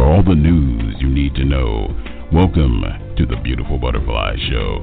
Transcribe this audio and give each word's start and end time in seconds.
For 0.00 0.06
all 0.06 0.22
the 0.22 0.34
news 0.34 0.94
you 0.98 1.10
need 1.10 1.34
to 1.34 1.44
know, 1.44 1.94
welcome 2.32 2.82
to 3.18 3.26
the 3.26 3.36
Beautiful 3.36 3.76
Butterfly 3.76 4.34
Show, 4.48 4.78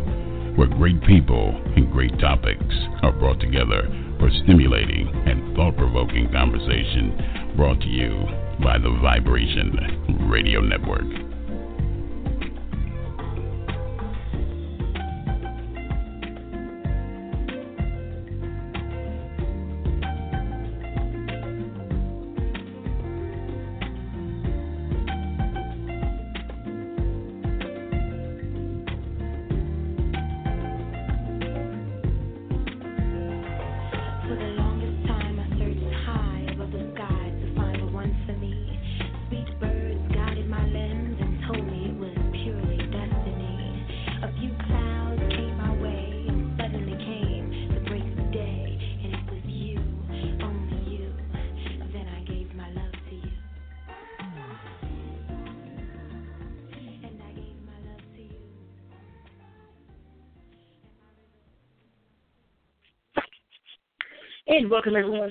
where 0.55 0.67
great 0.67 1.01
people 1.05 1.59
and 1.75 1.91
great 1.91 2.19
topics 2.19 2.75
are 3.01 3.13
brought 3.13 3.39
together 3.39 3.89
for 4.19 4.29
stimulating 4.43 5.09
and 5.25 5.55
thought 5.55 5.75
provoking 5.75 6.31
conversation 6.31 7.53
brought 7.57 7.81
to 7.81 7.87
you 7.87 8.13
by 8.63 8.77
the 8.77 8.95
Vibration 9.01 10.29
Radio 10.29 10.61
Network. 10.61 11.26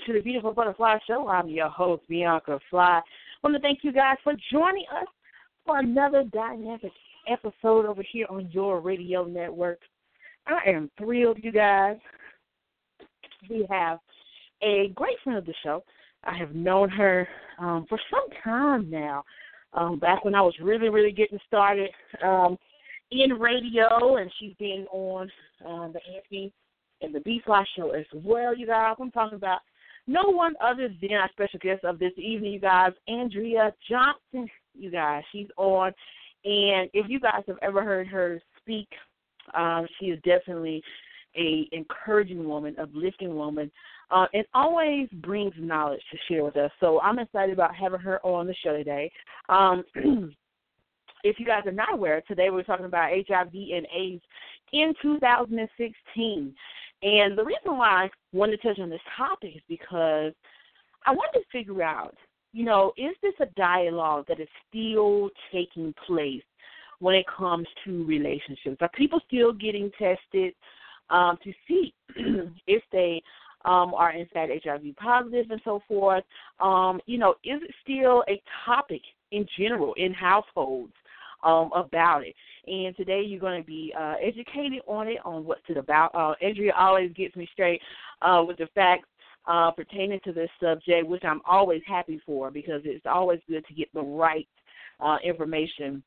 To 0.07 0.13
the 0.13 0.21
Beautiful 0.21 0.53
Butterfly 0.53 0.99
Show. 1.09 1.27
I'm 1.27 1.49
your 1.49 1.69
host, 1.69 2.05
Bianca 2.09 2.61
Fly. 2.71 3.01
I 3.01 3.03
want 3.43 3.57
to 3.57 3.61
thank 3.61 3.81
you 3.83 3.93
guys 3.93 4.17
for 4.23 4.35
joining 4.53 4.85
us 4.93 5.09
for 5.65 5.81
another 5.81 6.23
dynamic 6.33 6.93
episode 7.29 7.87
over 7.87 8.05
here 8.13 8.27
on 8.31 8.49
your 8.53 8.81
radio 8.81 9.25
network. 9.25 9.81
I 10.47 10.71
am 10.71 10.93
thrilled, 10.97 11.39
you 11.43 11.51
guys. 11.51 11.97
We 13.51 13.67
have 13.69 13.99
a 14.63 14.93
great 14.95 15.17
friend 15.25 15.39
of 15.41 15.45
the 15.45 15.55
show. 15.65 15.83
I 16.23 16.37
have 16.37 16.55
known 16.55 16.89
her 16.91 17.27
um, 17.59 17.87
for 17.89 17.99
some 18.09 18.29
time 18.45 18.89
now. 18.89 19.25
Um, 19.73 19.99
back 19.99 20.25
when 20.25 20.37
I 20.37 20.41
was 20.41 20.55
really, 20.63 20.89
really 20.89 21.11
getting 21.11 21.41
started 21.49 21.91
um, 22.23 22.57
in 23.11 23.33
radio, 23.33 24.19
and 24.19 24.31
she's 24.39 24.55
been 24.61 24.87
on 24.93 25.29
uh, 25.67 25.89
the 25.89 26.01
Anthony 26.15 26.53
and 27.03 27.13
the 27.13 27.21
B 27.21 27.43
Fly 27.45 27.65
Show 27.77 27.91
as 27.91 28.07
well, 28.15 28.57
you 28.57 28.69
guys. 28.69 28.95
I'm 29.01 29.11
talking 29.11 29.37
about 29.37 29.59
no 30.07 30.23
one 30.25 30.55
other 30.61 30.89
than 31.01 31.13
our 31.13 31.29
special 31.31 31.59
guest 31.61 31.85
of 31.85 31.99
this 31.99 32.13
evening, 32.17 32.53
you 32.53 32.61
guys, 32.61 32.93
Andrea 33.09 33.75
Johnson, 33.89 34.49
you 34.75 34.91
guys. 34.91 35.23
She's 35.33 35.49
on, 35.57 35.93
and 36.45 36.89
if 36.93 37.09
you 37.09 37.19
guys 37.21 37.43
have 37.49 37.59
ever 37.63 37.85
heard 37.85 38.07
her 38.09 38.41
speak, 38.61 38.89
um, 39.55 39.87
she 39.99 40.07
is 40.07 40.21
definitely 40.23 40.83
a 41.37 41.69
encouraging 41.73 42.49
woman, 42.49 42.77
uplifting 42.81 43.35
woman, 43.35 43.71
uh, 44.11 44.27
and 44.33 44.45
always 44.55 45.09
brings 45.15 45.53
knowledge 45.59 46.03
to 46.11 46.19
share 46.29 46.45
with 46.45 46.57
us. 46.57 46.71
So 46.81 47.01
I'm 47.01 47.19
excited 47.19 47.53
about 47.53 47.75
having 47.75 48.01
her 48.01 48.25
on 48.25 48.47
the 48.47 48.55
show 48.65 48.77
today. 48.77 49.11
Um, 49.49 49.85
if 51.25 51.39
you 51.39 51.47
guys 51.47 51.67
are 51.67 51.73
not 51.73 51.93
aware, 51.93 52.23
today 52.23 52.51
we're 52.51 52.63
talking 52.63 52.87
about 52.87 53.11
HIV 53.11 53.53
and 53.53 53.87
AIDS 53.95 54.23
in 54.73 54.95
2016. 55.03 56.55
And 57.03 57.37
the 57.37 57.45
reason 57.45 57.77
why 57.77 58.05
I 58.05 58.11
wanted 58.33 58.61
to 58.63 58.69
touch 58.69 58.79
on 58.79 58.91
this 58.91 59.01
topic 59.17 59.57
is 59.57 59.63
because 59.69 60.33
I 61.05 61.13
wanted 61.13 61.41
to 61.41 61.45
figure 61.53 61.83
out, 61.83 62.15
you 62.53 62.65
know, 62.65 62.93
is 62.97 63.15
this 63.23 63.35
a 63.41 63.47
dialogue 63.57 64.25
that 64.29 64.41
is 64.41 64.49
still 64.69 65.31
taking 65.53 65.95
place 66.07 66.43
when 67.01 67.15
it 67.15 67.27
comes 67.27 67.67
to 67.85 68.05
relationships? 68.07 68.79
Are 68.81 68.91
people 68.95 69.21
still 69.27 69.53
getting 69.53 69.91
tested 69.99 70.55
um, 71.11 71.39
to 71.45 71.53
see 71.69 71.95
if 72.67 72.83
they 72.93 73.23
um, 73.65 73.95
are 73.95 74.13
in 74.13 74.27
fact 74.33 74.53
HIV 74.65 74.97
positive 74.97 75.51
and 75.51 75.61
so 75.65 75.83
forth? 75.87 76.25
Um, 76.61 77.01
you 77.07 77.19
know, 77.19 77.33
is 77.45 77.61
it 77.63 77.75
still 77.83 78.25
a 78.29 78.41
topic 78.65 79.03
in 79.33 79.47
general 79.59 79.93
in 79.95 80.15
households 80.15 80.95
um, 81.47 81.71
about 81.75 82.27
it? 82.27 82.35
and 82.67 82.97
today 82.97 83.23
you're 83.23 83.41
going 83.41 83.61
to 83.61 83.67
be 83.67 83.95
uh, 83.99 84.15
educated 84.23 84.81
on 84.87 85.09
it, 85.09 85.19
on 85.25 85.45
what's 85.45 85.63
it 85.69 85.77
about. 85.77 86.15
Uh, 86.15 86.35
Andrea 86.45 86.73
always 86.77 87.13
gets 87.13 87.37
me 87.37 87.49
straight 87.53 87.81
uh, 88.23 88.43
with 88.47 88.59
the 88.59 88.67
facts 88.75 89.09
uh, 89.47 89.71
pertaining 89.71 90.21
to 90.25 90.33
this 90.33 90.51
subject, 90.61 91.07
which 91.07 91.25
I'm 91.25 91.41
always 91.47 91.83
happy 91.87 92.21
for 92.27 92.51
because 92.51 92.83
it's 92.85 93.07
always 93.07 93.41
good 93.49 93.65
to 93.67 93.75
get 93.75 93.89
the 93.95 94.03
right 94.03 94.49
uh, 95.01 95.19
information 95.25 96.03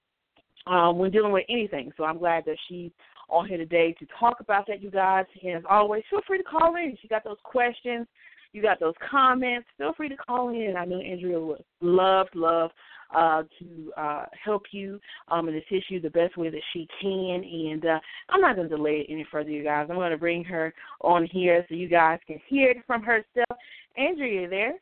um, 0.68 0.98
when 0.98 1.12
dealing 1.12 1.32
with 1.32 1.46
anything. 1.50 1.92
So 1.96 2.04
I'm 2.04 2.18
glad 2.18 2.44
that 2.46 2.58
she's 2.68 2.92
on 3.30 3.48
here 3.48 3.58
today 3.58 3.96
to 4.00 4.08
talk 4.20 4.42
about 4.42 4.68
that, 4.68 4.82
you 4.82 4.92
guys. 4.92 5.26
And 5.42 5.58
as 5.58 5.64
always, 5.70 6.04
feel 6.10 6.22
free 6.28 6.40
to 6.40 6.44
call 6.44 6.76
in. 6.76 6.92
If 6.92 7.00
you 7.04 7.10
got 7.10 7.24
those 7.24 7.38
questions, 7.44 8.06
you 8.54 8.62
got 8.62 8.80
those 8.80 8.96
comments, 9.10 9.68
feel 9.78 9.94
free 9.94 10.10
to 10.10 10.18
call 10.18 10.50
in. 10.50 10.76
I 10.78 10.86
know 10.86 11.00
Andrea 11.00 11.40
would 11.40 11.64
love, 11.82 12.28
love 12.34 12.72
uh, 13.16 13.44
to 13.60 13.92
uh, 13.98 14.26
help 14.44 14.64
you 14.72 15.00
um, 15.30 15.48
and 15.48 15.58
assist 15.58 15.90
you 15.90 16.00
the 16.00 16.10
best 16.10 16.38
way 16.38 16.50
that 16.50 16.62
she 16.74 16.88
can. 17.02 17.44
And 17.44 17.86
uh, 17.86 18.00
I'm 18.30 18.42
not 18.42 18.56
going 18.56 18.70
to 18.70 18.76
delay 18.76 19.06
it 19.08 19.12
any 19.12 19.26
further, 19.32 19.50
you 19.50 19.64
guys. 19.64 19.88
I'm 19.90 19.96
going 19.96 20.12
to 20.12 20.18
bring 20.18 20.44
her 20.46 20.74
on 21.02 21.28
here 21.32 21.66
so 21.70 21.76
you 21.76 21.88
guys 21.88 22.20
can 22.28 22.40
hear 22.48 22.72
it 22.72 22.78
from 22.86 23.04
herself. 23.04 23.60
Andrea, 23.98 24.42
you 24.42 24.50
there? 24.50 24.74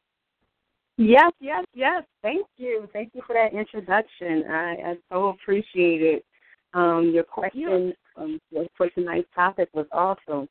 Yes, 0.98 1.32
yes, 1.40 1.64
yes. 1.74 2.04
Thank 2.22 2.48
you. 2.58 2.90
Thank 2.92 3.12
you 3.14 3.22
for 3.26 3.34
that 3.34 3.58
introduction. 3.58 4.44
I, 4.50 4.76
I 4.84 4.96
so 5.12 5.28
appreciate 5.28 6.02
it. 6.02 6.26
Um, 6.74 7.12
your 7.14 7.24
question 7.24 7.94
um, 8.18 8.40
for 8.76 8.90
tonight's 8.90 9.30
topic 9.34 9.70
was 9.74 9.86
awesome. 9.92 10.50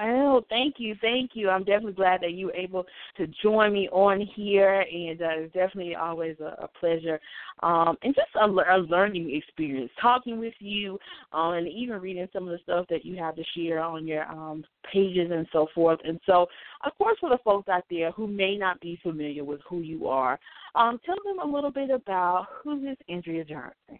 Oh, 0.00 0.42
thank 0.48 0.76
you, 0.78 0.94
thank 1.00 1.32
you. 1.34 1.50
I'm 1.50 1.64
definitely 1.64 1.92
glad 1.92 2.20
that 2.22 2.32
you 2.32 2.46
were 2.46 2.54
able 2.54 2.86
to 3.16 3.26
join 3.42 3.72
me 3.72 3.88
on 3.90 4.20
here, 4.34 4.80
and 4.80 5.20
uh, 5.20 5.28
it's 5.30 5.54
definitely 5.54 5.94
always 5.94 6.36
a, 6.40 6.64
a 6.64 6.68
pleasure, 6.80 7.20
um, 7.62 7.96
and 8.02 8.14
just 8.14 8.28
a, 8.40 8.46
a 8.46 8.78
learning 8.78 9.34
experience 9.34 9.90
talking 10.00 10.38
with 10.38 10.54
you, 10.60 10.98
um, 11.32 11.54
and 11.54 11.68
even 11.68 12.00
reading 12.00 12.28
some 12.32 12.44
of 12.44 12.50
the 12.50 12.58
stuff 12.62 12.86
that 12.88 13.04
you 13.04 13.16
have 13.16 13.36
to 13.36 13.44
share 13.56 13.80
on 13.80 14.06
your 14.06 14.24
um, 14.24 14.64
pages 14.90 15.30
and 15.30 15.46
so 15.52 15.68
forth. 15.74 16.00
And 16.04 16.18
so, 16.26 16.46
of 16.84 16.96
course, 16.96 17.18
for 17.20 17.28
the 17.28 17.38
folks 17.44 17.68
out 17.68 17.84
there 17.90 18.12
who 18.12 18.26
may 18.26 18.56
not 18.56 18.80
be 18.80 18.98
familiar 19.02 19.44
with 19.44 19.60
who 19.68 19.80
you 19.80 20.08
are, 20.08 20.38
um, 20.74 20.98
tell 21.04 21.16
them 21.24 21.38
a 21.46 21.54
little 21.54 21.70
bit 21.70 21.90
about 21.90 22.46
who 22.62 22.88
is 22.88 22.96
Andrea 23.08 23.44
Johnson. 23.44 23.98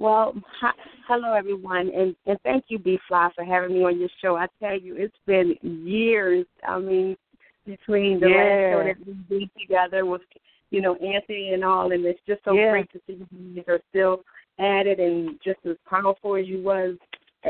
Well, 0.00 0.32
hi, 0.58 0.70
hello 1.06 1.34
everyone, 1.34 1.90
and 1.94 2.16
and 2.24 2.38
thank 2.42 2.64
you, 2.68 2.78
B 2.78 2.98
Fly, 3.06 3.28
for 3.34 3.44
having 3.44 3.74
me 3.74 3.84
on 3.84 4.00
your 4.00 4.08
show. 4.22 4.34
I 4.34 4.46
tell 4.58 4.80
you, 4.80 4.96
it's 4.96 5.14
been 5.26 5.56
years. 5.62 6.46
I 6.66 6.78
mean, 6.78 7.18
between 7.66 8.18
the 8.18 8.28
yeah. 8.30 8.36
last 8.36 8.72
show 8.72 8.84
that 8.86 9.28
we 9.28 9.38
did 9.40 9.50
together 9.60 10.06
with, 10.06 10.22
you 10.70 10.80
know, 10.80 10.94
Anthony 10.94 11.52
and 11.52 11.62
all, 11.62 11.92
and 11.92 12.02
it's 12.06 12.18
just 12.26 12.42
so 12.46 12.54
yeah. 12.54 12.70
great 12.70 12.90
to 12.92 13.00
see 13.06 13.22
you 13.30 13.62
are 13.68 13.80
still 13.90 14.22
at 14.58 14.86
it 14.86 15.00
and 15.00 15.38
just 15.44 15.58
as 15.68 15.76
powerful 15.86 16.34
as 16.34 16.46
you 16.46 16.62
was, 16.62 16.96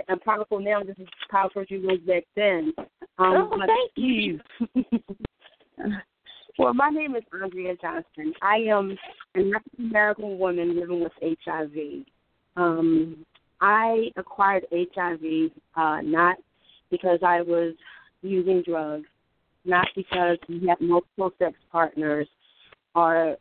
and 0.09 0.21
powerful 0.23 0.59
now, 0.59 0.83
just 0.83 0.99
as 0.99 1.07
powerful 1.31 1.63
as 1.63 1.71
you 1.71 1.81
was 1.83 2.01
back 2.01 2.25
then. 2.35 2.73
Um, 3.21 3.49
oh, 3.53 3.61
thank 3.65 3.93
you. 3.95 4.41
well, 6.59 6.75
my 6.75 6.91
name 6.91 7.15
is 7.15 7.23
Andrea 7.33 7.77
Johnson. 7.81 8.35
I 8.43 8.57
am 8.57 8.99
an 9.37 9.53
African 9.55 9.87
American 9.87 10.37
woman 10.37 10.81
living 10.81 11.01
with 11.01 11.13
HIV. 11.47 12.07
Um, 12.57 13.25
I 13.61 14.09
acquired 14.17 14.65
HIV 14.73 15.51
uh, 15.77 16.01
not 16.03 16.37
because 16.91 17.21
I 17.25 17.43
was 17.43 17.75
using 18.23 18.63
drugs, 18.67 19.07
not 19.65 19.87
because 19.95 20.39
we 20.49 20.67
had 20.67 20.81
multiple 20.81 21.31
sex 21.39 21.55
partners, 21.71 22.29
or 22.95 23.37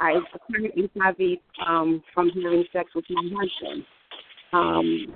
I 0.00 0.12
acquired 0.34 0.72
HIV 0.94 1.38
um, 1.66 2.02
from 2.14 2.30
having 2.30 2.64
sex 2.72 2.90
with 2.94 3.04
my 3.10 3.22
husband. 3.22 3.84
Um, 4.52 5.06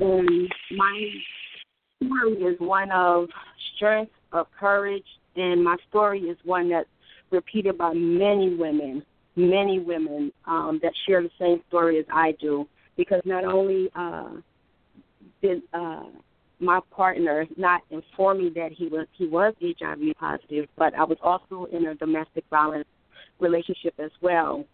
and 0.00 0.48
my 0.76 1.10
story 2.04 2.32
is 2.32 2.56
one 2.60 2.90
of 2.90 3.28
strength, 3.76 4.12
of 4.32 4.46
courage, 4.58 5.04
and 5.36 5.64
my 5.64 5.76
story 5.88 6.20
is 6.20 6.36
one 6.44 6.68
that's 6.68 6.88
repeated 7.30 7.78
by 7.78 7.92
many 7.94 8.54
women 8.54 9.02
many 9.36 9.78
women 9.78 10.32
um, 10.46 10.78
that 10.82 10.92
share 11.06 11.22
the 11.22 11.30
same 11.38 11.60
story 11.68 11.98
as 11.98 12.04
I 12.12 12.32
do, 12.40 12.66
because 12.96 13.22
not 13.24 13.44
only 13.44 13.90
uh, 13.94 14.30
did 15.40 15.62
uh, 15.72 16.04
my 16.60 16.80
partner 16.90 17.46
not 17.56 17.82
inform 17.90 18.38
me 18.38 18.52
that 18.54 18.72
he 18.72 18.86
was 18.86 19.06
he 19.16 19.26
was 19.26 19.54
HIV 19.60 20.16
positive, 20.18 20.68
but 20.76 20.94
I 20.94 21.04
was 21.04 21.18
also 21.22 21.66
in 21.72 21.86
a 21.86 21.94
domestic 21.94 22.44
violence 22.50 22.86
relationship 23.40 23.94
as 23.98 24.10
well. 24.20 24.64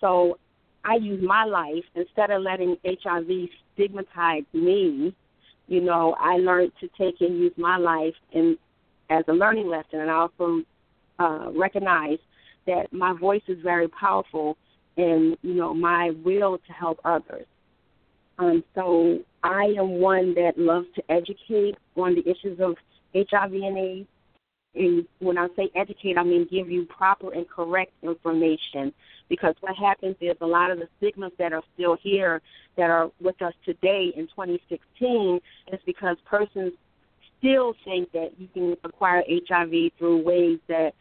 So 0.00 0.38
I 0.84 0.96
used 0.96 1.22
my 1.22 1.44
life 1.44 1.84
instead 1.94 2.30
of 2.30 2.42
letting 2.42 2.76
HIV 2.84 3.48
stigmatize 3.74 4.44
me. 4.52 5.14
You 5.68 5.80
know, 5.80 6.16
I 6.18 6.36
learned 6.36 6.72
to 6.80 6.88
take 6.98 7.20
and 7.20 7.38
use 7.38 7.52
my 7.56 7.76
life 7.76 8.14
in 8.32 8.56
as 9.08 9.24
a 9.28 9.32
learning 9.32 9.68
lesson, 9.68 10.00
and 10.00 10.10
I 10.10 10.14
also 10.14 10.62
uh, 11.18 11.50
recognize 11.54 12.18
that 12.66 12.92
my 12.92 13.12
voice 13.12 13.42
is 13.48 13.58
very 13.62 13.88
powerful, 13.88 14.56
and 14.96 15.36
you 15.42 15.54
know 15.54 15.74
my 15.74 16.10
will 16.24 16.58
to 16.58 16.72
help 16.72 17.00
others. 17.04 17.46
Um, 18.38 18.64
so 18.74 19.18
I 19.42 19.74
am 19.78 20.00
one 20.00 20.34
that 20.34 20.56
loves 20.56 20.86
to 20.96 21.02
educate 21.10 21.76
on 21.96 22.14
the 22.14 22.22
issues 22.28 22.58
of 22.60 22.76
HIV 23.14 23.52
and 23.52 23.78
AIDS. 23.78 24.08
And 24.74 25.06
when 25.18 25.36
I 25.36 25.48
say 25.56 25.68
educate, 25.74 26.16
I 26.16 26.22
mean 26.22 26.46
give 26.50 26.70
you 26.70 26.86
proper 26.86 27.32
and 27.32 27.48
correct 27.48 27.92
information. 28.02 28.94
Because 29.28 29.54
what 29.60 29.76
happens 29.76 30.16
is 30.20 30.36
a 30.40 30.46
lot 30.46 30.70
of 30.70 30.78
the 30.78 30.88
stigmas 30.98 31.32
that 31.38 31.52
are 31.52 31.62
still 31.74 31.96
here, 32.02 32.40
that 32.76 32.88
are 32.88 33.10
with 33.20 33.40
us 33.42 33.54
today 33.64 34.12
in 34.16 34.26
2016, 34.28 35.40
is 35.72 35.80
because 35.84 36.16
persons 36.24 36.72
still 37.38 37.74
think 37.84 38.12
that 38.12 38.30
you 38.38 38.48
can 38.54 38.76
acquire 38.84 39.22
HIV 39.28 39.92
through 39.98 40.22
ways 40.22 40.58
that 40.68 40.94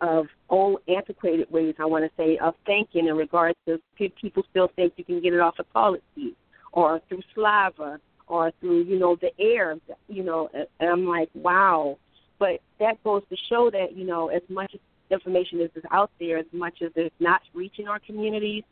of 0.00 0.26
old 0.48 0.80
antiquated 0.88 1.50
ways, 1.50 1.74
I 1.78 1.84
want 1.86 2.04
to 2.04 2.10
say, 2.16 2.38
of 2.38 2.54
thinking 2.66 3.08
in 3.08 3.16
regards 3.16 3.58
to 3.66 3.80
people 3.96 4.44
still 4.50 4.70
think 4.76 4.94
you 4.96 5.04
can 5.04 5.20
get 5.20 5.34
it 5.34 5.40
off 5.40 5.58
a 5.58 5.64
toilet 5.64 6.02
seat 6.14 6.36
or 6.72 7.00
through 7.08 7.22
saliva 7.34 8.00
or 8.26 8.52
through, 8.60 8.82
you 8.82 8.98
know, 8.98 9.16
the 9.16 9.30
air, 9.40 9.76
you 10.08 10.22
know, 10.22 10.50
and 10.54 10.88
I'm 10.88 11.06
like, 11.06 11.30
wow. 11.34 11.98
But 12.38 12.60
that 12.78 13.02
goes 13.02 13.22
to 13.30 13.36
show 13.48 13.70
that, 13.70 13.96
you 13.96 14.04
know, 14.04 14.28
as 14.28 14.42
much 14.48 14.76
information 15.10 15.60
as 15.60 15.70
is 15.74 15.82
out 15.90 16.10
there, 16.20 16.38
as 16.38 16.46
much 16.52 16.82
as 16.82 16.92
it's 16.94 17.14
not 17.18 17.40
reaching 17.54 17.88
our 17.88 17.98
communities, 17.98 18.62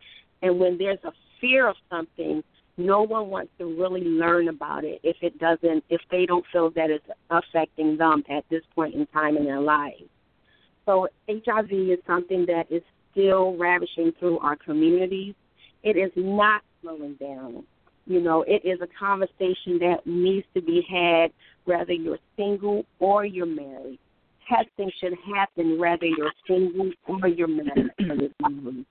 and 0.42 0.60
when 0.60 0.78
there's 0.78 1.02
a 1.04 1.12
fear 1.40 1.66
of 1.66 1.76
something, 1.90 2.44
no 2.76 3.02
one 3.02 3.28
wants 3.28 3.50
to 3.58 3.64
really 3.64 4.02
learn 4.02 4.48
about 4.48 4.84
it 4.84 5.00
if 5.02 5.16
it 5.22 5.38
doesn't, 5.38 5.82
if 5.88 6.02
they 6.10 6.26
don't 6.26 6.44
feel 6.52 6.70
that 6.70 6.90
it's 6.90 7.06
affecting 7.30 7.96
them 7.96 8.22
at 8.28 8.44
this 8.50 8.62
point 8.74 8.94
in 8.94 9.06
time 9.06 9.36
in 9.36 9.44
their 9.46 9.60
lives. 9.60 10.04
So 10.86 11.08
HIV 11.28 11.72
is 11.72 11.98
something 12.06 12.46
that 12.46 12.64
is 12.70 12.82
still 13.10 13.56
ravishing 13.56 14.12
through 14.18 14.38
our 14.38 14.56
communities. 14.56 15.34
It 15.82 15.96
is 15.96 16.10
not 16.16 16.62
slowing 16.80 17.14
down. 17.14 17.64
You 18.06 18.20
know, 18.20 18.44
it 18.46 18.62
is 18.64 18.80
a 18.80 18.88
conversation 18.98 19.78
that 19.80 19.98
needs 20.06 20.46
to 20.54 20.62
be 20.62 20.82
had 20.88 21.32
whether 21.64 21.92
you're 21.92 22.20
single 22.36 22.84
or 23.00 23.24
you're 23.24 23.46
married. 23.46 23.98
Testing 24.48 24.90
should 25.00 25.14
happen 25.34 25.78
whether 25.78 26.06
you're 26.06 26.32
single 26.46 26.92
or 27.08 27.28
you're 27.28 27.48
married 27.48 27.90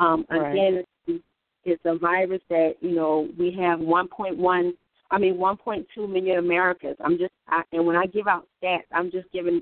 Um, 0.00 0.24
right. 0.30 0.52
Again, 0.52 0.84
it's 1.64 1.82
a 1.84 1.98
virus 1.98 2.40
that, 2.50 2.74
you 2.80 2.94
know, 2.94 3.28
we 3.36 3.50
have 3.60 3.80
1.1, 3.80 4.72
I 5.10 5.18
mean, 5.18 5.34
1.2 5.34 6.08
million 6.08 6.38
Americans. 6.38 6.96
I'm 7.04 7.18
just, 7.18 7.32
I, 7.48 7.62
and 7.72 7.84
when 7.84 7.96
I 7.96 8.06
give 8.06 8.28
out 8.28 8.46
stats, 8.62 8.84
I'm 8.92 9.10
just 9.10 9.30
giving 9.32 9.60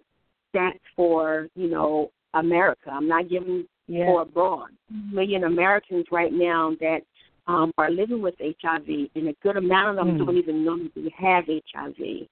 stats 0.57 0.81
for, 0.95 1.49
you 1.55 1.69
know, 1.69 2.11
America. 2.35 2.91
I'm 2.91 3.09
not 3.09 3.29
giving 3.29 3.67
yeah. 3.87 4.07
for 4.07 4.23
abroad. 4.23 4.69
Million 5.13 5.45
Americans 5.45 6.07
right 6.11 6.33
now 6.33 6.73
that 6.81 7.01
um, 7.47 7.73
are 7.79 7.91
living 7.91 8.23
with 8.23 8.35
HIV, 8.41 8.89
and 9.15 9.29
a 9.29 9.35
good 9.43 9.57
amount 9.57 9.91
of 9.91 10.07
them 10.07 10.17
mm. 10.17 10.25
don't 10.25 10.37
even 10.37 10.65
know 10.65 10.79
that 10.79 10.95
they 10.95 11.13
have 11.17 11.45
HIV. 11.47 12.27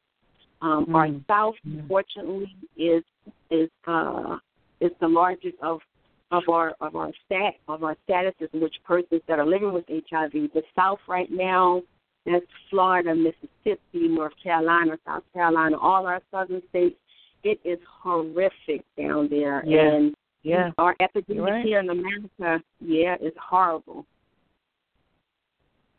Um, 0.61 0.87
mm. 0.87 0.95
Our 0.95 1.09
South, 1.29 1.55
yeah. 1.65 1.83
fortunately, 1.89 2.55
is 2.77 3.05
is 3.51 3.71
uh, 3.87 4.39
is 4.81 4.91
the 5.01 5.09
largest 5.09 5.57
of 5.63 5.81
of 6.31 6.43
our 6.49 6.75
of 6.81 6.97
our 6.97 7.13
stat 7.27 7.55
of 7.69 7.85
our 7.85 7.97
statuses 8.09 8.49
in 8.53 8.61
which 8.61 8.75
persons 8.85 9.23
that 9.29 9.39
are 9.39 9.47
living 9.47 9.73
with 9.73 9.85
HIV. 9.89 10.33
The 10.33 10.63
South 10.75 10.99
right 11.07 11.31
now, 11.31 11.83
that's 12.27 12.47
Florida, 12.71 13.15
Mississippi, 13.15 14.09
North 14.09 14.33
Carolina, 14.43 14.99
South 15.07 15.23
Carolina, 15.33 15.79
all 15.79 16.07
our 16.07 16.21
southern 16.31 16.63
states. 16.71 16.97
It 17.45 17.61
is 17.65 17.79
horrific 18.03 18.85
down 18.99 19.29
there, 19.31 19.63
yeah. 19.67 19.81
and 19.81 20.15
yeah, 20.43 20.71
our 20.79 20.97
epidemic 21.01 21.45
right. 21.45 21.65
here 21.65 21.81
in 21.81 21.91
America, 21.91 22.65
yeah, 22.81 23.17
is 23.21 23.33
horrible. 23.39 24.05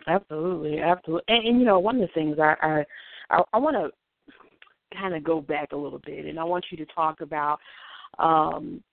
Absolutely, 0.07 0.79
absolutely. 0.79 1.23
And, 1.27 1.47
and 1.47 1.59
you 1.59 1.65
know, 1.65 1.79
one 1.79 1.95
of 1.95 2.01
the 2.01 2.13
things 2.13 2.37
I 2.39 2.55
I 2.61 2.85
I, 3.29 3.43
I 3.53 3.57
want 3.57 3.75
to 3.75 3.91
kind 4.97 5.15
of 5.15 5.23
go 5.23 5.41
back 5.41 5.71
a 5.71 5.75
little 5.75 6.01
bit, 6.05 6.25
and 6.25 6.39
I 6.39 6.43
want 6.43 6.65
you 6.71 6.77
to 6.77 6.85
talk 6.93 7.21
about, 7.21 7.59
um, 8.19 8.83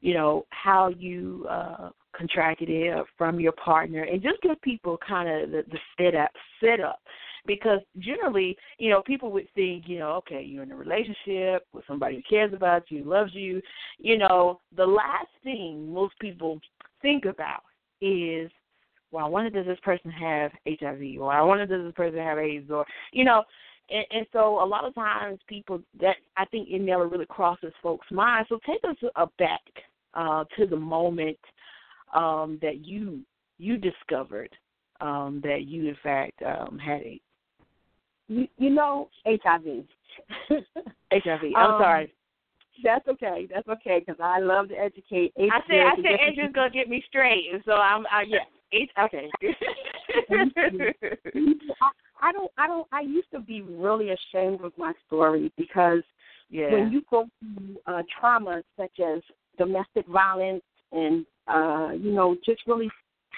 you 0.00 0.14
know, 0.14 0.44
how 0.50 0.88
you 0.88 1.46
uh, 1.48 1.90
contracted 2.16 2.68
it 2.68 3.04
from 3.16 3.40
your 3.40 3.52
partner, 3.52 4.02
and 4.02 4.22
just 4.22 4.40
give 4.42 4.60
people 4.62 4.98
kind 5.06 5.28
of 5.28 5.50
the, 5.50 5.64
the 5.70 5.78
setup 5.98 6.30
setup. 6.60 7.00
Because 7.50 7.80
generally, 7.98 8.56
you 8.78 8.90
know, 8.90 9.02
people 9.02 9.32
would 9.32 9.48
think, 9.56 9.84
you 9.88 9.98
know, 9.98 10.12
okay, 10.12 10.40
you're 10.40 10.62
in 10.62 10.70
a 10.70 10.76
relationship 10.76 11.66
with 11.72 11.84
somebody 11.88 12.16
who 12.16 12.22
cares 12.30 12.52
about 12.54 12.84
you, 12.90 13.02
loves 13.02 13.34
you. 13.34 13.60
You 13.98 14.18
know, 14.18 14.60
the 14.76 14.86
last 14.86 15.26
thing 15.42 15.92
most 15.92 16.14
people 16.20 16.60
think 17.02 17.24
about 17.24 17.62
is 18.00 18.50
well, 19.10 19.26
I 19.26 19.28
wonder 19.28 19.50
does 19.50 19.66
this 19.66 19.80
person 19.82 20.08
have 20.12 20.52
HIV, 20.64 21.20
or 21.20 21.32
I 21.32 21.42
wonder 21.42 21.66
does 21.66 21.84
this 21.84 21.94
person 21.94 22.20
have 22.20 22.38
AIDS, 22.38 22.70
or 22.70 22.86
you 23.12 23.24
know, 23.24 23.42
and, 23.90 24.04
and 24.12 24.26
so 24.32 24.62
a 24.62 24.64
lot 24.64 24.84
of 24.84 24.94
times 24.94 25.40
people 25.48 25.82
that 26.00 26.14
I 26.36 26.44
think 26.44 26.68
it 26.70 26.80
never 26.80 27.08
really 27.08 27.26
crosses 27.26 27.72
folks' 27.82 28.06
minds. 28.12 28.48
So 28.48 28.60
take 28.64 28.80
us 28.88 29.26
back 29.38 29.60
uh, 30.14 30.44
to 30.56 30.66
the 30.66 30.76
moment 30.76 31.38
um, 32.14 32.60
that 32.62 32.84
you 32.84 33.22
you 33.58 33.76
discovered 33.76 34.50
um, 35.00 35.40
that 35.42 35.62
you 35.62 35.88
in 35.88 35.96
fact 36.02 36.40
um, 36.42 36.78
had 36.78 37.02
AIDS. 37.02 37.22
You, 38.30 38.46
you 38.58 38.70
know 38.70 39.10
HIV. 39.26 39.84
HIV. 40.48 41.40
I'm 41.56 41.70
um, 41.72 41.80
sorry. 41.80 42.14
That's 42.84 43.06
okay. 43.08 43.48
That's 43.52 43.66
okay 43.68 43.98
because 43.98 44.20
I 44.22 44.38
love 44.38 44.68
to 44.68 44.74
educate. 44.76 45.32
I 45.36 45.60
said 45.66 45.80
I 45.80 45.96
said 45.96 46.20
Andrea's 46.28 46.52
gonna 46.54 46.70
get 46.70 46.88
me 46.88 47.02
straight, 47.08 47.48
and 47.52 47.60
so 47.66 47.72
I'm 47.72 48.06
I, 48.06 48.24
yeah. 48.28 48.38
It's 48.70 48.92
okay. 49.02 49.28
I 52.22 52.30
don't. 52.32 52.52
I 52.56 52.68
don't. 52.68 52.86
I 52.92 53.00
used 53.00 53.30
to 53.32 53.40
be 53.40 53.62
really 53.62 54.10
ashamed 54.10 54.60
of 54.62 54.72
my 54.78 54.92
story 55.08 55.52
because 55.58 56.02
yeah. 56.50 56.70
when 56.72 56.92
you 56.92 57.02
go 57.10 57.26
through 57.40 57.76
uh, 57.86 58.02
trauma 58.18 58.62
such 58.76 59.00
as 59.00 59.22
domestic 59.58 60.06
violence 60.06 60.62
and 60.92 61.26
uh, 61.48 61.90
you 61.98 62.12
know 62.12 62.36
just 62.46 62.60
really 62.68 62.88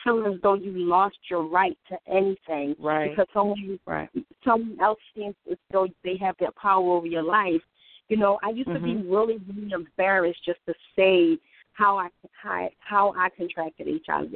feeling 0.05 0.33
as 0.35 0.41
though 0.43 0.55
you 0.55 0.73
lost 0.75 1.17
your 1.31 1.47
right 1.47 1.77
to 1.89 1.97
anything 2.09 2.75
right. 2.79 3.11
because 3.11 3.27
someone 3.33 3.79
right. 3.87 4.09
someone 4.45 4.77
else 4.81 4.99
seems 5.15 5.35
as 5.51 5.59
though 5.71 5.87
they 6.05 6.17
have 6.21 6.35
that 6.41 6.55
power 6.57 6.97
over 6.97 7.07
your 7.07 7.23
life. 7.23 7.61
You 8.09 8.17
know, 8.17 8.39
I 8.43 8.51
used 8.51 8.69
mm-hmm. 8.69 8.85
to 8.85 8.93
be 8.95 8.95
mm-hmm. 8.95 9.11
really, 9.11 9.39
really 9.49 9.73
embarrassed 9.73 10.41
just 10.45 10.59
to 10.67 10.75
say 10.97 11.39
how 11.73 11.97
I 11.97 12.09
how, 12.43 12.69
how 12.81 13.15
I 13.17 13.29
contracted 13.37 13.89
HIV. 14.07 14.33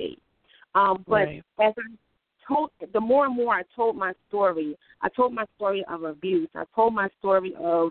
Um, 0.75 1.04
but 1.06 1.14
right. 1.14 1.42
as 1.62 1.75
I 1.78 1.96
told, 2.46 2.70
the 2.92 3.00
more 3.00 3.26
and 3.26 3.37
more 3.37 3.54
I 3.54 3.62
told 3.75 3.96
my 3.96 4.12
story, 4.28 4.76
I 5.02 5.08
told 5.08 5.35
my 5.35 5.44
story 5.56 5.85
of 5.90 6.04
abuse. 6.04 6.49
I 6.54 6.64
told 6.75 6.94
my 6.94 7.08
story 7.18 7.54
of, 7.58 7.90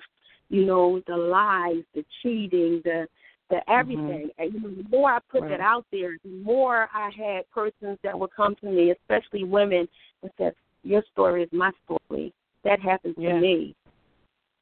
you 0.50 0.66
know, 0.66 1.02
the 1.08 1.18
lies, 1.18 1.84
the 1.94 2.06
cheating, 2.22 2.82
the 2.84 3.08
the 3.50 3.60
everything. 3.70 4.30
Mm-hmm. 4.30 4.42
And 4.42 4.54
you 4.54 4.60
know, 4.62 4.70
the 4.70 4.90
more 4.90 5.12
I 5.12 5.20
put 5.32 5.42
right. 5.42 5.52
that 5.52 5.60
out 5.60 5.86
there, 5.92 6.18
the 6.24 6.30
more 6.44 6.90
I 6.94 7.10
had 7.16 7.50
persons 7.52 7.98
that 8.04 8.18
would 8.18 8.34
come 8.36 8.56
to 8.62 8.68
me, 8.68 8.92
especially 8.92 9.44
women, 9.44 9.88
and 10.24 10.32
said, 10.38 10.54
"Your 10.84 11.04
story 11.12 11.44
is 11.44 11.50
my 11.52 11.72
story. 11.86 12.34
That 12.64 12.80
happened 12.80 13.16
yeah. 13.18 13.34
to 13.34 13.40
me." 13.40 13.76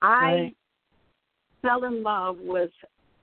I 0.01 0.07
right. 0.07 0.55
fell 1.61 1.85
in 1.85 2.03
love 2.03 2.37
with 2.41 2.71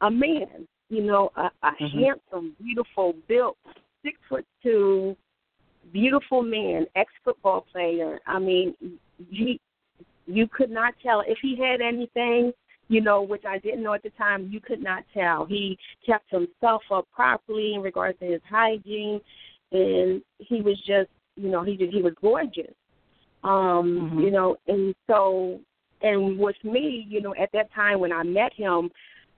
a 0.00 0.10
man, 0.10 0.66
you 0.88 1.02
know, 1.02 1.30
a, 1.36 1.50
a 1.62 1.72
mm-hmm. 1.72 1.98
handsome, 1.98 2.56
beautiful, 2.62 3.14
built, 3.28 3.58
six 4.02 4.18
foot 4.28 4.46
two, 4.62 5.14
beautiful 5.92 6.42
man, 6.42 6.86
ex 6.96 7.12
football 7.24 7.66
player. 7.72 8.18
I 8.26 8.38
mean, 8.38 8.74
he 9.28 9.60
you 10.26 10.46
could 10.46 10.70
not 10.70 10.94
tell 11.02 11.22
if 11.26 11.38
he 11.42 11.56
had 11.56 11.80
anything, 11.80 12.52
you 12.90 13.00
know, 13.00 13.22
which 13.22 13.44
I 13.48 13.58
didn't 13.58 13.84
know 13.84 13.94
at 13.94 14.02
the 14.02 14.10
time. 14.10 14.48
You 14.50 14.60
could 14.60 14.82
not 14.82 15.04
tell. 15.14 15.46
He 15.46 15.78
kept 16.04 16.28
himself 16.28 16.82
up 16.92 17.06
properly 17.14 17.74
in 17.74 17.82
regards 17.82 18.18
to 18.18 18.26
his 18.26 18.40
hygiene, 18.50 19.20
and 19.70 20.20
he 20.38 20.60
was 20.60 20.76
just, 20.78 21.08
you 21.36 21.50
know, 21.50 21.62
he 21.62 21.76
just, 21.76 21.92
he 21.92 22.02
was 22.02 22.14
gorgeous. 22.20 22.74
Um, 23.44 24.10
mm-hmm. 24.10 24.18
you 24.18 24.30
know, 24.32 24.56
and 24.66 24.92
so 25.06 25.60
and 26.02 26.36
with 26.36 26.56
me, 26.64 27.06
you 27.08 27.22
know, 27.22 27.32
at 27.40 27.50
that 27.52 27.72
time 27.72 28.00
when 28.00 28.12
I 28.12 28.24
met 28.24 28.52
him, 28.54 28.90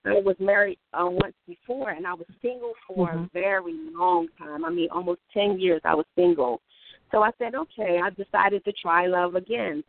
I 0.07 0.15
was 0.15 0.35
married 0.41 0.79
uh, 0.95 1.07
once 1.09 1.35
before, 1.47 1.91
and 1.91 2.07
I 2.07 2.15
was 2.15 2.27
single 2.41 2.73
for 2.89 3.09
mm-hmm. 3.09 3.25
a 3.25 3.29
very 3.35 3.77
long 3.95 4.29
time. 4.39 4.65
I 4.65 4.71
mean, 4.71 4.89
almost 4.91 5.21
ten 5.33 5.61
years. 5.61 5.83
I 5.85 5.95
was 5.95 6.07
single. 6.17 6.63
So 7.11 7.23
I 7.23 7.33
said, 7.39 7.55
okay. 7.55 8.01
I 8.03 8.09
decided 8.11 8.65
to 8.65 8.73
try 8.81 9.07
love 9.07 9.35
again. 9.35 9.85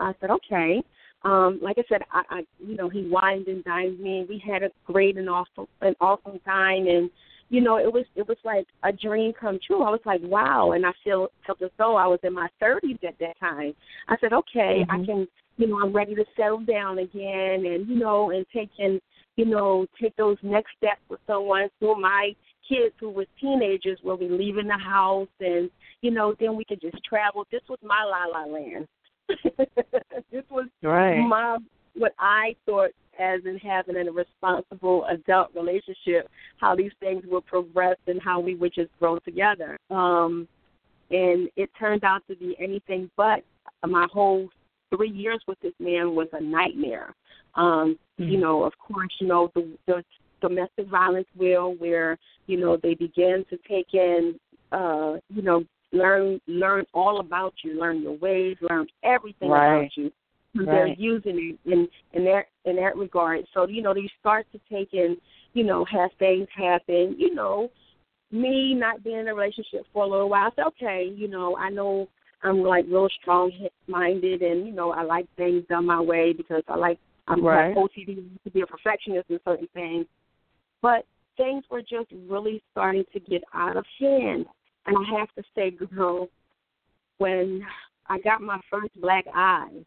I 0.00 0.14
said, 0.20 0.30
okay. 0.30 0.82
Um, 1.24 1.58
like 1.62 1.76
I 1.78 1.84
said, 1.88 2.02
I, 2.12 2.22
I 2.30 2.40
you 2.58 2.76
know, 2.76 2.88
he 2.88 3.08
wined 3.08 3.48
and 3.48 3.64
dined 3.64 3.98
me. 3.98 4.20
and 4.20 4.28
We 4.28 4.42
had 4.46 4.62
a 4.62 4.70
great 4.84 5.16
and 5.16 5.28
awesome 5.28 5.66
an 5.80 5.94
awesome 6.00 6.38
time 6.44 6.86
and 6.86 7.10
you 7.50 7.60
know, 7.60 7.76
it 7.76 7.92
was 7.92 8.04
it 8.16 8.26
was 8.26 8.38
like 8.44 8.66
a 8.82 8.92
dream 8.92 9.32
come 9.38 9.58
true. 9.64 9.82
I 9.82 9.90
was 9.90 10.00
like, 10.04 10.20
wow, 10.24 10.72
and 10.72 10.84
I 10.84 10.92
feel 11.02 11.28
felt 11.46 11.62
as 11.62 11.70
though 11.78 11.96
I 11.96 12.06
was 12.06 12.18
in 12.22 12.32
my 12.32 12.48
thirties 12.58 12.98
at 13.06 13.18
that 13.20 13.38
time. 13.38 13.74
I 14.08 14.16
said, 14.20 14.32
okay, 14.32 14.82
mm-hmm. 14.82 14.90
I 14.90 15.04
can, 15.04 15.28
you 15.56 15.68
know, 15.68 15.78
I'm 15.80 15.92
ready 15.92 16.14
to 16.14 16.24
settle 16.36 16.64
down 16.64 16.98
again, 16.98 17.64
and 17.66 17.88
you 17.88 17.96
know, 17.96 18.30
and 18.30 18.46
taking, 18.52 18.98
you 19.36 19.44
know, 19.44 19.86
take 20.00 20.16
those 20.16 20.38
next 20.42 20.70
steps 20.78 21.02
with 21.08 21.20
someone. 21.26 21.68
So 21.80 21.94
my 21.94 22.32
kids 22.68 22.94
who 22.98 23.10
were 23.10 23.26
teenagers 23.40 23.98
will 24.02 24.16
be 24.16 24.28
leaving 24.28 24.66
the 24.66 24.78
house, 24.78 25.28
and 25.40 25.70
you 26.00 26.10
know, 26.10 26.34
then 26.40 26.56
we 26.56 26.64
could 26.64 26.80
just 26.80 26.96
travel. 27.04 27.46
This 27.52 27.62
was 27.68 27.78
my 27.82 28.02
la 28.04 28.24
la 28.24 28.46
land. 28.46 28.88
this 30.30 30.44
was 30.50 30.68
right. 30.82 31.18
my 31.20 31.58
what 31.94 32.12
I 32.18 32.56
thought 32.66 32.90
as 33.18 33.40
in 33.44 33.58
having 33.58 33.96
a 33.96 34.10
responsible 34.10 35.04
adult 35.06 35.48
relationship, 35.54 36.28
how 36.58 36.74
these 36.74 36.92
things 37.00 37.22
would 37.28 37.46
progress 37.46 37.96
and 38.06 38.20
how 38.20 38.40
we 38.40 38.54
would 38.56 38.74
just 38.74 38.90
grow 38.98 39.18
together. 39.20 39.78
Um, 39.90 40.48
and 41.10 41.48
it 41.56 41.70
turned 41.78 42.02
out 42.02 42.22
to 42.28 42.36
be 42.36 42.56
anything 42.58 43.10
but 43.16 43.44
my 43.86 44.06
whole 44.12 44.48
three 44.94 45.10
years 45.10 45.40
with 45.46 45.60
this 45.60 45.74
man 45.78 46.14
was 46.14 46.28
a 46.32 46.40
nightmare. 46.40 47.14
Um, 47.54 47.98
mm-hmm. 48.18 48.30
You 48.30 48.38
know, 48.38 48.64
of 48.64 48.72
course, 48.78 49.12
you 49.20 49.26
know 49.26 49.50
the, 49.54 49.70
the 49.86 50.02
domestic 50.40 50.88
violence 50.88 51.28
will 51.36 51.74
where 51.74 52.18
you 52.46 52.58
know 52.58 52.76
they 52.76 52.94
begin 52.94 53.44
to 53.50 53.58
take 53.68 53.94
in, 53.94 54.38
uh, 54.72 55.14
you 55.28 55.42
know, 55.42 55.64
learn 55.94 56.40
learn 56.46 56.84
all 56.92 57.20
about 57.20 57.54
you, 57.62 57.78
learn 57.78 58.02
your 58.02 58.16
ways, 58.16 58.56
learn 58.60 58.86
everything 59.02 59.48
right. 59.48 59.76
about 59.76 59.96
you 59.96 60.12
right. 60.54 60.66
they're 60.66 60.86
using 60.88 61.56
it 61.64 61.70
in 61.70 61.88
in 62.12 62.24
that 62.24 62.44
in 62.64 62.76
that 62.76 62.96
regard. 62.96 63.44
So 63.52 63.66
you 63.68 63.82
know, 63.82 63.94
they 63.94 64.10
start 64.20 64.46
to 64.52 64.60
take 64.70 64.92
in, 64.92 65.16
you 65.52 65.64
know, 65.64 65.84
have 65.86 66.10
things 66.18 66.48
happen. 66.54 67.16
You 67.18 67.34
know, 67.34 67.70
me 68.30 68.74
not 68.74 69.02
being 69.02 69.18
in 69.20 69.28
a 69.28 69.34
relationship 69.34 69.86
for 69.92 70.04
a 70.04 70.08
little 70.08 70.28
while. 70.28 70.48
I 70.48 70.50
said, 70.56 70.66
okay, 70.68 71.10
you 71.14 71.28
know, 71.28 71.56
I 71.56 71.70
know 71.70 72.08
I'm 72.42 72.62
like 72.62 72.86
real 72.88 73.08
strong 73.20 73.50
minded, 73.86 74.42
and 74.42 74.66
you 74.66 74.72
know, 74.72 74.92
I 74.92 75.02
like 75.02 75.26
things 75.36 75.64
done 75.68 75.86
my 75.86 76.00
way 76.00 76.32
because 76.32 76.62
I 76.68 76.76
like 76.76 76.98
I'm 77.26 77.44
right. 77.44 77.74
like 77.74 77.90
OCD 77.90 78.22
to 78.44 78.50
be 78.50 78.60
a 78.60 78.66
perfectionist 78.66 79.30
in 79.30 79.40
certain 79.44 79.68
things. 79.74 80.06
But 80.82 81.06
things 81.36 81.64
were 81.70 81.80
just 81.80 82.12
really 82.28 82.62
starting 82.70 83.04
to 83.12 83.20
get 83.20 83.42
out 83.54 83.76
of 83.76 83.84
hand. 83.98 84.46
And 84.86 84.96
I 84.96 85.18
have 85.18 85.28
to 85.36 85.42
say, 85.54 85.70
girl, 85.70 86.28
when 87.18 87.64
I 88.06 88.18
got 88.18 88.40
my 88.40 88.60
first 88.70 88.98
black 89.00 89.24
eye, 89.34 89.84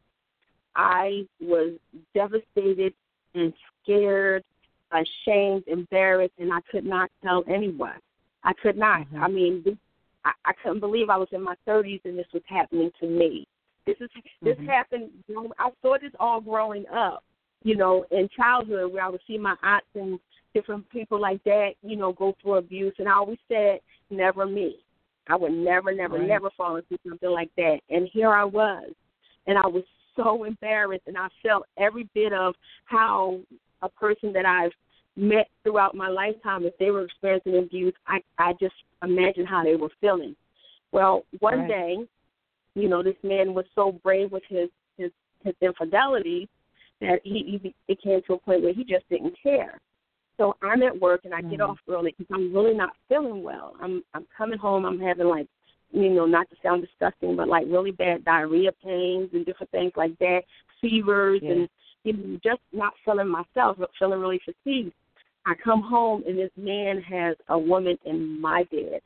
I 0.75 1.25
was 1.39 1.73
devastated 2.13 2.93
and 3.33 3.53
scared, 3.83 4.43
ashamed, 4.91 5.63
embarrassed, 5.67 6.33
and 6.39 6.51
I 6.53 6.59
could 6.71 6.85
not 6.85 7.11
tell 7.23 7.43
anyone. 7.47 7.99
I 8.43 8.53
could 8.53 8.77
not. 8.77 9.01
Mm-hmm. 9.01 9.23
I 9.23 9.27
mean, 9.27 9.77
I, 10.23 10.31
I 10.45 10.53
couldn't 10.61 10.79
believe 10.79 11.09
I 11.09 11.17
was 11.17 11.27
in 11.31 11.43
my 11.43 11.55
30s 11.67 12.01
and 12.05 12.17
this 12.17 12.27
was 12.33 12.43
happening 12.47 12.91
to 12.99 13.07
me. 13.07 13.47
This 13.85 13.95
is 14.01 14.09
this 14.41 14.55
mm-hmm. 14.57 14.67
happened. 14.67 15.09
You 15.27 15.35
know, 15.35 15.53
I 15.57 15.69
saw 15.81 15.97
this 15.99 16.11
all 16.19 16.41
growing 16.41 16.85
up. 16.93 17.23
You 17.63 17.75
know, 17.75 18.05
in 18.11 18.29
childhood, 18.35 18.93
where 18.93 19.03
I 19.03 19.09
would 19.09 19.21
see 19.25 19.37
my 19.37 19.55
aunts 19.63 19.87
and 19.95 20.19
different 20.53 20.87
people 20.89 21.19
like 21.19 21.43
that. 21.45 21.71
You 21.81 21.95
know, 21.95 22.11
go 22.11 22.35
through 22.41 22.55
abuse, 22.55 22.93
and 22.99 23.07
I 23.07 23.13
always 23.13 23.39
said, 23.47 23.79
"Never 24.09 24.45
me." 24.45 24.77
I 25.29 25.35
would 25.35 25.51
never, 25.51 25.93
never, 25.93 26.17
right. 26.17 26.27
never 26.27 26.49
fall 26.55 26.77
into 26.77 26.97
something 27.07 27.29
like 27.29 27.51
that. 27.57 27.79
And 27.89 28.09
here 28.11 28.31
I 28.31 28.45
was, 28.45 28.91
and 29.45 29.57
I 29.57 29.67
was 29.67 29.83
so 30.15 30.43
embarrassed, 30.43 31.03
and 31.07 31.17
I 31.17 31.27
felt 31.43 31.65
every 31.77 32.09
bit 32.13 32.33
of 32.33 32.55
how 32.85 33.39
a 33.81 33.89
person 33.89 34.33
that 34.33 34.45
I've 34.45 34.71
met 35.15 35.47
throughout 35.63 35.95
my 35.95 36.09
lifetime, 36.09 36.65
if 36.65 36.77
they 36.77 36.91
were 36.91 37.03
experiencing 37.03 37.57
abuse, 37.57 37.93
I 38.07 38.19
I 38.37 38.53
just 38.59 38.75
imagine 39.03 39.45
how 39.45 39.63
they 39.63 39.75
were 39.75 39.89
feeling. 39.99 40.35
Well, 40.91 41.23
one 41.39 41.59
right. 41.61 41.67
day, 41.67 41.97
you 42.75 42.87
know, 42.87 43.03
this 43.03 43.15
man 43.23 43.53
was 43.53 43.65
so 43.75 43.99
brave 44.03 44.31
with 44.31 44.43
his 44.47 44.69
his 44.97 45.11
his 45.43 45.55
infidelity 45.61 46.47
that 47.01 47.19
he, 47.23 47.59
he 47.61 47.75
it 47.87 48.01
came 48.01 48.21
to 48.27 48.33
a 48.33 48.37
point 48.39 48.63
where 48.63 48.73
he 48.73 48.83
just 48.83 49.07
didn't 49.09 49.35
care. 49.41 49.79
So 50.37 50.55
I'm 50.61 50.83
at 50.83 50.99
work 50.99 51.21
and 51.25 51.33
I 51.33 51.41
get 51.41 51.59
mm. 51.59 51.69
off 51.69 51.77
early 51.89 52.13
because 52.17 52.33
I'm 52.33 52.53
really 52.53 52.75
not 52.75 52.91
feeling 53.09 53.43
well. 53.43 53.75
I'm 53.81 54.03
I'm 54.13 54.25
coming 54.37 54.59
home. 54.59 54.85
I'm 54.85 54.99
having 54.99 55.27
like 55.27 55.47
you 55.91 56.09
know, 56.09 56.25
not 56.25 56.49
to 56.49 56.55
sound 56.61 56.85
disgusting, 56.85 57.35
but 57.35 57.47
like 57.47 57.65
really 57.67 57.91
bad 57.91 58.25
diarrhea 58.25 58.71
pains 58.83 59.29
and 59.33 59.45
different 59.45 59.71
things 59.71 59.93
like 59.95 60.17
that, 60.19 60.41
fevers, 60.81 61.39
yeah. 61.41 61.51
and 61.51 61.69
you 62.03 62.13
know, 62.13 62.39
just 62.43 62.61
not 62.73 62.93
feeling 63.05 63.29
myself, 63.29 63.77
but 63.79 63.89
feeling 63.97 64.19
really 64.19 64.39
fatigued. 64.43 64.93
I 65.45 65.53
come 65.63 65.81
home 65.81 66.23
and 66.27 66.37
this 66.37 66.51
man 66.57 67.01
has 67.01 67.37
a 67.47 67.57
woman 67.57 67.97
in 68.05 68.39
my 68.39 68.65
bed, 68.69 69.01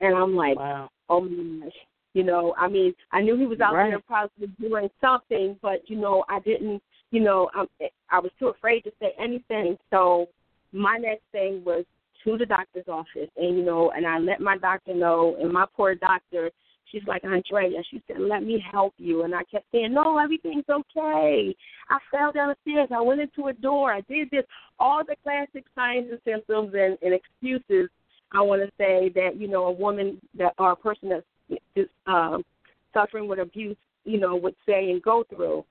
and 0.00 0.16
I'm 0.16 0.34
like, 0.34 0.56
wow. 0.56 0.90
oh 1.08 1.20
my 1.20 1.66
gosh. 1.66 1.74
You 2.14 2.24
know, 2.24 2.54
I 2.56 2.66
mean, 2.66 2.94
I 3.12 3.20
knew 3.20 3.36
he 3.36 3.44
was 3.44 3.60
out 3.60 3.74
right. 3.74 3.90
there 3.90 4.00
probably 4.00 4.46
doing 4.58 4.88
something, 5.02 5.58
but 5.60 5.82
you 5.88 5.96
know, 5.96 6.24
I 6.30 6.40
didn't. 6.40 6.82
You 7.10 7.20
know, 7.20 7.50
I'm, 7.54 7.66
I 8.10 8.18
was 8.18 8.32
too 8.38 8.48
afraid 8.48 8.80
to 8.82 8.90
say 8.98 9.12
anything. 9.18 9.76
So 9.90 10.28
my 10.76 10.98
next 10.98 11.22
thing 11.32 11.62
was 11.64 11.84
to 12.24 12.36
the 12.36 12.46
doctor's 12.46 12.88
office. 12.88 13.30
And 13.36 13.56
you 13.56 13.64
know 13.64 13.90
and 13.96 14.06
I 14.06 14.18
let 14.18 14.40
my 14.40 14.58
doctor 14.58 14.94
know 14.94 15.36
and 15.40 15.52
my 15.52 15.64
poor 15.76 15.94
doctor 15.94 16.50
she's 16.90 17.02
like 17.06 17.24
Andrea 17.24 17.82
she 17.90 18.02
said 18.06 18.18
let 18.20 18.42
me 18.42 18.62
help 18.72 18.94
you. 18.98 19.22
And 19.22 19.34
I 19.34 19.42
kept 19.44 19.66
saying 19.72 19.94
no 19.94 20.18
everything's 20.18 20.64
okay. 20.68 21.54
I 21.88 21.98
fell 22.10 22.32
down 22.32 22.48
the 22.48 22.70
stairs 22.70 22.88
I 22.94 23.00
went 23.00 23.20
into 23.20 23.48
a 23.48 23.52
door. 23.52 23.92
I 23.92 24.02
did 24.02 24.30
this 24.30 24.44
all 24.78 25.02
the 25.06 25.16
classic 25.22 25.64
signs 25.74 26.08
and 26.10 26.20
symptoms 26.24 26.74
and, 26.74 26.98
and 27.02 27.14
excuses. 27.14 27.88
I 28.32 28.40
want 28.42 28.62
to 28.62 28.70
say 28.76 29.10
that 29.14 29.36
you 29.36 29.48
know 29.48 29.64
a 29.66 29.72
woman 29.72 30.20
that 30.36 30.52
or 30.58 30.72
a 30.72 30.76
person 30.76 31.08
that's 31.08 31.60
is, 31.76 31.86
um, 32.06 32.44
suffering 32.92 33.28
with 33.28 33.38
abuse 33.38 33.76
you 34.04 34.18
know 34.18 34.36
would 34.36 34.56
say 34.66 34.90
and 34.90 35.02
go 35.02 35.24
through. 35.34 35.64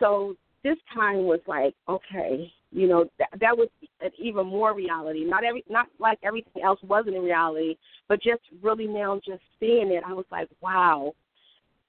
So 0.00 0.34
this 0.64 0.76
time 0.92 1.24
was 1.24 1.40
like 1.46 1.74
okay 1.88 2.52
you 2.74 2.88
know 2.88 3.04
that, 3.20 3.28
that 3.40 3.56
was 3.56 3.68
an 4.00 4.10
even 4.18 4.46
more 4.46 4.74
reality. 4.74 5.24
Not 5.24 5.44
every, 5.44 5.64
not 5.70 5.86
like 6.00 6.18
everything 6.24 6.62
else 6.62 6.80
wasn't 6.82 7.14
in 7.14 7.22
reality, 7.22 7.76
but 8.08 8.20
just 8.20 8.42
really 8.62 8.86
now 8.86 9.20
just 9.24 9.42
seeing 9.60 9.92
it, 9.92 10.02
I 10.04 10.12
was 10.12 10.26
like, 10.30 10.48
wow. 10.60 11.14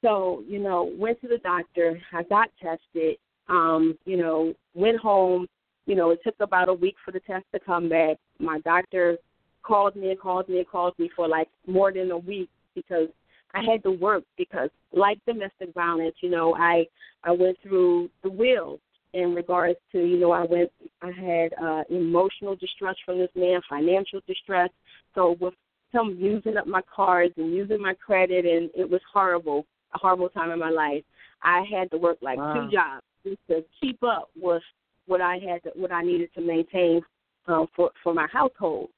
So 0.03 0.43
you 0.47 0.59
know, 0.59 0.93
went 0.97 1.19
to 1.21 1.27
the 1.27 1.39
doctor. 1.39 1.99
I 2.13 2.23
got 2.23 2.49
tested. 2.61 3.17
Um, 3.49 3.97
you 4.05 4.17
know, 4.17 4.53
went 4.75 4.99
home. 4.99 5.47
You 5.87 5.95
know, 5.95 6.11
it 6.11 6.19
took 6.23 6.35
about 6.39 6.69
a 6.69 6.73
week 6.73 6.95
for 7.03 7.11
the 7.11 7.19
test 7.21 7.45
to 7.53 7.59
come 7.59 7.89
back. 7.89 8.17
My 8.39 8.59
doctor 8.59 9.17
called 9.63 9.95
me 9.95 10.11
and 10.11 10.19
called 10.19 10.47
me 10.47 10.59
and 10.59 10.67
called 10.67 10.93
me 10.99 11.09
for 11.15 11.27
like 11.27 11.47
more 11.65 11.91
than 11.91 12.11
a 12.11 12.17
week 12.17 12.49
because 12.75 13.07
I 13.55 13.63
had 13.63 13.81
to 13.83 13.91
work 13.91 14.23
because 14.37 14.69
like 14.93 15.17
domestic 15.25 15.73
violence, 15.73 16.15
you 16.21 16.29
know, 16.29 16.53
I 16.55 16.85
I 17.23 17.31
went 17.31 17.57
through 17.63 18.11
the 18.21 18.29
wheel 18.29 18.79
in 19.15 19.33
regards 19.33 19.79
to 19.93 19.99
you 19.99 20.19
know 20.19 20.31
I 20.31 20.43
went 20.43 20.69
I 21.01 21.11
had 21.11 21.53
uh, 21.61 21.83
emotional 21.89 22.55
distress 22.55 22.95
from 23.05 23.17
this 23.17 23.29
man, 23.35 23.61
financial 23.67 24.19
distress. 24.27 24.69
So 25.15 25.37
with 25.39 25.53
him 25.91 26.17
using 26.19 26.57
up 26.57 26.67
my 26.67 26.81
cards 26.93 27.33
and 27.37 27.53
using 27.53 27.81
my 27.81 27.93
credit, 27.93 28.45
and 28.45 28.69
it 28.75 28.87
was 28.89 29.01
horrible, 29.11 29.65
a 29.93 29.97
horrible 29.97 30.29
time 30.29 30.51
in 30.51 30.59
my 30.59 30.69
life. 30.69 31.03
I 31.41 31.63
had 31.71 31.89
to 31.91 31.97
work 31.97 32.17
like 32.21 32.37
wow. 32.37 32.53
two 32.53 32.71
jobs 32.71 33.03
just 33.23 33.39
to 33.47 33.63
keep 33.81 34.03
up 34.03 34.29
with 34.35 34.63
what 35.07 35.21
I 35.21 35.37
had, 35.37 35.63
to, 35.63 35.69
what 35.75 35.91
I 35.91 36.01
needed 36.01 36.29
to 36.35 36.41
maintain 36.41 37.01
um, 37.47 37.67
for 37.75 37.91
for 38.03 38.13
my 38.13 38.27
household. 38.31 38.89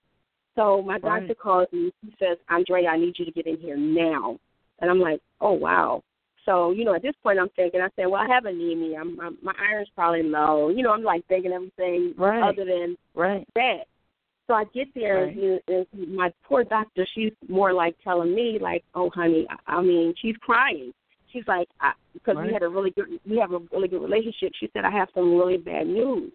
So 0.56 0.82
my 0.82 0.98
doctor 0.98 1.28
right. 1.28 1.40
calls 1.40 1.68
me. 1.72 1.92
He 2.02 2.14
says, 2.20 2.38
"Andrea, 2.50 2.90
I 2.90 2.98
need 2.98 3.16
you 3.20 3.26
to 3.26 3.32
get 3.32 3.46
in 3.46 3.58
here 3.58 3.78
now." 3.78 4.40
And 4.80 4.90
I'm 4.90 5.00
like, 5.00 5.22
"Oh 5.40 5.54
wow." 5.54 6.04
So, 6.48 6.72
you 6.72 6.86
know, 6.86 6.96
at 6.96 7.02
this 7.02 7.14
point, 7.22 7.40
I'm 7.40 7.50
thinking, 7.58 7.82
I 7.82 7.90
said, 7.98 8.06
well, 8.06 8.22
I 8.22 8.34
have 8.34 8.46
anemia. 8.46 9.00
I'm, 9.00 9.20
I'm, 9.20 9.38
my 9.44 9.54
iron's 9.60 9.90
probably 9.94 10.24
low. 10.24 10.70
You 10.70 10.82
know, 10.82 10.94
I'm 10.94 11.04
like 11.04 11.28
thinking 11.28 11.52
everything 11.52 12.14
right. 12.18 12.42
other 12.42 12.64
than 12.64 12.96
right. 13.16 13.46
that. 13.56 13.82
So 14.48 14.54
I 14.54 14.64
get 14.74 14.88
there, 14.96 15.26
right. 15.26 15.36
and, 15.36 15.62
and 15.68 16.16
my 16.16 16.32
poor 16.48 16.64
doctor, 16.64 17.06
she's 17.14 17.34
more 17.50 17.74
like 17.74 17.98
telling 18.02 18.34
me, 18.34 18.60
like, 18.62 18.86
oh, 18.96 19.10
honey, 19.10 19.46
I, 19.50 19.74
I 19.76 19.82
mean, 19.82 20.14
she's 20.22 20.38
crying. 20.38 20.94
She's 21.34 21.44
like, 21.48 21.68
I, 21.82 21.92
because 22.14 22.38
right. 22.38 22.48
we 22.48 22.54
had 22.54 22.64
a 22.64 22.70
really 22.70 22.92
good, 22.92 23.08
we 23.30 23.38
have 23.40 23.52
a 23.52 23.60
really 23.74 23.90
good 23.90 24.02
relationship. 24.02 24.54
She 24.58 24.70
said, 24.72 24.86
I 24.86 24.92
have 24.92 25.10
some 25.14 25.38
really 25.38 25.58
bad 25.58 25.86
news. 25.86 26.32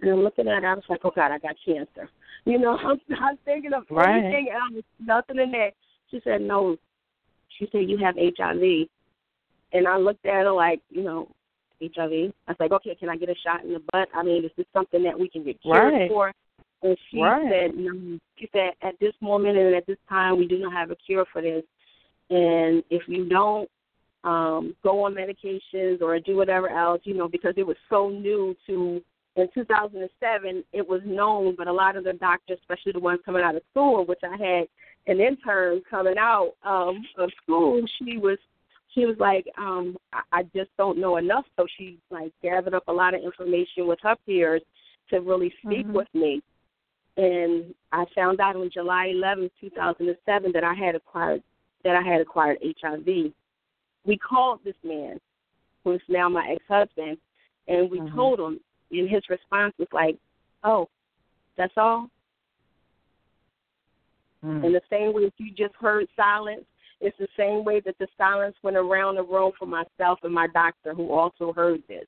And 0.00 0.10
I'm 0.10 0.20
looking 0.20 0.48
at 0.48 0.62
her, 0.62 0.68
I 0.70 0.74
was 0.74 0.84
like, 0.88 1.00
oh 1.04 1.12
God, 1.14 1.30
I 1.30 1.38
got 1.38 1.56
cancer. 1.62 2.08
You 2.46 2.58
know, 2.58 2.78
I'm, 2.82 2.98
I'm 3.20 3.36
thinking 3.44 3.74
of 3.74 3.84
right. 3.90 4.16
everything 4.16 4.48
else, 4.50 4.82
nothing 4.98 5.38
in 5.38 5.52
there. 5.52 5.72
She 6.10 6.22
said, 6.24 6.40
no. 6.40 6.78
She 7.58 7.68
said, 7.70 7.82
you 7.90 7.98
have 7.98 8.14
HIV. 8.16 8.88
And 9.72 9.88
I 9.88 9.96
looked 9.96 10.26
at 10.26 10.44
her 10.44 10.52
like, 10.52 10.80
you 10.90 11.02
know, 11.02 11.28
HIV. 11.80 12.32
I 12.46 12.50
was 12.50 12.56
like, 12.60 12.72
okay, 12.72 12.94
can 12.94 13.08
I 13.08 13.16
get 13.16 13.28
a 13.28 13.34
shot 13.44 13.64
in 13.64 13.72
the 13.72 13.82
butt? 13.92 14.08
I 14.14 14.22
mean, 14.22 14.44
is 14.44 14.50
this 14.56 14.66
something 14.72 15.02
that 15.02 15.18
we 15.18 15.28
can 15.28 15.44
get 15.44 15.60
cured 15.62 15.92
right. 15.92 16.10
for? 16.10 16.32
And 16.82 16.96
she 17.10 17.20
right. 17.20 17.50
said, 17.50 17.76
no. 17.76 18.18
She 18.38 18.48
said, 18.52 18.72
at 18.82 18.98
this 19.00 19.14
moment 19.20 19.56
and 19.56 19.74
at 19.74 19.86
this 19.86 19.98
time, 20.08 20.38
we 20.38 20.46
do 20.46 20.58
not 20.58 20.72
have 20.72 20.90
a 20.90 20.96
cure 20.96 21.24
for 21.32 21.40
this. 21.40 21.62
And 22.30 22.82
if 22.90 23.02
you 23.06 23.28
don't 23.28 23.68
um, 24.24 24.74
go 24.82 25.04
on 25.04 25.14
medications 25.14 26.00
or 26.00 26.18
do 26.18 26.36
whatever 26.36 26.68
else, 26.68 27.00
you 27.04 27.14
know, 27.14 27.28
because 27.28 27.54
it 27.56 27.66
was 27.66 27.76
so 27.88 28.08
new 28.08 28.56
to. 28.66 29.02
In 29.34 29.48
2007, 29.54 30.62
it 30.74 30.86
was 30.86 31.00
known, 31.06 31.54
but 31.56 31.66
a 31.66 31.72
lot 31.72 31.96
of 31.96 32.04
the 32.04 32.12
doctors, 32.12 32.58
especially 32.60 32.92
the 32.92 33.00
ones 33.00 33.18
coming 33.24 33.42
out 33.42 33.56
of 33.56 33.62
school, 33.70 34.04
which 34.04 34.20
I 34.22 34.36
had 34.36 34.66
an 35.06 35.20
intern 35.22 35.80
coming 35.88 36.18
out 36.18 36.52
um, 36.62 37.02
of 37.16 37.30
school, 37.42 37.80
she 37.98 38.18
was 38.18 38.36
she 38.94 39.06
was 39.06 39.16
like, 39.18 39.46
um, 39.58 39.96
I, 40.12 40.20
I 40.32 40.42
just 40.54 40.70
don't 40.76 40.98
know 40.98 41.16
enough. 41.16 41.44
So 41.56 41.66
she 41.78 41.98
like 42.10 42.32
gathered 42.42 42.74
up 42.74 42.84
a 42.88 42.92
lot 42.92 43.14
of 43.14 43.22
information 43.22 43.86
with 43.86 43.98
her 44.02 44.16
peers 44.26 44.62
to 45.10 45.20
really 45.20 45.52
speak 45.64 45.86
mm-hmm. 45.86 45.94
with 45.94 46.08
me. 46.14 46.42
And 47.16 47.74
I 47.92 48.04
found 48.14 48.40
out 48.40 48.56
on 48.56 48.70
July 48.72 49.12
11, 49.14 49.50
2007, 49.60 50.52
that 50.52 50.64
I 50.64 50.74
had 50.74 50.94
acquired 50.94 51.42
that 51.84 51.96
I 51.96 52.02
had 52.02 52.20
acquired 52.20 52.58
HIV 52.80 53.32
we 54.04 54.16
called 54.18 54.60
this 54.64 54.74
man, 54.84 55.20
who's 55.84 56.02
now 56.08 56.28
my 56.28 56.46
ex 56.52 56.62
husband, 56.68 57.18
and 57.68 57.90
we 57.90 58.00
mm-hmm. 58.00 58.14
told 58.14 58.40
him, 58.40 58.60
and 58.90 59.08
his 59.08 59.22
response 59.28 59.74
was 59.78 59.88
like, 59.92 60.16
"Oh, 60.64 60.88
that's 61.56 61.72
all." 61.76 62.08
Mm. 64.44 64.64
In 64.64 64.72
the 64.72 64.80
same 64.90 65.12
way 65.12 65.24
that 65.24 65.34
you 65.38 65.52
just 65.52 65.74
heard 65.76 66.06
silence, 66.16 66.64
it's 67.02 67.18
the 67.18 67.28
same 67.36 67.64
way 67.64 67.80
that 67.80 67.98
the 67.98 68.06
silence 68.16 68.56
went 68.62 68.76
around 68.76 69.16
the 69.16 69.22
room 69.22 69.52
for 69.58 69.66
myself 69.66 70.20
and 70.22 70.32
my 70.32 70.46
doctor, 70.54 70.94
who 70.94 71.12
also 71.12 71.52
heard 71.52 71.82
this. 71.88 72.06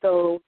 So 0.00 0.40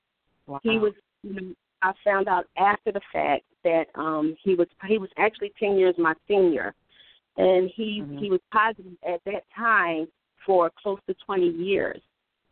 wow. 0.46 0.60
he 0.62 0.78
was. 0.78 0.92
You 1.22 1.34
know, 1.34 1.54
I 1.82 1.92
found 2.02 2.28
out 2.28 2.46
after 2.58 2.92
the 2.92 3.00
fact 3.12 3.44
that 3.62 3.84
um 3.94 4.36
he 4.42 4.54
was 4.54 4.68
he 4.86 4.98
was 4.98 5.10
actually 5.16 5.52
ten 5.58 5.76
years 5.76 5.94
my 5.98 6.14
senior, 6.26 6.74
and 7.36 7.70
he 7.74 8.02
mm-hmm. 8.02 8.18
he 8.18 8.30
was 8.30 8.40
positive 8.50 8.92
at 9.06 9.20
that 9.26 9.44
time 9.56 10.06
for 10.44 10.70
close 10.82 10.98
to 11.06 11.14
20 11.26 11.48
years. 11.48 12.00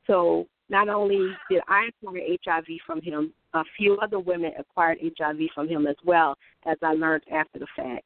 So 0.07 0.47
not 0.69 0.89
only 0.89 1.29
did 1.51 1.61
I 1.69 1.89
acquire 1.89 2.23
HIV 2.45 2.67
from 2.87 3.03
him, 3.03 3.33
a 3.55 3.63
few 3.77 3.99
other 3.99 4.19
women 4.19 4.53
acquired 4.59 4.99
HIV 5.19 5.39
from 5.55 5.69
him 5.69 5.87
as 5.87 5.97
well, 6.05 6.37
as 6.67 6.79
I 6.83 6.95
learned 6.95 7.25
after 7.31 7.59
the 7.59 7.67
fact. 7.77 8.05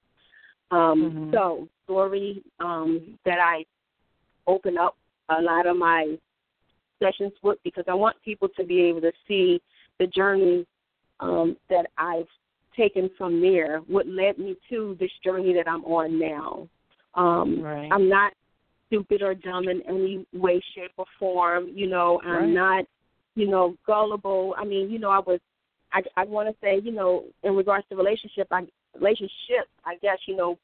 Um, 0.70 1.30
mm-hmm. 1.30 1.32
So, 1.32 1.68
story 1.84 2.42
um, 2.60 3.18
that 3.24 3.38
I 3.38 3.64
open 4.46 4.76
up 4.76 4.96
a 5.28 5.40
lot 5.40 5.66
of 5.66 5.76
my 5.76 6.16
sessions 7.02 7.32
with 7.42 7.58
because 7.62 7.84
I 7.88 7.94
want 7.94 8.16
people 8.24 8.48
to 8.56 8.64
be 8.64 8.80
able 8.82 9.00
to 9.02 9.12
see 9.28 9.60
the 9.98 10.06
journey 10.06 10.66
um, 11.20 11.56
that 11.70 11.86
I've 11.96 12.26
taken 12.76 13.10
from 13.16 13.40
there, 13.40 13.78
what 13.86 14.06
led 14.06 14.38
me 14.38 14.56
to 14.70 14.96
this 15.00 15.10
journey 15.24 15.54
that 15.54 15.68
I'm 15.68 15.84
on 15.84 16.18
now. 16.18 16.68
Um, 17.14 17.62
right. 17.62 17.88
I'm 17.90 18.08
not 18.08 18.32
stupid 18.86 19.22
or 19.22 19.34
dumb 19.34 19.68
in 19.68 19.82
any 19.88 20.26
way, 20.32 20.60
shape, 20.74 20.92
or 20.96 21.06
form. 21.18 21.68
You 21.74 21.86
know, 21.86 22.20
I'm 22.24 22.30
right. 22.32 22.48
not, 22.48 22.84
you 23.34 23.48
know, 23.48 23.76
gullible. 23.86 24.54
I 24.58 24.64
mean, 24.64 24.90
you 24.90 24.98
know, 24.98 25.10
I 25.10 25.20
was. 25.20 25.40
I 25.92 26.02
I 26.16 26.24
want 26.24 26.48
to 26.48 26.54
say, 26.60 26.80
you 26.82 26.92
know, 26.92 27.24
in 27.42 27.54
regards 27.54 27.86
to 27.88 27.96
relationship, 27.96 28.48
I 28.50 28.66
relationship, 29.00 29.68
I 29.84 29.96
guess, 30.02 30.18
you 30.26 30.36
know, 30.36 30.58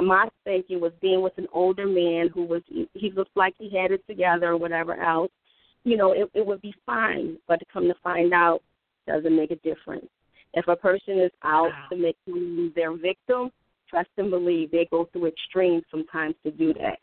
my 0.00 0.28
thinking 0.44 0.80
was 0.80 0.92
being 1.00 1.22
with 1.22 1.36
an 1.36 1.48
older 1.52 1.86
man 1.86 2.28
who 2.32 2.44
was 2.44 2.62
he 2.94 3.10
looked 3.14 3.36
like 3.36 3.54
he 3.58 3.76
had 3.76 3.90
it 3.90 4.06
together 4.06 4.48
or 4.48 4.56
whatever 4.56 4.94
else. 4.94 5.30
You 5.84 5.96
know, 5.96 6.12
it 6.12 6.30
it 6.34 6.46
would 6.46 6.62
be 6.62 6.74
fine, 6.86 7.36
but 7.48 7.58
to 7.58 7.66
come 7.72 7.84
to 7.88 7.94
find 8.02 8.32
out, 8.32 8.62
doesn't 9.06 9.36
make 9.36 9.50
a 9.50 9.56
difference. 9.56 10.06
If 10.54 10.68
a 10.68 10.76
person 10.76 11.18
is 11.18 11.30
out 11.42 11.70
wow. 11.70 11.86
to 11.90 11.96
make 11.96 12.16
you 12.26 12.72
their 12.74 12.96
victim, 12.96 13.50
trust 13.88 14.10
and 14.16 14.30
believe 14.30 14.70
they 14.70 14.86
go 14.90 15.08
through 15.12 15.26
extremes 15.26 15.82
sometimes 15.90 16.34
to 16.44 16.50
do 16.50 16.72
that. 16.74 16.98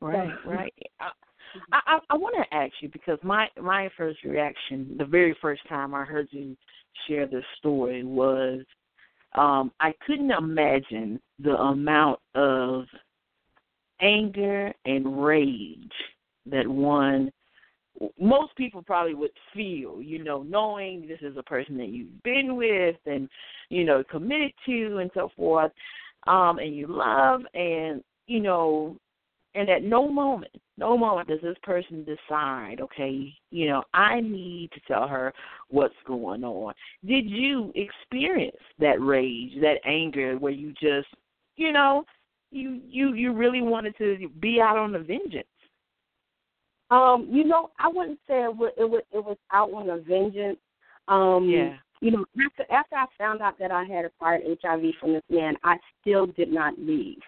Right, 0.00 0.32
right. 0.46 0.74
I 1.00 1.80
I, 1.86 1.98
I 2.10 2.16
want 2.16 2.34
to 2.36 2.56
ask 2.56 2.72
you 2.80 2.88
because 2.88 3.18
my 3.22 3.48
my 3.60 3.90
first 3.96 4.22
reaction, 4.24 4.96
the 4.98 5.04
very 5.04 5.36
first 5.42 5.62
time 5.68 5.94
I 5.94 6.04
heard 6.04 6.28
you 6.30 6.56
share 7.08 7.26
this 7.26 7.44
story, 7.58 8.04
was 8.04 8.62
um 9.34 9.72
I 9.80 9.92
couldn't 10.06 10.30
imagine 10.30 11.20
the 11.38 11.56
amount 11.56 12.20
of 12.34 12.84
anger 14.00 14.72
and 14.84 15.24
rage 15.24 15.92
that 16.46 16.66
one 16.66 17.30
most 18.18 18.54
people 18.56 18.82
probably 18.82 19.14
would 19.14 19.30
feel, 19.54 20.00
you 20.00 20.22
know, 20.22 20.42
knowing 20.42 21.06
this 21.06 21.20
is 21.20 21.36
a 21.36 21.42
person 21.42 21.76
that 21.78 21.88
you've 21.88 22.22
been 22.22 22.56
with 22.56 22.96
and, 23.06 23.28
you 23.68 23.84
know, 23.84 24.02
committed 24.10 24.52
to 24.66 24.98
and 24.98 25.10
so 25.14 25.30
forth, 25.36 25.72
um, 26.26 26.58
and 26.58 26.74
you 26.74 26.86
love 26.88 27.42
and, 27.54 28.02
you 28.26 28.40
know, 28.40 28.96
and 29.54 29.68
at 29.68 29.82
no 29.82 30.08
moment, 30.08 30.52
no 30.78 30.96
moment 30.96 31.28
does 31.28 31.40
this 31.42 31.56
person 31.62 32.04
decide, 32.04 32.80
okay, 32.80 33.32
you 33.50 33.68
know, 33.68 33.82
I 33.92 34.20
need 34.20 34.70
to 34.72 34.80
tell 34.88 35.06
her 35.06 35.32
what's 35.68 35.94
going 36.06 36.44
on. 36.44 36.72
Did 37.06 37.28
you 37.28 37.72
experience 37.74 38.56
that 38.78 39.00
rage, 39.00 39.52
that 39.60 39.76
anger 39.84 40.38
where 40.38 40.52
you 40.52 40.72
just, 40.80 41.08
you 41.56 41.72
know, 41.72 42.04
you 42.50 42.80
you 42.86 43.14
you 43.14 43.32
really 43.32 43.62
wanted 43.62 43.96
to 43.98 44.28
be 44.40 44.60
out 44.60 44.76
on 44.76 44.94
a 44.94 44.98
vengeance? 44.98 45.46
Um, 46.90 47.28
you 47.30 47.44
know, 47.44 47.70
I 47.78 47.88
wouldn't 47.88 48.18
say 48.28 48.44
it 48.44 48.56
was 48.56 48.72
it 48.78 48.88
was, 48.88 49.02
it 49.12 49.24
was 49.24 49.38
out 49.52 49.72
on 49.72 49.90
a 49.90 49.98
vengeance. 49.98 50.58
Um 51.08 51.48
yeah. 51.48 51.76
You 52.00 52.10
know, 52.10 52.24
after 52.44 52.72
after 52.72 52.96
I 52.96 53.06
found 53.16 53.40
out 53.42 53.58
that 53.58 53.70
I 53.70 53.84
had 53.84 54.04
acquired 54.04 54.42
HIV 54.62 54.82
from 55.00 55.12
this 55.12 55.22
man, 55.30 55.54
I 55.64 55.76
still 56.00 56.26
did 56.26 56.52
not 56.52 56.78
leave 56.78 57.20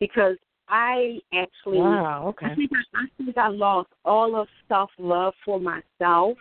because 0.00 0.36
I 0.68 1.18
actually, 1.32 1.78
wow, 1.78 2.26
okay. 2.28 2.46
I 2.46 2.54
think 2.54 2.70
I, 2.72 2.98
I 2.98 3.24
think 3.24 3.38
I 3.38 3.48
lost 3.48 3.88
all 4.04 4.34
of 4.40 4.48
self 4.68 4.90
love 4.98 5.34
for 5.44 5.60
myself. 5.60 6.36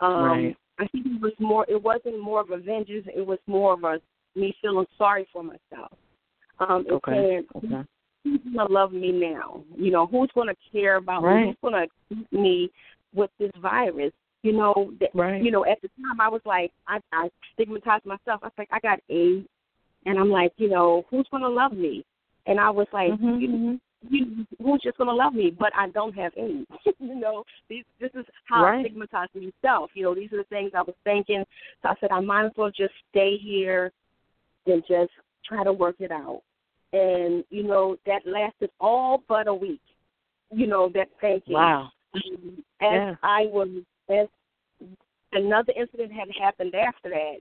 Um, 0.00 0.24
right. 0.24 0.56
I 0.78 0.86
think 0.88 1.06
it 1.06 1.22
was 1.22 1.32
more. 1.38 1.64
It 1.68 1.82
wasn't 1.82 2.20
more 2.20 2.40
of 2.40 2.50
a 2.50 2.58
vengeance. 2.58 3.06
It 3.14 3.26
was 3.26 3.38
more 3.46 3.72
of 3.72 3.84
a 3.84 3.98
me 4.38 4.54
feeling 4.60 4.86
sorry 4.98 5.26
for 5.32 5.42
myself. 5.42 5.92
Um, 6.58 6.86
okay. 6.90 7.12
saying, 7.12 7.44
okay. 7.56 7.88
Who's 8.24 8.40
gonna 8.54 8.70
love 8.70 8.92
me 8.92 9.12
now? 9.12 9.62
You 9.76 9.90
know, 9.90 10.06
who's 10.06 10.30
gonna 10.34 10.54
care 10.72 10.96
about 10.96 11.22
right. 11.22 11.46
me? 11.46 11.46
Who's 11.48 11.56
gonna 11.62 11.86
keep 12.08 12.32
me 12.32 12.70
with 13.14 13.30
this 13.38 13.52
virus? 13.62 14.12
You 14.42 14.52
know, 14.52 14.92
that, 15.00 15.10
right. 15.14 15.42
you 15.42 15.50
know, 15.50 15.64
at 15.64 15.80
the 15.80 15.88
time 15.88 16.20
I 16.20 16.28
was 16.28 16.42
like, 16.44 16.72
I, 16.86 16.98
I 17.12 17.30
stigmatized 17.54 18.04
myself. 18.04 18.40
I 18.42 18.46
was 18.46 18.52
like, 18.58 18.68
I 18.70 18.80
got 18.80 19.00
AIDS, 19.08 19.46
and 20.04 20.18
I'm 20.18 20.30
like, 20.30 20.52
you 20.56 20.68
know, 20.68 21.04
who's 21.10 21.26
gonna 21.30 21.48
love 21.48 21.72
me? 21.72 22.04
And 22.46 22.60
I 22.60 22.70
was 22.70 22.86
like, 22.92 23.10
mm-hmm, 23.12 23.40
you, 23.40 23.48
mm-hmm. 23.48 24.14
you, 24.14 24.46
who's 24.62 24.82
just 24.82 24.98
gonna 24.98 25.12
love 25.12 25.34
me? 25.34 25.54
But 25.56 25.72
I 25.76 25.88
don't 25.88 26.14
have 26.14 26.32
any. 26.36 26.66
you 26.98 27.14
know, 27.14 27.44
these, 27.68 27.84
this 28.00 28.10
is 28.14 28.24
how 28.44 28.64
right. 28.64 28.78
I 28.78 28.82
stigmatize 28.82 29.28
myself. 29.34 29.90
You 29.94 30.04
know, 30.04 30.14
these 30.14 30.32
are 30.32 30.38
the 30.38 30.44
things 30.44 30.72
I 30.74 30.82
was 30.82 30.94
thinking. 31.04 31.44
So 31.82 31.88
I 31.88 31.94
said, 32.00 32.10
I 32.12 32.20
might 32.20 32.46
as 32.46 32.52
well 32.56 32.70
just 32.70 32.94
stay 33.10 33.36
here 33.36 33.92
and 34.66 34.82
just 34.88 35.12
try 35.44 35.64
to 35.64 35.72
work 35.72 35.96
it 35.98 36.10
out. 36.10 36.42
And 36.92 37.44
you 37.50 37.64
know, 37.64 37.96
that 38.06 38.22
lasted 38.26 38.70
all 38.80 39.22
but 39.28 39.48
a 39.48 39.54
week. 39.54 39.80
You 40.50 40.66
know, 40.66 40.90
that 40.94 41.08
thinking. 41.20 41.54
Wow. 41.54 41.90
As 42.14 42.22
yeah. 42.80 43.14
I 43.22 43.46
was, 43.46 43.68
as 44.08 44.28
another 45.32 45.72
incident 45.78 46.12
had 46.12 46.28
happened 46.40 46.74
after 46.74 47.10
that, 47.10 47.36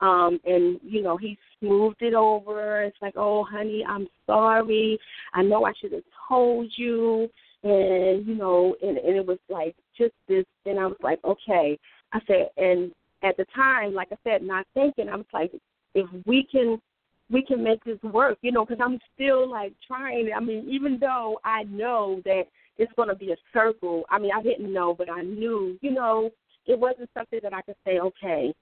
um, 0.00 0.40
and 0.44 0.78
you 0.82 1.02
know, 1.02 1.16
he 1.16 1.38
smoothed 1.60 2.02
it 2.02 2.14
over. 2.14 2.82
It's 2.82 2.96
like, 3.02 3.14
oh, 3.16 3.44
honey, 3.44 3.84
I'm 3.88 4.08
sorry. 4.26 4.98
I 5.34 5.42
know 5.42 5.64
I 5.64 5.72
should 5.80 5.92
have 5.92 6.02
told 6.28 6.72
you. 6.76 7.28
And 7.64 8.26
you 8.26 8.36
know, 8.36 8.76
and, 8.82 8.98
and 8.98 9.16
it 9.16 9.26
was 9.26 9.38
like 9.48 9.74
just 9.96 10.14
this. 10.28 10.44
And 10.66 10.78
I 10.78 10.86
was 10.86 10.96
like, 11.02 11.18
okay. 11.24 11.78
I 12.12 12.20
said, 12.26 12.48
and 12.56 12.92
at 13.22 13.36
the 13.36 13.44
time, 13.54 13.94
like 13.94 14.08
I 14.12 14.16
said, 14.24 14.42
not 14.42 14.66
thinking, 14.74 15.08
I 15.08 15.16
was 15.16 15.26
like, 15.32 15.52
if 15.94 16.08
we 16.24 16.46
can, 16.50 16.80
we 17.30 17.42
can 17.42 17.62
make 17.62 17.82
this 17.84 18.00
work, 18.02 18.38
you 18.42 18.52
know, 18.52 18.64
because 18.64 18.80
I'm 18.82 18.98
still 19.14 19.50
like 19.50 19.72
trying. 19.86 20.30
I 20.34 20.40
mean, 20.40 20.68
even 20.70 20.98
though 21.00 21.40
I 21.44 21.64
know 21.64 22.22
that 22.24 22.44
it's 22.78 22.92
going 22.94 23.08
to 23.08 23.14
be 23.14 23.32
a 23.32 23.36
circle. 23.52 24.04
I 24.10 24.18
mean, 24.18 24.30
I 24.34 24.42
didn't 24.42 24.72
know, 24.72 24.94
but 24.94 25.10
I 25.10 25.22
knew, 25.22 25.76
you 25.82 25.90
know, 25.90 26.30
it 26.66 26.78
wasn't 26.78 27.10
something 27.12 27.40
that 27.42 27.52
I 27.52 27.62
could 27.62 27.74
say, 27.84 27.98
okay, 27.98 28.54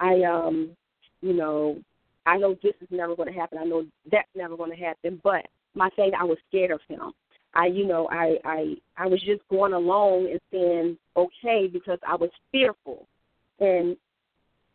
I 0.00 0.22
um, 0.22 0.76
you 1.22 1.32
know, 1.32 1.78
I 2.26 2.36
know 2.36 2.54
this 2.62 2.74
is 2.80 2.88
never 2.90 3.16
going 3.16 3.32
to 3.32 3.38
happen. 3.38 3.58
I 3.58 3.64
know 3.64 3.86
that's 4.10 4.28
never 4.34 4.56
going 4.56 4.70
to 4.70 4.76
happen. 4.76 5.20
But 5.22 5.46
my 5.74 5.88
thing, 5.90 6.12
I 6.18 6.24
was 6.24 6.38
scared 6.48 6.70
of 6.70 6.80
him. 6.88 7.12
I, 7.54 7.66
you 7.66 7.86
know, 7.86 8.08
I, 8.10 8.36
I, 8.44 8.74
I 8.96 9.06
was 9.06 9.20
just 9.22 9.42
going 9.50 9.72
along 9.72 10.28
and 10.30 10.40
saying 10.50 10.98
okay 11.16 11.68
because 11.70 11.98
I 12.06 12.16
was 12.16 12.30
fearful. 12.50 13.06
And 13.60 13.96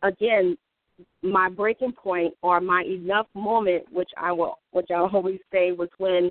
again, 0.02 0.56
my 1.22 1.48
breaking 1.48 1.92
point 1.92 2.34
or 2.42 2.60
my 2.60 2.82
enough 2.82 3.26
moment, 3.34 3.84
which 3.92 4.10
I 4.16 4.32
will, 4.32 4.58
which 4.70 4.90
I 4.90 4.94
always 5.12 5.40
say, 5.52 5.72
was 5.72 5.88
when 5.98 6.30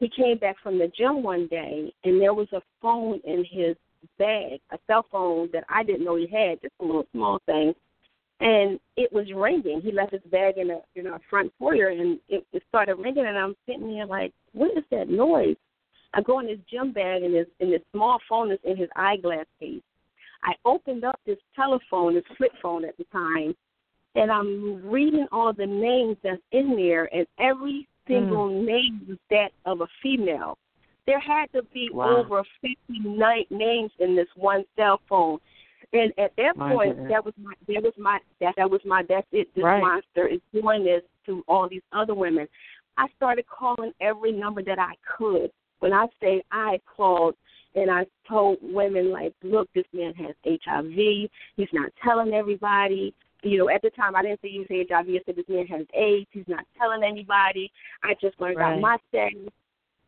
he 0.00 0.10
came 0.10 0.38
back 0.38 0.56
from 0.62 0.78
the 0.78 0.88
gym 0.96 1.22
one 1.22 1.46
day 1.46 1.92
and 2.04 2.20
there 2.20 2.34
was 2.34 2.48
a 2.52 2.60
phone 2.82 3.20
in 3.24 3.44
his 3.50 3.76
bag, 4.18 4.60
a 4.70 4.78
cell 4.86 5.06
phone 5.10 5.48
that 5.52 5.64
I 5.70 5.82
didn't 5.82 6.04
know 6.04 6.16
he 6.16 6.26
had, 6.26 6.60
just 6.60 6.74
a 6.80 6.84
little 6.84 7.06
small 7.12 7.40
thing 7.46 7.74
and 8.40 8.78
it 8.96 9.12
was 9.12 9.26
ringing. 9.34 9.80
He 9.80 9.92
left 9.92 10.12
his 10.12 10.22
bag 10.30 10.58
in 10.58 10.70
a 10.70 10.80
in 10.96 11.06
our 11.06 11.20
front 11.30 11.52
foyer, 11.58 11.88
and 11.88 12.18
it, 12.28 12.44
it 12.52 12.62
started 12.68 12.96
ringing. 12.96 13.26
And 13.26 13.38
I'm 13.38 13.54
sitting 13.66 13.92
there 13.92 14.06
like, 14.06 14.32
what 14.52 14.76
is 14.76 14.84
that 14.90 15.08
noise? 15.08 15.56
I 16.14 16.22
go 16.22 16.40
in 16.40 16.48
his 16.48 16.58
gym 16.70 16.92
bag 16.92 17.22
and 17.22 17.34
his 17.34 17.46
in 17.60 17.70
this 17.70 17.82
small 17.92 18.18
phone 18.28 18.52
is 18.52 18.58
in 18.64 18.76
his 18.76 18.88
eyeglass 18.96 19.46
case. 19.60 19.82
I 20.42 20.52
opened 20.64 21.04
up 21.04 21.18
this 21.26 21.38
telephone, 21.56 22.14
this 22.14 22.24
flip 22.36 22.52
phone 22.60 22.84
at 22.84 22.96
the 22.98 23.04
time, 23.04 23.54
and 24.14 24.30
I'm 24.30 24.86
reading 24.86 25.26
all 25.32 25.52
the 25.52 25.66
names 25.66 26.16
that's 26.22 26.42
in 26.52 26.76
there, 26.76 27.08
and 27.14 27.26
every 27.38 27.88
single 28.06 28.48
mm. 28.48 28.66
name 28.66 29.06
was 29.08 29.18
that 29.30 29.50
of 29.64 29.80
a 29.80 29.86
female. 30.02 30.58
There 31.06 31.20
had 31.20 31.46
to 31.52 31.62
be 31.72 31.90
wow. 31.92 32.18
over 32.18 32.42
50 32.60 32.76
names 33.50 33.90
in 33.98 34.16
this 34.16 34.28
one 34.36 34.64
cell 34.76 35.00
phone. 35.08 35.38
And 35.94 36.12
at 36.18 36.32
that 36.36 36.56
my 36.56 36.72
point, 36.72 36.96
goodness. 36.96 37.12
that 37.12 37.24
was 37.24 37.34
my 37.40 37.52
that 37.68 37.82
was 37.82 37.92
my 37.96 38.18
that 38.40 38.54
that 38.56 38.68
was 38.68 38.80
my 38.84 39.04
that's 39.08 39.26
it. 39.30 39.48
This 39.54 39.62
right. 39.62 39.80
monster 39.80 40.26
is 40.26 40.40
doing 40.52 40.84
this 40.84 41.02
to 41.26 41.44
all 41.46 41.68
these 41.68 41.82
other 41.92 42.14
women. 42.14 42.48
I 42.96 43.06
started 43.16 43.44
calling 43.46 43.92
every 44.00 44.32
number 44.32 44.62
that 44.64 44.78
I 44.78 44.94
could. 45.16 45.50
When 45.78 45.92
I 45.92 46.06
say 46.20 46.42
I 46.50 46.80
called 46.96 47.36
and 47.76 47.90
I 47.90 48.06
told 48.28 48.58
women 48.60 49.12
like, 49.12 49.34
look, 49.42 49.68
this 49.74 49.84
man 49.92 50.14
has 50.14 50.34
HIV. 50.44 51.30
He's 51.56 51.68
not 51.72 51.92
telling 52.02 52.32
everybody. 52.34 53.14
You 53.42 53.58
know, 53.58 53.68
at 53.68 53.82
the 53.82 53.90
time 53.90 54.16
I 54.16 54.22
didn't 54.22 54.40
say 54.40 54.48
he 54.48 54.60
was 54.60 54.68
HIV. 54.70 55.08
I 55.08 55.20
said 55.26 55.36
this 55.36 55.48
man 55.48 55.66
has 55.66 55.86
AIDS. 55.94 56.28
He's 56.32 56.48
not 56.48 56.64
telling 56.76 57.04
anybody. 57.04 57.70
I 58.02 58.14
just 58.20 58.40
learned 58.40 58.56
right. 58.56 58.72
about 58.72 58.80
my 58.80 58.96
status. 59.10 59.52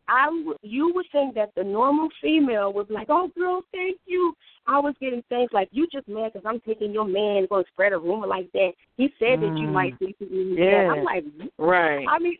I 0.09 0.27
w- 0.27 0.57
you 0.63 0.93
would 0.95 1.07
think 1.13 1.35
that 1.35 1.53
the 1.57 1.65
normal 1.65 2.09
female 2.23 2.73
would 2.73 2.89
be 2.89 2.95
like, 2.95 3.09
"Oh, 3.11 3.31
girl, 3.37 3.63
thank 3.73 3.99
you." 4.07 4.35
I 4.67 4.79
was 4.79 4.95
getting 5.01 5.23
things 5.29 5.51
like, 5.53 5.69
"You 5.73 5.87
just 5.93 6.09
mad 6.09 6.33
because 6.33 6.47
I'm 6.47 6.61
taking 6.61 6.93
your 6.93 7.05
man 7.05 7.47
going 7.49 7.65
to 7.65 7.71
spread 7.71 7.93
a 7.93 7.99
rumor 7.99 8.27
like 8.27 8.51
that." 8.53 8.73
He 8.97 9.13
said 9.19 9.41
mm. 9.41 9.43
that 9.43 9.61
you 9.61 9.69
might 9.69 9.99
be. 9.99 10.15
Yeah, 10.21 10.93
I'm 10.93 11.05
like, 11.05 11.25
right. 11.59 12.07
I 12.09 12.19
mean, 12.19 12.37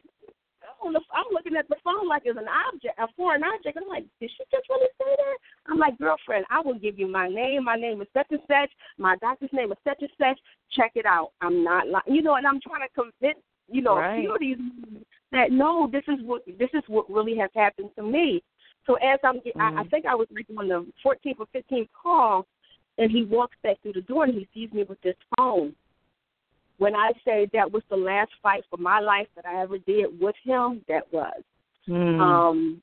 on 0.81 0.93
the, 0.93 1.01
I'm 1.13 1.27
looking 1.33 1.57
at 1.57 1.69
the 1.69 1.77
phone 1.83 2.09
like 2.09 2.23
it's 2.25 2.39
an 2.39 2.47
object, 2.49 2.99
a 2.99 3.09
foreign 3.17 3.43
object. 3.43 3.79
I'm 3.81 3.89
like, 3.89 4.05
did 4.21 4.31
she 4.31 4.45
just 4.51 4.69
really 4.69 4.89
say 4.99 5.17
that? 5.17 5.39
I'm 5.69 5.79
like, 5.79 5.99
girlfriend, 5.99 6.47
I 6.51 6.61
will 6.61 6.79
give 6.79 6.99
you 6.99 7.09
my 7.09 7.29
name. 7.29 7.65
My 7.65 7.77
name 7.77 8.01
is 8.01 8.09
such 8.15 8.27
and 8.31 8.41
such. 8.47 8.71
My 8.99 9.17
doctor's 9.17 9.53
name 9.53 9.73
is 9.73 9.79
such 9.85 10.01
and 10.01 10.11
such. 10.19 10.39
Check 10.71 10.93
it 10.95 11.07
out. 11.07 11.33
I'm 11.41 11.65
not 11.65 11.89
lying. 11.89 12.05
You 12.07 12.23
know, 12.23 12.37
and 12.37 12.47
I'm 12.47 12.61
trying 12.61 12.87
to 12.87 12.95
convince, 12.95 13.43
you 13.69 13.83
know, 13.83 13.97
right. 13.97 14.19
a 14.19 14.21
few 14.21 14.35
of 14.35 14.41
these 14.41 14.59
that 15.33 15.51
no, 15.51 15.89
this 15.91 16.05
is 16.09 16.19
what 16.23 16.43
this 16.59 16.71
is 16.75 16.83
what 16.87 17.11
really 17.11 17.37
has 17.37 17.51
happened 17.55 17.91
to 17.97 18.03
me. 18.03 18.43
So 18.87 18.95
as 18.95 19.19
I'm, 19.25 19.37
mm-hmm. 19.37 19.61
I, 19.61 19.69
I 19.69 19.71
mm-hmm. 19.71 19.89
think 19.89 20.07
I 20.07 20.15
was 20.15 20.29
like 20.35 20.47
on 20.57 20.69
the 20.69 20.87
14th 21.05 21.41
or 21.41 21.47
15th 21.55 21.89
call, 22.01 22.47
and 22.99 23.11
he 23.11 23.25
walks 23.25 23.57
back 23.63 23.81
through 23.83 23.95
the 23.95 24.03
door 24.03 24.25
and 24.25 24.35
he 24.35 24.49
sees 24.55 24.73
me 24.73 24.85
with 24.85 25.01
this 25.03 25.17
phone. 25.37 25.75
When 26.79 26.95
I 26.95 27.13
say 27.25 27.49
that 27.53 27.73
was 27.73 27.83
the 27.89 27.97
last 27.97 28.31
fight 28.43 28.63
for 28.71 28.77
my 28.77 29.01
life 29.01 29.29
that 29.35 29.47
I 29.47 29.63
ever 29.63 29.79
did 29.79 30.21
with 30.21 30.35
him, 30.45 30.83
that 30.89 31.11
was. 31.11 31.43
Mm. 31.89 32.21
Um, 32.21 32.83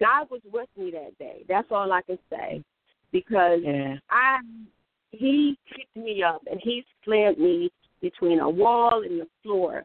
God 0.00 0.28
was 0.30 0.40
with 0.50 0.68
me 0.76 0.90
that 0.92 1.18
day. 1.18 1.44
That's 1.48 1.68
all 1.70 1.92
I 1.92 2.02
can 2.02 2.18
say, 2.30 2.62
because 3.12 3.60
yeah. 3.62 3.96
I 4.10 4.38
he 5.10 5.58
picked 5.74 5.96
me 5.96 6.22
up 6.22 6.42
and 6.50 6.60
he 6.62 6.84
slammed 7.04 7.38
me 7.38 7.70
between 8.00 8.40
a 8.40 8.48
wall 8.48 9.02
and 9.04 9.20
the 9.20 9.26
floor. 9.42 9.84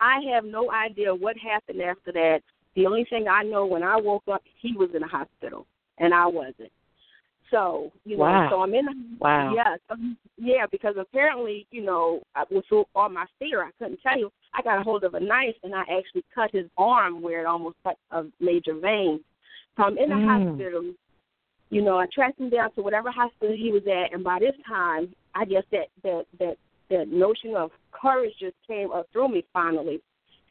I 0.00 0.20
have 0.32 0.44
no 0.44 0.70
idea 0.70 1.14
what 1.14 1.36
happened 1.38 1.80
after 1.80 2.12
that. 2.12 2.40
The 2.74 2.86
only 2.86 3.04
thing 3.08 3.26
I 3.28 3.42
know 3.42 3.64
when 3.64 3.82
I 3.82 3.96
woke 3.96 4.24
up, 4.30 4.42
he 4.60 4.72
was 4.76 4.90
in 4.94 5.00
the 5.00 5.06
hospital 5.06 5.66
and 5.98 6.12
I 6.12 6.26
wasn't. 6.26 6.72
So 7.50 7.92
you 8.04 8.16
know, 8.16 8.24
wow. 8.24 8.48
so 8.50 8.60
I'm 8.60 8.74
in. 8.74 8.86
The, 8.86 8.92
wow. 9.20 9.54
Yeah, 9.54 9.96
yeah, 10.36 10.66
because 10.70 10.96
apparently, 10.98 11.66
you 11.70 11.82
know, 11.82 12.20
I 12.34 12.44
was 12.50 12.64
so 12.68 12.86
my 12.94 13.24
fear, 13.38 13.62
I 13.62 13.70
couldn't 13.78 14.00
tell 14.02 14.18
you. 14.18 14.30
I 14.52 14.62
got 14.62 14.80
a 14.80 14.82
hold 14.82 15.04
of 15.04 15.14
a 15.14 15.20
knife 15.20 15.54
and 15.62 15.74
I 15.74 15.82
actually 15.82 16.24
cut 16.34 16.50
his 16.50 16.66
arm 16.76 17.22
where 17.22 17.42
it 17.42 17.46
almost 17.46 17.76
cut 17.84 17.96
a 18.10 18.24
major 18.40 18.74
vein. 18.74 19.20
So 19.76 19.84
I'm 19.84 19.98
in 19.98 20.08
the 20.08 20.16
mm. 20.16 20.48
hospital. 20.48 20.92
You 21.70 21.82
know, 21.82 21.98
I 21.98 22.06
tracked 22.12 22.40
him 22.40 22.50
down 22.50 22.72
to 22.72 22.82
whatever 22.82 23.10
hospital 23.10 23.54
he 23.56 23.70
was 23.70 23.82
at, 23.86 24.12
and 24.12 24.24
by 24.24 24.38
this 24.40 24.54
time, 24.66 25.14
I 25.34 25.44
guess 25.44 25.64
that 25.72 25.86
that 26.02 26.24
that 26.38 26.56
that 26.90 27.08
notion 27.08 27.54
of 27.56 27.70
courage 27.92 28.32
just 28.38 28.56
came 28.66 28.92
up 28.92 29.06
through 29.12 29.28
me 29.28 29.44
finally. 29.52 30.00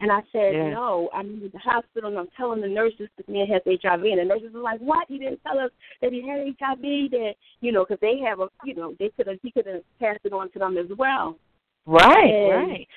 And 0.01 0.11
I 0.11 0.19
said, 0.33 0.53
yeah. 0.53 0.69
no, 0.71 1.09
I'm 1.13 1.27
in 1.27 1.51
the 1.53 1.59
hospital 1.59 2.09
and 2.09 2.19
I'm 2.19 2.27
telling 2.35 2.59
the 2.59 2.67
nurses 2.67 3.07
that 3.15 3.29
man 3.29 3.47
has 3.47 3.61
HIV. 3.65 4.03
And 4.03 4.19
the 4.19 4.25
nurses 4.25 4.53
are 4.53 4.61
like, 4.61 4.81
what? 4.81 5.05
He 5.07 5.17
didn't 5.17 5.39
tell 5.41 5.57
us 5.57 5.71
that 6.01 6.11
he 6.11 6.21
had 6.27 6.53
HIV, 6.59 7.11
that, 7.11 7.35
you 7.61 7.71
know, 7.71 7.85
because 7.85 8.01
they 8.01 8.19
have 8.19 8.41
a, 8.41 8.49
you 8.65 8.75
know, 8.75 8.93
they 8.99 9.09
could 9.15 9.27
have, 9.27 9.37
he 9.41 9.51
could 9.51 9.65
have 9.67 9.83
passed 9.99 10.19
it 10.25 10.33
on 10.33 10.51
to 10.51 10.59
them 10.59 10.77
as 10.77 10.87
well. 10.97 11.37
Right, 11.85 12.25
and 12.25 12.69
right. 12.69 12.87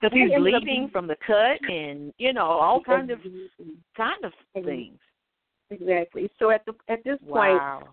Because 0.00 0.16
he's 0.16 0.38
bleeding 0.38 0.88
from 0.90 1.06
the 1.06 1.16
cut 1.26 1.60
and, 1.68 2.14
you 2.16 2.32
know, 2.32 2.46
all 2.46 2.82
kind 2.82 3.10
of, 3.10 3.18
kind 3.94 4.24
of 4.24 4.32
things. 4.54 4.98
Exactly. 5.70 6.30
So 6.38 6.50
at 6.50 6.64
the 6.66 6.72
at 6.88 7.02
this 7.04 7.18
wow. 7.24 7.80
point, 7.80 7.90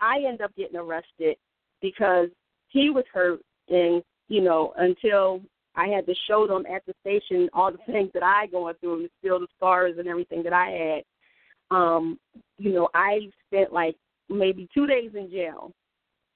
I 0.00 0.16
I 0.16 0.26
end 0.26 0.40
up 0.40 0.54
getting 0.56 0.76
arrested 0.76 1.36
because 1.82 2.28
he 2.68 2.90
was 2.90 3.04
hurt, 3.12 3.40
and 3.68 4.02
you 4.28 4.40
know, 4.40 4.72
until 4.76 5.40
I 5.76 5.88
had 5.88 6.06
to 6.06 6.14
show 6.28 6.46
them 6.46 6.64
at 6.66 6.84
the 6.86 6.94
station 7.00 7.48
all 7.52 7.72
the 7.72 7.78
things 7.92 8.10
that 8.14 8.22
I 8.22 8.46
going 8.46 8.74
through 8.80 9.00
and 9.00 9.10
still 9.18 9.40
the 9.40 9.46
scars 9.56 9.96
and 9.98 10.08
everything 10.08 10.42
that 10.42 10.52
I 10.52 10.70
had. 10.70 11.76
Um, 11.76 12.18
you 12.58 12.72
know, 12.72 12.88
I 12.94 13.20
spent 13.46 13.72
like 13.72 13.96
maybe 14.28 14.68
two 14.72 14.86
days 14.86 15.10
in 15.14 15.30
jail 15.30 15.72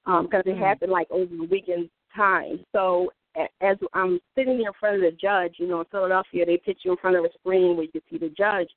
because 0.05 0.25
um, 0.25 0.29
it 0.33 0.47
mm-hmm. 0.47 0.63
happened 0.63 0.93
like 0.93 1.11
over 1.11 1.27
the 1.27 1.49
weekend 1.51 1.91
time. 2.17 2.65
So 2.75 3.11
as 3.61 3.77
I'm 3.95 4.19
sitting 4.37 4.57
here 4.57 4.69
in 4.69 4.75
front 4.81 4.97
of 4.97 5.03
the 5.03 5.17
judge, 5.17 5.57
you 5.59 5.69
know, 5.69 5.81
in 5.81 5.87
Philadelphia, 5.91 6.47
they 6.47 6.57
put 6.57 6.79
you 6.83 6.93
in 6.93 6.97
front 6.97 7.17
of 7.17 7.25
a 7.25 7.29
screen 7.39 7.77
where 7.77 7.85
you 7.85 7.93
can 7.93 8.01
see 8.11 8.19
the 8.19 8.35
judge, 8.37 8.69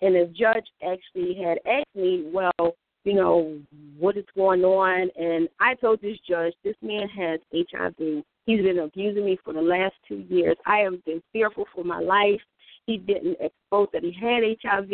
and 0.00 0.14
the 0.14 0.32
judge 0.36 0.66
actually 0.82 1.34
had 1.34 1.58
asked 1.66 1.94
me, 1.94 2.30
well, 2.32 2.74
you 3.04 3.14
know, 3.14 3.58
what 3.98 4.16
is 4.16 4.24
going 4.36 4.62
on? 4.62 5.10
And 5.16 5.48
I 5.58 5.74
told 5.74 6.02
this 6.02 6.18
judge, 6.28 6.52
this 6.64 6.76
man 6.82 7.08
has 7.08 7.40
HIV. 7.52 8.22
He's 8.46 8.62
been 8.62 8.80
abusing 8.80 9.24
me 9.24 9.38
for 9.44 9.52
the 9.52 9.62
last 9.62 9.94
two 10.06 10.24
years. 10.28 10.56
I 10.66 10.78
have 10.78 11.04
been 11.04 11.22
fearful 11.32 11.66
for 11.74 11.84
my 11.84 12.00
life. 12.00 12.40
He 12.86 12.98
didn't 12.98 13.36
expose 13.40 13.88
that 13.92 14.02
he 14.02 14.12
had 14.12 14.42
HIV. 14.62 14.90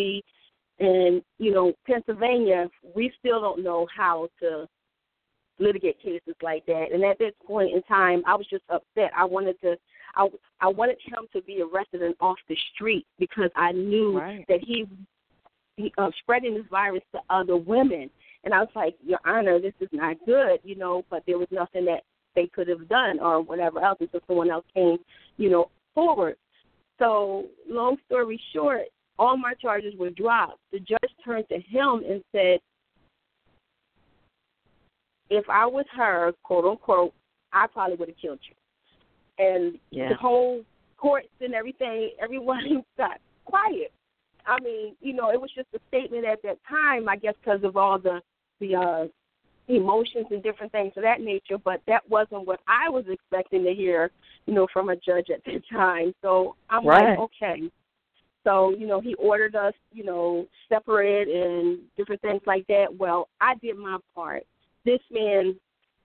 And, 0.78 1.22
you 1.38 1.52
know, 1.52 1.72
Pennsylvania, 1.86 2.68
we 2.94 3.10
still 3.18 3.40
don't 3.40 3.64
know 3.64 3.86
how 3.96 4.28
to 4.40 4.68
litigate 5.58 6.00
cases 6.00 6.34
like 6.42 6.66
that. 6.66 6.86
And 6.92 7.02
at 7.04 7.18
this 7.18 7.32
point 7.46 7.74
in 7.74 7.82
time, 7.82 8.22
I 8.26 8.34
was 8.34 8.46
just 8.48 8.64
upset. 8.68 9.10
I 9.16 9.24
wanted 9.24 9.58
to, 9.62 9.76
I, 10.14 10.28
I 10.60 10.68
wanted 10.68 10.98
him 11.04 11.26
to 11.32 11.40
be 11.42 11.62
arrested 11.62 12.02
and 12.02 12.14
off 12.20 12.36
the 12.48 12.56
street 12.74 13.06
because 13.18 13.50
I 13.56 13.72
knew 13.72 14.18
right. 14.18 14.44
that 14.48 14.60
he 14.60 14.84
he, 15.76 15.92
uh, 15.98 16.10
spreading 16.20 16.54
this 16.54 16.64
virus 16.70 17.02
to 17.12 17.20
other 17.30 17.56
women. 17.56 18.10
And 18.44 18.54
I 18.54 18.60
was 18.60 18.68
like, 18.74 18.96
Your 19.04 19.18
Honor, 19.24 19.60
this 19.60 19.74
is 19.80 19.88
not 19.92 20.16
good, 20.24 20.60
you 20.62 20.76
know, 20.76 21.04
but 21.10 21.22
there 21.26 21.38
was 21.38 21.48
nothing 21.50 21.84
that 21.86 22.02
they 22.34 22.46
could 22.46 22.68
have 22.68 22.88
done 22.88 23.18
or 23.20 23.40
whatever 23.40 23.80
else 23.80 23.98
until 24.00 24.20
someone 24.26 24.50
else 24.50 24.64
came, 24.74 24.98
you 25.36 25.50
know, 25.50 25.70
forward. 25.94 26.36
So, 26.98 27.46
long 27.68 27.96
story 28.06 28.40
short, 28.54 28.82
all 29.18 29.36
my 29.36 29.54
charges 29.54 29.94
were 29.98 30.10
dropped. 30.10 30.58
The 30.72 30.78
judge 30.78 31.10
turned 31.24 31.48
to 31.48 31.56
him 31.56 32.02
and 32.08 32.22
said, 32.32 32.58
If 35.28 35.44
I 35.48 35.66
was 35.66 35.86
her, 35.96 36.32
quote 36.42 36.64
unquote, 36.64 37.12
I 37.52 37.66
probably 37.66 37.96
would 37.96 38.08
have 38.08 38.18
killed 38.18 38.38
you. 38.48 39.44
And 39.44 39.78
yeah. 39.90 40.08
the 40.08 40.14
whole 40.14 40.62
courts 40.96 41.28
and 41.40 41.54
everything, 41.54 42.10
everyone 42.22 42.84
got 42.98 43.18
quiet. 43.44 43.92
I 44.46 44.60
mean, 44.60 44.94
you 45.00 45.12
know, 45.12 45.30
it 45.30 45.40
was 45.40 45.50
just 45.54 45.68
a 45.74 45.78
statement 45.88 46.24
at 46.24 46.42
that 46.42 46.58
time, 46.68 47.08
I 47.08 47.16
guess, 47.16 47.34
because 47.42 47.64
of 47.64 47.76
all 47.76 47.98
the 47.98 48.20
the 48.60 48.74
uh, 48.74 49.04
emotions 49.68 50.26
and 50.30 50.42
different 50.42 50.72
things 50.72 50.92
of 50.96 51.02
that 51.02 51.20
nature. 51.20 51.58
But 51.62 51.82
that 51.86 52.08
wasn't 52.08 52.46
what 52.46 52.60
I 52.68 52.88
was 52.88 53.04
expecting 53.08 53.64
to 53.64 53.74
hear, 53.74 54.10
you 54.46 54.54
know, 54.54 54.66
from 54.72 54.88
a 54.88 54.96
judge 54.96 55.28
at 55.30 55.44
that 55.44 55.62
time. 55.70 56.14
So 56.22 56.56
I'm 56.70 56.86
right. 56.86 57.10
like, 57.10 57.18
okay. 57.18 57.62
So 58.44 58.70
you 58.70 58.86
know, 58.86 59.00
he 59.00 59.14
ordered 59.14 59.56
us, 59.56 59.74
you 59.92 60.04
know, 60.04 60.46
separate 60.68 61.28
and 61.28 61.80
different 61.96 62.22
things 62.22 62.42
like 62.46 62.66
that. 62.68 62.86
Well, 62.96 63.28
I 63.40 63.54
did 63.56 63.76
my 63.76 63.98
part. 64.14 64.44
This 64.84 65.00
man 65.10 65.56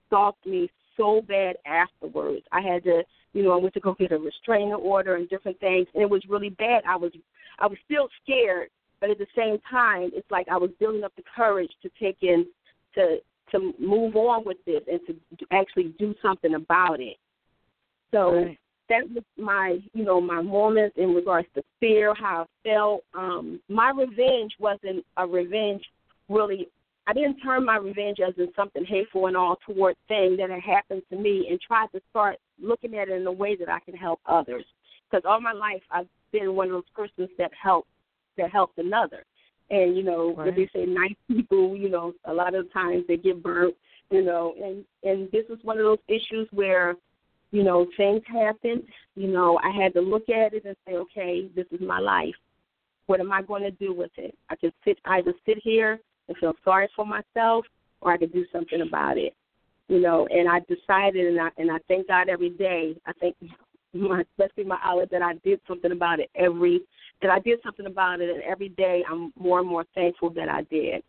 stalked 0.08 0.44
me 0.44 0.68
so 0.96 1.22
bad 1.22 1.56
afterwards. 1.64 2.44
I 2.50 2.60
had 2.60 2.84
to, 2.84 3.02
you 3.32 3.42
know, 3.42 3.52
I 3.52 3.56
went 3.56 3.74
to 3.74 3.80
go 3.80 3.94
get 3.94 4.12
a 4.12 4.18
restraining 4.18 4.74
order 4.74 5.16
and 5.16 5.28
different 5.28 5.58
things, 5.60 5.86
and 5.94 6.02
it 6.02 6.10
was 6.10 6.22
really 6.28 6.50
bad. 6.50 6.82
I 6.86 6.96
was 6.96 7.12
I 7.58 7.66
was 7.66 7.78
still 7.84 8.08
scared, 8.22 8.68
but 9.00 9.10
at 9.10 9.18
the 9.18 9.26
same 9.36 9.58
time, 9.70 10.10
it's 10.14 10.30
like 10.30 10.48
I 10.48 10.56
was 10.56 10.70
building 10.78 11.04
up 11.04 11.12
the 11.16 11.22
courage 11.34 11.70
to 11.82 11.90
take 12.00 12.18
in 12.22 12.46
to 12.94 13.18
to 13.52 13.74
move 13.78 14.16
on 14.16 14.44
with 14.44 14.58
this 14.66 14.82
and 14.90 15.00
to 15.06 15.46
actually 15.50 15.94
do 15.98 16.14
something 16.22 16.54
about 16.54 17.00
it. 17.00 17.16
So 18.10 18.34
right. 18.34 18.58
that 18.88 19.02
was 19.10 19.24
my, 19.36 19.78
you 19.92 20.04
know, 20.04 20.20
my 20.20 20.40
moments 20.40 20.96
in 20.98 21.14
regards 21.14 21.48
to 21.54 21.62
fear, 21.80 22.14
how 22.14 22.46
I 22.46 22.68
felt. 22.68 23.04
Um, 23.14 23.60
my 23.68 23.90
revenge 23.90 24.52
wasn't 24.58 25.04
a 25.16 25.26
revenge 25.26 25.82
really 26.28 26.68
I 27.06 27.12
didn't 27.12 27.38
turn 27.38 27.64
my 27.64 27.76
revenge 27.76 28.18
as 28.26 28.34
in 28.38 28.48
something 28.54 28.84
hateful 28.84 29.26
and 29.26 29.36
all 29.36 29.58
toward 29.66 29.96
thing 30.06 30.36
that 30.38 30.50
had 30.50 30.62
happened 30.62 31.02
to 31.10 31.16
me 31.16 31.48
and 31.50 31.60
tried 31.60 31.88
to 31.92 32.00
start 32.10 32.36
looking 32.60 32.96
at 32.96 33.08
it 33.08 33.20
in 33.20 33.26
a 33.26 33.32
way 33.32 33.56
that 33.56 33.68
I 33.68 33.80
can 33.80 33.94
help 33.94 34.20
others. 34.26 34.64
Because 35.10 35.24
all 35.26 35.40
my 35.40 35.52
life 35.52 35.82
I've 35.90 36.06
been 36.30 36.54
one 36.54 36.68
of 36.68 36.72
those 36.72 36.82
persons 36.94 37.28
that 37.38 37.50
help 37.60 37.86
that 38.38 38.50
helped 38.50 38.78
another. 38.78 39.24
And 39.70 39.96
you 39.96 40.04
know, 40.04 40.28
right. 40.28 40.46
when 40.46 40.54
they 40.54 40.68
say 40.72 40.86
nice 40.86 41.14
people, 41.28 41.76
you 41.76 41.88
know, 41.88 42.12
a 42.24 42.32
lot 42.32 42.54
of 42.54 42.72
times 42.72 43.04
they 43.08 43.16
get 43.16 43.42
burnt. 43.42 43.74
You 44.10 44.22
know, 44.22 44.54
and 44.62 44.84
and 45.02 45.30
this 45.32 45.44
is 45.48 45.58
one 45.64 45.78
of 45.78 45.84
those 45.84 45.98
issues 46.06 46.46
where, 46.52 46.94
you 47.50 47.64
know, 47.64 47.86
things 47.96 48.22
happen. 48.26 48.84
You 49.16 49.28
know, 49.28 49.58
I 49.62 49.70
had 49.70 49.92
to 49.94 50.00
look 50.00 50.28
at 50.28 50.54
it 50.54 50.64
and 50.66 50.76
say, 50.86 50.94
okay, 50.94 51.48
this 51.56 51.66
is 51.72 51.80
my 51.80 51.98
life. 51.98 52.34
What 53.06 53.20
am 53.20 53.32
I 53.32 53.42
going 53.42 53.62
to 53.62 53.70
do 53.72 53.92
with 53.92 54.12
it? 54.16 54.36
I 54.50 54.56
can 54.56 54.72
sit 54.84 54.98
either 55.06 55.34
sit 55.44 55.58
here 55.62 55.98
and 56.28 56.36
feel 56.38 56.54
sorry 56.64 56.88
for 56.94 57.06
myself, 57.06 57.64
or 58.00 58.12
I 58.12 58.16
could 58.16 58.32
do 58.32 58.44
something 58.52 58.80
about 58.82 59.18
it. 59.18 59.34
You 59.88 60.00
know, 60.00 60.26
and 60.28 60.48
I 60.48 60.60
decided, 60.60 61.26
and 61.26 61.40
I 61.40 61.48
and 61.58 61.70
I 61.70 61.78
thank 61.88 62.08
God 62.08 62.28
every 62.28 62.50
day. 62.50 62.94
I 63.06 63.12
thank 63.20 63.36
my 63.92 64.22
especially 64.38 64.64
my 64.64 64.78
outlet 64.82 65.10
that 65.10 65.22
I 65.22 65.34
did 65.44 65.60
something 65.68 65.92
about 65.92 66.20
it 66.20 66.30
every 66.34 66.80
that 67.20 67.30
I 67.30 67.38
did 67.40 67.60
something 67.62 67.86
about 67.86 68.20
it, 68.20 68.30
and 68.30 68.42
every 68.42 68.70
day 68.70 69.04
I'm 69.08 69.32
more 69.38 69.60
and 69.60 69.68
more 69.68 69.84
thankful 69.94 70.30
that 70.30 70.48
I 70.48 70.62
did. 70.62 71.02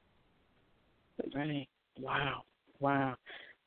Right. 1.34 1.68
Wow. 2.00 2.44
Wow. 2.80 3.16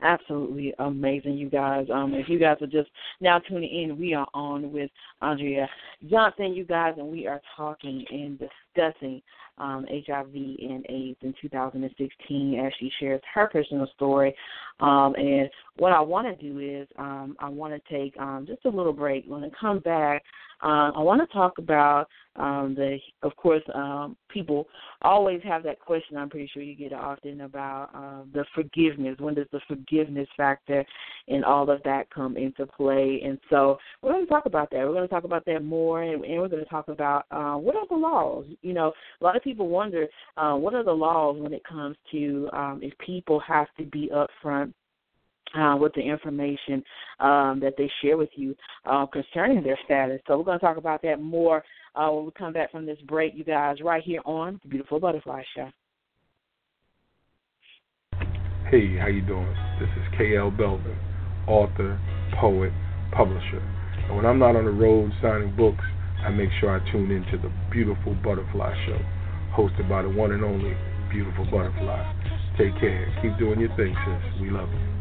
Absolutely 0.02 0.74
amazing, 0.78 1.38
you 1.38 1.48
guys. 1.48 1.86
Um, 1.92 2.12
if 2.12 2.28
you 2.28 2.38
guys 2.38 2.58
are 2.60 2.66
just 2.66 2.90
now 3.20 3.38
tuning 3.38 3.70
in, 3.84 3.98
we 3.98 4.12
are 4.12 4.26
on 4.34 4.70
with 4.70 4.90
Andrea 5.22 5.68
Johnson, 6.10 6.52
you 6.52 6.64
guys, 6.64 6.94
and 6.98 7.08
we 7.08 7.26
are 7.26 7.40
talking 7.56 8.04
and 8.10 8.38
discussing 8.38 9.22
um, 9.58 9.86
HIV 9.90 10.34
and 10.34 10.86
AIDS 10.88 11.18
in 11.22 11.34
2016 11.40 12.60
as 12.64 12.72
she 12.78 12.90
shares 13.00 13.20
her 13.34 13.48
personal 13.48 13.86
story. 13.94 14.34
Um, 14.80 15.14
and 15.16 15.48
what 15.78 15.92
I 15.92 16.00
want 16.00 16.26
to 16.26 16.42
do 16.42 16.58
is 16.58 16.86
um, 16.98 17.36
I 17.40 17.48
want 17.48 17.72
to 17.74 17.94
take 17.94 18.16
um, 18.18 18.44
just 18.46 18.64
a 18.64 18.68
little 18.68 18.92
break. 18.92 19.24
When 19.26 19.44
I 19.44 19.48
come 19.58 19.80
back, 19.80 20.22
uh, 20.62 20.90
I 20.94 21.00
want 21.00 21.20
to 21.20 21.32
talk 21.34 21.58
about 21.58 22.08
um, 22.36 22.74
the, 22.76 22.98
of 23.22 23.34
course, 23.36 23.62
people 24.28 24.66
always 25.02 25.40
have 25.44 25.62
that 25.62 25.80
question. 25.80 26.16
I'm 26.16 26.28
pretty 26.28 26.50
sure 26.52 26.62
you 26.62 26.74
get 26.74 26.92
it 26.92 26.98
often 26.98 27.42
about 27.42 27.90
uh, 27.94 28.24
the 28.32 28.44
forgiveness. 28.54 29.16
When 29.18 29.34
does 29.34 29.46
the 29.52 29.60
forgiveness 29.66 30.28
factor 30.36 30.84
and 31.28 31.44
all 31.44 31.70
of 31.70 31.82
that 31.84 32.10
come 32.10 32.36
into 32.36 32.66
play? 32.66 33.22
And 33.24 33.38
so 33.48 33.78
we're 34.02 34.12
going 34.12 34.26
to 34.26 34.30
talk 34.30 34.46
about 34.46 34.70
that. 34.70 34.78
We're 34.78 34.92
going 34.92 35.08
to 35.08 35.14
talk 35.14 35.24
about 35.24 35.44
that 35.46 35.64
more, 35.64 36.02
and, 36.02 36.24
and 36.24 36.40
we're 36.40 36.48
going 36.48 36.64
to 36.64 36.70
talk 36.70 36.88
about 36.88 37.24
uh, 37.30 37.54
what 37.54 37.76
are 37.76 37.86
the 37.88 37.96
laws. 37.96 38.44
You 38.62 38.74
know, 38.74 38.92
a 39.20 39.24
lot 39.24 39.36
of 39.36 39.42
people 39.46 39.68
wonder 39.68 40.08
uh, 40.36 40.54
what 40.54 40.74
are 40.74 40.82
the 40.82 40.90
laws 40.90 41.36
when 41.38 41.52
it 41.52 41.62
comes 41.64 41.96
to 42.10 42.48
um, 42.52 42.80
if 42.82 42.92
people 42.98 43.38
have 43.38 43.68
to 43.78 43.84
be 43.84 44.10
upfront 44.12 44.72
uh, 45.56 45.76
with 45.76 45.94
the 45.94 46.00
information 46.00 46.82
um, 47.20 47.60
that 47.62 47.74
they 47.78 47.88
share 48.02 48.16
with 48.16 48.28
you 48.34 48.56
uh, 48.86 49.06
concerning 49.06 49.62
their 49.62 49.78
status. 49.84 50.20
So 50.26 50.36
we're 50.36 50.44
going 50.44 50.58
to 50.58 50.64
talk 50.64 50.78
about 50.78 51.00
that 51.02 51.22
more 51.22 51.62
uh, 51.94 52.10
when 52.10 52.24
we 52.24 52.32
come 52.32 52.52
back 52.52 52.72
from 52.72 52.86
this 52.86 52.98
break, 53.06 53.34
you 53.36 53.44
guys, 53.44 53.76
right 53.80 54.02
here 54.02 54.20
on 54.24 54.58
the 54.64 54.68
Beautiful 54.68 54.98
Butterfly 54.98 55.44
Show. 55.54 55.70
Hey, 58.68 58.98
how 58.98 59.06
you 59.06 59.22
doing? 59.22 59.46
This 59.78 59.88
is 59.90 60.20
KL 60.20 60.54
Belvin, 60.58 60.98
author, 61.46 62.00
poet, 62.40 62.72
publisher. 63.12 63.62
And 64.08 64.16
when 64.16 64.26
I'm 64.26 64.40
not 64.40 64.56
on 64.56 64.64
the 64.64 64.72
road 64.72 65.12
signing 65.22 65.54
books, 65.54 65.84
I 66.24 66.30
make 66.30 66.50
sure 66.58 66.74
I 66.74 66.90
tune 66.90 67.12
into 67.12 67.38
the 67.38 67.52
Beautiful 67.70 68.16
Butterfly 68.16 68.74
Show, 68.86 68.98
hosted 69.56 69.88
by 69.88 70.02
the 70.02 70.08
one 70.08 70.32
and 70.32 70.44
only 70.44 70.76
Beautiful 71.10 71.46
Butterfly. 71.46 72.12
Take 72.58 72.78
care. 72.78 73.08
Keep 73.22 73.38
doing 73.38 73.60
your 73.60 73.74
thing, 73.76 73.96
sis. 74.04 74.40
We 74.40 74.50
love 74.50 74.68
you. 74.70 74.95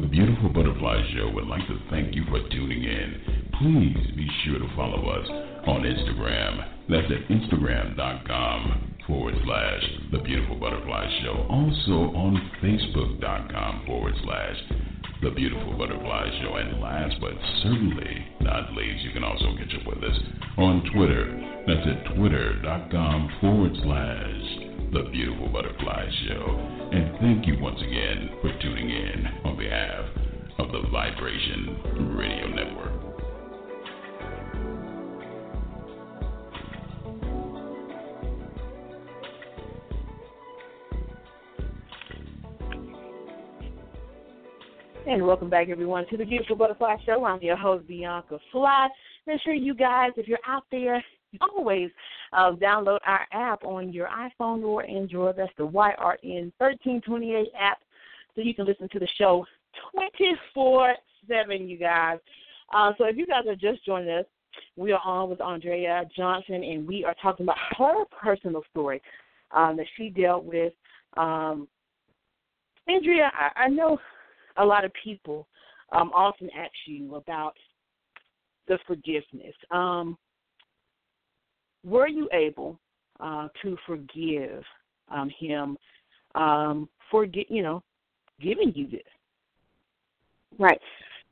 The 0.00 0.06
Beautiful 0.06 0.50
Butterfly 0.50 1.10
Show 1.12 1.32
would 1.34 1.48
like 1.48 1.66
to 1.66 1.76
thank 1.90 2.14
you 2.14 2.22
for 2.30 2.38
tuning 2.50 2.84
in. 2.84 3.50
Please 3.58 4.14
be 4.14 4.28
sure 4.44 4.60
to 4.60 4.76
follow 4.76 5.10
us 5.10 5.26
on 5.66 5.82
Instagram. 5.82 6.62
That's 6.88 7.10
at 7.10 7.26
instagram.com 7.26 8.94
forward 9.08 9.34
slash 9.44 9.82
The 10.12 10.18
Beautiful 10.18 10.54
Butterfly 10.54 11.04
Show. 11.24 11.46
Also 11.50 12.14
on 12.14 12.38
facebook.com 12.62 13.86
forward 13.86 14.14
slash 14.22 14.56
The 15.20 15.30
Beautiful 15.30 15.76
Butterfly 15.76 16.30
Show. 16.42 16.54
And 16.54 16.80
last 16.80 17.16
but 17.20 17.34
certainly 17.64 18.24
not 18.40 18.72
least, 18.74 19.02
you 19.02 19.10
can 19.10 19.24
also 19.24 19.56
catch 19.58 19.74
up 19.80 19.86
with 19.88 20.04
us 20.04 20.18
on 20.58 20.88
Twitter. 20.94 21.26
That's 21.66 21.88
at 21.88 22.14
twitter.com 22.14 23.38
forward 23.40 23.72
slash 23.82 24.68
the 24.92 25.10
Beautiful 25.10 25.48
Butterfly 25.48 26.08
Show. 26.28 26.78
And 26.92 27.18
thank 27.20 27.46
you 27.46 27.58
once 27.60 27.80
again 27.82 28.30
for 28.40 28.50
tuning 28.62 28.88
in 28.88 29.37
behalf 29.58 30.04
of 30.58 30.70
the 30.70 30.82
Vibration 30.92 32.16
Radio 32.16 32.46
Network. 32.46 32.92
And 45.06 45.26
welcome 45.26 45.50
back, 45.50 45.68
everyone, 45.70 46.06
to 46.10 46.16
the 46.16 46.24
Beautiful 46.24 46.54
Butterfly 46.54 46.96
Show. 47.04 47.24
I'm 47.24 47.42
your 47.42 47.56
host, 47.56 47.88
Bianca 47.88 48.38
Fly. 48.52 48.88
Make 49.26 49.40
sure 49.42 49.54
you 49.54 49.74
guys, 49.74 50.12
if 50.16 50.28
you're 50.28 50.38
out 50.46 50.64
there 50.70 51.02
always 51.40 51.90
uh, 52.32 52.52
download 52.52 52.98
our 53.06 53.26
app 53.32 53.64
on 53.64 53.92
your 53.92 54.08
iPhone 54.08 54.62
or 54.62 54.88
Android. 54.88 55.36
That's 55.36 55.52
the 55.56 55.66
YRN 55.66 56.52
1328 56.58 57.48
app, 57.58 57.78
so 58.38 58.44
you 58.44 58.54
can 58.54 58.66
listen 58.66 58.88
to 58.90 59.00
the 59.00 59.08
show 59.18 59.44
24 59.92 60.94
7, 61.28 61.68
you 61.68 61.76
guys. 61.76 62.18
Uh, 62.72 62.92
so 62.96 63.04
if 63.04 63.16
you 63.16 63.26
guys 63.26 63.46
are 63.48 63.56
just 63.56 63.84
joining 63.84 64.10
us, 64.10 64.24
we 64.76 64.92
are 64.92 65.00
on 65.04 65.28
with 65.28 65.40
Andrea 65.40 66.04
Johnson, 66.16 66.62
and 66.62 66.86
we 66.86 67.04
are 67.04 67.16
talking 67.20 67.44
about 67.44 67.58
her 67.76 68.04
personal 68.22 68.62
story 68.70 69.02
um, 69.50 69.76
that 69.76 69.86
she 69.96 70.08
dealt 70.08 70.44
with. 70.44 70.72
Um, 71.16 71.66
Andrea, 72.86 73.32
I, 73.34 73.64
I 73.64 73.68
know 73.68 73.98
a 74.56 74.64
lot 74.64 74.84
of 74.84 74.92
people 75.02 75.48
um, 75.90 76.12
often 76.14 76.48
ask 76.56 76.70
you 76.86 77.16
about 77.16 77.56
the 78.68 78.78
forgiveness. 78.86 79.54
Um, 79.72 80.16
were 81.84 82.06
you 82.06 82.28
able 82.32 82.78
uh, 83.18 83.48
to 83.62 83.76
forgive 83.84 84.62
um, 85.08 85.28
him 85.40 85.76
um, 86.36 86.88
for 87.10 87.24
you 87.24 87.62
know 87.64 87.82
giving 88.40 88.72
you 88.74 88.88
this? 88.88 89.00
Right. 90.58 90.80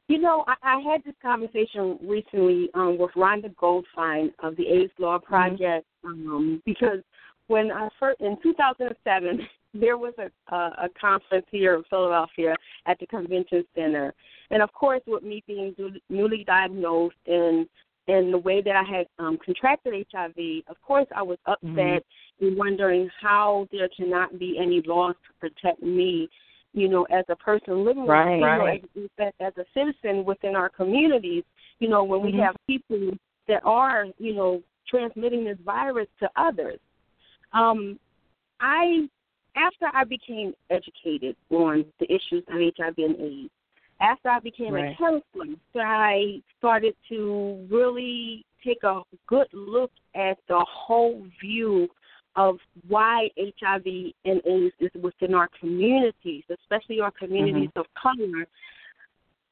You 0.09 0.19
know, 0.19 0.45
I, 0.47 0.55
I 0.63 0.81
had 0.81 1.03
this 1.05 1.15
conversation 1.21 1.99
recently 2.03 2.69
um, 2.75 2.97
with 2.99 3.11
Ronda 3.17 3.49
Goldfein 3.51 4.33
of 4.43 4.57
the 4.57 4.67
AIDS 4.67 4.93
Law 4.99 5.19
mm-hmm. 5.19 5.27
Project 5.27 5.87
mm-hmm. 6.05 6.31
um, 6.31 6.63
because 6.65 7.01
when 7.49 7.71
I 7.71 7.89
first 7.99 8.21
in 8.21 8.37
2007 8.43 9.41
there 9.75 9.99
was 9.99 10.15
a, 10.19 10.55
a 10.55 10.59
a 10.85 10.89
conference 11.01 11.47
here 11.51 11.75
in 11.75 11.83
Philadelphia 11.91 12.55
at 12.87 12.99
the 12.99 13.07
convention 13.07 13.65
center, 13.75 14.15
and 14.51 14.63
of 14.63 14.73
course, 14.73 15.03
with 15.07 15.23
me 15.23 15.43
being 15.47 15.75
newly 16.09 16.45
diagnosed 16.45 17.17
and 17.27 17.67
and 18.09 18.33
the 18.33 18.39
way 18.39 18.63
that 18.63 18.77
I 18.77 18.85
had 18.85 19.07
um, 19.19 19.39
contracted 19.45 20.07
HIV, 20.13 20.63
of 20.69 20.81
course, 20.83 21.07
I 21.15 21.23
was 21.23 21.39
upset 21.47 21.67
mm-hmm. 21.73 22.47
and 22.47 22.57
wondering 22.57 23.11
how 23.21 23.67
there 23.73 23.89
cannot 23.97 24.39
be 24.39 24.59
any 24.61 24.81
laws 24.87 25.17
to 25.27 25.49
protect 25.49 25.83
me, 25.83 26.29
you 26.77 26.89
know, 26.89 27.05
as 27.05 27.25
a 27.31 27.37
person 27.37 27.85
living 27.85 28.07
right, 28.07 28.39
right. 28.41 28.85
you 28.95 29.09
know, 29.19 29.27
as, 29.27 29.33
as 29.41 29.53
a 29.57 29.65
citizen 29.73 30.25
within 30.25 30.55
our 30.55 30.69
communities. 30.69 31.43
You 31.79 31.89
know, 31.89 32.05
when 32.05 32.21
mm-hmm. 32.21 32.37
we 32.37 32.43
have 32.43 32.55
people 32.67 33.17
that 33.49 33.63
are, 33.65 34.05
you 34.19 34.35
know, 34.35 34.63
transmitting 34.89 35.45
this 35.45 35.59
virus 35.65 36.07
to 36.21 36.29
others. 36.37 36.79
Um, 37.53 37.99
I, 38.61 39.09
after 39.57 39.87
I 39.93 40.05
became 40.05 40.53
educated 40.71 41.35
on 41.51 41.87
the 41.99 42.07
issues 42.07 42.45
of 42.49 42.61
HIV 42.77 42.95
and 42.99 43.17
AIDS, 43.21 43.51
after 44.01 44.29
I 44.29 44.41
became 44.41 44.75
right. 44.75 44.93
a 44.93 44.97
counselor, 44.97 45.57
I 45.77 46.43
started 46.59 46.95
to 47.09 47.67
really 47.71 48.45
take 48.63 48.83
a 48.83 49.01
good 49.27 49.47
look 49.55 49.91
at 50.15 50.37
the 50.49 50.63
whole 50.69 51.25
view 51.41 51.89
of 52.37 52.59
why 52.87 53.29
HIV 53.39 53.85
and 54.25 54.41
AIDS 54.47 54.75
is 54.81 54.91
within 55.03 55.35
our 55.35 55.49
communities, 55.59 56.45
especially 56.51 57.01
our 57.01 57.11
communities 57.11 57.71
mm-hmm. 57.71 57.81
of 57.81 57.87
color. 58.01 58.47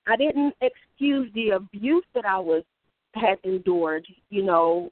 I 0.07 0.17
didn't 0.17 0.55
excuse 0.61 1.31
the 1.35 1.51
abuse 1.51 2.05
that 2.15 2.27
I 2.27 2.39
was 2.39 2.63
had 3.15 3.39
endured, 3.45 4.07
you 4.29 4.43
know, 4.43 4.91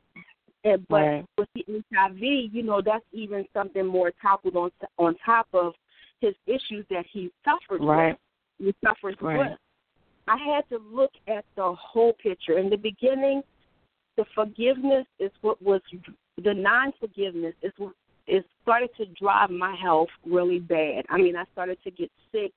and, 0.65 0.87
but 0.89 0.97
right. 0.97 1.25
with 1.37 1.49
the 1.55 1.65
HIV, 1.93 2.19
you 2.21 2.63
know, 2.63 2.81
that's 2.85 3.05
even 3.13 3.45
something 3.53 3.85
more 3.85 4.13
toppled 4.23 4.57
on 4.57 4.71
on 4.99 5.17
top 5.25 5.49
of 5.53 5.75
his 6.21 6.35
issues 6.47 6.87
that 6.89 7.05
he 7.13 7.31
suffered 7.45 7.85
right. 7.85 8.11
with 8.11 8.19
we 8.61 8.75
suffered 8.85 9.17
right. 9.21 9.39
with. 9.39 9.59
I 10.29 10.37
had 10.37 10.69
to 10.69 10.81
look 10.91 11.11
at 11.27 11.45
the 11.57 11.75
whole 11.79 12.13
picture. 12.13 12.59
In 12.59 12.71
the 12.71 12.77
beginning, 12.77 13.43
the 14.17 14.25
forgiveness 14.35 15.05
is 15.19 15.33
what 15.41 15.61
was 15.61 15.81
the 16.43 16.55
non-forgiveness 16.55 17.55
is 17.63 17.73
what 17.77 17.95
is 18.29 18.45
started 18.63 18.91
to 18.97 19.07
drive 19.21 19.51
my 19.51 19.75
health 19.83 20.09
really 20.25 20.61
bad. 20.61 21.05
I 21.11 21.19
mean, 21.19 21.37
I 21.37 21.45
started 21.53 21.79
to 21.85 21.91
get 21.91 22.11
sick. 22.31 22.53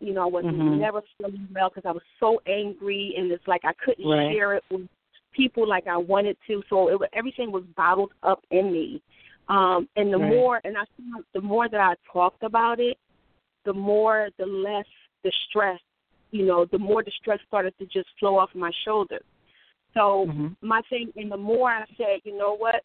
You 0.00 0.12
know, 0.12 0.22
I 0.22 0.26
was 0.26 0.44
mm-hmm. 0.44 0.78
never 0.78 1.00
feeling 1.16 1.48
well 1.54 1.70
because 1.70 1.88
I 1.88 1.92
was 1.92 2.02
so 2.20 2.40
angry, 2.46 3.14
and 3.16 3.30
it's 3.30 3.46
like 3.46 3.62
I 3.64 3.72
couldn't 3.84 4.06
right. 4.06 4.34
share 4.34 4.54
it 4.54 4.64
with 4.70 4.88
people 5.32 5.66
like 5.66 5.86
I 5.86 5.96
wanted 5.96 6.36
to. 6.48 6.62
So 6.68 6.88
it 6.88 7.10
everything 7.14 7.52
was 7.52 7.64
bottled 7.76 8.12
up 8.22 8.40
in 8.50 8.72
me. 8.72 9.02
Um, 9.48 9.88
and 9.94 10.12
the 10.12 10.18
right. 10.18 10.28
more, 10.28 10.60
and 10.64 10.76
I 10.76 10.82
the 11.32 11.40
more 11.40 11.68
that 11.68 11.80
I 11.80 11.94
talked 12.12 12.42
about 12.42 12.80
it, 12.80 12.98
the 13.64 13.72
more, 13.72 14.28
the 14.38 14.46
less 14.46 14.86
the 15.22 15.32
stress, 15.48 15.80
you 16.30 16.44
know, 16.44 16.66
the 16.70 16.78
more 16.78 17.02
the 17.02 17.12
stress 17.20 17.38
started 17.46 17.72
to 17.78 17.86
just 17.86 18.08
flow 18.18 18.38
off 18.38 18.50
my 18.54 18.72
shoulders. 18.84 19.24
So 19.94 20.26
mm-hmm. 20.28 20.48
my 20.60 20.82
thing, 20.90 21.12
and 21.16 21.30
the 21.30 21.36
more 21.36 21.70
I 21.70 21.84
said, 21.96 22.20
you 22.24 22.36
know 22.36 22.56
what, 22.56 22.82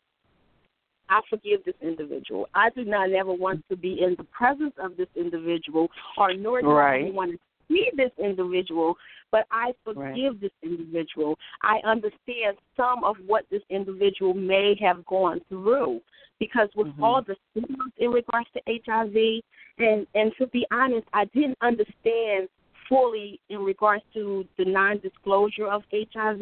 I 1.12 1.20
forgive 1.30 1.64
this 1.66 1.76
individual. 1.82 2.48
I 2.56 2.70
do 2.70 2.86
not 2.86 3.12
ever 3.12 3.34
want 3.34 3.64
to 3.70 3.76
be 3.76 4.02
in 4.02 4.16
the 4.18 4.24
presence 4.24 4.74
of 4.82 4.96
this 4.96 5.10
individual, 5.16 5.90
or 6.18 6.34
nor 6.34 6.62
do 6.62 6.70
right. 6.70 7.06
I 7.06 7.12
want 7.12 7.34
to 7.34 7.38
see 7.68 7.90
this 7.96 8.12
individual, 8.18 8.96
but 9.30 9.46
I 9.52 9.74
forgive 9.84 10.02
right. 10.04 10.42
this 10.42 10.52
individual. 10.64 11.38
I 11.62 11.80
understand 11.86 12.58
some 12.78 13.04
of 13.04 13.18
what 13.28 13.46
this 13.52 13.62
individual 13.70 14.34
may 14.34 14.76
have 14.82 15.06
gone 15.06 15.42
through 15.50 16.02
because 16.40 16.70
with 16.76 16.88
mm-hmm. 16.88 17.04
all 17.04 17.22
the 17.22 17.36
stigmas 17.52 17.92
in 17.98 18.10
regards 18.10 18.48
to 18.54 18.62
HIV, 18.68 19.44
and 19.78 20.08
and 20.16 20.32
to 20.40 20.48
be 20.48 20.66
honest, 20.72 21.08
I 21.14 21.26
didn't 21.26 21.58
understand 21.62 22.48
fully 22.90 23.40
in 23.50 23.60
regards 23.60 24.04
to 24.14 24.46
the 24.58 24.66
non-disclosure 24.66 25.68
of 25.68 25.84
HIV 25.92 26.42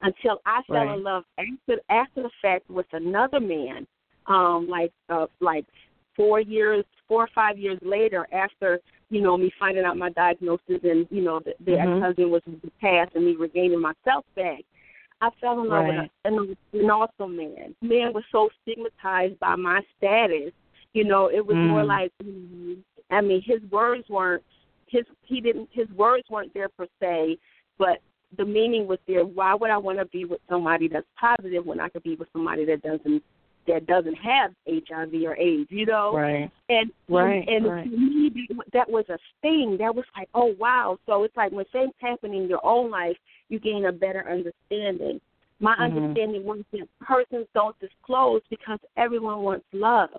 until 0.00 0.40
I 0.46 0.62
fell 0.66 0.76
right. 0.76 0.96
in 0.96 1.02
love 1.02 1.24
after 1.38 1.80
after 1.90 2.22
the 2.22 2.30
fact 2.40 2.70
with 2.70 2.86
another 2.92 3.40
man, 3.40 3.86
um, 4.26 4.66
like 4.68 4.92
uh, 5.08 5.26
like 5.40 5.64
four 6.16 6.40
years, 6.40 6.84
four 7.08 7.24
or 7.24 7.28
five 7.34 7.58
years 7.58 7.78
later, 7.82 8.26
after 8.32 8.80
you 9.10 9.20
know 9.20 9.36
me 9.36 9.52
finding 9.58 9.84
out 9.84 9.96
my 9.96 10.10
diagnosis 10.10 10.80
and 10.82 11.06
you 11.10 11.22
know 11.22 11.40
the, 11.40 11.54
the 11.64 11.72
mm-hmm. 11.72 11.94
ex-husband 11.94 12.30
was 12.30 12.42
passed 12.80 13.14
and 13.14 13.24
me 13.24 13.36
regaining 13.38 13.80
myself 13.80 14.24
back. 14.34 14.60
I 15.20 15.30
fell 15.40 15.60
in 15.60 15.68
love 15.68 15.84
right. 15.84 16.00
with 16.02 16.10
an, 16.24 16.56
an 16.72 16.90
awesome 16.90 17.36
man. 17.36 17.76
Man 17.80 18.12
was 18.12 18.24
so 18.32 18.48
stigmatized 18.62 19.38
by 19.38 19.54
my 19.54 19.80
status. 19.96 20.52
You 20.94 21.04
know, 21.04 21.30
it 21.30 21.46
was 21.46 21.56
mm. 21.56 21.68
more 21.68 21.84
like, 21.84 22.10
I 23.10 23.20
mean, 23.20 23.40
his 23.46 23.60
words 23.70 24.04
weren't 24.10 24.42
his 24.88 25.04
he 25.22 25.40
didn't 25.40 25.68
his 25.72 25.88
words 25.90 26.24
weren't 26.28 26.52
there 26.54 26.68
per 26.68 26.86
se, 27.00 27.38
but 27.78 27.98
the 28.36 28.44
meaning 28.44 28.86
was 28.86 28.98
there. 29.06 29.24
Why 29.24 29.54
would 29.54 29.70
I 29.70 29.78
want 29.78 29.98
to 29.98 30.06
be 30.06 30.24
with 30.24 30.40
somebody 30.48 30.88
that's 30.88 31.06
positive 31.18 31.64
when 31.64 31.80
I 31.80 31.88
could 31.88 32.02
be 32.02 32.14
with 32.14 32.28
somebody 32.32 32.64
that 32.66 32.82
doesn't 32.82 33.22
that 33.66 33.86
doesn't 33.86 34.14
have 34.14 34.52
HIV 34.66 35.14
or 35.24 35.36
AIDS? 35.36 35.70
You 35.70 35.86
know, 35.86 36.14
right? 36.14 36.50
And 36.68 36.90
right, 37.08 37.46
and, 37.46 37.48
and 37.48 37.66
right. 37.66 37.84
to 37.84 37.96
me, 37.96 38.48
that 38.72 38.88
was 38.88 39.04
a 39.08 39.18
thing. 39.40 39.76
That 39.78 39.94
was 39.94 40.04
like, 40.16 40.28
oh 40.34 40.54
wow. 40.58 40.98
So 41.06 41.24
it's 41.24 41.36
like 41.36 41.52
when 41.52 41.64
things 41.72 41.92
happen 41.98 42.34
in 42.34 42.48
your 42.48 42.64
own 42.64 42.90
life, 42.90 43.16
you 43.48 43.58
gain 43.58 43.86
a 43.86 43.92
better 43.92 44.28
understanding. 44.28 45.20
My 45.60 45.74
mm-hmm. 45.74 45.96
understanding 45.96 46.44
was 46.44 46.64
that 46.72 46.88
persons 47.00 47.46
don't 47.54 47.78
disclose 47.78 48.42
because 48.50 48.80
everyone 48.96 49.42
wants 49.42 49.64
love. 49.72 50.10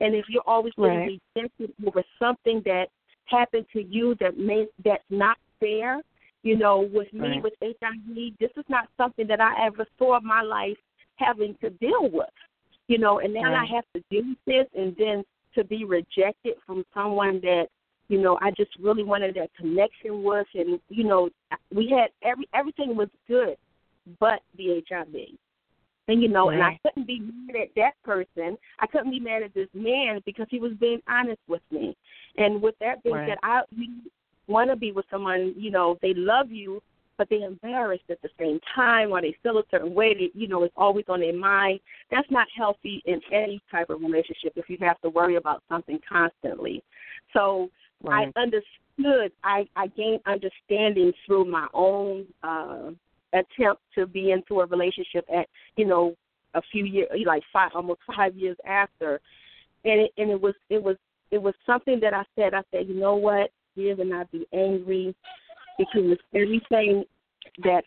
And 0.00 0.14
if 0.14 0.26
you're 0.28 0.42
always 0.46 0.74
going 0.74 1.00
to 1.00 1.06
be 1.06 1.20
sensitive 1.34 1.74
over 1.86 2.02
something 2.18 2.60
that 2.64 2.86
happened 3.26 3.66
to 3.72 3.82
you 3.82 4.16
that 4.20 4.36
may 4.36 4.66
that's 4.84 5.02
not 5.10 5.38
fair, 5.60 6.02
you 6.42 6.56
know, 6.56 6.88
with 6.92 7.12
me 7.12 7.20
right. 7.20 7.42
with 7.42 7.54
HIV, 7.62 8.34
this 8.40 8.50
is 8.56 8.64
not 8.68 8.88
something 8.96 9.26
that 9.28 9.40
I 9.40 9.66
ever 9.66 9.86
saw 9.98 10.18
in 10.18 10.26
my 10.26 10.42
life 10.42 10.76
having 11.16 11.56
to 11.60 11.70
deal 11.70 12.10
with. 12.10 12.28
You 12.92 12.98
know, 12.98 13.20
and 13.20 13.32
now 13.32 13.54
right. 13.54 13.62
I 13.62 13.74
have 13.74 13.84
to 13.94 14.02
do 14.10 14.36
this 14.46 14.66
and 14.76 14.94
then 14.98 15.24
to 15.54 15.64
be 15.64 15.86
rejected 15.86 16.56
from 16.66 16.84
someone 16.92 17.40
that 17.40 17.68
you 18.08 18.20
know, 18.20 18.38
I 18.42 18.50
just 18.50 18.70
really 18.78 19.02
wanted 19.02 19.34
that 19.36 19.48
connection 19.56 20.22
with, 20.22 20.46
and 20.52 20.78
you 20.90 21.04
know, 21.04 21.30
we 21.74 21.88
had 21.88 22.10
every 22.22 22.46
everything 22.54 22.94
was 22.94 23.08
good, 23.26 23.56
but 24.20 24.40
the 24.58 24.82
HIV. 24.86 25.14
And 26.08 26.22
you 26.22 26.28
know, 26.28 26.48
right. 26.48 26.54
and 26.56 26.62
I 26.62 26.78
couldn't 26.82 27.06
be 27.06 27.20
mad 27.20 27.56
at 27.62 27.68
that 27.76 27.92
person. 28.04 28.58
I 28.80 28.86
couldn't 28.86 29.10
be 29.10 29.20
mad 29.20 29.42
at 29.42 29.54
this 29.54 29.68
man 29.72 30.20
because 30.26 30.46
he 30.50 30.58
was 30.58 30.72
being 30.78 31.00
honest 31.08 31.40
with 31.48 31.62
me. 31.70 31.96
And 32.36 32.60
with 32.60 32.74
that 32.80 33.02
being 33.02 33.16
right. 33.16 33.30
said, 33.30 33.38
I 33.42 33.62
we 33.74 33.88
want 34.46 34.68
to 34.68 34.76
be 34.76 34.92
with 34.92 35.06
someone. 35.10 35.54
You 35.56 35.70
know, 35.70 35.96
they 36.02 36.12
love 36.12 36.50
you, 36.50 36.82
but 37.22 37.28
they're 37.30 37.46
embarrassed 37.46 38.02
at 38.10 38.20
the 38.20 38.28
same 38.36 38.58
time, 38.74 39.12
or 39.12 39.20
they 39.20 39.36
feel 39.44 39.58
a 39.58 39.62
certain 39.70 39.94
way. 39.94 40.12
That 40.12 40.30
you 40.34 40.48
know, 40.48 40.64
it's 40.64 40.74
always 40.76 41.04
on 41.08 41.20
their 41.20 41.32
mind. 41.32 41.78
That's 42.10 42.28
not 42.32 42.48
healthy 42.56 43.00
in 43.06 43.20
any 43.30 43.62
type 43.70 43.90
of 43.90 44.00
relationship 44.00 44.54
if 44.56 44.68
you 44.68 44.76
have 44.80 45.00
to 45.02 45.08
worry 45.08 45.36
about 45.36 45.62
something 45.68 46.00
constantly. 46.08 46.82
So 47.32 47.68
right. 48.02 48.32
I 48.36 48.40
understood. 48.40 49.30
I 49.44 49.68
I 49.76 49.86
gained 49.86 50.20
understanding 50.26 51.12
through 51.24 51.44
my 51.44 51.68
own 51.72 52.26
uh 52.42 52.90
attempt 53.32 53.82
to 53.94 54.06
be 54.06 54.32
into 54.32 54.60
a 54.60 54.66
relationship 54.66 55.24
at 55.32 55.46
you 55.76 55.84
know 55.84 56.16
a 56.54 56.62
few 56.72 56.84
years, 56.84 57.08
like 57.24 57.44
five, 57.52 57.70
almost 57.76 58.00
five 58.16 58.34
years 58.34 58.56
after, 58.66 59.20
and 59.84 60.00
it 60.00 60.12
and 60.18 60.28
it 60.28 60.40
was 60.40 60.54
it 60.70 60.82
was 60.82 60.96
it 61.30 61.40
was 61.40 61.54
something 61.66 62.00
that 62.00 62.14
I 62.14 62.24
said. 62.34 62.52
I 62.52 62.62
said, 62.72 62.88
you 62.88 62.94
know 62.98 63.14
what, 63.14 63.52
Give 63.76 64.00
and 64.00 64.10
not 64.10 64.30
be 64.32 64.44
angry 64.52 65.14
because 65.78 66.18
everything 66.34 67.04
that 67.64 67.84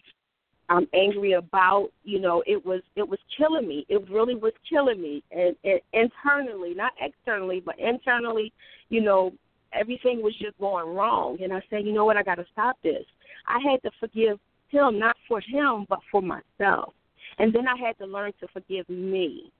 I'm 0.69 0.87
angry 0.93 1.33
about, 1.33 1.89
you 2.03 2.19
know, 2.19 2.43
it 2.47 2.65
was 2.65 2.81
it 2.95 3.07
was 3.07 3.19
killing 3.37 3.67
me. 3.67 3.85
It 3.87 4.09
really 4.09 4.35
was 4.35 4.53
killing 4.67 5.01
me, 5.01 5.23
and, 5.31 5.55
and 5.63 5.79
internally, 5.93 6.73
not 6.73 6.93
externally, 6.99 7.61
but 7.63 7.77
internally, 7.77 8.51
you 8.89 9.01
know, 9.01 9.31
everything 9.73 10.21
was 10.21 10.35
just 10.39 10.57
going 10.59 10.95
wrong. 10.95 11.37
And 11.41 11.53
I 11.53 11.61
said, 11.69 11.85
you 11.85 11.93
know 11.93 12.05
what, 12.05 12.17
I 12.17 12.23
got 12.23 12.35
to 12.35 12.45
stop 12.51 12.77
this. 12.83 13.05
I 13.47 13.59
had 13.59 13.81
to 13.83 13.91
forgive 13.99 14.39
him, 14.69 14.99
not 14.99 15.15
for 15.27 15.39
him, 15.39 15.85
but 15.87 15.99
for 16.11 16.21
myself. 16.21 16.93
And 17.37 17.53
then 17.53 17.67
I 17.67 17.77
had 17.77 17.97
to 17.99 18.05
learn 18.05 18.31
to 18.39 18.47
forgive 18.53 18.87
me, 18.89 19.51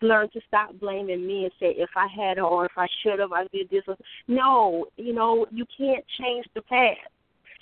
to 0.00 0.06
learn 0.06 0.30
to 0.30 0.40
stop 0.46 0.78
blaming 0.80 1.26
me 1.26 1.44
and 1.44 1.52
say, 1.60 1.74
if 1.76 1.90
I 1.96 2.06
had 2.06 2.38
or 2.38 2.66
if 2.66 2.72
I 2.76 2.86
should 3.02 3.18
have, 3.18 3.32
I 3.32 3.46
did 3.52 3.68
this. 3.70 3.82
Or, 3.86 3.96
No, 4.28 4.86
you 4.96 5.12
know, 5.12 5.46
you 5.50 5.64
can't 5.76 6.04
change 6.20 6.46
the 6.54 6.62
past. 6.62 7.00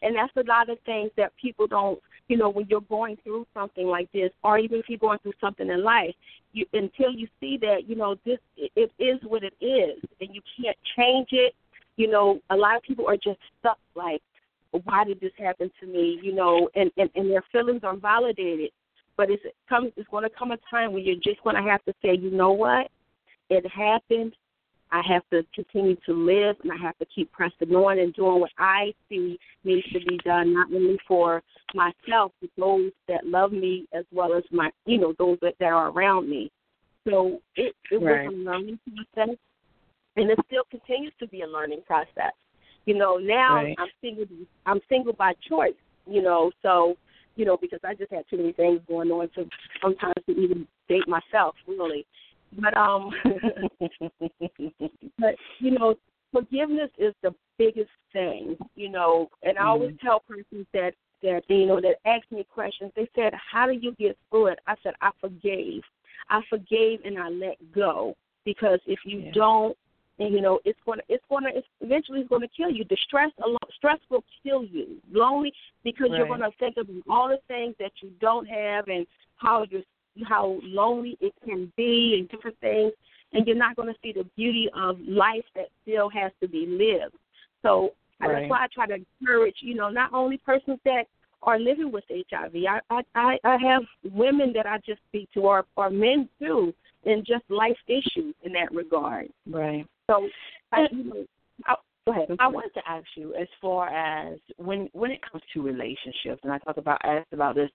And 0.03 0.17
that's 0.17 0.33
a 0.37 0.49
lot 0.49 0.69
of 0.69 0.79
things 0.81 1.11
that 1.17 1.33
people 1.41 1.67
don't, 1.67 1.99
you 2.29 2.37
know, 2.37 2.49
when 2.49 2.67
you're 2.69 2.81
going 2.83 3.17
through 3.23 3.47
something 3.55 3.87
like 3.87 4.11
this, 4.13 4.31
or 4.43 4.59
even 4.59 4.81
if 4.81 4.89
you're 4.89 4.99
going 4.99 5.19
through 5.21 5.35
something 5.41 5.69
in 5.69 5.83
life, 5.83 6.15
you 6.53 6.67
until 6.73 7.13
you 7.13 7.29
see 7.41 7.57
that, 7.59 7.89
you 7.89 7.97
know, 7.97 8.17
this 8.25 8.39
it 8.57 8.91
is 8.99 9.19
what 9.23 9.43
it 9.43 9.55
is, 9.61 10.03
and 10.21 10.35
you 10.35 10.41
can't 10.61 10.77
change 10.97 11.29
it. 11.33 11.55
You 11.97 12.11
know, 12.11 12.41
a 12.51 12.57
lot 12.57 12.77
of 12.77 12.83
people 12.83 13.07
are 13.09 13.17
just 13.17 13.39
stuck 13.61 13.79
like, 13.95 14.23
why 14.85 15.05
did 15.05 15.21
this 15.21 15.33
happen 15.39 15.71
to 15.81 15.87
me? 15.87 16.19
You 16.23 16.35
know, 16.35 16.69
and 16.75 16.91
and, 16.97 17.11
and 17.15 17.31
their 17.31 17.45
feelings 17.53 17.83
are 17.85 17.97
validated. 17.97 18.71
But 19.17 19.31
it's 19.31 19.43
comes 19.69 19.93
it's 19.97 20.09
going 20.09 20.25
to 20.25 20.31
come 20.31 20.53
a 20.53 20.59
time 20.71 20.93
when 20.93 21.05
you're 21.05 21.17
just 21.17 21.43
going 21.43 21.57
to 21.57 21.63
have 21.63 21.85
to 21.85 21.95
say, 22.03 22.17
you 22.17 22.31
know 22.31 22.53
what, 22.53 22.91
it 23.51 23.67
happened. 23.71 24.35
I 24.93 25.01
have 25.09 25.23
to 25.31 25.43
continue 25.55 25.97
to 26.05 26.13
live, 26.13 26.57
and 26.63 26.71
I 26.71 26.77
have 26.77 26.97
to 26.99 27.07
keep 27.07 27.33
pressing 27.33 27.75
on 27.75 27.99
and 27.99 28.13
doing 28.13 28.41
what 28.41 28.51
I 28.59 28.93
see 29.09 29.39
needs 29.65 29.89
to 29.93 30.01
be 30.01 30.19
done, 30.23 30.53
not 30.53 30.69
only 30.73 30.99
for 31.09 31.43
myself, 31.75 32.33
but 32.43 32.51
those 32.59 32.93
that 33.09 33.27
love 33.27 33.53
me 33.53 33.87
as 33.95 34.05
well 34.13 34.35
as 34.35 34.45
my, 34.51 34.71
you 34.85 34.99
know, 34.99 35.15
those 35.19 35.39
that, 35.41 35.55
that 35.61 35.73
are 35.73 35.89
around 35.89 36.29
me. 36.29 36.51
So 37.09 37.41
it, 37.57 37.75
it 37.91 37.97
right. 37.97 38.29
was 38.29 38.35
a 38.35 38.37
learning 38.37 38.79
process, 39.15 39.37
and 40.17 40.31
it 40.31 40.39
still 40.47 40.65
continues 40.71 41.15
to 41.21 41.27
be 41.27 41.41
a 41.41 41.47
learning 41.47 41.83
process. 41.87 42.35
You 42.85 42.99
know, 42.99 43.17
now 43.17 43.57
right. 43.57 43.77
I'm 43.79 43.89
single. 44.03 44.27
I'm 44.67 44.81
single 44.89 45.15
by 45.15 45.33
choice. 45.49 45.73
You 46.07 46.21
know, 46.21 46.51
so 46.63 46.97
you 47.37 47.45
know 47.45 47.57
because 47.57 47.81
I 47.83 47.95
just 47.95 48.13
had 48.13 48.25
too 48.29 48.37
many 48.37 48.53
things 48.53 48.81
going 48.87 49.11
on 49.11 49.31
to 49.37 49.49
sometimes 49.81 50.15
to 50.27 50.33
even 50.33 50.67
date 50.89 51.09
myself 51.09 51.55
really. 51.67 52.05
But 52.59 52.77
um, 52.77 53.11
but 55.19 55.35
you 55.59 55.71
know, 55.73 55.95
forgiveness 56.33 56.91
is 56.99 57.15
the 57.23 57.35
biggest 57.59 57.91
thing. 58.13 58.57
You 58.75 58.91
know, 58.91 59.29
and 59.43 59.59
I 59.59 59.67
always 59.67 59.93
mm-hmm. 59.93 60.07
tell 60.07 60.21
persons 60.21 60.67
that 60.73 60.95
that 61.23 61.43
you 61.49 61.67
know 61.67 61.81
that 61.81 61.97
ask 62.05 62.25
me 62.31 62.45
questions. 62.53 62.93
They 62.95 63.09
said, 63.15 63.33
"How 63.35 63.67
do 63.67 63.73
you 63.73 63.95
get 63.99 64.17
through 64.31 64.49
it?" 64.49 64.59
I 64.67 64.75
said, 64.83 64.95
"I 65.01 65.11
forgave. 65.21 65.83
I 66.31 66.41
forgave 66.49 67.01
and 67.05 67.19
I 67.19 67.29
let 67.29 67.57
go." 67.73 68.17
Because 68.45 68.81
if 68.87 68.99
you 69.05 69.21
yeah. 69.21 69.31
don't 69.33 69.77
and 70.19 70.33
you 70.35 70.41
know 70.41 70.61
it's 70.65 70.79
going 70.85 70.99
to 70.99 71.05
it's 71.09 71.25
going 71.29 71.45
to 71.45 71.51
it's 71.57 71.67
eventually 71.81 72.21
it's 72.21 72.29
going 72.29 72.43
to 72.43 72.49
kill 72.49 72.71
you. 72.71 72.85
The 72.89 72.97
stress 73.05 73.31
alone, 73.45 73.59
stress 73.77 73.99
will 74.11 74.25
kill 74.43 74.65
you. 74.65 74.99
Lonely 75.11 75.53
because 75.85 76.11
right. 76.11 76.19
you're 76.19 76.27
going 76.27 76.41
to 76.41 76.51
think 76.59 76.77
of 76.77 76.89
all 77.09 77.29
the 77.29 77.39
things 77.49 77.75
that 77.79 77.93
you 78.03 78.11
don't 78.21 78.47
have 78.47 78.89
and 78.89 79.07
how 79.37 79.65
you're 79.71 79.83
how 80.27 80.59
lonely 80.63 81.17
it 81.21 81.33
can 81.45 81.73
be 81.77 82.17
and 82.19 82.29
different 82.29 82.59
things, 82.61 82.93
and 83.33 83.47
you're 83.47 83.57
not 83.57 83.77
going 83.77 83.89
to 83.89 83.99
see 84.03 84.13
the 84.13 84.29
beauty 84.37 84.69
of 84.77 84.99
life 85.01 85.45
that 85.55 85.69
still 85.83 86.09
has 86.11 86.33
to 86.41 86.49
be 86.49 86.67
lived. 86.67 87.15
So 87.63 87.95
right. 88.21 88.41
that's 88.41 88.51
why 88.51 88.65
I 88.65 88.67
try 88.73 88.87
to 88.87 89.05
encourage 89.21 89.57
you 89.61 89.75
know 89.75 89.89
not 89.89 90.13
only 90.13 90.39
persons 90.39 90.79
that 90.85 91.05
are 91.43 91.59
living 91.59 91.91
with 91.91 92.05
HIV. 92.09 92.53
I 92.91 93.03
I 93.15 93.39
I 93.45 93.57
have 93.63 93.83
women 94.13 94.53
that 94.55 94.67
I 94.67 94.79
just 94.87 95.01
speak 95.09 95.29
to, 95.35 95.41
or 95.41 95.65
or 95.77 95.91
men 95.91 96.29
too, 96.39 96.73
in 97.05 97.25
just 97.27 97.45
life 97.49 97.77
issues 97.89 98.35
in 98.43 98.53
that 98.53 98.73
regard. 98.73 99.29
Right. 99.49 99.87
So, 100.09 100.29
I, 100.73 100.87
I, 101.67 101.75
go 102.07 102.13
ahead. 102.13 102.37
I 102.39 102.49
wanted 102.49 102.75
to 102.75 102.83
ask 102.89 103.07
you 103.17 103.35
as 103.35 103.49
far 103.61 103.89
as 103.89 104.39
when 104.57 104.89
when 104.93 105.11
it 105.11 105.21
comes 105.31 105.43
to 105.55 105.63
relationships, 105.63 106.41
and 106.43 106.53
I 106.53 106.59
talked 106.59 106.79
about 106.79 107.01
asked 107.05 107.33
about 107.33 107.55
this 107.55 107.71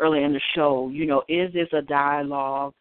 earlier 0.00 0.24
in 0.24 0.32
the 0.32 0.40
show. 0.54 0.88
You 0.92 1.06
know, 1.06 1.22
is 1.28 1.52
this 1.52 1.68
a 1.72 1.82
dialogue 1.82 2.74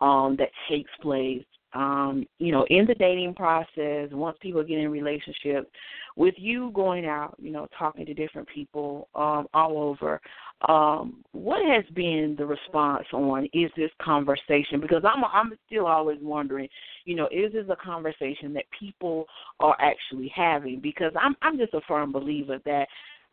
um, 0.00 0.36
that 0.38 0.50
takes 0.68 0.90
place? 1.00 1.44
Um, 1.74 2.26
you 2.38 2.50
know, 2.50 2.64
in 2.70 2.86
the 2.86 2.94
dating 2.94 3.34
process, 3.34 4.08
once 4.10 4.38
people 4.40 4.62
get 4.64 4.78
in 4.78 4.90
relationships, 4.90 5.68
with 6.16 6.34
you 6.38 6.70
going 6.74 7.04
out, 7.04 7.36
you 7.38 7.52
know, 7.52 7.68
talking 7.78 8.06
to 8.06 8.14
different 8.14 8.48
people 8.48 9.08
um, 9.14 9.46
all 9.52 9.78
over, 9.78 10.20
um, 10.66 11.22
what 11.32 11.64
has 11.64 11.84
been 11.94 12.34
the 12.36 12.44
response 12.44 13.06
on 13.12 13.44
is 13.52 13.70
this 13.76 13.90
conversation? 14.02 14.80
Because 14.80 15.04
I'm 15.04 15.24
I'm 15.24 15.52
still 15.66 15.86
always 15.86 16.18
wondering, 16.20 16.68
you 17.04 17.14
know, 17.14 17.28
is 17.30 17.52
this 17.52 17.66
a 17.70 17.76
conversation 17.76 18.52
that 18.54 18.64
people 18.76 19.26
are 19.60 19.76
actually 19.80 20.32
having? 20.34 20.80
Because 20.80 21.12
I'm 21.20 21.36
I'm 21.42 21.58
just 21.58 21.74
a 21.74 21.80
firm 21.86 22.10
believer 22.10 22.58
that 22.64 22.88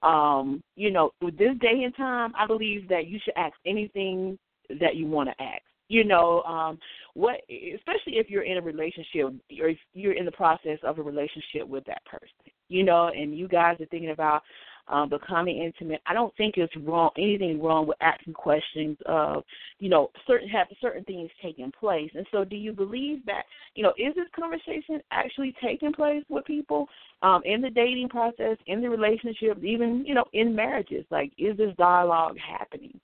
um, 0.06 0.62
you 0.76 0.92
know, 0.92 1.12
with 1.22 1.38
this 1.38 1.58
day 1.60 1.84
and 1.84 1.96
time, 1.96 2.34
I 2.38 2.46
believe 2.46 2.88
that 2.90 3.08
you 3.08 3.20
should 3.24 3.34
ask 3.36 3.56
anything 3.66 4.38
that 4.80 4.96
you 4.96 5.08
want 5.08 5.30
to 5.30 5.44
ask. 5.44 5.62
You 5.88 6.04
know 6.04 6.42
um 6.44 6.80
what 7.14 7.42
especially 7.48 8.18
if 8.18 8.28
you're 8.28 8.42
in 8.42 8.58
a 8.58 8.62
relationship 8.62 9.26
or 9.62 9.70
if 9.70 9.78
you're 9.94 10.14
in 10.14 10.26
the 10.26 10.32
process 10.32 10.80
of 10.84 10.98
a 10.98 11.04
relationship 11.04 11.68
with 11.68 11.86
that 11.86 12.04
person 12.06 12.28
you 12.70 12.84
know 12.84 13.10
and 13.10 13.38
you 13.38 13.48
guys 13.48 13.80
are 13.80 13.86
thinking 13.86 14.10
about 14.10 14.42
um 14.88 15.10
becoming 15.10 15.62
intimate 15.62 16.02
i 16.06 16.14
don't 16.14 16.36
think 16.38 16.56
it's 16.58 16.76
wrong 16.78 17.10
anything 17.18 17.62
wrong 17.62 17.88
with 17.88 17.98
asking 18.02 18.34
questions 18.34 18.98
of 19.06 19.44
you 19.80 19.90
know 19.90 20.10
certain 20.26 20.48
have 20.48 20.68
certain 20.82 21.04
things 21.04 21.30
taking 21.42 21.72
place. 21.72 22.10
And 22.16 22.26
so 22.32 22.44
do 22.44 22.56
you 22.56 22.72
believe 22.72 23.26
that 23.26 23.44
you 23.76 23.84
know 23.84 23.94
is 23.98 24.16
this 24.16 24.28
conversation 24.36 25.02
actually 25.12 25.54
taking 25.64 25.94
place 25.94 26.24
with 26.30 26.46
people 26.46 26.88
um 27.22 27.42
in 27.46 27.62
the 27.62 27.70
dating 27.70 28.10
process 28.10 28.58
in 28.68 28.82
the 28.82 28.90
relationship 28.90 29.64
even 29.64 30.04
you 30.06 30.14
know 30.14 30.26
in 30.34 30.56
marriages? 30.56 31.06
Like 31.10 31.32
is 31.38 31.58
this 31.58 31.76
dialogue 31.78 32.38
happening? 32.38 33.00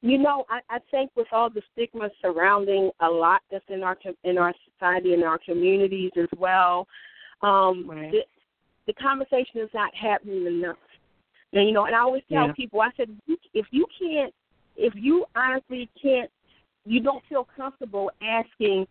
You 0.00 0.16
know, 0.16 0.44
I, 0.48 0.60
I 0.70 0.78
think 0.92 1.10
with 1.16 1.26
all 1.32 1.50
the 1.50 1.62
stigma 1.72 2.08
surrounding 2.22 2.92
a 3.00 3.08
lot 3.08 3.40
that's 3.50 3.64
in 3.68 3.82
our 3.82 3.96
in 4.24 4.38
our 4.38 4.54
society 4.72 5.14
and 5.14 5.24
our 5.24 5.38
communities 5.38 6.12
as 6.16 6.28
well, 6.38 6.86
um, 7.42 7.84
right. 7.88 8.12
The 8.88 8.94
conversation 8.94 9.60
is 9.60 9.68
not 9.72 9.94
happening 9.94 10.46
enough. 10.46 10.76
And 11.52 11.68
you 11.68 11.72
know, 11.72 11.84
and 11.84 11.94
I 11.94 12.00
always 12.00 12.22
tell 12.32 12.48
yeah. 12.48 12.52
people, 12.54 12.80
I 12.80 12.90
said, 12.96 13.08
if 13.54 13.66
you 13.70 13.86
can't, 13.98 14.34
if 14.76 14.94
you 14.96 15.26
honestly 15.36 15.88
can't, 16.00 16.30
you 16.84 17.00
don't 17.00 17.22
feel 17.28 17.46
comfortable 17.54 18.10
asking 18.22 18.86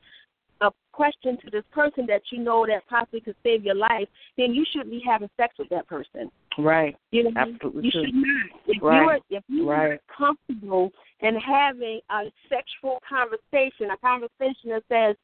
a 0.62 0.70
question 0.92 1.38
to 1.44 1.50
this 1.52 1.64
person 1.72 2.06
that 2.08 2.22
you 2.32 2.44
know 2.44 2.66
that 2.68 2.88
possibly 2.88 3.22
could 3.22 3.36
save 3.44 3.64
your 3.64 3.76
life, 3.76 4.08
then 4.38 4.54
you 4.54 4.64
shouldn't 4.72 4.92
be 4.92 5.02
having 5.06 5.30
sex 5.36 5.56
with 5.58 5.70
that 5.70 5.88
person. 5.88 6.32
Right. 6.60 6.96
You 7.12 7.24
know, 7.24 7.32
Absolutely 7.36 7.86
you 7.86 7.92
true. 7.92 8.06
should 8.06 8.16
not. 8.16 8.60
If 8.68 8.84
right. 8.84 9.22
you're 9.30 9.40
if 9.40 9.44
you're 9.48 9.66
right. 9.66 10.00
comfortable 10.16 10.92
in 11.22 11.36
having 11.36 12.02
a 12.12 12.24
sexual 12.50 13.00
conversation, 13.08 13.92
a 13.92 13.98
conversation 13.98 14.70
that 14.70 14.84
says, 14.90 15.16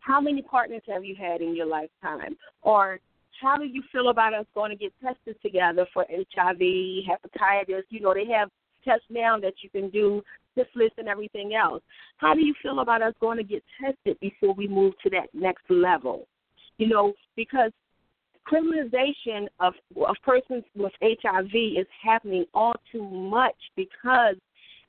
How 0.00 0.20
many 0.20 0.42
partners 0.42 0.82
have 0.88 1.04
you 1.04 1.14
had 1.14 1.40
in 1.42 1.54
your 1.54 1.66
lifetime? 1.66 2.36
Or 2.62 3.00
how 3.40 3.56
do 3.56 3.64
you 3.64 3.82
feel 3.92 4.08
about 4.08 4.34
us 4.34 4.46
going 4.54 4.70
to 4.70 4.76
get 4.76 4.92
tested 5.02 5.40
together 5.42 5.86
for 5.92 6.04
HIV, 6.10 6.58
hepatitis? 6.58 7.82
You 7.90 8.00
know, 8.00 8.14
they 8.14 8.26
have 8.32 8.50
tests 8.84 9.06
now 9.10 9.38
that 9.40 9.54
you 9.62 9.70
can 9.70 9.90
do 9.90 10.22
syphilis 10.56 10.92
and 10.98 11.08
everything 11.08 11.54
else. 11.54 11.82
How 12.16 12.34
do 12.34 12.44
you 12.44 12.54
feel 12.62 12.80
about 12.80 13.02
us 13.02 13.14
going 13.20 13.38
to 13.38 13.44
get 13.44 13.62
tested 13.80 14.18
before 14.20 14.54
we 14.54 14.66
move 14.66 14.94
to 15.02 15.10
that 15.10 15.28
next 15.32 15.64
level? 15.68 16.26
You 16.78 16.88
know, 16.88 17.12
because 17.36 17.72
criminalization 18.50 19.46
of 19.60 19.74
of 19.96 20.16
persons 20.24 20.64
with 20.74 20.92
HIV 21.02 21.50
is 21.54 21.86
happening 22.02 22.44
all 22.54 22.74
too 22.90 23.02
much 23.02 23.56
because 23.76 24.36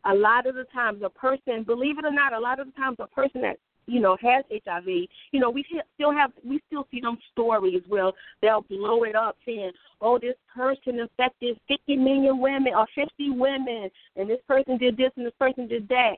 a 0.05 0.13
lot 0.13 0.47
of 0.47 0.55
the 0.55 0.63
times 0.73 1.01
a 1.03 1.09
person, 1.09 1.63
believe 1.63 1.97
it 1.97 2.05
or 2.05 2.11
not, 2.11 2.31
a 2.31 2.39
lot 2.39 2.59
of 2.59 2.67
the 2.67 2.73
times 2.73 2.97
a 2.99 3.07
person 3.07 3.41
that 3.41 3.57
you 3.89 3.99
know 3.99 4.17
has 4.21 4.45
HIV, 4.51 4.85
you 4.85 5.39
know 5.39 5.49
we 5.49 5.65
still 5.95 6.11
have 6.11 6.31
we 6.43 6.61
still 6.67 6.87
see 6.91 7.01
them 7.01 7.17
stories 7.31 7.81
where 7.87 8.11
they'll 8.41 8.61
blow 8.61 9.03
it 9.03 9.15
up 9.15 9.35
saying, 9.45 9.71
oh 10.01 10.19
this 10.19 10.35
person 10.55 10.99
infected 10.99 11.59
50 11.67 11.97
million 11.97 12.39
women 12.39 12.73
or 12.75 12.87
50 12.95 13.31
women, 13.31 13.89
and 14.15 14.29
this 14.29 14.41
person 14.47 14.77
did 14.77 14.97
this 14.97 15.11
and 15.15 15.25
this 15.25 15.33
person 15.39 15.67
did 15.67 15.87
that. 15.89 16.15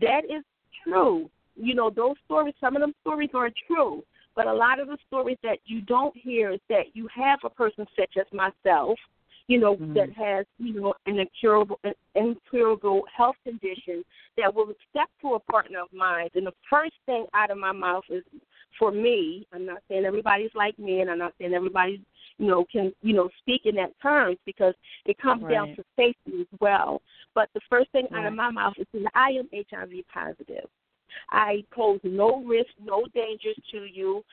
That 0.00 0.24
is 0.24 0.44
true. 0.84 1.30
You 1.56 1.74
know 1.74 1.90
those 1.90 2.16
stories. 2.24 2.54
Some 2.60 2.76
of 2.76 2.80
them 2.80 2.94
stories 3.02 3.30
are 3.34 3.50
true. 3.66 4.02
But 4.36 4.46
a 4.46 4.52
lot 4.54 4.80
of 4.80 4.86
the 4.86 4.96
stories 5.08 5.38
that 5.42 5.58
you 5.66 5.80
don't 5.82 6.16
hear 6.16 6.52
is 6.52 6.60
that 6.68 6.94
you 6.94 7.08
have 7.14 7.40
a 7.44 7.50
person 7.50 7.84
such 7.98 8.16
as 8.18 8.26
myself 8.32 8.98
you 9.46 9.58
know, 9.58 9.76
mm-hmm. 9.76 9.94
that 9.94 10.12
has, 10.12 10.46
you 10.58 10.80
know, 10.80 10.94
an 11.06 11.18
incurable, 11.18 11.78
an 11.84 11.94
incurable 12.14 13.02
health 13.14 13.36
condition 13.44 14.04
that 14.36 14.54
will 14.54 14.72
step 14.90 15.08
to 15.20 15.34
a 15.34 15.40
partner 15.40 15.80
of 15.82 15.92
mine. 15.92 16.28
And 16.34 16.46
the 16.46 16.52
first 16.68 16.94
thing 17.06 17.26
out 17.34 17.50
of 17.50 17.58
my 17.58 17.72
mouth 17.72 18.04
is, 18.10 18.22
for 18.78 18.90
me, 18.90 19.46
I'm 19.52 19.66
not 19.66 19.82
saying 19.88 20.04
everybody's 20.04 20.54
like 20.54 20.78
me, 20.78 21.00
and 21.00 21.10
I'm 21.10 21.18
not 21.18 21.34
saying 21.38 21.52
everybody, 21.52 22.02
you 22.38 22.46
know, 22.46 22.64
can, 22.70 22.92
you 23.02 23.14
know, 23.14 23.28
speak 23.40 23.62
in 23.64 23.74
that 23.76 23.92
terms 24.00 24.38
because 24.46 24.74
it 25.04 25.18
comes 25.18 25.42
right. 25.42 25.52
down 25.52 25.68
to 25.76 25.84
safety 25.96 26.40
as 26.40 26.58
well. 26.60 27.02
But 27.34 27.48
the 27.54 27.60
first 27.68 27.90
thing 27.92 28.06
right. 28.10 28.20
out 28.20 28.26
of 28.26 28.34
my 28.34 28.50
mouth 28.50 28.74
is 28.78 28.86
that 28.92 29.10
I 29.14 29.30
am 29.30 29.48
HIV 29.52 29.92
positive. 30.12 30.68
I 31.30 31.64
pose 31.72 32.00
no 32.04 32.42
risk, 32.44 32.70
no 32.82 33.04
dangers 33.14 33.56
to 33.72 33.84
you 33.84 34.24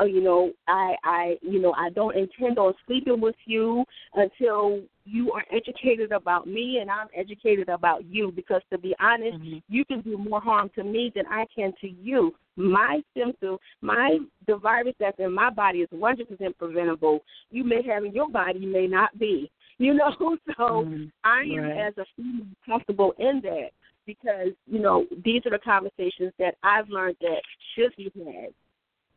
uh, 0.00 0.04
you 0.04 0.22
know, 0.22 0.52
I, 0.68 0.94
I, 1.04 1.38
you 1.42 1.60
know, 1.60 1.72
I 1.72 1.90
don't 1.90 2.16
intend 2.16 2.58
on 2.58 2.74
sleeping 2.86 3.20
with 3.20 3.34
you 3.46 3.84
until 4.14 4.80
you 5.04 5.32
are 5.32 5.44
educated 5.52 6.12
about 6.12 6.46
me 6.46 6.78
and 6.80 6.90
I'm 6.90 7.08
educated 7.16 7.68
about 7.68 8.04
you. 8.04 8.32
Because 8.34 8.62
to 8.70 8.78
be 8.78 8.94
honest, 9.00 9.38
mm-hmm. 9.38 9.58
you 9.68 9.84
can 9.84 10.00
do 10.02 10.16
more 10.16 10.40
harm 10.40 10.70
to 10.76 10.84
me 10.84 11.12
than 11.14 11.24
I 11.26 11.46
can 11.54 11.72
to 11.80 11.88
you. 11.88 12.32
My 12.56 13.00
symptom, 13.16 13.58
my 13.80 14.18
the 14.46 14.56
virus 14.56 14.94
that's 15.00 15.18
in 15.18 15.32
my 15.32 15.50
body 15.50 15.80
is 15.80 15.88
100% 15.90 16.26
preventable. 16.58 17.20
You 17.50 17.64
may 17.64 17.82
have 17.82 18.04
in 18.04 18.12
your 18.12 18.30
body, 18.30 18.60
you 18.60 18.72
may 18.72 18.86
not 18.86 19.18
be. 19.18 19.50
You 19.78 19.94
know, 19.94 20.12
so 20.20 20.62
mm-hmm. 20.62 21.04
I 21.24 21.42
am 21.42 21.64
right. 21.64 21.86
as 21.88 21.94
a 21.98 22.04
female 22.16 22.46
comfortable 22.66 23.14
in 23.18 23.40
that 23.42 23.70
because 24.06 24.48
you 24.66 24.80
know 24.80 25.06
these 25.24 25.42
are 25.44 25.50
the 25.50 25.58
conversations 25.58 26.32
that 26.38 26.54
I've 26.62 26.88
learned 26.88 27.16
that 27.20 27.42
should 27.74 27.94
be 27.96 28.10
had 28.16 28.52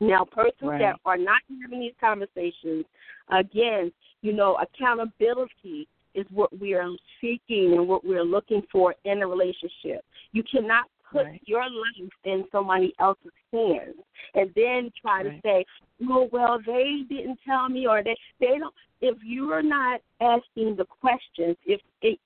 now, 0.02 0.26
persons 0.26 0.56
right. 0.64 0.80
that 0.80 0.96
are 1.06 1.18
not 1.18 1.42
having 1.62 1.80
these 1.80 1.94
conversations, 2.00 2.86
again, 3.32 3.92
you 4.22 4.34
know, 4.34 4.58
accountability 4.60 5.88
is 6.16 6.26
what 6.32 6.58
we 6.60 6.74
are 6.74 6.90
seeking 7.22 7.74
and 7.78 7.88
what 7.88 8.04
we're 8.04 8.24
looking 8.24 8.64
for 8.72 8.96
in 9.06 9.22
a 9.22 9.28
relationship. 9.28 10.04
You 10.34 10.44
cannot 10.44 10.86
put 11.12 11.26
right. 11.26 11.42
your 11.46 11.62
life 11.62 12.12
in 12.26 12.46
somebody 12.52 12.94
else's 13.00 13.32
hands 13.54 13.96
and 14.34 14.50
then 14.56 14.92
try 15.00 15.24
right. 15.24 15.36
to 15.36 15.42
say, 15.44 15.66
"Oh, 16.10 16.28
well, 16.32 16.60
they 16.66 17.04
didn't 17.08 17.40
tell 17.46 17.70
me," 17.70 17.88
or 17.88 18.04
they 18.04 18.18
they 18.40 18.58
don't. 18.58 18.74
If 19.02 19.18
you 19.24 19.52
are 19.52 19.64
not 19.64 20.02
asking 20.20 20.76
the 20.78 20.86
questions, 20.86 21.58
if 21.66 21.82
it, 22.02 22.20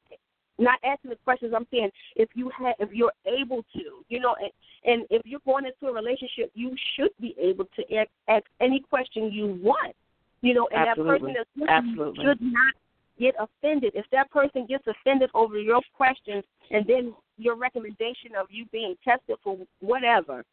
not 0.57 0.79
asking 0.83 1.09
the 1.11 1.17
questions. 1.23 1.53
I'm 1.55 1.67
saying 1.71 1.89
if 2.15 2.29
you 2.33 2.49
have, 2.57 2.75
if 2.79 2.89
you're 2.91 3.13
able 3.25 3.63
to, 3.73 3.81
you 4.09 4.19
know, 4.19 4.35
and, 4.39 4.51
and 4.85 5.07
if 5.09 5.21
you're 5.25 5.41
going 5.45 5.65
into 5.65 5.91
a 5.91 5.93
relationship, 5.93 6.51
you 6.53 6.75
should 6.95 7.11
be 7.19 7.35
able 7.39 7.65
to 7.75 7.95
ask, 7.95 8.09
ask 8.27 8.43
any 8.61 8.79
question 8.79 9.31
you 9.31 9.59
want, 9.61 9.95
you 10.41 10.53
know, 10.53 10.67
and 10.71 10.89
Absolutely. 10.89 11.33
that 11.33 11.47
person 11.55 11.67
Absolutely. 11.69 12.25
should 12.25 12.41
not 12.41 12.73
get 13.19 13.35
offended. 13.39 13.93
If 13.95 14.05
that 14.11 14.29
person 14.31 14.65
gets 14.67 14.85
offended 14.87 15.29
over 15.33 15.59
your 15.59 15.81
questions 15.95 16.43
and 16.71 16.85
then 16.87 17.13
your 17.37 17.55
recommendation 17.55 18.35
of 18.37 18.47
you 18.49 18.65
being 18.71 18.95
tested 19.03 19.37
for 19.43 19.57
whatever, 19.79 20.43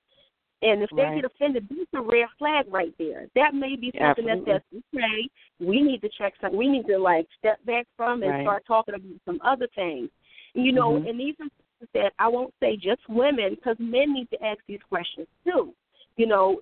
and 0.63 0.81
if 0.83 0.91
they 0.95 1.03
right. 1.03 1.21
get 1.21 1.25
offended, 1.25 1.67
that's 1.69 1.81
a 1.95 2.01
red 2.01 2.29
flag 2.39 2.67
right 2.71 2.95
there. 2.99 3.27
That 3.35 3.53
may 3.53 3.75
be 3.75 3.93
something 3.99 4.29
Absolutely. 4.29 4.53
that 4.53 4.63
says, 4.73 4.83
okay, 4.95 5.29
we 5.59 5.83
need 5.83 6.01
to 6.03 6.09
check 6.17 6.35
something. 6.41 6.59
We 6.59 6.69
need 6.69 6.87
to 6.87 6.99
like 6.99 7.27
step 7.39 7.65
back 7.67 7.87
from 7.97 8.23
and 8.23 8.31
right. 8.31 8.45
start 8.45 8.65
talking 8.67 8.95
about 8.95 9.21
some 9.25 9.41
other 9.45 9.67
things. 9.75 10.09
You 10.55 10.73
know, 10.73 10.93
mm-hmm. 10.93 11.09
and 11.09 11.19
these 11.19 11.35
are 11.41 11.49
things 11.49 11.91
that 11.95 12.13
I 12.19 12.29
won't 12.29 12.55
say 12.61 12.77
just 12.77 13.01
women 13.09 13.57
because 13.57 13.77
men 13.81 14.15
need 14.15 14.31
to 14.31 14.45
ask 14.45 14.61
these 14.69 14.81
questions 14.89 15.27
too. 15.45 15.75
You 16.17 16.27
know, 16.27 16.61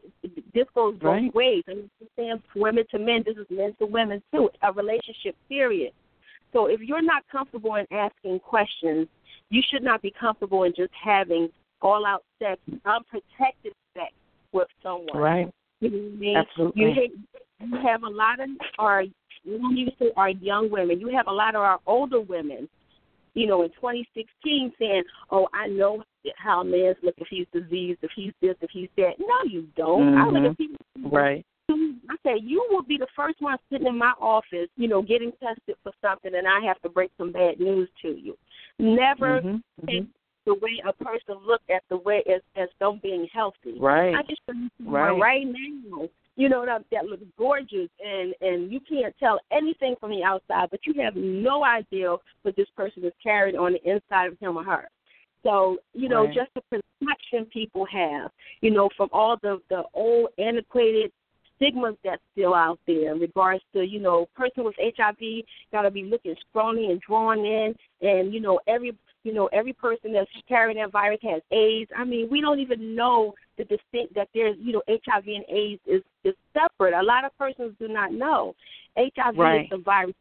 this 0.55 0.67
goes 0.75 0.95
both 0.95 1.03
right. 1.03 1.35
ways. 1.35 1.65
I 1.69 1.73
understand 1.73 2.41
women 2.55 2.85
to 2.93 2.99
men. 2.99 3.25
This 3.27 3.37
is 3.37 3.47
men 3.51 3.75
to 3.81 3.87
women 3.87 4.23
too. 4.33 4.49
A 4.63 4.73
relationship, 4.73 5.37
period. 5.49 5.93
So 6.53 6.67
if 6.67 6.81
you're 6.81 7.03
not 7.03 7.25
comfortable 7.31 7.75
in 7.75 7.87
asking 7.91 8.41
questions, 8.41 9.09
you 9.51 9.61
should 9.71 9.83
not 9.83 10.01
be 10.01 10.13
comfortable 10.19 10.63
in 10.63 10.73
just 10.75 10.93
having 11.05 11.51
all 11.83 12.07
out 12.07 12.25
sex, 12.39 12.61
unprotected 12.85 13.73
with 14.53 14.69
someone. 14.83 15.17
Right. 15.17 15.49
You 15.81 15.91
know 15.91 15.97
I 15.97 16.17
mean? 16.17 16.37
Absolutely. 16.37 16.83
You, 16.83 17.09
you 17.61 17.79
have 17.87 18.03
a 18.03 18.09
lot 18.09 18.41
of 18.41 18.49
our 18.79 19.05
we 19.47 19.59
don't 19.59 19.77
even 19.77 19.93
say 19.99 20.11
our 20.17 20.31
young 20.31 20.71
women. 20.71 21.01
You 21.01 21.09
have 21.17 21.27
a 21.27 21.33
lot 21.33 21.55
of 21.55 21.63
our 21.63 21.79
older 21.87 22.21
women, 22.21 22.69
you 23.35 23.47
know, 23.47 23.63
in 23.63 23.71
2016 23.71 24.73
saying, 24.79 25.03
"Oh, 25.31 25.49
I 25.55 25.69
know 25.69 26.03
how 26.37 26.61
a 26.61 26.65
man's 26.65 26.97
look 27.03 27.15
if 27.19 27.29
he's 27.31 27.47
diseased, 27.53 28.01
if 28.03 28.11
he's 28.15 28.33
this, 28.43 28.57
if 28.61 28.71
he's 28.71 28.91
that." 28.97 29.15
No, 29.19 29.51
you 29.51 29.67
don't. 29.77 30.15
Mm-hmm. 30.15 30.37
I 30.37 30.41
look 30.41 30.51
at 30.51 30.59
people. 30.59 31.11
Right. 31.11 31.45
I 31.71 32.17
say 32.25 32.41
you 32.43 32.67
will 32.71 32.83
be 32.83 32.99
the 32.99 33.07
first 33.15 33.41
one 33.41 33.57
sitting 33.71 33.87
in 33.87 33.97
my 33.97 34.13
office, 34.21 34.69
you 34.77 34.89
know, 34.89 35.03
getting 35.03 35.33
tested 35.43 35.77
for 35.83 35.93
something, 36.03 36.35
and 36.35 36.47
I 36.47 36.67
have 36.67 36.81
to 36.83 36.89
break 36.89 37.13
some 37.17 37.31
bad 37.31 37.61
news 37.61 37.89
to 38.03 38.09
you. 38.09 38.37
Never 38.79 39.41
mm-hmm. 39.41 39.87
take 39.87 40.07
the 40.47 40.55
way 40.55 40.83
a 40.87 40.93
person 40.93 41.37
look 41.47 41.61
at 41.75 41.83
the 41.89 41.97
way 41.99 42.23
as 42.33 42.41
as 42.57 42.69
them 42.79 43.01
being 43.03 43.29
healthy. 43.33 43.79
Right. 43.79 44.15
I 44.15 44.23
just 44.23 44.41
right. 44.85 45.11
right 45.11 45.47
now, 45.47 46.09
you 46.37 46.49
know 46.49 46.65
that 46.65 46.85
that 46.93 47.07
looks 47.07 47.25
gorgeous 47.37 47.89
and 48.05 48.35
and 48.41 48.73
you 48.73 48.81
can't 48.81 49.15
tell 49.19 49.41
anything 49.53 49.97
from 50.01 50.11
the 50.11 50.23
outside, 50.23 50.69
but 50.71 50.81
you 50.87 50.95
have 51.03 51.15
no 51.17 51.65
idea 51.65 52.17
what 52.43 52.57
this 52.57 52.69
person 52.77 53.05
is 53.05 53.13
carrying 53.23 53.57
on 53.57 53.73
the 53.73 53.91
inside 53.91 54.27
of 54.27 54.39
him 54.39 54.57
or 54.57 54.65
her. 54.65 54.89
So 55.43 55.79
you 55.95 56.09
know, 56.09 56.25
right. 56.25 56.35
just 56.35 56.51
the 56.55 56.63
perception 56.71 57.47
people 57.53 57.87
have, 57.87 58.31
you 58.61 58.71
know, 58.71 58.89
from 58.97 59.09
all 59.13 59.37
the 59.43 59.61
the 59.69 59.83
old 59.95 60.31
antiquated 60.39 61.13
stigmas 61.61 61.97
that's 62.03 62.23
still 62.33 62.55
out 62.55 62.79
there 62.87 63.13
in 63.13 63.21
regards 63.21 63.63
to, 63.75 63.83
you 63.83 64.01
know, 64.01 64.27
person 64.35 64.65
with 64.65 64.75
HIV 64.79 65.45
gotta 65.73 65.91
be 65.91 66.05
looking 66.05 66.35
scrawny 66.49 66.87
and 66.91 67.01
drawn 67.01 67.39
in 67.39 67.75
and, 68.01 68.33
you 68.33 68.41
know, 68.41 68.61
every 68.67 68.97
you 69.23 69.35
know, 69.35 69.49
every 69.53 69.75
person 69.75 70.15
that's 70.15 70.31
carrying 70.49 70.79
that 70.79 70.93
virus 70.93 71.21
has 71.23 71.43
AIDS. 71.51 71.91
I 71.95 72.05
mean, 72.05 72.29
we 72.31 72.41
don't 72.41 72.59
even 72.59 72.95
know 72.95 73.35
the 73.59 73.65
distinct 73.65 74.15
that 74.15 74.29
there's, 74.35 74.57
you 74.59 74.73
know, 74.73 74.83
HIV 74.89 75.25
and 75.27 75.45
AIDS 75.49 75.83
is 75.87 76.03
is 76.25 76.35
separate. 76.55 76.95
A 76.95 77.03
lot 77.03 77.25
of 77.25 77.37
persons 77.37 77.75
do 77.79 77.89
not 77.89 78.13
know. 78.13 78.55
HIV 78.97 79.37
right. 79.37 79.61
is 79.63 79.67
the 79.71 79.79
virus. 79.79 80.15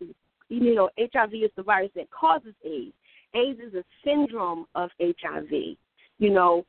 You 0.49 0.75
know, 0.75 0.89
HIV 0.99 1.33
is 1.33 1.51
the 1.55 1.63
virus 1.63 1.91
that 1.95 2.11
causes 2.11 2.53
AIDS. 2.65 2.93
AIDS 3.33 3.59
is 3.59 3.73
a 3.73 3.83
syndrome 4.03 4.65
of 4.75 4.89
HIV. 4.99 5.77
You 6.17 6.29
know, 6.31 6.65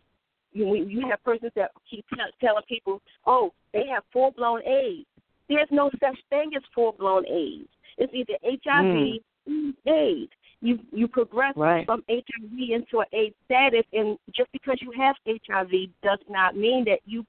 you, 0.52 0.74
you 0.74 1.08
have 1.08 1.22
persons 1.24 1.52
that 1.56 1.70
keep 1.88 2.04
telling 2.40 2.62
people, 2.68 3.00
"Oh, 3.26 3.52
they 3.72 3.86
have 3.92 4.02
full 4.12 4.32
blown 4.32 4.60
AIDS." 4.66 5.06
There's 5.48 5.68
no 5.70 5.90
such 6.00 6.18
thing 6.28 6.50
as 6.56 6.62
full 6.74 6.92
blown 6.92 7.26
AIDS. 7.26 7.68
It's 7.98 8.12
either 8.14 8.34
HIV 8.42 9.20
mm. 9.48 9.74
or 9.86 9.92
AIDS 9.92 10.32
you 10.60 10.78
you 10.92 11.08
progress 11.08 11.54
right. 11.56 11.86
from 11.86 12.02
HIV 12.08 12.52
into 12.52 13.00
an 13.00 13.06
AIDS 13.12 13.34
status, 13.46 13.84
and 13.92 14.18
just 14.34 14.50
because 14.52 14.78
you 14.80 14.92
have 14.96 15.16
HIV 15.26 15.70
does 16.02 16.18
not 16.28 16.56
mean 16.56 16.84
that 16.84 17.00
you 17.06 17.24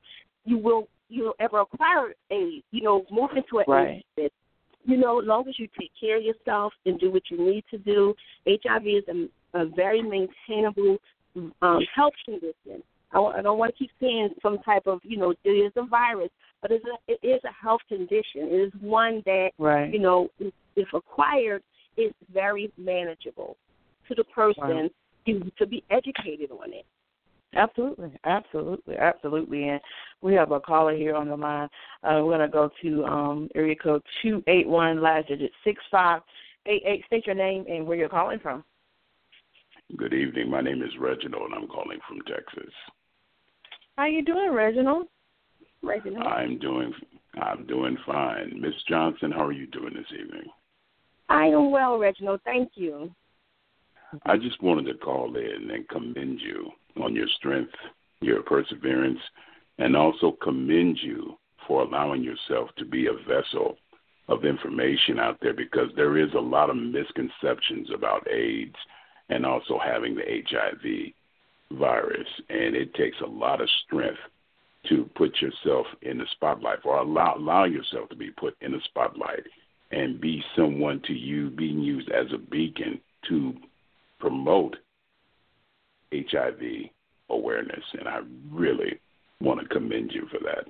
you 0.45 0.57
will 0.57 0.87
you 1.09 1.23
will 1.23 1.35
ever 1.39 1.61
acquire 1.61 2.13
AIDS. 2.29 2.63
You 2.71 2.81
know, 2.81 3.05
move 3.09 3.31
into 3.35 3.59
an 3.59 3.65
right. 3.67 3.89
AIDS 3.89 4.05
status. 4.13 4.31
You 4.83 4.97
know, 4.97 5.21
as 5.21 5.27
long 5.27 5.47
as 5.47 5.57
you 5.59 5.67
take 5.79 5.91
care 5.99 6.17
of 6.17 6.23
yourself 6.23 6.73
and 6.85 6.99
do 6.99 7.11
what 7.11 7.23
you 7.29 7.37
need 7.37 7.63
to 7.69 7.77
do, 7.77 8.15
HIV 8.47 8.83
is 8.85 9.03
a, 9.07 9.59
a 9.59 9.65
very 9.65 10.01
maintainable 10.01 10.97
um, 11.61 11.79
health 11.95 12.13
condition. 12.25 12.83
I, 13.13 13.19
I 13.19 13.41
don't 13.41 13.57
want 13.57 13.73
to 13.73 13.77
keep 13.77 13.91
saying 13.99 14.29
some 14.41 14.59
type 14.59 14.83
of, 14.85 14.99
you 15.03 15.17
know, 15.17 15.33
it 15.43 15.49
is 15.49 15.71
a 15.75 15.85
virus, 15.85 16.29
but 16.61 16.71
it's 16.71 16.85
a, 16.85 17.11
it 17.11 17.25
is 17.25 17.41
a 17.43 17.63
health 17.63 17.81
condition. 17.87 18.47
It 18.49 18.67
is 18.67 18.73
one 18.81 19.21
that, 19.25 19.49
right. 19.57 19.91
you 19.91 19.99
know, 19.99 20.29
if, 20.39 20.53
if 20.75 20.87
acquired, 20.93 21.63
is 21.97 22.13
very 22.33 22.71
manageable 22.77 23.57
to 24.07 24.15
the 24.15 24.23
person 24.25 24.63
wow. 24.63 24.89
to, 25.25 25.51
to 25.57 25.67
be 25.67 25.83
educated 25.89 26.51
on 26.51 26.73
it. 26.73 26.85
Absolutely, 27.53 28.11
absolutely, 28.23 28.95
absolutely. 28.95 29.67
And 29.67 29.81
we 30.21 30.33
have 30.35 30.51
a 30.51 30.59
caller 30.59 30.95
here 30.95 31.15
on 31.15 31.27
the 31.27 31.35
line. 31.35 31.67
Uh, 32.01 32.21
we're 32.23 32.37
going 32.37 32.39
to 32.39 32.47
go 32.47 32.69
to 32.81 33.03
um, 33.05 33.49
area 33.55 33.75
code 33.75 34.01
281, 34.23 35.01
last 35.01 35.27
digit 35.27 35.51
6588. 35.65 37.05
State 37.05 37.25
your 37.25 37.35
name 37.35 37.65
and 37.67 37.85
where 37.85 37.97
you're 37.97 38.07
calling 38.07 38.39
from. 38.39 38.63
Good 39.97 40.13
evening. 40.13 40.49
My 40.49 40.61
name 40.61 40.81
is 40.81 40.91
Reginald, 40.97 41.51
and 41.51 41.53
I'm 41.53 41.67
calling 41.67 41.99
from 42.07 42.19
Texas. 42.21 42.71
How 44.01 44.05
are 44.05 44.09
you 44.09 44.25
doing, 44.25 44.51
Reginald? 44.51 45.05
Reginald. 45.83 46.25
I'm 46.25 46.57
doing 46.57 46.91
I'm 47.39 47.67
doing 47.67 47.95
fine. 48.03 48.59
Miss 48.59 48.73
Johnson, 48.89 49.31
how 49.31 49.45
are 49.45 49.51
you 49.51 49.67
doing 49.67 49.93
this 49.93 50.19
evening? 50.19 50.45
I 51.29 51.45
am 51.45 51.69
well, 51.69 51.99
Reginald. 51.99 52.41
Thank 52.43 52.71
you. 52.73 53.11
I 54.25 54.37
just 54.37 54.59
wanted 54.63 54.91
to 54.91 54.97
call 54.97 55.35
in 55.35 55.69
and 55.69 55.87
commend 55.89 56.39
you 56.41 56.71
on 56.99 57.13
your 57.13 57.27
strength, 57.37 57.75
your 58.21 58.41
perseverance, 58.41 59.19
and 59.77 59.95
also 59.95 60.35
commend 60.41 60.97
you 61.03 61.37
for 61.67 61.83
allowing 61.83 62.23
yourself 62.23 62.71
to 62.79 62.85
be 62.85 63.05
a 63.05 63.13
vessel 63.27 63.77
of 64.29 64.45
information 64.45 65.19
out 65.19 65.37
there 65.43 65.53
because 65.53 65.89
there 65.95 66.17
is 66.17 66.33
a 66.33 66.41
lot 66.41 66.71
of 66.71 66.75
misconceptions 66.75 67.89
about 67.93 68.27
AIDS 68.27 68.75
and 69.29 69.45
also 69.45 69.77
having 69.77 70.15
the 70.15 70.23
HIV 70.49 71.13
virus. 71.77 72.27
And 72.49 72.75
it 72.75 72.93
takes 72.93 73.17
a 73.21 73.29
lot 73.29 73.61
of 73.61 73.69
strength 73.85 74.19
to 74.89 75.09
put 75.15 75.41
yourself 75.41 75.85
in 76.01 76.17
the 76.17 76.25
spotlight 76.31 76.79
or 76.83 76.97
allow, 76.97 77.35
allow 77.37 77.65
yourself 77.65 78.09
to 78.09 78.15
be 78.15 78.31
put 78.31 78.55
in 78.61 78.71
the 78.71 78.81
spotlight 78.85 79.43
and 79.91 80.21
be 80.21 80.43
someone 80.55 81.01
to 81.05 81.13
you 81.13 81.49
being 81.49 81.79
used 81.79 82.09
as 82.09 82.27
a 82.33 82.37
beacon 82.37 82.99
to 83.29 83.53
promote 84.19 84.75
HIV 86.13 86.61
awareness. 87.29 87.83
And 87.99 88.07
I 88.07 88.19
really 88.51 88.99
want 89.39 89.59
to 89.59 89.67
commend 89.67 90.11
you 90.13 90.27
for 90.31 90.39
that. 90.39 90.65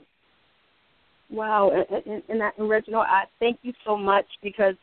Wow, 1.29 1.71
and, 1.71 2.03
and, 2.05 2.23
and, 2.27 2.41
and 2.57 2.69
Reginald, 2.69 3.05
I 3.07 3.23
thank 3.39 3.59
you 3.61 3.71
so 3.85 3.95
much 3.95 4.25
because 4.43 4.75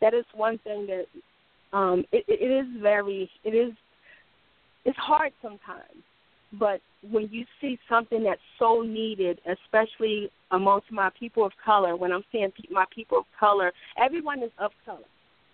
that 0.00 0.14
is 0.14 0.24
one 0.34 0.58
thing 0.58 0.86
that 0.86 1.76
um, 1.76 2.04
it, 2.10 2.24
it 2.26 2.50
is 2.50 2.66
very, 2.80 3.30
it 3.44 3.50
is, 3.50 3.72
it's 4.84 4.98
hard 4.98 5.32
sometimes. 5.42 6.02
But 6.58 6.80
when 7.08 7.28
you 7.30 7.44
see 7.60 7.78
something 7.88 8.24
that's 8.24 8.40
so 8.58 8.82
needed, 8.82 9.40
especially 9.46 10.30
amongst 10.50 10.90
my 10.90 11.10
people 11.18 11.44
of 11.44 11.52
color, 11.64 11.96
when 11.96 12.12
I'm 12.12 12.24
saying 12.32 12.52
my 12.70 12.84
people 12.94 13.18
of 13.18 13.24
color, 13.38 13.72
everyone 14.02 14.42
is 14.42 14.50
of 14.58 14.72
color. 14.84 14.98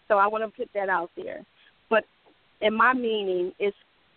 So 0.09 0.17
I 0.17 0.27
want 0.27 0.45
to 0.45 0.57
put 0.57 0.71
that 0.75 0.89
out 0.89 1.11
there. 1.17 1.45
But 1.91 2.05
in 2.61 2.75
my 2.75 2.95
meaning, 2.95 3.53
it's 3.59 3.77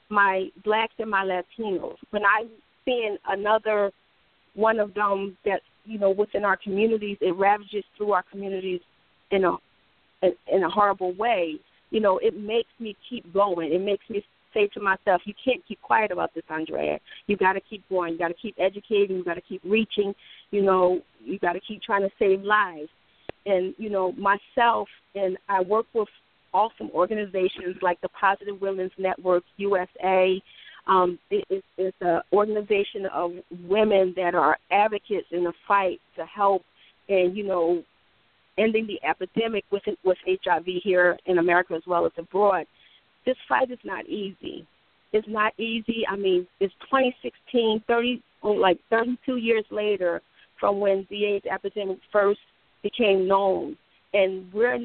my 0.09 0.47
blacks 0.63 0.93
and 0.99 1.09
my 1.09 1.23
Latinos. 1.25 1.97
When 2.11 2.23
I'm 2.23 2.49
seeing 2.85 3.17
another 3.27 3.91
one 4.55 4.79
of 4.79 4.93
them 4.93 5.37
that 5.45 5.61
you 5.85 5.99
know 5.99 6.11
within 6.11 6.45
our 6.45 6.57
communities, 6.57 7.17
it 7.21 7.35
ravages 7.35 7.83
through 7.97 8.13
our 8.13 8.23
communities 8.31 8.81
in 9.31 9.43
a 9.43 9.57
in 10.51 10.63
a 10.63 10.69
horrible 10.69 11.13
way. 11.15 11.55
You 11.91 11.99
know, 11.99 12.19
it 12.19 12.37
makes 12.37 12.69
me 12.79 12.95
keep 13.09 13.31
going. 13.33 13.73
It 13.73 13.81
makes 13.81 14.07
me 14.09 14.23
say 14.53 14.67
to 14.73 14.79
myself, 14.79 15.21
you 15.25 15.33
can't 15.43 15.65
keep 15.67 15.81
quiet 15.81 16.11
about 16.11 16.33
this, 16.33 16.43
Andrea. 16.49 16.99
You 17.27 17.37
got 17.37 17.53
to 17.53 17.61
keep 17.61 17.87
going. 17.89 18.13
You 18.13 18.19
got 18.19 18.29
to 18.29 18.33
keep 18.33 18.55
educating. 18.59 19.17
You 19.17 19.23
got 19.23 19.35
to 19.35 19.41
keep 19.41 19.61
reaching. 19.63 20.13
You 20.51 20.63
know, 20.63 21.01
you 21.23 21.39
got 21.39 21.53
to 21.53 21.59
keep 21.59 21.81
trying 21.81 22.01
to 22.01 22.09
save 22.17 22.41
lives. 22.41 22.89
And 23.45 23.73
you 23.77 23.89
know, 23.89 24.13
myself 24.13 24.87
and 25.15 25.37
I 25.47 25.61
work 25.61 25.85
with 25.93 26.09
awesome 26.53 26.89
organizations 26.93 27.77
like 27.81 27.99
the 28.01 28.09
Positive 28.09 28.59
Women's 28.61 28.91
Network 28.97 29.43
USA. 29.57 30.41
Um, 30.87 31.19
it, 31.29 31.45
it, 31.49 31.63
it's 31.77 31.97
an 32.01 32.21
organization 32.33 33.05
of 33.13 33.31
women 33.67 34.13
that 34.15 34.33
are 34.33 34.57
advocates 34.71 35.27
in 35.31 35.43
the 35.43 35.53
fight 35.67 35.99
to 36.15 36.25
help 36.25 36.63
and 37.07 37.35
you 37.35 37.43
know 37.43 37.83
ending 38.57 38.87
the 38.87 38.99
epidemic 39.07 39.63
with 39.71 39.83
with 40.03 40.17
HIV 40.25 40.65
here 40.83 41.17
in 41.25 41.37
America 41.37 41.73
as 41.73 41.83
well 41.87 42.05
as 42.05 42.11
abroad. 42.17 42.65
This 43.25 43.37
fight 43.47 43.71
is 43.71 43.79
not 43.83 44.07
easy. 44.07 44.65
It's 45.11 45.27
not 45.27 45.53
easy. 45.59 46.05
I 46.07 46.15
mean, 46.15 46.47
it's 46.59 46.73
2016, 46.91 47.83
30 47.87 48.23
like 48.43 48.79
32 48.89 49.35
years 49.37 49.65
later 49.69 50.21
from 50.59 50.79
when 50.79 51.05
the 51.09 51.25
AIDS 51.25 51.45
epidemic 51.45 51.97
first 52.11 52.39
became 52.83 53.27
known, 53.27 53.77
and 54.13 54.51
we're 54.53 54.77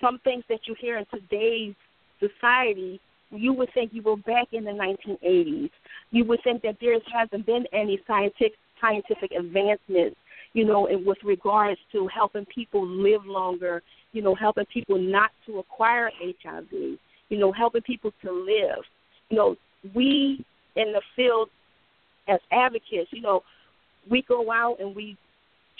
some 0.00 0.18
things 0.24 0.44
that 0.48 0.60
you 0.66 0.74
hear 0.80 0.98
in 0.98 1.06
today's 1.12 1.74
society, 2.20 3.00
you 3.30 3.52
would 3.52 3.72
think 3.74 3.92
you 3.92 4.02
were 4.02 4.16
back 4.16 4.48
in 4.52 4.64
the 4.64 4.70
1980s. 4.70 5.70
You 6.10 6.24
would 6.26 6.40
think 6.44 6.62
that 6.62 6.76
there 6.80 6.96
hasn't 7.12 7.46
been 7.46 7.64
any 7.72 8.00
scientific 8.06 8.52
scientific 8.80 9.30
advancements, 9.32 10.16
you 10.52 10.64
know, 10.64 10.88
with 11.04 11.18
regards 11.24 11.80
to 11.92 12.06
helping 12.08 12.44
people 12.46 12.86
live 12.86 13.24
longer, 13.24 13.82
you 14.14 14.22
know, 14.22 14.34
helping 14.34 14.64
people 14.72 14.96
not 14.96 15.32
to 15.44 15.58
acquire 15.58 16.10
HIV, 16.20 16.70
you 16.70 17.38
know, 17.38 17.52
helping 17.52 17.82
people 17.82 18.12
to 18.22 18.32
live. 18.32 18.84
You 19.28 19.36
know, 19.36 19.56
we 19.94 20.44
in 20.76 20.92
the 20.92 21.02
field 21.16 21.50
as 22.28 22.38
advocates, 22.52 23.10
you 23.10 23.20
know, 23.20 23.42
we 24.08 24.22
go 24.22 24.50
out 24.52 24.76
and 24.80 24.94
we 24.94 25.16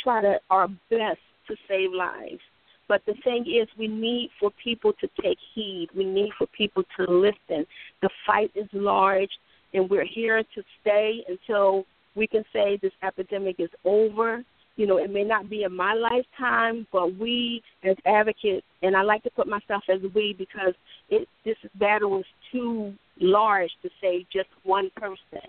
try 0.03 0.21
to 0.21 0.39
our 0.51 0.69
best 0.91 1.21
to 1.49 1.55
save 1.69 1.93
lives. 1.93 2.41
But 2.89 3.03
the 3.07 3.15
thing 3.23 3.47
is, 3.47 3.69
we 3.79 3.89
need 3.89 4.31
for 4.39 4.51
people 4.63 4.93
to 5.01 5.09
take 5.23 5.39
heed. 5.55 5.89
We 5.97 6.05
need 6.05 6.31
for 6.37 6.47
people 6.49 6.83
to 6.99 7.05
listen. 7.11 7.67
The 8.03 8.11
fight 8.27 8.51
is 8.55 8.69
large, 8.73 9.31
and 9.73 9.89
we're 9.89 10.05
here 10.05 10.43
to 10.43 10.63
stay 10.81 11.25
until 11.29 11.87
we 12.15 12.27
can 12.27 12.45
say 12.53 12.79
this 12.83 12.93
epidemic 13.03 13.57
is 13.59 13.71
over. 13.85 14.45
You 14.77 14.87
know, 14.89 14.97
it 14.97 15.11
may 15.11 15.23
not 15.23 15.49
be 15.49 15.63
in 15.63 15.75
my 15.75 15.95
lifetime, 15.95 16.87
but 16.93 17.17
we 17.17 17.63
as 17.85 17.97
advocates, 18.07 18.67
and 18.83 18.97
I 18.97 19.03
like 19.03 19.23
to 19.23 19.31
put 19.31 19.47
myself 19.47 19.85
as 19.89 20.01
we 20.15 20.35
because 20.37 20.75
it, 21.11 21.29
this 21.45 21.57
battle 21.77 22.19
is 22.19 22.27
too 22.51 22.93
large 23.21 23.71
to 23.83 23.91
say 24.01 24.27
just 24.33 24.49
one 24.65 24.91
person. 24.97 25.49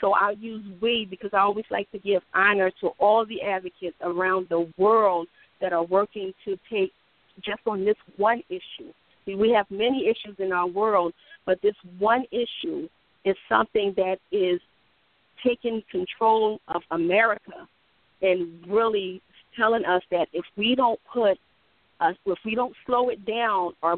So 0.00 0.12
I'll 0.12 0.36
use 0.36 0.64
we 0.82 1.06
because 1.08 1.30
I 1.32 1.38
always 1.38 1.66
like 1.70 1.90
to 1.92 1.98
give 1.98 2.22
honor 2.34 2.72
to 2.80 2.88
all 2.98 3.24
the 3.24 3.42
advocates 3.42 3.96
around 4.02 4.48
the 4.48 4.68
world 4.76 5.28
that 5.60 5.72
are 5.72 5.84
working 5.84 6.32
to 6.44 6.58
take 6.70 6.92
just 7.44 7.60
on 7.66 7.84
this 7.84 7.96
one 8.16 8.42
issue. 8.48 8.92
We 9.26 9.50
have 9.56 9.66
many 9.70 10.06
issues 10.06 10.36
in 10.38 10.52
our 10.52 10.66
world, 10.66 11.14
but 11.46 11.62
this 11.62 11.76
one 11.98 12.24
issue 12.32 12.88
is 13.24 13.36
something 13.48 13.94
that 13.96 14.18
is 14.32 14.60
taking 15.46 15.82
control 15.90 16.60
of 16.68 16.82
America 16.90 17.68
and 18.24 18.66
really 18.66 19.20
telling 19.56 19.84
us 19.84 20.02
that 20.10 20.26
if 20.32 20.44
we 20.56 20.74
don't 20.74 21.00
put 21.12 21.38
us, 22.00 22.16
if 22.26 22.38
we 22.44 22.54
don't 22.54 22.74
slow 22.86 23.10
it 23.10 23.24
down 23.26 23.72
or 23.82 23.96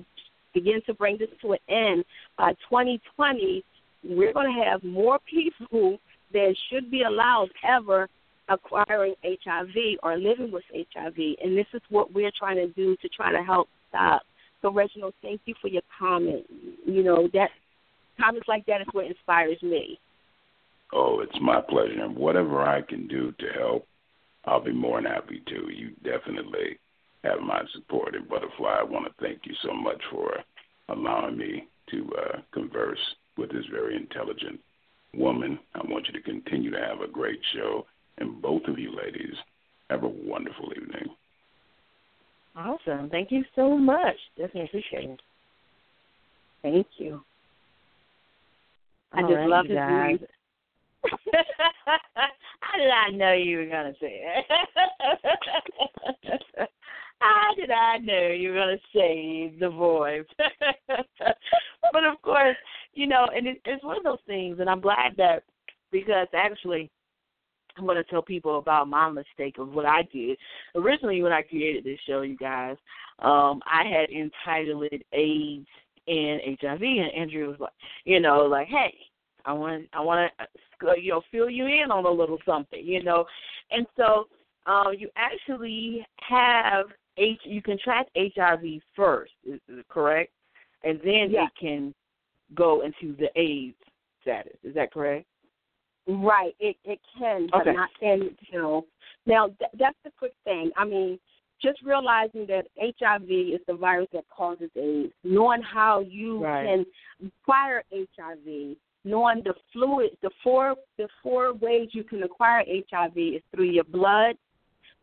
begin 0.52 0.80
to 0.86 0.94
bring 0.94 1.18
this 1.18 1.28
to 1.42 1.52
an 1.52 1.58
end 1.68 2.04
by 2.36 2.52
2020, 2.68 3.64
we're 4.04 4.32
going 4.32 4.54
to 4.54 4.64
have 4.64 4.82
more 4.82 5.18
people 5.30 5.98
than 6.32 6.54
should 6.70 6.90
be 6.90 7.02
allowed 7.02 7.48
ever 7.66 8.08
acquiring 8.48 9.14
HIV 9.24 9.98
or 10.02 10.16
living 10.16 10.52
with 10.52 10.62
HIV, 10.72 11.16
and 11.42 11.56
this 11.56 11.66
is 11.74 11.82
what 11.88 12.12
we're 12.14 12.32
trying 12.38 12.56
to 12.56 12.68
do 12.68 12.96
to 13.02 13.08
try 13.08 13.32
to 13.32 13.42
help 13.42 13.68
stop. 13.88 14.22
So, 14.62 14.72
Reginald, 14.72 15.14
thank 15.22 15.40
you 15.46 15.54
for 15.60 15.68
your 15.68 15.82
comment. 15.98 16.44
You 16.84 17.02
know 17.02 17.28
that 17.32 17.50
comments 18.20 18.48
like 18.48 18.64
that 18.66 18.80
is 18.80 18.86
what 18.92 19.06
inspires 19.06 19.60
me. 19.62 19.98
Oh, 20.92 21.20
it's 21.20 21.38
my 21.40 21.60
pleasure, 21.60 22.02
and 22.02 22.16
whatever 22.16 22.62
I 22.62 22.82
can 22.82 23.08
do 23.08 23.32
to 23.32 23.46
help, 23.58 23.86
I'll 24.46 24.62
be 24.62 24.72
more 24.72 25.00
than 25.00 25.10
happy 25.10 25.42
to. 25.46 25.72
You 25.72 25.90
definitely 26.04 26.78
have 27.24 27.40
my 27.40 27.62
support. 27.74 28.14
And 28.14 28.28
Butterfly, 28.28 28.78
I 28.80 28.84
want 28.84 29.06
to 29.06 29.12
thank 29.20 29.40
you 29.44 29.54
so 29.62 29.72
much 29.72 30.00
for 30.10 30.32
allowing 30.88 31.36
me 31.36 31.66
to 31.90 32.10
uh, 32.18 32.38
converse 32.52 32.98
with 33.36 33.50
this 33.50 33.64
very 33.70 33.96
intelligent 33.96 34.60
woman. 35.14 35.58
I 35.74 35.80
want 35.88 36.06
you 36.06 36.12
to 36.12 36.20
continue 36.20 36.70
to 36.70 36.80
have 36.80 37.00
a 37.00 37.08
great 37.10 37.40
show 37.54 37.86
and 38.18 38.40
both 38.40 38.62
of 38.66 38.78
you 38.78 38.94
ladies 38.96 39.34
have 39.90 40.04
a 40.04 40.08
wonderful 40.08 40.72
evening. 40.76 41.08
Awesome. 42.56 43.10
Thank 43.10 43.30
you 43.30 43.44
so 43.54 43.76
much. 43.76 44.16
Definitely 44.36 44.64
appreciate 44.64 45.10
it. 45.10 45.20
Thank 46.62 46.86
you. 46.98 47.22
I 49.12 49.22
All 49.22 49.28
just 49.28 49.38
right, 49.38 49.48
love 49.48 49.66
guys. 49.68 50.18
How 52.60 52.78
did 52.78 52.90
I 52.90 53.10
know 53.10 53.32
you 53.32 53.58
were 53.58 53.64
to 53.64 53.94
say 54.00 54.22
it? 54.22 54.44
How 57.20 57.54
did 57.56 57.70
I 57.70 57.98
know 57.98 58.28
you 58.28 58.50
were 58.50 58.76
to 58.76 58.78
say 58.94 59.54
the 59.58 59.70
voice? 59.70 60.26
but 61.92 62.04
of 62.04 62.20
course, 62.22 62.56
you 62.92 63.06
know, 63.06 63.26
and 63.34 63.46
it, 63.46 63.60
it's 63.64 63.84
one 63.84 63.96
of 63.96 64.04
those 64.04 64.18
things, 64.26 64.58
and 64.60 64.68
I'm 64.68 64.80
glad 64.80 65.16
that 65.16 65.42
because 65.90 66.28
actually 66.34 66.90
I'm 67.76 67.84
going 67.84 67.96
to 67.96 68.04
tell 68.04 68.22
people 68.22 68.58
about 68.58 68.88
my 68.88 69.10
mistake 69.10 69.58
of 69.58 69.70
what 69.70 69.86
I 69.86 70.02
did. 70.12 70.38
Originally, 70.74 71.22
when 71.22 71.32
I 71.32 71.42
created 71.42 71.84
this 71.84 71.98
show, 72.06 72.22
you 72.22 72.36
guys, 72.36 72.76
um, 73.20 73.60
I 73.66 73.84
had 73.84 74.10
entitled 74.10 74.84
it 74.92 75.02
AIDS 75.12 75.66
and 76.06 76.58
HIV, 76.60 76.82
and 76.82 77.12
Andrea 77.16 77.48
was 77.48 77.60
like, 77.60 77.72
you 78.04 78.20
know, 78.20 78.44
like, 78.44 78.68
hey, 78.68 78.94
I 79.46 79.52
want, 79.52 79.86
I 79.92 80.00
want 80.00 80.30
to, 80.38 80.88
uh, 80.88 80.94
you 80.94 81.12
know, 81.12 81.22
fill 81.30 81.48
you 81.48 81.66
in 81.66 81.90
on 81.90 82.04
a 82.04 82.10
little 82.10 82.38
something, 82.44 82.84
you 82.84 83.02
know, 83.02 83.24
and 83.70 83.86
so 83.96 84.26
uh, 84.66 84.90
you 84.90 85.08
actually 85.16 86.04
have 86.28 86.86
H, 87.16 87.40
you 87.44 87.62
can 87.62 87.78
track 87.78 88.06
HIV 88.16 88.80
first, 88.94 89.32
is, 89.44 89.60
is 89.68 89.84
correct, 89.88 90.32
and 90.84 90.98
then 91.00 91.30
yeah. 91.30 91.46
it 91.46 91.50
can 91.58 91.94
go 92.54 92.82
into 92.82 93.16
the 93.16 93.28
AIDS 93.40 93.76
status. 94.22 94.56
Is 94.62 94.74
that 94.74 94.92
correct? 94.92 95.26
Right, 96.08 96.54
it 96.60 96.76
it 96.84 97.00
can, 97.18 97.48
but 97.50 97.62
okay. 97.62 97.72
not 97.72 97.88
until 98.00 98.86
Now 99.26 99.48
th- 99.48 99.70
that's 99.76 99.96
the 100.04 100.12
quick 100.16 100.34
thing. 100.44 100.70
I 100.76 100.84
mean, 100.84 101.18
just 101.60 101.82
realizing 101.82 102.46
that 102.46 102.66
HIV 102.78 103.28
is 103.28 103.60
the 103.66 103.74
virus 103.74 104.08
that 104.12 104.24
causes 104.28 104.70
AIDS, 104.76 105.12
knowing 105.24 105.62
how 105.62 106.00
you 106.00 106.44
right. 106.44 106.64
can 106.64 106.86
acquire 107.42 107.82
HIV, 107.92 108.76
knowing 109.06 109.40
the 109.44 109.54
fluid, 109.72 110.10
the 110.22 110.30
four 110.42 110.74
the 110.98 111.08
four 111.22 111.54
ways 111.54 111.88
you 111.92 112.02
can 112.02 112.22
acquire 112.24 112.64
HIV 112.90 113.16
is 113.16 113.42
through 113.54 113.70
your 113.70 113.84
blood, 113.84 114.36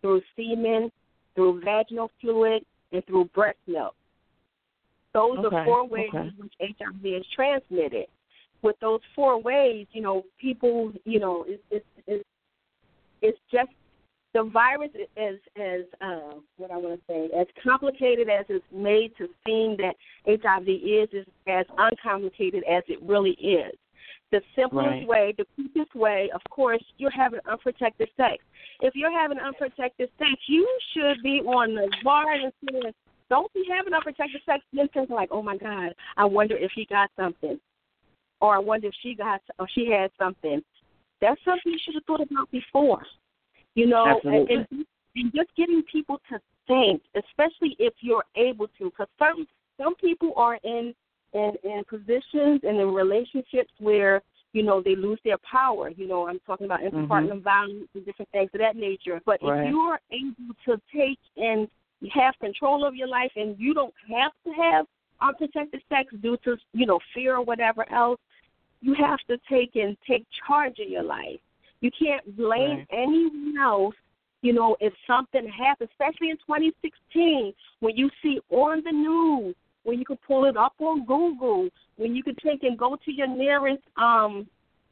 through 0.01 0.21
semen, 0.35 0.91
through 1.33 1.61
vaginal 1.61 2.11
fluid, 2.21 2.65
and 2.91 3.03
through 3.05 3.25
breast 3.33 3.57
milk. 3.65 3.95
Those 5.13 5.39
okay. 5.39 5.55
are 5.55 5.65
four 5.65 5.87
ways 5.87 6.09
okay. 6.13 6.27
in 6.27 6.33
which 6.37 6.53
HIV 6.59 7.05
is 7.05 7.25
transmitted. 7.33 8.07
With 8.61 8.75
those 8.81 8.99
four 9.15 9.41
ways, 9.41 9.87
you 9.93 10.01
know, 10.01 10.23
people, 10.39 10.91
you 11.05 11.19
know, 11.19 11.45
it's 11.47 11.63
it's 11.71 11.85
it's, 12.05 12.23
it's 13.21 13.39
just 13.51 13.69
the 14.33 14.43
virus 14.43 14.89
is 15.15 15.39
as 15.55 15.81
uh, 16.01 16.39
what 16.57 16.71
I 16.71 16.77
want 16.77 16.99
to 16.99 17.01
say 17.07 17.29
as 17.39 17.47
complicated 17.63 18.29
as 18.29 18.45
it's 18.49 18.65
made 18.73 19.11
to 19.17 19.27
seem 19.45 19.77
that 19.77 19.95
HIV 20.27 20.67
is 20.67 21.09
is 21.13 21.27
as 21.47 21.65
uncomplicated 21.77 22.63
as 22.69 22.83
it 22.89 22.99
really 23.01 23.37
is. 23.39 23.77
The 24.33 24.41
simplest 24.55 24.87
right. 24.87 25.07
way, 25.07 25.33
the 25.37 25.45
quickest 25.55 25.95
way, 25.95 26.29
of 26.33 26.41
course, 26.49 26.83
you're 26.97 27.11
having 27.11 27.39
unprotected 27.47 28.09
sex. 28.17 28.43
If 28.81 28.95
you're 28.95 29.17
having 29.17 29.37
unprotected 29.37 30.09
sex, 30.17 30.31
you 30.47 30.67
should 30.93 31.21
be 31.23 31.39
on 31.41 31.75
the 31.75 31.87
bar 32.03 32.33
and 32.33 32.51
saying, 32.69 32.93
"Don't 33.29 33.53
be 33.53 33.63
having 33.69 33.93
unprotected 33.93 34.41
sex." 34.45 34.65
Then 34.73 34.89
thinking 34.89 35.15
like, 35.15 35.29
"Oh 35.31 35.43
my 35.43 35.55
God, 35.55 35.93
I 36.17 36.25
wonder 36.25 36.57
if 36.57 36.71
he 36.73 36.85
got 36.85 37.09
something." 37.15 37.59
or 38.43 38.55
I 38.55 38.59
wonder 38.59 38.87
if 38.87 38.93
she 39.01 39.15
got 39.15 39.41
or 39.57 39.67
she 39.73 39.89
had 39.89 40.11
something. 40.19 40.61
That's 41.21 41.39
something 41.45 41.71
you 41.71 41.79
should 41.83 41.95
have 41.95 42.03
thought 42.03 42.21
about 42.21 42.51
before. 42.51 43.01
You 43.75 43.87
know, 43.87 44.05
Absolutely. 44.05 44.55
and, 44.55 44.85
and 45.15 45.33
just 45.33 45.49
getting 45.55 45.81
people 45.89 46.19
to 46.29 46.39
think, 46.67 47.01
especially 47.15 47.75
if 47.79 47.93
you're 48.01 48.25
able 48.35 48.67
to, 48.77 48.85
because 48.85 49.07
some 49.17 49.47
some 49.77 49.95
people 49.95 50.33
are 50.35 50.59
in 50.63 50.93
in 51.33 51.53
in 51.63 51.83
positions 51.89 52.61
and 52.63 52.79
in 52.79 52.93
relationships 52.93 53.71
where 53.79 54.21
you 54.53 54.63
know 54.63 54.81
they 54.81 54.95
lose 54.95 55.19
their 55.23 55.37
power. 55.49 55.89
You 55.89 56.07
know, 56.07 56.27
I'm 56.27 56.39
talking 56.45 56.65
about 56.65 56.81
interpartner 56.81 57.29
mm-hmm. 57.31 57.39
violence 57.39 57.89
and 57.93 58.05
different 58.05 58.31
things 58.31 58.49
of 58.53 58.59
that 58.59 58.75
nature. 58.75 59.19
But 59.25 59.39
right. 59.41 59.65
if 59.65 59.69
you 59.69 59.79
are 59.79 59.99
able 60.11 60.55
to 60.65 60.81
take 60.95 61.19
and 61.37 61.67
have 62.13 62.33
control 62.39 62.85
of 62.85 62.95
your 62.95 63.07
life, 63.07 63.31
and 63.35 63.55
you 63.57 63.73
don't 63.73 63.93
have 64.09 64.31
to 64.45 64.51
have 64.61 64.85
unprotected 65.21 65.81
sex 65.89 66.13
due 66.21 66.37
to 66.43 66.57
you 66.73 66.85
know 66.85 66.99
fear 67.13 67.35
or 67.35 67.43
whatever 67.43 67.89
else, 67.91 68.19
you 68.81 68.93
have 68.93 69.19
to 69.29 69.37
take 69.49 69.75
and 69.75 69.97
take 70.07 70.25
charge 70.47 70.79
of 70.79 70.89
your 70.89 71.03
life. 71.03 71.39
You 71.81 71.91
can't 71.91 72.37
blame 72.37 72.77
right. 72.77 72.87
anyone 72.91 73.55
else. 73.59 73.95
You 74.41 74.51
know, 74.51 74.75
if 74.81 74.93
something 75.07 75.47
happens, 75.47 75.89
especially 75.93 76.29
in 76.29 76.37
2016, 76.37 77.53
when 77.79 77.95
you 77.95 78.09
see 78.21 78.39
on 78.49 78.83
the 78.83 78.91
news, 78.91 79.55
when 79.83 79.99
you 79.99 80.05
can 80.05 80.17
pull 80.27 80.45
it 80.45 80.57
up 80.57 80.73
on 80.79 81.05
Google, 81.05 81.69
when 81.97 82.15
you 82.15 82.23
can 82.23 82.35
take 82.43 82.63
and 82.63 82.77
go 82.77 82.97
to 83.03 83.11
your 83.11 83.27
nearest 83.27 83.83
um 83.97 84.47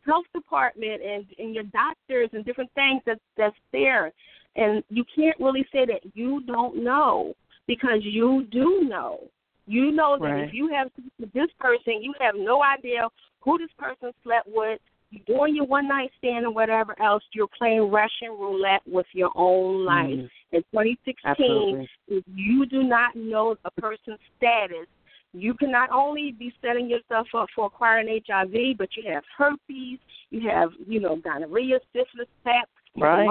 health 0.05 0.25
department 0.33 1.01
and 1.03 1.25
and 1.37 1.53
your 1.53 1.63
doctors 1.65 2.29
and 2.33 2.45
different 2.45 2.71
things 2.73 3.01
that 3.05 3.19
that's 3.37 3.55
there, 3.71 4.11
and 4.55 4.83
you 4.89 5.03
can't 5.15 5.39
really 5.39 5.65
say 5.71 5.85
that 5.85 6.01
you 6.13 6.41
don't 6.41 6.83
know 6.83 7.33
because 7.67 7.99
you 8.01 8.47
do 8.51 8.81
know. 8.83 9.19
You 9.67 9.91
know 9.91 10.17
that 10.19 10.25
right. 10.25 10.43
if 10.43 10.53
you 10.53 10.69
have 10.73 10.89
this 11.33 11.49
person, 11.59 12.01
you 12.01 12.13
have 12.19 12.35
no 12.35 12.61
idea 12.63 13.07
who 13.41 13.57
this 13.57 13.69
person 13.77 14.11
slept 14.23 14.47
with. 14.51 14.79
You're 15.11 15.37
doing 15.37 15.55
your 15.55 15.65
one 15.65 15.87
night 15.87 16.09
stand 16.17 16.45
or 16.45 16.51
whatever 16.51 16.99
else. 17.01 17.23
You're 17.33 17.47
playing 17.57 17.91
Russian 17.91 18.29
roulette 18.31 18.81
with 18.87 19.05
your 19.13 19.31
own 19.35 19.85
life. 19.85 20.07
Mm. 20.07 20.29
In 20.53 20.61
2016, 20.71 21.15
Absolutely. 21.25 21.89
if 22.07 22.23
you 22.33 22.65
do 22.65 22.83
not 22.83 23.15
know 23.15 23.55
a 23.65 23.71
person's 23.71 24.19
status, 24.37 24.87
you 25.33 25.53
can 25.53 25.71
not 25.71 25.89
only 25.91 26.31
be 26.31 26.53
setting 26.61 26.89
yourself 26.89 27.27
up 27.35 27.47
for 27.55 27.67
acquiring 27.67 28.21
HIV, 28.27 28.77
but 28.77 28.89
you 28.97 29.03
have 29.11 29.23
herpes, 29.37 29.99
you 30.29 30.49
have, 30.49 30.69
you 30.87 30.99
know, 30.99 31.17
gonorrhea, 31.17 31.79
syphilis, 31.93 32.27
staph, 32.45 32.63
right. 32.97 33.27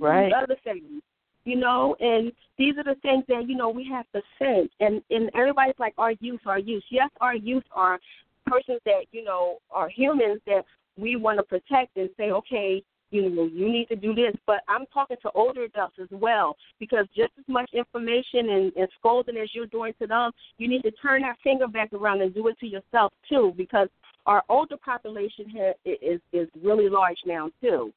right. 0.00 0.32
other 0.32 0.56
things 0.64 1.02
you 1.46 1.54
know, 1.54 1.96
and 2.00 2.32
these 2.58 2.74
are 2.76 2.82
the 2.82 3.00
things 3.00 3.24
that, 3.28 3.48
you 3.48 3.56
know, 3.56 3.70
we 3.70 3.88
have 3.88 4.04
to 4.12 4.20
think. 4.38 4.70
And 4.80 5.00
and 5.10 5.30
everybody's 5.34 5.78
like, 5.78 5.94
our 5.96 6.12
youth, 6.20 6.40
our 6.44 6.58
youth. 6.58 6.82
Yes, 6.90 7.08
our 7.20 7.36
youth 7.36 7.62
are 7.70 8.00
persons 8.46 8.80
that, 8.84 9.04
you 9.12 9.24
know, 9.24 9.58
are 9.70 9.88
humans 9.88 10.40
that 10.46 10.64
we 10.98 11.16
want 11.16 11.38
to 11.38 11.42
protect 11.42 11.96
and 11.96 12.08
say, 12.16 12.30
okay, 12.30 12.82
you 13.10 13.30
know, 13.30 13.44
you 13.44 13.70
need 13.70 13.88
to 13.88 13.96
do 13.96 14.14
this. 14.14 14.34
But 14.46 14.60
I'm 14.68 14.86
talking 14.92 15.16
to 15.22 15.30
older 15.32 15.64
adults 15.64 15.96
as 16.00 16.08
well, 16.10 16.56
because 16.80 17.06
just 17.16 17.32
as 17.38 17.44
much 17.48 17.70
information 17.72 18.50
and, 18.50 18.72
and 18.76 18.88
scolding 18.98 19.36
as 19.36 19.50
you're 19.54 19.66
doing 19.66 19.92
to 20.00 20.06
them, 20.06 20.32
you 20.58 20.68
need 20.68 20.82
to 20.82 20.90
turn 20.90 21.22
that 21.22 21.36
finger 21.42 21.68
back 21.68 21.92
around 21.92 22.22
and 22.22 22.34
do 22.34 22.48
it 22.48 22.58
to 22.60 22.66
yourself 22.66 23.12
too, 23.28 23.54
because 23.56 23.88
our 24.26 24.42
older 24.48 24.76
population 24.76 25.48
here 25.48 25.74
is 25.84 26.20
is 26.32 26.48
really 26.62 26.88
large 26.88 27.18
now 27.24 27.48
too. 27.60 27.92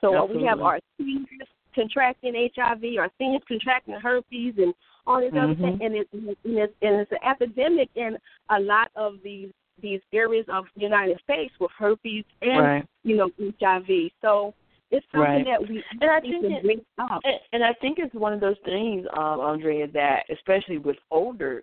So 0.00 0.14
Absolutely. 0.14 0.42
we 0.42 0.48
have 0.48 0.60
our 0.60 0.78
seniors 0.96 1.48
contracting 1.74 2.50
HIV, 2.54 2.82
our 2.98 3.10
seniors 3.18 3.42
contracting 3.48 3.94
herpes, 3.94 4.54
and 4.58 4.74
all 5.06 5.20
these 5.20 5.32
mm-hmm. 5.32 5.38
other 5.38 5.54
things, 5.54 5.80
and, 5.82 5.94
it, 5.96 6.08
and, 6.12 6.28
it's, 6.28 6.72
and 6.82 7.00
it's 7.00 7.10
an 7.10 7.18
epidemic 7.28 7.88
in 7.96 8.16
a 8.50 8.60
lot 8.60 8.90
of 8.94 9.14
these 9.24 9.50
these 9.82 10.00
areas 10.12 10.46
of 10.48 10.64
the 10.76 10.82
United 10.82 11.20
States 11.24 11.52
with 11.60 11.70
herpes 11.78 12.24
and 12.40 12.62
right. 12.62 12.88
you 13.02 13.16
know 13.16 13.30
HIV. 13.38 14.10
So 14.20 14.54
it's 14.90 15.06
something 15.10 15.20
right. 15.20 15.44
that 15.46 15.68
we 15.68 15.82
and 16.00 16.10
I 16.10 16.20
think 16.20 16.42
to 16.42 16.56
it, 16.56 16.62
bring 16.62 16.80
up. 16.98 17.20
And, 17.24 17.34
and 17.52 17.64
I 17.64 17.72
think 17.80 17.98
it's 17.98 18.14
one 18.14 18.32
of 18.32 18.40
those 18.40 18.56
things, 18.64 19.06
um, 19.16 19.40
Andrea, 19.40 19.88
that 19.88 20.24
especially 20.30 20.78
with 20.78 20.96
older, 21.10 21.62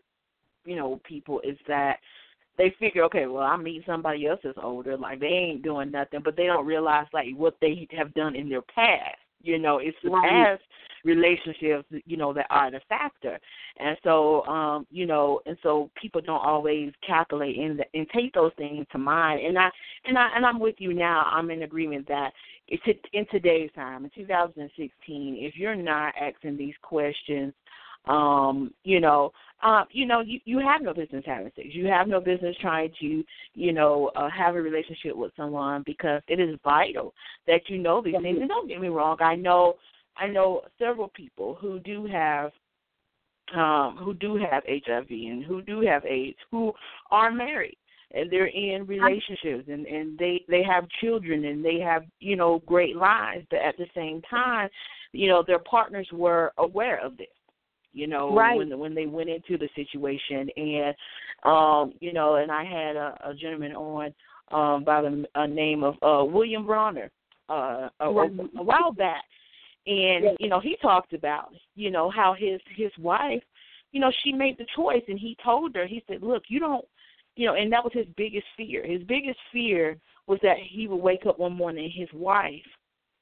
you 0.66 0.76
know, 0.76 1.00
people, 1.08 1.40
is 1.42 1.58
that 1.68 1.98
they 2.58 2.74
figure, 2.80 3.04
okay, 3.04 3.28
well, 3.28 3.44
I 3.44 3.56
meet 3.56 3.84
somebody 3.86 4.28
else 4.28 4.40
that's 4.44 4.58
older, 4.62 4.98
like 4.98 5.20
they 5.20 5.28
ain't 5.28 5.64
doing 5.64 5.92
nothing, 5.92 6.22
but 6.26 6.36
they 6.36 6.48
don't 6.48 6.66
realize 6.66 7.06
like 7.14 7.28
what 7.36 7.56
they 7.62 7.88
have 7.98 8.14
done 8.16 8.36
in 8.36 8.50
their 8.50 8.64
past. 8.64 9.18
You 9.42 9.58
know, 9.58 9.78
it's 9.78 9.98
the 10.04 10.10
right. 10.10 10.30
past 10.30 10.62
relationships, 11.06 11.86
you 12.06 12.18
know, 12.18 12.34
that 12.34 12.48
are 12.50 12.72
the 12.72 12.82
factor. 12.90 13.40
And 13.78 13.98
so, 14.04 14.46
um, 14.46 14.86
you 14.92 15.06
know, 15.06 15.42
and 15.46 15.58
so 15.64 15.90
people 16.00 16.22
don't 16.22 16.44
always 16.44 16.92
calculate 17.06 17.58
and 17.58 17.84
and 17.94 18.08
take 18.10 18.34
those 18.34 18.52
things 18.58 18.86
to 18.92 18.98
mind. 18.98 19.46
And 19.46 19.58
I 19.58 19.70
and 20.06 20.18
I 20.18 20.30
and 20.36 20.46
I'm 20.46 20.60
with 20.60 20.76
you 20.80 20.94
now. 20.94 21.30
I'm 21.32 21.52
in 21.52 21.64
agreement 21.64 22.08
that 22.08 22.34
it's 22.68 23.00
in 23.14 23.26
today's 23.32 23.72
time, 23.76 24.06
in 24.06 24.12
2016, 24.16 25.38
if 25.40 25.56
you're 25.58 25.76
not 25.76 26.14
asking 26.20 26.58
these 26.58 26.76
questions, 26.82 27.54
um, 28.10 28.74
you 28.84 29.00
know, 29.00 29.32
uh, 29.62 29.84
you 29.92 30.06
know, 30.06 30.22
you, 30.22 30.40
you 30.46 30.60
have 30.60 30.82
no 30.82 30.94
business 30.94 31.24
having 31.26 31.52
sex. 31.56 31.68
You 31.72 31.86
have 31.88 32.08
no 32.08 32.20
business 32.20 32.56
trying 32.60 32.92
to, 33.00 33.24
you 33.54 33.72
know, 33.72 34.10
uh, 34.16 34.30
have 34.30 34.56
a 34.56 34.62
relationship 34.62 35.16
with 35.16 35.32
someone 35.38 35.84
because 35.86 36.22
it 36.28 36.40
is 36.40 36.58
vital 36.64 37.14
that 37.46 37.62
you 37.68 37.78
know 37.78 38.02
these 38.02 38.16
things. 38.22 38.40
And 38.40 38.50
don't 38.50 38.68
get 38.68 38.82
me 38.82 38.88
wrong, 38.88 39.18
I 39.20 39.36
know, 39.36 39.76
I 40.18 40.28
know 40.28 40.62
several 40.80 41.10
people 41.10 41.56
who 41.62 41.80
do 41.80 42.06
have, 42.08 42.52
um, 43.56 43.98
who 44.02 44.14
do 44.14 44.38
have 44.38 44.64
HIV 44.68 45.10
and 45.10 45.44
who 45.44 45.62
do 45.62 45.82
have 45.82 46.06
AIDS 46.06 46.38
who 46.52 46.72
are 47.12 47.32
married 47.32 47.78
and 48.12 48.32
they're 48.32 48.46
in 48.46 48.86
relationships 48.86 49.68
and 49.68 49.88
and 49.88 50.18
they 50.20 50.44
they 50.48 50.62
have 50.64 50.88
children 51.02 51.46
and 51.46 51.66
they 51.66 51.80
have 51.80 52.04
you 52.20 52.36
know 52.36 52.62
great 52.68 52.96
lives 52.96 53.44
but 53.50 53.60
at 53.60 53.76
the 53.78 53.88
same 53.96 54.22
time 54.30 54.70
you 55.14 55.28
know 55.28 55.44
their 55.46 55.58
partners 55.60 56.08
were 56.14 56.54
aware 56.60 57.04
of 57.04 57.18
this 57.18 57.28
you 57.94 58.08
know 58.08 58.36
right. 58.36 58.58
when 58.58 58.78
when 58.78 58.94
they 58.94 59.06
went 59.06 59.30
into 59.30 59.58
the 59.58 59.70
situation 59.76 60.50
and 60.56 60.96
um 61.44 61.94
you 62.00 62.14
know 62.14 62.36
and 62.36 62.52
I 62.52 62.64
had 62.64 62.96
a, 62.96 63.18
a 63.30 63.34
gentleman 63.34 63.74
on 63.76 64.14
um 64.52 64.84
by 64.84 65.02
the 65.02 65.26
uh, 65.36 65.46
name 65.46 65.84
of 65.84 65.96
uh 66.02 66.24
William 66.26 66.66
Bronner 66.66 67.12
uh 67.50 67.90
a, 68.00 68.12
right. 68.12 68.32
a, 68.32 68.60
a 68.60 68.64
while 68.64 68.92
back 68.92 69.24
and 69.88 70.24
yes. 70.24 70.36
you 70.40 70.50
know 70.50 70.60
he 70.60 70.76
talked 70.82 71.14
about 71.14 71.50
you 71.76 71.92
know 71.92 72.10
how 72.10 72.36
his 72.38 72.60
his 72.76 72.92
wife 73.00 73.44
you 73.92 74.00
know 74.00 74.12
she 74.24 74.32
made 74.32 74.58
the 74.58 74.66
choice 74.76 75.04
and 75.08 75.20
he 75.20 75.36
told 75.44 75.76
her 75.76 75.88
he 75.88 76.04
said 76.08 76.22
look 76.22 76.44
you 76.48 76.60
don't 76.60 76.86
you 77.40 77.46
know, 77.46 77.56
and 77.56 77.72
that 77.72 77.86
was 77.86 77.94
his 77.94 78.06
biggest 78.18 78.46
fear. 78.58 78.86
His 78.86 79.02
biggest 79.04 79.40
fear 79.54 79.98
was 80.28 80.40
that 80.44 80.58
he 80.62 80.90
would 80.90 80.98
wake 80.98 81.26
up 81.26 81.40
one 81.40 81.56
morning 81.56 81.86
and 81.86 81.94
his 81.94 82.10
wife 82.14 82.54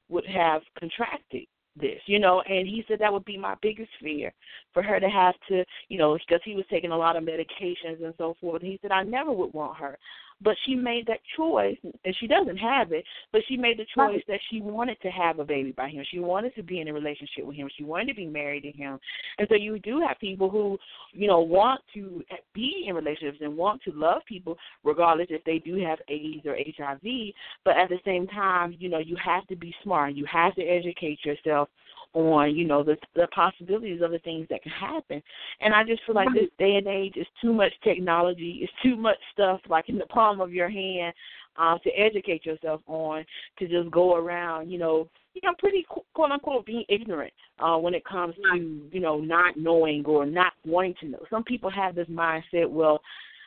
would 0.10 0.26
have 0.26 0.64
contracted 0.80 1.46
this, 1.80 2.00
you 2.06 2.20
know, 2.20 2.42
and 2.42 2.68
he 2.68 2.84
said 2.88 3.00
that 3.00 3.12
would 3.12 3.26
be 3.26 3.38
my 3.38 3.56
biggest 3.62 3.90
fear 4.02 4.34
for 4.74 4.84
her 4.84 5.00
to 5.00 5.08
have 5.08 5.36
to, 5.50 5.64
you 5.90 5.98
know, 5.98 6.18
because 6.18 6.42
he 6.44 6.56
was 6.56 6.66
taking 6.70 6.92
a 6.92 6.98
lot 6.98 7.16
of 7.16 7.24
medications 7.24 8.04
and 8.04 8.14
so 8.18 8.36
forth. 8.40 8.62
He 8.62 8.80
said 8.82 8.92
I 8.92 9.04
never 9.04 9.32
would 9.32 9.54
want 9.54 9.78
her, 9.78 9.98
but 10.42 10.56
she 10.66 10.76
made 10.76 11.08
that 11.08 11.20
choice, 11.36 11.78
and 11.84 12.16
she 12.20 12.28
doesn't 12.28 12.58
have 12.58 12.92
it, 12.92 13.04
but 13.32 13.42
she 13.48 13.58
made 13.58 13.78
the 13.78 13.86
choice 13.96 14.22
that 14.28 14.40
she 14.50 14.62
wanted 14.62 15.00
to 15.02 15.10
have 15.10 15.40
a 15.40 15.46
baby 15.46 15.72
by 15.72 15.90
him. 15.90 16.04
She 16.10 16.20
wanted 16.20 16.54
to 16.56 16.64
be 16.64 16.80
in 16.80 16.88
a 16.88 16.94
relationship 16.94 17.46
with 17.46 17.56
him. 17.56 17.70
She 17.76 17.84
wanted 17.84 18.08
to 18.08 18.16
be 18.16 18.28
married 18.28 18.64
to 18.64 18.72
him, 18.72 19.00
and 19.40 19.48
so 19.50 19.56
you 19.56 19.80
do 19.80 20.02
have 20.08 20.20
people 20.20 20.50
who, 20.50 20.78
you 21.12 21.28
know, 21.28 21.40
want 21.40 21.82
to 21.96 22.24
be 22.54 22.86
in 22.88 22.96
relationships 22.96 23.40
and 23.42 23.58
want 23.58 23.82
to 23.84 23.92
love 23.92 24.22
people, 24.28 24.58
regardless 24.84 25.28
if 25.30 25.44
they 25.44 25.60
do 25.60 25.84
have 25.84 26.00
AIDS 26.08 26.46
or 26.46 26.56
HIV. 26.56 27.34
But 27.66 27.78
at 27.78 27.90
the 27.90 28.00
same 28.06 28.28
time, 28.28 28.76
you 28.80 28.90
know, 28.90 29.00
you 29.00 29.18
have 29.24 29.48
to 29.48 29.56
be 29.56 29.74
smart. 29.84 30.14
You 30.14 30.26
have 30.32 30.56
to 30.56 30.62
educate 30.62 31.20
yourself 31.26 31.70
on 32.18 32.56
you 32.56 32.66
know 32.66 32.84
the 32.84 32.98
the 33.16 33.28
possibilities 33.28 34.02
of 34.02 34.12
the 34.12 34.20
things 34.20 34.48
that 34.50 34.62
can 34.64 34.72
happen 34.72 35.22
and 35.62 35.74
i 35.74 35.84
just 35.84 36.02
feel 36.06 36.16
like 36.16 36.28
this 36.34 36.50
day 36.58 36.76
and 36.76 36.88
age 36.88 37.14
is 37.16 37.28
too 37.42 37.54
much 37.54 37.72
technology 37.84 38.60
it's 38.62 38.74
too 38.82 38.96
much 38.96 39.18
stuff 39.34 39.60
like 39.70 39.88
in 39.88 39.98
the 39.98 40.06
palm 40.08 40.27
of 40.42 40.54
your 40.54 40.70
hand 40.70 41.14
um 41.58 41.80
to 41.84 41.90
educate 41.92 42.46
yourself 42.46 42.82
on 42.88 43.26
to 43.58 43.68
just 43.68 43.90
go 43.92 44.16
around 44.16 44.70
you 44.70 44.78
know 44.78 45.08
you 45.34 45.42
know 45.44 45.54
pretty 45.60 45.86
quote 46.14 46.32
unquote 46.32 46.66
being 46.66 46.86
ignorant 46.90 47.34
uh 47.60 47.78
when 47.78 47.94
it 47.94 48.06
comes 48.06 48.36
to 48.36 48.82
you 48.92 49.00
know 49.00 49.20
not 49.20 49.58
knowing 49.58 50.06
or 50.06 50.26
not 50.26 50.54
wanting 50.66 50.96
to 51.00 51.08
know 51.08 51.20
some 51.30 51.44
people 51.44 51.70
have 51.70 51.96
this 51.96 52.08
mindset 52.08 52.70
well 52.70 53.02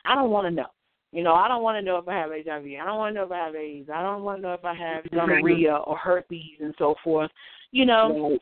i 0.05 0.15
don't 0.15 0.31
want 0.31 0.45
to 0.45 0.51
know 0.51 0.67
you 1.11 1.23
know, 1.23 1.33
I 1.33 1.49
don't 1.49 1.61
want 1.61 1.77
to 1.77 1.81
know 1.81 1.97
if 1.97 2.07
I 2.07 2.13
have 2.13 2.29
HIV. 2.29 2.65
I 2.81 2.85
don't 2.85 2.97
want 2.97 3.13
to 3.13 3.19
know 3.19 3.25
if 3.25 3.31
I 3.31 3.45
have 3.45 3.55
AIDS. 3.55 3.89
I 3.93 4.01
don't 4.01 4.23
want 4.23 4.37
to 4.37 4.41
know 4.43 4.53
if 4.53 4.63
I 4.63 4.73
have 4.73 5.11
gonorrhea 5.11 5.75
or 5.75 5.97
herpes 5.97 6.59
and 6.61 6.73
so 6.77 6.95
forth. 7.03 7.29
You 7.71 7.85
know, 7.85 8.39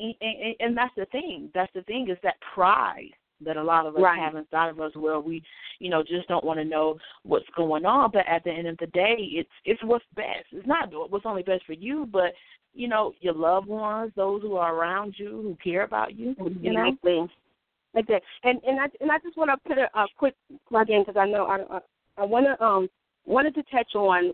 and, 0.00 0.14
and, 0.20 0.54
and 0.60 0.76
that's 0.76 0.94
the 0.96 1.04
thing. 1.06 1.50
That's 1.54 1.72
the 1.74 1.82
thing 1.82 2.08
is 2.10 2.16
that 2.22 2.36
pride 2.54 3.12
that 3.44 3.56
a 3.56 3.62
lot 3.62 3.86
of 3.86 3.94
us 3.96 4.02
right. 4.02 4.18
have 4.18 4.34
inside 4.34 4.68
of 4.68 4.80
us 4.80 4.92
where 4.94 5.20
we, 5.20 5.42
you 5.78 5.90
know, 5.90 6.02
just 6.02 6.28
don't 6.28 6.44
want 6.44 6.58
to 6.58 6.64
know 6.64 6.96
what's 7.22 7.46
going 7.56 7.84
on. 7.84 8.10
But 8.12 8.26
at 8.28 8.44
the 8.44 8.50
end 8.50 8.66
of 8.66 8.76
the 8.78 8.86
day, 8.86 9.16
it's 9.18 9.50
it's 9.64 9.82
what's 9.84 10.04
best. 10.14 10.46
It's 10.52 10.66
not 10.66 10.88
what's 11.10 11.26
only 11.26 11.42
best 11.42 11.64
for 11.66 11.74
you, 11.74 12.08
but 12.10 12.32
you 12.74 12.88
know, 12.88 13.12
your 13.20 13.34
loved 13.34 13.66
ones, 13.66 14.12
those 14.16 14.42
who 14.42 14.56
are 14.56 14.74
around 14.74 15.14
you, 15.18 15.30
who 15.30 15.56
care 15.62 15.84
about 15.84 16.16
you. 16.16 16.34
You 16.60 16.72
know. 16.72 16.88
Exactly. 16.88 17.26
Exactly. 17.94 18.28
And 18.44 18.60
and 18.66 18.80
I 18.80 18.86
and 19.00 19.10
I 19.10 19.18
just 19.18 19.36
want 19.36 19.50
to 19.50 19.68
put 19.68 19.78
a, 19.78 19.88
a 19.98 20.06
quick 20.16 20.34
plug 20.68 20.90
in 20.90 21.02
because 21.02 21.18
I 21.18 21.26
know 21.26 21.46
I 21.46 21.80
I 22.20 22.24
want 22.24 22.46
to 22.46 22.64
um 22.64 22.88
wanted 23.24 23.54
to 23.54 23.62
touch 23.64 23.94
on 23.94 24.32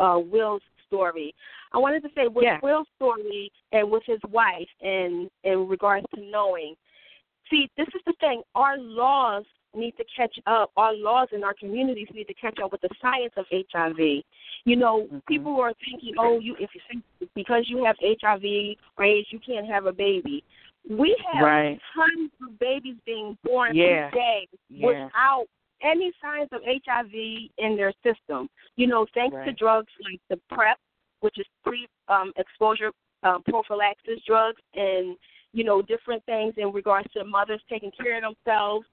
uh 0.00 0.18
Will's 0.18 0.62
story. 0.86 1.34
I 1.72 1.78
wanted 1.78 2.02
to 2.02 2.08
say 2.14 2.28
with 2.28 2.44
yeah. 2.44 2.58
Will's 2.62 2.88
story 2.96 3.50
and 3.72 3.90
with 3.90 4.02
his 4.06 4.20
wife 4.30 4.68
and 4.82 5.30
in 5.44 5.68
regards 5.68 6.06
to 6.14 6.20
knowing. 6.20 6.74
See, 7.50 7.68
this 7.76 7.88
is 7.88 8.00
the 8.06 8.14
thing. 8.20 8.42
Our 8.54 8.78
laws 8.78 9.44
need 9.74 9.96
to 9.96 10.04
catch 10.16 10.36
up. 10.46 10.70
Our 10.76 10.94
laws 10.94 11.28
in 11.32 11.44
our 11.44 11.54
communities 11.54 12.08
need 12.12 12.24
to 12.24 12.34
catch 12.34 12.58
up 12.62 12.72
with 12.72 12.80
the 12.80 12.88
science 13.00 13.32
of 13.36 13.44
HIV. 13.50 14.22
You 14.64 14.76
know, 14.76 15.06
mm-hmm. 15.06 15.18
people 15.28 15.60
are 15.60 15.72
thinking, 15.84 16.14
oh, 16.18 16.38
you 16.38 16.54
if 16.58 16.70
you 16.74 16.80
think 16.90 17.30
because 17.34 17.64
you 17.68 17.84
have 17.84 17.96
HIV 18.00 18.76
or 18.96 19.04
AIDS, 19.04 19.28
you 19.30 19.40
can't 19.44 19.66
have 19.66 19.86
a 19.86 19.92
baby. 19.92 20.44
We 20.88 21.16
have 21.32 21.44
right. 21.44 21.78
tons 21.94 22.30
of 22.42 22.58
babies 22.58 22.96
being 23.04 23.36
born 23.44 23.74
yeah. 23.74 24.10
today 24.10 24.48
yeah. 24.68 24.86
without 24.86 25.46
any 25.82 26.12
signs 26.22 26.48
of 26.52 26.62
HIV 26.64 27.12
in 27.12 27.76
their 27.76 27.92
system. 28.02 28.48
You 28.76 28.86
know, 28.86 29.06
thanks 29.14 29.34
right. 29.34 29.46
to 29.46 29.52
drugs 29.52 29.92
like 30.02 30.20
the 30.28 30.54
PrEP, 30.54 30.78
which 31.20 31.38
is 31.38 31.46
pre 31.64 31.86
um, 32.08 32.32
exposure 32.36 32.92
um, 33.22 33.42
prophylaxis 33.48 34.20
drugs, 34.26 34.60
and 34.74 35.16
you 35.52 35.64
know 35.64 35.82
different 35.82 36.24
things 36.26 36.54
in 36.56 36.72
regards 36.72 37.10
to 37.12 37.24
mothers 37.24 37.60
taking 37.68 37.90
care 38.00 38.16
of 38.16 38.34
themselves. 38.44 38.86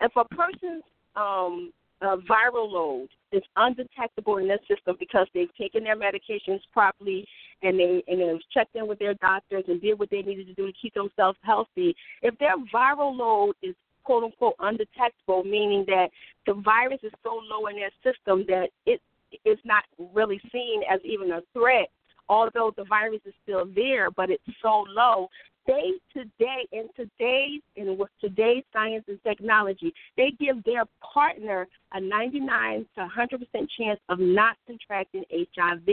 If 0.00 0.12
a 0.16 0.24
person's 0.24 0.82
um, 1.14 1.72
uh, 2.02 2.16
viral 2.28 2.70
load 2.70 3.08
is 3.32 3.42
undetectable 3.56 4.36
in 4.36 4.48
their 4.48 4.60
system 4.68 4.96
because 4.98 5.26
they've 5.32 5.54
taken 5.56 5.84
their 5.84 5.96
medications 5.96 6.60
properly 6.72 7.26
and 7.62 7.78
they 7.78 8.02
and 8.06 8.20
they've 8.20 8.50
checked 8.52 8.76
in 8.76 8.86
with 8.86 8.98
their 8.98 9.14
doctors 9.14 9.64
and 9.68 9.80
did 9.80 9.98
what 9.98 10.10
they 10.10 10.22
needed 10.22 10.46
to 10.46 10.54
do 10.54 10.66
to 10.66 10.72
keep 10.80 10.94
themselves 10.94 11.38
healthy. 11.42 11.94
If 12.22 12.38
their 12.38 12.56
viral 12.72 13.16
load 13.16 13.54
is 13.62 13.74
quote 14.04 14.24
unquote 14.24 14.54
undetectable, 14.60 15.44
meaning 15.44 15.84
that 15.88 16.08
the 16.46 16.54
virus 16.54 17.00
is 17.02 17.12
so 17.22 17.40
low 17.50 17.66
in 17.66 17.76
their 17.76 17.90
system 18.04 18.44
that 18.48 18.68
it 18.84 19.00
is 19.44 19.58
not 19.64 19.84
really 20.14 20.40
seen 20.52 20.82
as 20.90 21.00
even 21.04 21.32
a 21.32 21.40
threat, 21.52 21.88
although 22.28 22.72
the 22.76 22.84
virus 22.84 23.20
is 23.24 23.34
still 23.42 23.66
there, 23.74 24.10
but 24.10 24.30
it's 24.30 24.42
so 24.62 24.84
low. 24.88 25.28
They 25.66 25.92
today, 26.12 26.66
in 26.72 26.88
today's, 26.94 27.60
and 27.76 27.98
with 27.98 28.10
today's 28.20 28.62
science 28.72 29.04
and 29.08 29.22
technology, 29.24 29.92
they 30.16 30.32
give 30.38 30.62
their 30.64 30.84
partner 31.00 31.66
a 31.92 32.00
99 32.00 32.86
to 32.94 33.00
100 33.00 33.40
percent 33.40 33.70
chance 33.78 34.00
of 34.08 34.18
not 34.20 34.56
contracting 34.66 35.24
HIV. 35.30 35.88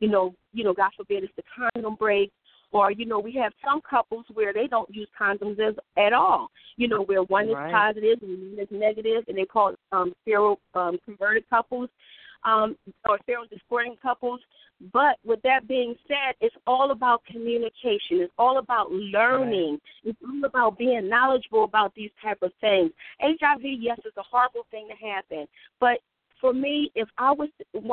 You 0.00 0.08
know, 0.08 0.34
you 0.52 0.64
know, 0.64 0.72
God 0.72 0.90
forbid, 0.96 1.24
it's 1.24 1.32
the 1.36 1.42
condom 1.54 1.94
break, 1.96 2.32
or 2.72 2.90
you 2.90 3.04
know, 3.04 3.18
we 3.18 3.34
have 3.34 3.52
some 3.64 3.80
couples 3.88 4.24
where 4.32 4.52
they 4.52 4.66
don't 4.66 4.92
use 4.94 5.08
condoms 5.18 5.60
as, 5.60 5.74
at 5.98 6.12
all. 6.12 6.48
You 6.76 6.88
know, 6.88 7.02
where 7.02 7.22
one 7.22 7.52
right. 7.52 7.68
is 7.68 7.72
positive 7.72 8.18
and 8.22 8.56
one 8.56 8.60
is 8.60 8.68
negative, 8.70 9.24
and 9.28 9.36
they 9.36 9.44
call 9.44 9.70
it 9.70 9.78
um, 9.92 10.14
serial 10.24 10.58
um, 10.74 10.98
converted 11.04 11.48
couples 11.50 11.90
um, 12.44 12.76
or 13.08 13.18
serodiscordant 13.28 14.00
couples. 14.00 14.40
But 14.92 15.16
with 15.24 15.40
that 15.42 15.68
being 15.68 15.94
said, 16.08 16.34
it's 16.40 16.56
all 16.66 16.90
about 16.90 17.24
communication. 17.24 18.20
It's 18.20 18.32
all 18.36 18.58
about 18.58 18.90
learning. 18.90 19.78
Right. 20.04 20.10
It's 20.10 20.18
all 20.26 20.44
about 20.44 20.76
being 20.76 21.08
knowledgeable 21.08 21.64
about 21.64 21.94
these 21.94 22.10
type 22.22 22.38
of 22.42 22.50
things. 22.60 22.90
HIV, 23.20 23.62
yes, 23.62 23.98
is 24.04 24.12
a 24.16 24.22
horrible 24.22 24.66
thing 24.70 24.88
to 24.88 25.06
happen, 25.06 25.46
but 25.78 25.98
for 26.40 26.52
me, 26.52 26.90
if 26.96 27.08
I 27.16 27.30
was 27.30 27.48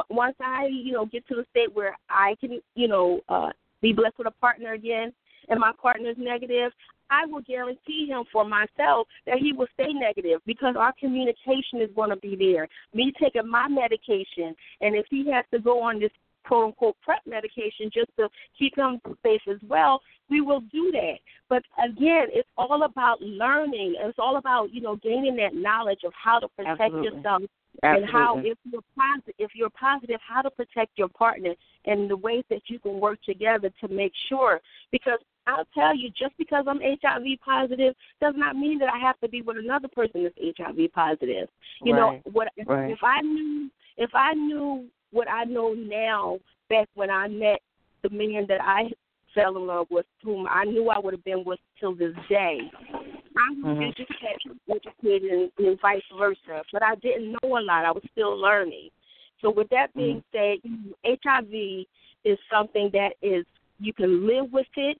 once 0.09 0.35
I, 0.41 0.65
you 0.65 0.91
know, 0.91 1.05
get 1.05 1.25
to 1.27 1.35
the 1.35 1.45
state 1.51 1.73
where 1.73 1.95
I 2.09 2.35
can, 2.41 2.59
you 2.73 2.87
know, 2.87 3.21
uh, 3.29 3.51
be 3.79 3.93
blessed 3.93 4.17
with 4.17 4.27
a 4.27 4.31
partner 4.31 4.73
again, 4.73 5.13
and 5.49 5.59
my 5.59 5.71
partner 5.79 6.09
is 6.09 6.17
negative, 6.17 6.71
I 7.10 7.26
will 7.26 7.41
guarantee 7.41 8.07
him 8.07 8.24
for 8.32 8.45
myself 8.45 9.07
that 9.26 9.38
he 9.39 9.53
will 9.53 9.68
stay 9.74 9.93
negative 9.93 10.41
because 10.45 10.76
our 10.78 10.93
communication 10.99 11.82
is 11.82 11.89
going 11.95 12.10
to 12.10 12.18
be 12.18 12.36
there. 12.36 12.68
Me 12.93 13.12
taking 13.22 13.49
my 13.49 13.68
medication, 13.68 14.55
and 14.82 14.95
if 14.95 15.05
he 15.10 15.30
has 15.32 15.45
to 15.51 15.60
go 15.60 15.82
on 15.82 15.99
this 15.99 16.12
quote 16.45 16.66
unquote 16.66 16.95
PrEP 17.01 17.22
medication 17.26 17.89
just 17.93 18.10
to 18.18 18.28
keep 18.57 18.78
him 18.78 18.99
safe 19.24 19.41
as 19.49 19.60
well, 19.68 20.01
we 20.30 20.41
will 20.41 20.62
do 20.72 20.91
that. 20.91 21.18
But 21.47 21.64
again, 21.84 22.28
it's 22.32 22.49
all 22.57 22.84
about 22.84 23.22
learning. 23.22 23.95
It's 23.99 24.20
all 24.20 24.38
about 24.38 24.74
you 24.74 24.82
know 24.82 24.95
gaining 24.97 25.36
that 25.38 25.53
knowledge 25.53 26.01
of 26.05 26.14
how 26.14 26.39
to 26.39 26.47
protect 26.49 26.82
Absolutely. 26.82 27.18
yourself 27.18 27.41
Absolutely. 27.84 28.03
and 28.03 28.12
how 28.12 28.39
if 28.39 28.57
you're 28.72 28.82
positive, 28.97 29.36
if 29.38 29.51
you're 29.53 29.70
positive, 29.70 30.20
how 30.28 30.41
to 30.41 30.49
protect 30.49 30.97
your 30.97 31.10
partner 31.10 31.53
and 31.89 32.09
the 32.09 32.15
ways 32.15 32.43
that 32.49 32.61
you 32.67 32.79
can 32.79 32.99
work 32.99 33.19
together 33.23 33.71
to 33.81 33.87
make 33.87 34.13
sure. 34.29 34.61
Because 34.91 35.19
I'll 35.47 35.67
tell 35.73 35.95
you, 35.95 36.09
just 36.09 36.37
because 36.37 36.65
I'm 36.67 36.79
HIV 36.79 37.39
positive 37.43 37.95
does 38.21 38.35
not 38.37 38.55
mean 38.55 38.77
that 38.79 38.89
I 38.93 38.99
have 38.99 39.19
to 39.21 39.27
be 39.27 39.41
with 39.41 39.57
another 39.57 39.87
person 39.87 40.23
that's 40.23 40.57
HIV 40.57 40.91
positive. 40.93 41.49
You 41.83 41.93
right. 41.93 41.99
know, 42.25 42.31
what 42.31 42.49
right. 42.67 42.91
if 42.91 42.99
I 43.03 43.21
knew 43.21 43.69
if 43.97 44.11
I 44.13 44.33
knew 44.33 44.85
what 45.11 45.27
I 45.29 45.43
know 45.45 45.73
now 45.73 46.37
back 46.69 46.87
when 46.93 47.09
I 47.09 47.27
met 47.27 47.59
the 48.03 48.09
man 48.11 48.45
that 48.47 48.61
I 48.61 48.91
fell 49.33 49.57
in 49.57 49.67
love 49.67 49.87
with, 49.89 50.05
whom 50.23 50.47
I 50.47 50.65
knew 50.65 50.89
I 50.89 50.99
would 50.99 51.13
have 51.13 51.23
been 51.23 51.43
with 51.43 51.59
till 51.79 51.95
this 51.95 52.13
day. 52.29 52.59
I 53.37 53.51
was 53.51 53.77
mm-hmm. 53.77 53.83
educated, 53.83 54.59
educated 54.69 55.31
and, 55.31 55.51
and 55.59 55.79
vice 55.81 56.01
versa, 56.17 56.63
but 56.71 56.83
I 56.83 56.95
didn't 56.95 57.31
know 57.31 57.57
a 57.57 57.61
lot. 57.61 57.85
I 57.85 57.91
was 57.91 58.03
still 58.11 58.37
learning. 58.37 58.89
So, 59.41 59.51
with 59.51 59.69
that 59.69 59.93
being 59.95 60.23
mm-hmm. 60.33 60.79
said, 61.03 61.19
HIV 61.23 61.85
is 62.25 62.37
something 62.51 62.89
that 62.93 63.13
is 63.21 63.45
you 63.79 63.93
can 63.93 64.27
live 64.27 64.51
with 64.51 64.67
it, 64.75 64.97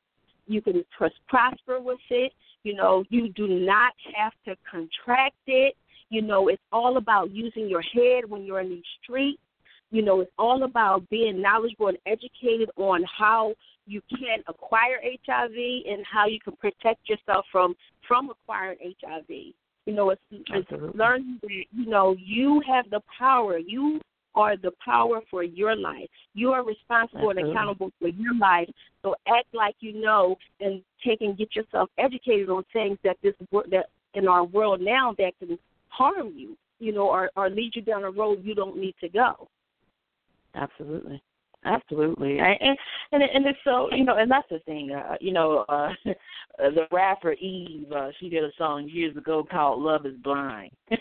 you 0.48 0.62
can 0.62 0.84
prosper 1.28 1.80
with 1.80 2.00
it. 2.10 2.34
You 2.64 2.74
know, 2.74 3.04
you 3.10 3.30
do 3.30 3.48
not 3.48 3.94
have 4.16 4.34
to 4.46 4.56
contract 4.70 5.36
it. 5.48 5.76
You 6.10 6.22
know, 6.22 6.50
it's 6.50 6.62
all 6.72 6.98
about 6.98 7.32
using 7.32 7.70
your 7.70 7.82
head 7.82 8.28
when 8.28 8.44
you're 8.44 8.60
in 8.60 8.70
these 8.70 8.84
streets. 9.02 9.42
You 9.92 10.02
know, 10.02 10.20
it's 10.20 10.32
all 10.38 10.64
about 10.64 11.10
being 11.10 11.42
knowledgeable 11.42 11.88
and 11.88 11.98
educated 12.06 12.70
on 12.76 13.04
how 13.18 13.54
you 13.86 14.02
can 14.10 14.44
acquire 14.48 15.00
HIV 15.26 15.54
and 15.88 16.06
how 16.06 16.28
you 16.28 16.40
can 16.40 16.56
protect 16.58 17.08
yourself 17.10 17.46
from 17.52 17.76
from 18.08 18.30
acquiring 18.30 18.78
HIV. 19.02 19.54
You 19.86 19.94
know, 19.94 20.12
it's, 20.12 20.22
it's 20.32 20.72
learning 20.96 21.40
that 21.42 21.50
you 21.50 21.86
know 21.86 22.16
you 22.20 22.62
have 22.68 22.90
the 22.90 23.02
power. 23.18 23.58
You 23.58 24.00
are 24.36 24.58
the 24.58 24.72
power 24.84 25.22
for 25.30 25.44
your 25.44 25.76
life. 25.76 26.10
You 26.34 26.52
are 26.52 26.64
responsible 26.64 27.30
Absolutely. 27.30 27.42
and 27.42 27.50
uh-huh. 27.50 27.52
accountable 27.52 27.92
for 28.00 28.08
your 28.08 28.36
life. 28.36 28.70
So 29.02 29.16
act 29.28 29.48
like 29.54 29.76
you 29.80 30.00
know 30.00 30.36
and 30.60 30.82
take 31.06 31.22
and 31.22 31.38
get 31.38 31.56
yourself 31.56 31.90
educated 31.98 32.50
on 32.50 32.64
things 32.74 32.98
that 33.04 33.18
this 33.24 33.34
world 33.52 33.68
that 33.72 33.88
in 34.14 34.28
our 34.28 34.44
world 34.44 34.82
now 34.82 35.14
that 35.18 35.32
can 35.40 35.58
harm 35.90 36.34
you. 36.36 36.58
You 36.82 36.94
know, 36.94 37.10
or, 37.10 37.30
or 37.36 37.50
lead 37.50 37.74
you 37.76 37.82
down 37.82 38.06
a 38.06 38.10
road 38.10 38.40
you 38.42 38.56
don't 38.56 38.78
need 38.78 38.96
to 39.02 39.10
go. 39.10 39.50
Absolutely. 40.56 41.22
Absolutely, 41.66 42.40
I, 42.40 42.52
and 42.62 42.78
and 43.12 43.22
and 43.22 43.46
it's 43.46 43.60
so 43.66 43.90
you 43.92 44.06
know, 44.06 44.16
and 44.16 44.32
that's 44.32 44.48
the 44.50 44.60
thing. 44.60 44.92
Uh, 44.94 45.16
you 45.20 45.34
know, 45.34 45.66
uh, 45.68 45.90
the 46.58 46.88
rapper 46.90 47.34
Eve, 47.34 47.92
uh, 47.92 48.10
she 48.20 48.30
did 48.30 48.46
a 48.46 48.52
song 48.58 48.88
years 48.90 49.16
ago 49.18 49.46
called 49.50 49.82
"Love 49.82 50.06
Is 50.06 50.16
Blind," 50.24 50.72
and, 50.90 51.00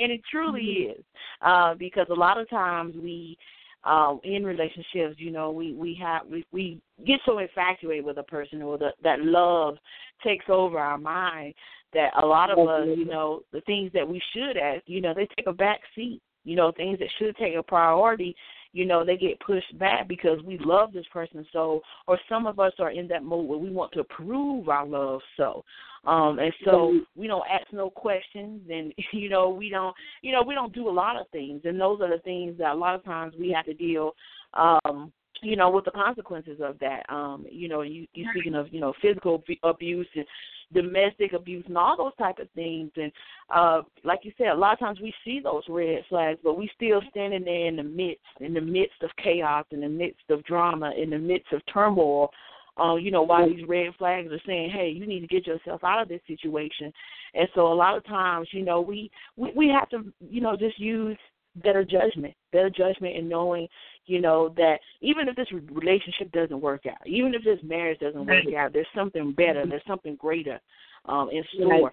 and 0.00 0.12
it 0.12 0.22
truly 0.30 0.62
mm-hmm. 0.62 1.00
is 1.00 1.04
uh, 1.42 1.74
because 1.74 2.06
a 2.08 2.14
lot 2.14 2.40
of 2.40 2.48
times 2.48 2.94
we, 2.96 3.36
uh, 3.84 4.16
in 4.24 4.42
relationships, 4.42 5.16
you 5.18 5.30
know, 5.30 5.50
we 5.50 5.74
we 5.74 5.98
have 6.00 6.22
we, 6.26 6.46
we 6.50 6.80
get 7.06 7.20
so 7.26 7.38
infatuated 7.38 8.06
with 8.06 8.16
a 8.16 8.22
person, 8.22 8.62
or 8.62 8.78
the, 8.78 8.92
that 9.04 9.20
love 9.20 9.76
takes 10.24 10.46
over 10.48 10.78
our 10.78 10.98
mind 10.98 11.52
that 11.92 12.10
a 12.22 12.24
lot 12.24 12.50
of 12.50 12.58
us, 12.58 12.86
you 12.96 13.04
know, 13.04 13.42
the 13.52 13.60
things 13.62 13.90
that 13.92 14.08
we 14.08 14.20
should 14.34 14.56
ask, 14.56 14.82
you 14.86 15.02
know, 15.02 15.12
they 15.12 15.28
take 15.36 15.46
a 15.46 15.52
back 15.52 15.80
seat. 15.94 16.22
You 16.44 16.56
know, 16.56 16.72
things 16.72 16.98
that 17.00 17.08
should 17.18 17.36
take 17.36 17.56
a 17.56 17.62
priority 17.62 18.34
you 18.72 18.84
know, 18.84 19.04
they 19.04 19.16
get 19.16 19.40
pushed 19.40 19.78
back 19.78 20.08
because 20.08 20.42
we 20.44 20.58
love 20.58 20.92
this 20.92 21.06
person 21.12 21.46
so, 21.52 21.80
or 22.06 22.18
some 22.28 22.46
of 22.46 22.58
us 22.58 22.72
are 22.78 22.90
in 22.90 23.08
that 23.08 23.22
mode 23.22 23.46
where 23.46 23.58
we 23.58 23.70
want 23.70 23.92
to 23.92 24.04
prove 24.04 24.68
our 24.68 24.86
love 24.86 25.20
so. 25.36 25.64
Um, 26.06 26.38
and 26.38 26.52
so 26.64 27.00
we 27.16 27.26
don't 27.26 27.46
ask 27.50 27.66
no 27.72 27.90
questions, 27.90 28.62
and 28.70 28.94
you 29.12 29.28
know 29.28 29.48
we 29.48 29.68
don't, 29.68 29.94
you 30.22 30.32
know 30.32 30.42
we 30.42 30.54
don't 30.54 30.74
do 30.74 30.88
a 30.88 30.90
lot 30.90 31.20
of 31.20 31.28
things, 31.30 31.62
and 31.64 31.80
those 31.80 32.00
are 32.00 32.10
the 32.10 32.22
things 32.22 32.56
that 32.58 32.72
a 32.72 32.78
lot 32.78 32.94
of 32.94 33.04
times 33.04 33.34
we 33.38 33.50
have 33.50 33.66
to 33.66 33.74
deal 33.74 34.12
um 34.54 35.12
you 35.42 35.56
know, 35.56 35.70
with 35.70 35.84
the 35.84 35.90
consequences 35.90 36.58
of 36.62 36.78
that. 36.80 37.04
Um, 37.08 37.46
you 37.50 37.68
know, 37.68 37.82
you 37.82 38.06
you 38.14 38.26
speaking 38.32 38.54
of, 38.54 38.72
you 38.72 38.80
know, 38.80 38.92
physical 39.00 39.42
abuse 39.62 40.08
and 40.14 40.24
domestic 40.72 41.32
abuse 41.32 41.64
and 41.66 41.78
all 41.78 41.96
those 41.96 42.14
type 42.18 42.38
of 42.38 42.46
things 42.54 42.90
and 42.96 43.10
uh 43.48 43.80
like 44.04 44.20
you 44.24 44.32
said, 44.36 44.48
a 44.48 44.54
lot 44.54 44.74
of 44.74 44.78
times 44.78 45.00
we 45.00 45.14
see 45.24 45.40
those 45.42 45.62
red 45.68 46.04
flags, 46.10 46.38
but 46.44 46.58
we 46.58 46.70
still 46.76 47.00
standing 47.10 47.44
there 47.44 47.66
in 47.68 47.76
the 47.76 47.82
midst 47.82 48.20
in 48.40 48.52
the 48.52 48.60
midst 48.60 49.02
of 49.02 49.10
chaos, 49.22 49.64
in 49.70 49.80
the 49.80 49.88
midst 49.88 50.28
of 50.28 50.44
drama, 50.44 50.92
in 51.00 51.10
the 51.10 51.18
midst 51.18 51.52
of 51.52 51.62
turmoil. 51.72 52.30
Uh, 52.78 52.94
you 52.94 53.10
know, 53.10 53.22
while 53.22 53.48
these 53.48 53.66
red 53.66 53.88
flags 53.98 54.30
are 54.30 54.40
saying, 54.46 54.70
Hey, 54.70 54.88
you 54.88 55.04
need 55.04 55.20
to 55.20 55.26
get 55.26 55.46
yourself 55.46 55.82
out 55.82 56.02
of 56.02 56.08
this 56.08 56.20
situation 56.28 56.92
and 57.34 57.48
so 57.54 57.72
a 57.72 57.74
lot 57.74 57.96
of 57.96 58.04
times, 58.04 58.48
you 58.52 58.64
know, 58.64 58.80
we 58.80 59.10
we, 59.36 59.52
we 59.54 59.68
have 59.68 59.88
to, 59.90 60.12
you 60.20 60.40
know, 60.40 60.56
just 60.56 60.78
use 60.78 61.16
better 61.56 61.84
judgment, 61.84 62.34
better 62.52 62.70
judgment 62.70 63.16
in 63.16 63.28
knowing, 63.28 63.66
you 64.08 64.20
know, 64.20 64.54
that 64.56 64.78
even 65.00 65.28
if 65.28 65.36
this 65.36 65.48
relationship 65.52 66.32
doesn't 66.32 66.60
work 66.60 66.86
out, 66.86 67.06
even 67.06 67.34
if 67.34 67.44
this 67.44 67.58
marriage 67.62 68.00
doesn't 68.00 68.26
work 68.26 68.44
out, 68.56 68.72
there's 68.72 68.86
something 68.94 69.32
better, 69.32 69.64
there's 69.66 69.82
something 69.86 70.16
greater 70.16 70.60
um 71.06 71.30
in 71.30 71.44
store 71.54 71.92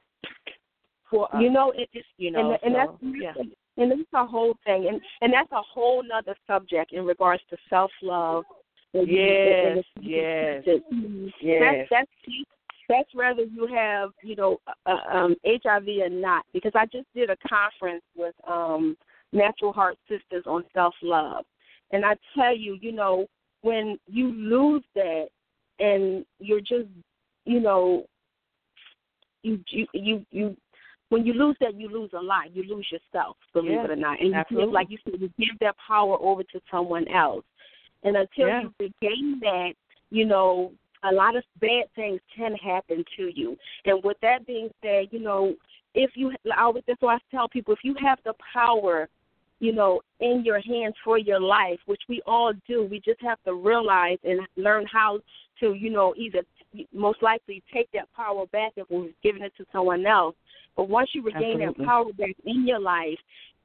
for 1.09 1.35
us. 1.35 1.41
You 1.41 1.51
know, 1.51 1.71
it, 1.71 1.89
it's 1.93 2.07
you 2.17 2.31
know, 2.31 2.57
and, 2.63 2.75
and 2.75 2.75
so, 2.75 2.97
that's 3.01 3.15
yeah. 3.21 3.83
and 3.83 3.91
that's 3.91 4.01
a 4.13 4.25
whole 4.25 4.55
thing, 4.65 4.87
and 4.89 5.01
and 5.21 5.33
that's 5.33 5.51
a 5.51 5.61
whole 5.61 6.03
nother 6.03 6.35
subject 6.47 6.93
in 6.93 7.05
regards 7.05 7.43
to 7.49 7.57
self 7.69 7.91
love. 8.01 8.43
Yes, 8.93 9.83
yes, 9.99 10.63
yes. 11.41 11.61
That's 11.61 11.89
that's 11.89 12.11
that's 12.87 13.09
whether 13.13 13.43
you 13.43 13.67
have 13.73 14.11
you 14.23 14.35
know 14.35 14.57
uh, 14.85 14.97
um 15.11 15.35
HIV 15.45 15.87
or 16.01 16.09
not. 16.09 16.45
Because 16.53 16.71
I 16.75 16.85
just 16.85 17.07
did 17.13 17.29
a 17.29 17.37
conference 17.47 18.03
with 18.15 18.35
um 18.47 18.97
Natural 19.31 19.73
Heart 19.73 19.97
Sisters 20.07 20.43
on 20.45 20.63
self 20.73 20.95
love. 21.01 21.45
And 21.91 22.05
I 22.05 22.15
tell 22.35 22.55
you, 22.55 22.77
you 22.81 22.91
know, 22.91 23.27
when 23.61 23.97
you 24.07 24.31
lose 24.31 24.83
that 24.95 25.27
and 25.79 26.25
you're 26.39 26.59
just, 26.59 26.89
you 27.45 27.59
know, 27.59 28.05
you 29.43 29.59
you 29.69 29.87
you, 29.93 30.25
you 30.31 30.57
when 31.09 31.25
you 31.25 31.33
lose 31.33 31.55
that, 31.61 31.75
you 31.75 31.87
lose 31.87 32.11
a 32.13 32.21
lot. 32.21 32.55
You 32.55 32.63
lose 32.63 32.87
yourself, 32.91 33.37
believe 33.53 33.79
it 33.79 33.91
or 33.91 33.95
not. 33.95 34.19
And 34.19 34.33
absolutely. 34.33 34.67
you 34.67 34.73
like 34.73 34.87
you 34.89 34.97
said, 35.03 35.21
you 35.21 35.29
give 35.37 35.59
that 35.61 35.75
power 35.87 36.17
over 36.19 36.43
to 36.43 36.61
someone 36.71 37.07
else. 37.07 37.45
And 38.03 38.15
until 38.17 38.47
you 38.47 38.73
regain 38.79 39.39
that, 39.41 39.73
you 40.09 40.25
know, 40.25 40.71
a 41.03 41.13
lot 41.13 41.35
of 41.35 41.43
bad 41.59 41.85
things 41.95 42.19
can 42.35 42.55
happen 42.55 43.03
to 43.17 43.31
you. 43.33 43.57
And 43.85 44.03
with 44.03 44.17
that 44.21 44.45
being 44.45 44.69
said, 44.81 45.07
you 45.11 45.19
know, 45.19 45.55
if 45.93 46.11
you, 46.15 46.31
I 46.55 46.63
always, 46.63 46.83
that's 46.87 47.01
why 47.01 47.15
I 47.15 47.19
tell 47.31 47.47
people, 47.47 47.73
if 47.73 47.79
you 47.83 47.95
have 48.01 48.19
the 48.25 48.33
power 48.53 49.07
you 49.65 49.73
know, 49.73 49.99
in 50.19 50.43
your 50.45 50.61
hands 50.61 50.93
for 51.03 51.17
your 51.17 51.39
life, 51.39 51.79
which 51.87 52.01
we 52.07 52.21
all 52.27 52.53
do. 52.67 52.83
We 52.83 53.01
just 53.03 53.19
have 53.21 53.41
to 53.45 53.55
realize 53.55 54.19
and 54.23 54.39
learn 54.57 54.85
how 54.91 55.19
to, 55.59 55.73
you 55.73 55.89
know, 55.89 56.13
either 56.15 56.43
most 56.93 57.23
likely 57.23 57.63
take 57.73 57.89
that 57.93 58.07
power 58.15 58.45
back 58.51 58.73
if 58.75 58.85
we're 58.91 59.09
giving 59.23 59.41
it 59.41 59.53
to 59.57 59.65
someone 59.71 60.05
else. 60.05 60.35
But 60.77 60.87
once 60.87 61.09
you 61.13 61.23
regain 61.23 61.61
Absolutely. 61.61 61.83
that 61.83 61.87
power 61.87 62.13
back 62.13 62.35
in 62.45 62.67
your 62.67 62.79
life, 62.79 63.17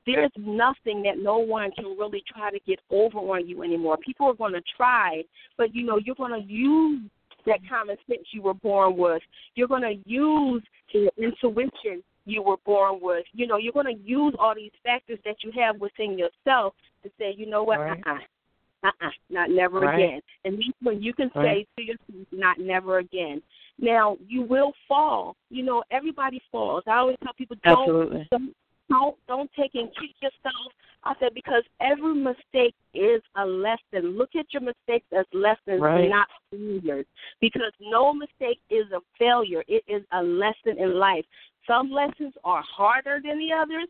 there's 0.06 0.30
nothing 0.38 1.02
that 1.02 1.18
no 1.18 1.36
one 1.36 1.70
can 1.72 1.84
really 1.98 2.22
try 2.26 2.50
to 2.50 2.58
get 2.66 2.78
over 2.90 3.18
on 3.18 3.46
you 3.46 3.62
anymore. 3.62 3.98
People 3.98 4.26
are 4.28 4.34
going 4.34 4.54
to 4.54 4.62
try, 4.74 5.22
but 5.58 5.74
you 5.74 5.84
know, 5.84 5.98
you're 6.02 6.14
going 6.14 6.40
to 6.40 6.48
use 6.50 7.02
that 7.44 7.60
common 7.68 7.96
sense 8.08 8.22
you 8.32 8.40
were 8.40 8.54
born 8.54 8.96
with. 8.96 9.20
You're 9.54 9.68
going 9.68 9.82
to 9.82 9.96
use 10.08 10.62
your 10.92 11.10
intuition 11.18 12.02
you 12.30 12.42
were 12.42 12.56
born 12.64 12.98
with. 13.02 13.24
You 13.32 13.46
know, 13.46 13.56
you're 13.56 13.72
going 13.72 13.94
to 13.94 14.02
use 14.02 14.34
all 14.38 14.54
these 14.54 14.70
factors 14.84 15.18
that 15.24 15.36
you 15.42 15.50
have 15.60 15.80
within 15.80 16.18
yourself 16.18 16.74
to 17.02 17.10
say, 17.18 17.34
you 17.36 17.46
know 17.46 17.62
what, 17.62 17.80
right. 17.80 18.00
uh-uh, 18.06 18.88
uh-uh, 18.88 19.10
not 19.28 19.50
never 19.50 19.80
right. 19.80 19.94
again. 19.94 20.20
And 20.44 20.58
that's 20.58 20.68
when 20.82 21.02
you 21.02 21.12
can 21.12 21.30
right. 21.34 21.66
say 21.76 21.82
to 21.82 21.82
yourself, 21.82 22.26
not 22.32 22.58
never 22.58 22.98
again. 22.98 23.42
Now, 23.78 24.16
you 24.28 24.42
will 24.42 24.72
fall. 24.86 25.36
You 25.50 25.62
know, 25.64 25.82
everybody 25.90 26.40
falls. 26.52 26.84
I 26.86 26.98
always 26.98 27.16
tell 27.22 27.32
people, 27.32 27.56
don't, 27.64 27.80
Absolutely. 27.82 28.28
don't, 28.30 28.54
don't, 28.90 29.16
don't 29.26 29.50
take 29.58 29.74
and 29.74 29.88
kick 29.88 30.10
yourself. 30.20 30.72
I 31.02 31.14
said, 31.18 31.30
because 31.34 31.62
every 31.80 32.14
mistake 32.14 32.74
is 32.92 33.22
a 33.36 33.46
lesson. 33.46 34.18
Look 34.18 34.36
at 34.38 34.52
your 34.52 34.60
mistakes 34.60 35.06
as 35.18 35.24
lessons, 35.32 35.80
right. 35.80 36.10
not 36.10 36.28
failures. 36.50 37.06
Because 37.40 37.72
no 37.80 38.12
mistake 38.12 38.60
is 38.68 38.84
a 38.92 39.00
failure. 39.18 39.64
It 39.66 39.82
is 39.88 40.02
a 40.12 40.22
lesson 40.22 40.78
in 40.78 40.98
life. 40.98 41.24
Some 41.70 41.92
lessons 41.92 42.34
are 42.42 42.64
harder 42.76 43.20
than 43.22 43.38
the 43.38 43.52
others, 43.54 43.86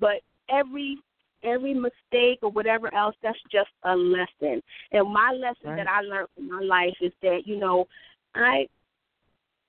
but 0.00 0.22
every 0.48 0.96
every 1.44 1.74
mistake 1.74 2.38
or 2.40 2.50
whatever 2.50 2.92
else, 2.94 3.16
that's 3.22 3.38
just 3.50 3.70
a 3.82 3.94
lesson. 3.94 4.62
And 4.92 5.12
my 5.12 5.32
lesson 5.32 5.70
right. 5.70 5.76
that 5.76 5.88
I 5.88 6.00
learned 6.02 6.28
from 6.34 6.48
my 6.48 6.60
life 6.62 6.94
is 7.00 7.12
that, 7.20 7.40
you 7.44 7.58
know, 7.58 7.86
I 8.34 8.66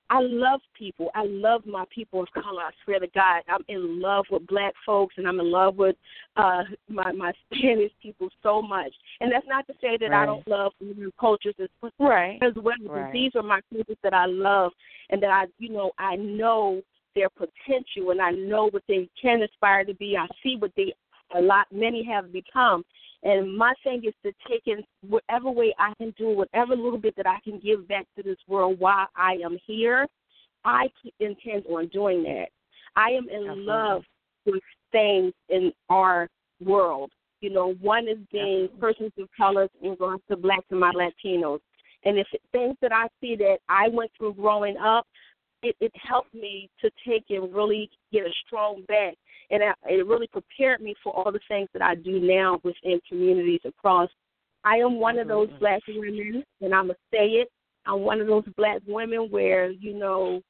I 0.09 0.19
love 0.21 0.61
people. 0.77 1.09
I 1.15 1.25
love 1.25 1.65
my 1.65 1.85
people 1.93 2.21
of 2.21 2.27
color. 2.33 2.61
I 2.61 2.69
swear 2.85 2.99
to 2.99 3.07
God, 3.07 3.41
I'm 3.49 3.63
in 3.67 3.99
love 3.99 4.25
with 4.29 4.45
black 4.45 4.73
folks, 4.85 5.15
and 5.17 5.27
I'm 5.27 5.39
in 5.39 5.51
love 5.51 5.75
with 5.75 5.95
uh 6.37 6.63
my 6.87 7.11
my 7.11 7.33
Spanish 7.53 7.91
people 8.01 8.29
so 8.41 8.61
much. 8.61 8.93
And 9.19 9.31
that's 9.31 9.47
not 9.47 9.65
to 9.67 9.73
say 9.81 9.97
that 9.99 10.11
right. 10.11 10.23
I 10.23 10.25
don't 10.25 10.47
love 10.47 10.73
other 10.81 11.09
cultures 11.19 11.55
as, 11.61 11.67
right. 11.99 12.37
as 12.41 12.53
well. 12.55 12.75
Right. 12.87 13.11
These 13.11 13.31
are 13.35 13.43
my 13.43 13.59
cultures 13.73 13.97
that 14.03 14.13
I 14.13 14.27
love, 14.27 14.71
and 15.09 15.21
that 15.23 15.31
I, 15.31 15.45
you 15.57 15.69
know, 15.69 15.91
I 15.97 16.15
know 16.15 16.81
their 17.15 17.29
potential 17.29 18.11
and 18.11 18.21
I 18.21 18.31
know 18.31 18.69
what 18.69 18.83
they 18.87 19.09
can 19.21 19.41
aspire 19.43 19.85
to 19.85 19.93
be. 19.93 20.17
I 20.17 20.27
see 20.41 20.55
what 20.57 20.71
they 20.75 20.93
a 21.35 21.41
lot 21.41 21.67
many 21.71 22.03
have 22.03 22.31
become. 22.31 22.83
And 23.23 23.57
my 23.57 23.73
thing 23.83 24.03
is 24.05 24.13
to 24.23 24.33
take 24.47 24.63
in 24.65 24.83
whatever 25.07 25.49
way 25.49 25.73
I 25.79 25.93
can 25.97 26.13
do, 26.17 26.29
whatever 26.29 26.75
little 26.75 26.99
bit 26.99 27.15
that 27.15 27.27
I 27.27 27.39
can 27.43 27.59
give 27.59 27.87
back 27.87 28.05
to 28.17 28.23
this 28.23 28.37
world 28.47 28.79
while 28.79 29.07
I 29.15 29.37
am 29.43 29.57
here. 29.65 30.07
I 30.65 30.87
intend 31.19 31.65
on 31.67 31.87
doing 31.87 32.23
that. 32.23 32.47
I 32.95 33.09
am 33.09 33.27
in 33.29 33.47
Absolutely. 33.47 33.65
love 33.65 34.03
with 34.45 34.63
things 34.91 35.33
in 35.49 35.71
our 35.89 36.29
world. 36.63 37.11
You 37.41 37.49
know, 37.49 37.73
one 37.81 38.07
is 38.07 38.17
being 38.31 38.69
Absolutely. 38.73 38.79
persons 38.79 39.11
of 39.19 39.29
color 39.35 39.67
in 39.81 39.91
regards 39.91 40.23
to 40.29 40.37
blacks 40.37 40.65
and 40.69 40.79
my 40.79 40.91
Latinos. 40.91 41.59
And 42.05 42.17
if 42.17 42.27
things 42.51 42.75
that 42.81 42.91
I 42.91 43.07
see 43.21 43.35
that 43.37 43.57
I 43.69 43.87
went 43.87 44.11
through 44.17 44.33
growing 44.33 44.77
up, 44.77 45.07
it, 45.63 45.75
it 45.79 45.91
helped 45.95 46.33
me 46.33 46.69
to 46.81 46.91
take 47.07 47.25
and 47.29 47.53
really 47.53 47.89
get 48.11 48.25
a 48.25 48.31
strong 48.45 48.83
back. 48.87 49.15
And 49.49 49.63
I, 49.63 49.73
it 49.89 50.05
really 50.05 50.27
prepared 50.27 50.81
me 50.81 50.93
for 51.03 51.13
all 51.15 51.31
the 51.31 51.39
things 51.47 51.69
that 51.73 51.81
I 51.81 51.95
do 51.95 52.19
now 52.19 52.59
within 52.63 52.99
communities 53.07 53.61
across. 53.65 54.09
I 54.63 54.77
am 54.77 54.99
one 54.99 55.19
of 55.19 55.27
those 55.27 55.49
black 55.59 55.81
women, 55.87 56.43
and 56.61 56.73
I'm 56.73 56.87
going 56.87 56.95
to 56.95 57.17
say 57.17 57.25
it. 57.27 57.49
I'm 57.85 58.01
one 58.01 58.21
of 58.21 58.27
those 58.27 58.45
black 58.55 58.81
women 58.87 59.27
where, 59.29 59.71
you 59.71 59.93
know, 59.93 60.41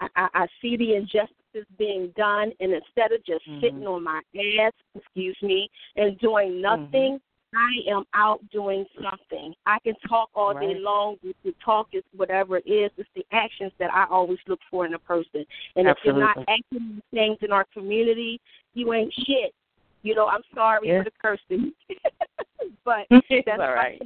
I, 0.00 0.08
I, 0.16 0.28
I 0.34 0.46
see 0.62 0.76
the 0.76 0.94
injustices 0.94 1.66
being 1.78 2.12
done, 2.16 2.52
and 2.60 2.72
instead 2.72 3.12
of 3.12 3.24
just 3.24 3.46
mm-hmm. 3.46 3.60
sitting 3.60 3.86
on 3.86 4.02
my 4.02 4.20
ass, 4.60 4.72
excuse 4.94 5.36
me, 5.42 5.68
and 5.96 6.18
doing 6.20 6.60
nothing, 6.60 7.20
I 7.56 7.90
am 7.90 8.04
out 8.14 8.40
doing 8.50 8.84
something. 8.94 9.54
I 9.66 9.78
can 9.84 9.94
talk 10.08 10.30
all 10.34 10.54
right. 10.54 10.68
day 10.68 10.74
long. 10.78 11.16
The 11.22 11.54
talk 11.64 11.88
is 11.92 12.02
whatever 12.16 12.58
it 12.58 12.68
is. 12.68 12.90
It's 12.96 13.08
the 13.14 13.24
actions 13.32 13.72
that 13.78 13.92
I 13.92 14.06
always 14.10 14.38
look 14.46 14.60
for 14.70 14.86
in 14.86 14.94
a 14.94 14.98
person. 14.98 15.44
And 15.76 15.88
Absolutely. 15.88 15.92
if 15.92 16.04
you're 16.04 16.18
not 16.18 16.38
acting 16.48 17.02
things 17.12 17.38
in 17.42 17.52
our 17.52 17.66
community, 17.72 18.40
you 18.74 18.92
ain't 18.92 19.12
shit. 19.26 19.54
You 20.02 20.14
know, 20.14 20.26
I'm 20.26 20.42
sorry 20.54 20.88
yeah. 20.88 21.02
for 21.02 21.04
the 21.04 21.12
cursing, 21.20 21.72
but 22.84 23.06
that's 23.10 23.26
that's 23.46 23.60
all 23.60 23.72
right. 23.72 24.00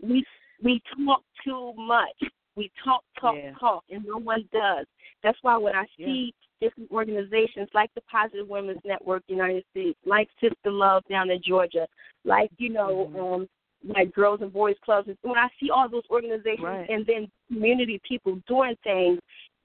we 0.00 0.24
we 0.62 0.80
talk 1.04 1.22
too 1.44 1.72
much. 1.76 2.16
We 2.56 2.70
talk, 2.82 3.04
talk, 3.20 3.36
Yeah. 3.36 3.52
talk, 3.60 3.84
and 3.90 4.04
no 4.04 4.16
one 4.16 4.48
does. 4.50 4.86
That's 5.22 5.38
why 5.42 5.56
when 5.58 5.76
I 5.76 5.86
see 5.98 6.34
different 6.60 6.90
organizations 6.90 7.68
like 7.74 7.92
the 7.94 8.00
Positive 8.02 8.48
Women's 8.48 8.82
Network 8.84 9.22
United 9.28 9.64
States, 9.70 9.98
like 10.06 10.30
Sister 10.40 10.70
Love 10.70 11.04
down 11.08 11.30
in 11.30 11.42
Georgia, 11.42 11.86
like, 12.24 12.50
you 12.56 12.70
know, 12.70 13.10
Mhm. 13.12 13.34
um, 13.34 13.48
like 13.84 14.10
Girls 14.12 14.40
and 14.40 14.52
Boys 14.52 14.78
Clubs, 14.80 15.08
and 15.08 15.18
when 15.20 15.36
I 15.36 15.48
see 15.60 15.70
all 15.70 15.86
those 15.88 16.08
organizations 16.10 16.64
Right. 16.64 16.88
and 16.88 17.04
then 17.04 17.30
community 17.48 17.98
people 17.98 18.36
doing 18.46 18.74
things, 18.76 19.20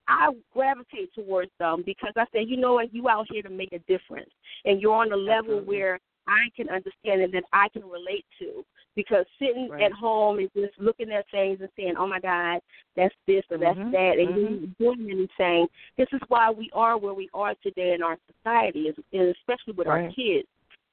I 0.07 0.35
gravitate 0.51 1.13
towards 1.13 1.51
them 1.59 1.83
because 1.83 2.11
I 2.17 2.25
say, 2.33 2.41
you 2.41 2.57
know 2.57 2.73
what, 2.73 2.93
you 2.93 3.07
out 3.07 3.31
here 3.31 3.41
to 3.41 3.49
make 3.49 3.71
a 3.71 3.79
difference, 3.79 4.31
and 4.65 4.81
you're 4.81 4.93
on 4.95 5.13
a 5.13 5.15
level 5.15 5.59
Absolutely. 5.59 5.77
where 5.77 5.99
I 6.27 6.49
can 6.55 6.69
understand 6.69 7.21
and 7.21 7.33
that 7.33 7.43
I 7.53 7.69
can 7.69 7.87
relate 7.89 8.25
to. 8.39 8.65
Because 8.93 9.25
sitting 9.39 9.69
Right. 9.69 9.83
at 9.83 9.93
home 9.93 10.39
and 10.39 10.51
just 10.53 10.77
looking 10.77 11.11
at 11.11 11.25
things 11.29 11.61
and 11.61 11.69
saying, 11.77 11.95
"Oh 11.95 12.07
my 12.07 12.19
God, 12.19 12.61
that's 12.95 13.15
this 13.25 13.45
or 13.49 13.57
that's 13.57 13.79
Mhm, 13.79 13.91
that," 13.91 14.19
and 14.19 14.35
mhm. 14.35 14.61
you 14.61 14.67
doing 14.79 15.09
anything. 15.09 15.67
This 15.95 16.11
is 16.11 16.19
why 16.27 16.51
we 16.51 16.69
are 16.73 16.97
where 16.97 17.13
we 17.13 17.29
are 17.33 17.55
today 17.55 17.93
in 17.93 18.03
our 18.03 18.17
society, 18.27 18.89
and 19.13 19.35
especially 19.37 19.73
with 19.73 19.87
our 19.87 20.09
kids. 20.09 20.47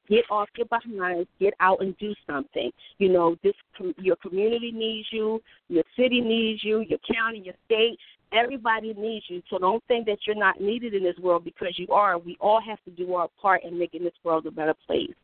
get 0.09 0.25
off 0.31 0.49
your 0.57 0.67
behind, 0.67 1.27
get 1.39 1.53
out 1.61 1.81
and 1.83 1.97
do 1.99 2.15
something. 2.27 2.73
You 2.99 3.11
know, 3.11 3.37
this 3.43 3.55
your 3.99 4.17
community 4.17 4.73
needs 4.73 5.13
you, 5.13 5.43
your 5.69 5.85
city 5.97 6.21
needs 6.21 6.65
you, 6.65 6.81
your 6.81 6.99
county, 7.01 7.41
your 7.41 7.55
state. 7.67 7.99
Everybody 8.33 8.95
needs 8.95 9.25
you. 9.29 9.43
So 9.49 9.59
don't 9.59 9.83
think 9.89 10.07
that 10.07 10.19
you're 10.27 10.37
not 10.37 10.61
needed 10.61 10.95
in 10.95 11.03
this 11.03 11.19
world 11.19 11.45
because 11.45 11.75
you 11.77 11.89
are. 11.89 12.19
We 12.19 12.37
all 12.41 12.61
have 12.67 12.79
to 12.85 12.91
do 12.91 13.15
our 13.15 13.29
part 13.41 13.65
in 13.65 13.79
making 13.79 14.05
this 14.05 14.13
world 14.25 14.47
a 14.47 14.51
better 14.51 14.75
place. 14.87 15.15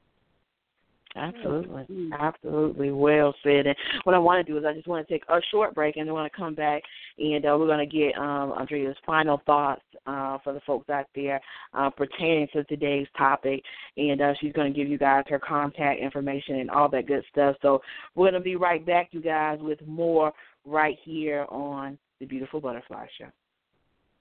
Absolutely, 1.16 1.82
mm-hmm. 1.82 2.12
absolutely. 2.12 2.90
Well 2.90 3.34
said. 3.44 3.66
And 3.66 3.76
what 4.02 4.16
I 4.16 4.18
want 4.18 4.44
to 4.44 4.52
do 4.52 4.58
is 4.58 4.64
I 4.64 4.72
just 4.72 4.88
want 4.88 5.06
to 5.06 5.12
take 5.12 5.22
a 5.28 5.38
short 5.52 5.74
break, 5.74 5.96
and 5.96 6.08
then 6.08 6.14
want 6.14 6.30
to 6.30 6.36
come 6.36 6.56
back, 6.56 6.82
and 7.18 7.44
uh, 7.44 7.56
we're 7.56 7.68
going 7.68 7.88
to 7.88 7.96
get 7.96 8.18
um, 8.18 8.52
Andrea's 8.58 8.96
final 9.06 9.40
thoughts 9.46 9.82
uh, 10.06 10.38
for 10.42 10.52
the 10.52 10.60
folks 10.66 10.90
out 10.90 11.06
there 11.14 11.40
uh, 11.72 11.90
pertaining 11.90 12.48
to 12.52 12.64
today's 12.64 13.06
topic, 13.16 13.62
and 13.96 14.20
uh, 14.20 14.32
she's 14.40 14.52
going 14.52 14.72
to 14.72 14.76
give 14.76 14.88
you 14.88 14.98
guys 14.98 15.22
her 15.28 15.38
contact 15.38 16.00
information 16.00 16.56
and 16.56 16.70
all 16.70 16.88
that 16.88 17.06
good 17.06 17.24
stuff. 17.30 17.54
So 17.62 17.80
we're 18.16 18.30
going 18.30 18.40
to 18.40 18.44
be 18.44 18.56
right 18.56 18.84
back, 18.84 19.10
you 19.12 19.22
guys, 19.22 19.58
with 19.60 19.78
more 19.86 20.32
right 20.64 20.98
here 21.04 21.46
on 21.48 21.96
the 22.20 22.26
Beautiful 22.26 22.60
Butterfly 22.60 23.06
Show. 23.18 23.30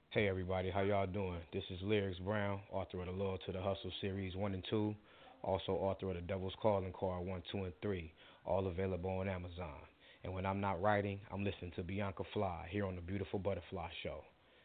Hey 0.10 0.28
everybody, 0.28 0.70
how 0.70 0.82
y'all 0.82 1.08
doing? 1.08 1.39
This 1.52 1.64
is 1.70 1.80
Lyrics 1.82 2.20
Brown, 2.20 2.60
author 2.72 3.00
of 3.02 3.08
the 3.08 3.12
Loyal 3.12 3.39
to 3.46 3.52
the 3.52 3.62
Hustle 3.62 3.91
series 4.02 4.36
one 4.36 4.54
and 4.54 4.64
two 4.70 4.96
also 5.44 5.74
author 5.74 6.10
of 6.10 6.16
The 6.16 6.22
Devil's 6.22 6.54
Calling 6.62 6.94
Card 6.98 7.26
1, 7.26 7.44
2, 7.52 7.58
and 7.66 7.74
3, 7.82 8.14
all 8.46 8.68
available 8.68 9.10
on 9.10 9.28
Amazon. 9.28 9.82
And 10.24 10.34
when 10.34 10.46
I'm 10.46 10.62
not 10.62 10.82
writing, 10.82 11.20
I'm 11.32 11.44
listening 11.44 11.74
to 11.76 11.84
Bianca 11.84 12.24
Fly 12.34 12.68
here 12.70 12.86
on 12.86 12.96
The 12.96 13.02
Beautiful 13.02 13.39
Butterfly 13.39 13.89
Show. 14.04 14.24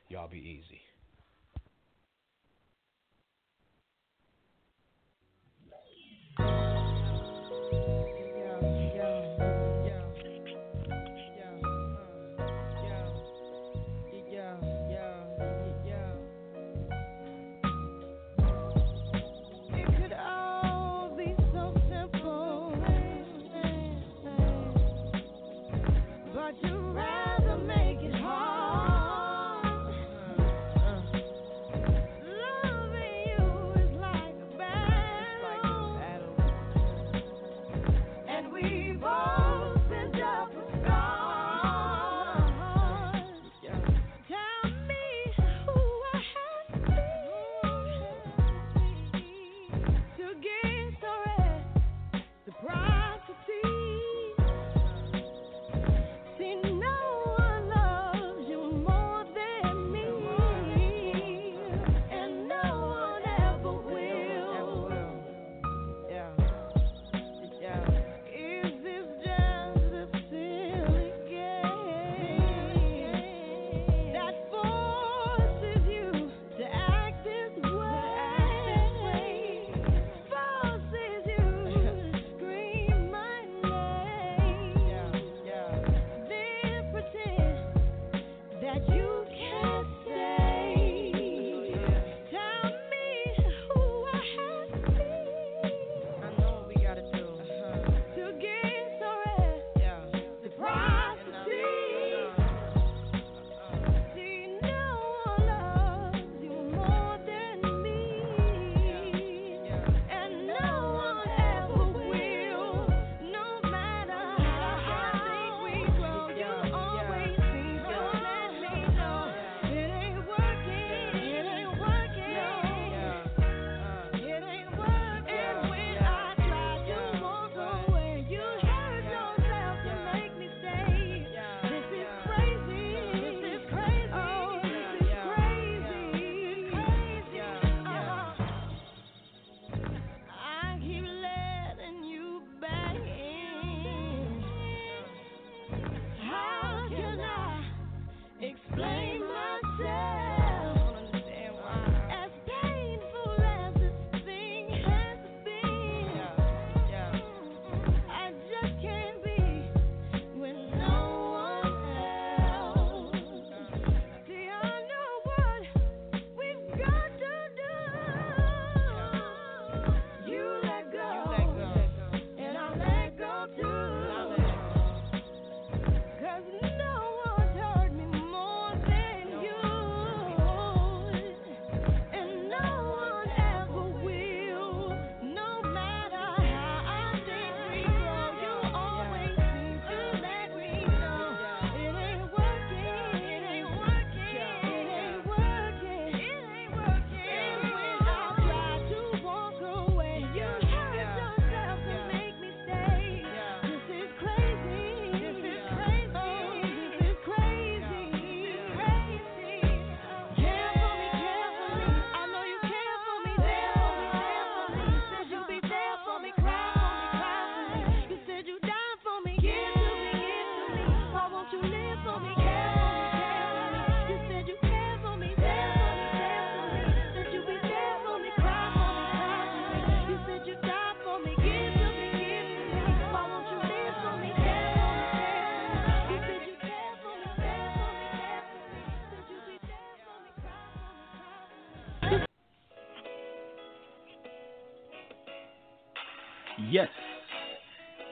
Y'all 0.09 0.29
be 0.29 0.39
easy. 0.39 0.81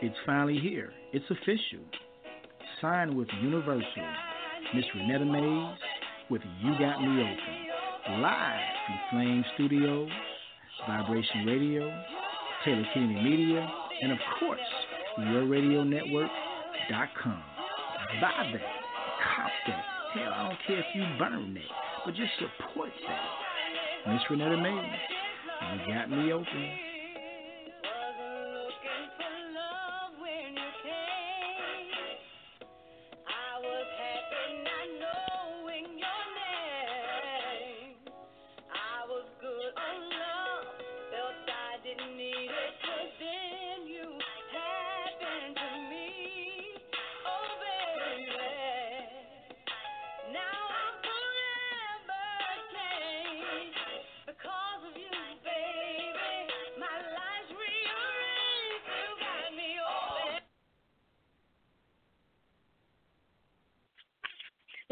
It's 0.06 0.16
finally 0.24 0.58
here. 0.58 0.92
It's 1.12 1.24
official. 1.28 1.84
Signed 2.80 3.14
with 3.16 3.26
Universal. 3.42 4.06
Miss 4.72 4.84
Renetta 4.96 5.26
Mays 5.28 5.76
with 6.30 6.42
You 6.62 6.78
Got 6.78 7.02
Me 7.02 7.22
Open. 7.22 7.66
Live 8.22 8.60
from 8.86 8.98
Flame 9.10 9.44
Studios, 9.54 10.08
Vibration 10.86 11.44
Radio, 11.44 11.92
Taylor 12.64 12.86
Kennedy 12.94 13.20
Media, 13.20 13.68
and 14.02 14.12
of 14.12 14.18
course, 14.38 14.60
YourRadioNetwork.com. 15.18 17.42
Buy 18.20 18.50
that. 18.52 18.62
Cop 19.34 19.50
that. 19.66 19.84
Hell, 20.14 20.32
I 20.32 20.48
don't 20.48 20.60
care 20.68 20.78
if 20.78 20.86
you 20.94 21.02
burn 21.18 21.52
that, 21.54 21.70
but 22.04 22.14
just 22.14 22.30
support 22.38 22.92
that. 23.08 23.28
Miss 24.12 24.22
Renetta 24.30 24.56
Mays, 24.62 25.00
you 25.72 25.78
got 25.92 26.06
me 26.10 26.32
open. 26.32 26.85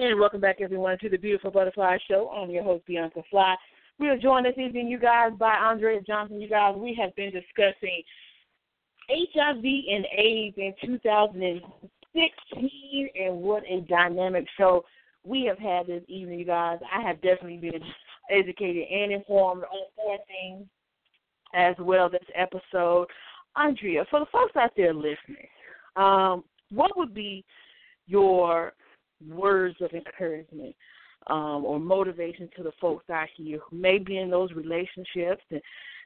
And 0.05 0.21
welcome 0.21 0.43
back, 0.43 0.61
everyone, 0.61 0.99
to 0.99 1.09
the 1.09 1.17
Beautiful 1.17 1.51
Butterfly 1.51 1.97
Show. 2.07 2.29
I'm 2.29 2.51
your 2.51 2.63
host, 2.63 2.85
Bianca 2.85 3.23
Fly. 3.31 3.57
We 3.99 4.11
are 4.11 4.19
joined 4.19 4.45
this 4.45 4.59
evening, 4.59 4.89
you 4.89 4.99
guys, 4.99 5.33
by 5.39 5.55
Andrea 5.55 6.03
Johnson. 6.07 6.43
You 6.43 6.49
guys, 6.51 6.75
we 6.77 6.95
have 7.01 7.17
been 7.17 7.33
discussing 7.33 8.03
HIV 9.09 9.65
and 9.65 10.07
AIDS 10.15 10.59
in 10.59 10.75
2016 10.85 13.09
and 13.19 13.39
what 13.39 13.63
a 13.67 13.81
dynamic 13.89 14.47
show 14.59 14.85
we 15.25 15.47
have 15.47 15.59
had 15.59 15.87
this 15.87 16.03
evening, 16.07 16.39
you 16.39 16.45
guys. 16.45 16.81
I 16.95 17.01
have 17.01 17.23
definitely 17.23 17.57
been 17.57 17.81
educated 18.31 18.87
and 18.87 19.11
informed 19.11 19.63
on 19.63 19.87
four 19.97 20.19
things 20.29 20.67
as 21.55 21.77
well 21.79 22.11
this 22.11 22.21
episode. 22.35 23.07
Andrea, 23.57 24.05
for 24.11 24.21
the 24.21 24.27
folks 24.27 24.55
out 24.55 24.73
there 24.77 24.93
listening, 24.93 25.49
um, 25.97 26.45
what 26.69 26.95
would 26.95 27.15
be 27.15 27.43
your 28.07 28.75
words 29.29 29.77
of 29.81 29.93
encouragement 29.93 30.75
um, 31.29 31.65
or 31.65 31.79
motivation 31.79 32.49
to 32.57 32.63
the 32.63 32.73
folks 32.81 33.09
out 33.11 33.29
here 33.37 33.59
who 33.59 33.77
may 33.77 33.99
be 33.99 34.19
in 34.19 34.31
those 34.31 34.53
relationships 34.53 35.43
and 35.51 35.61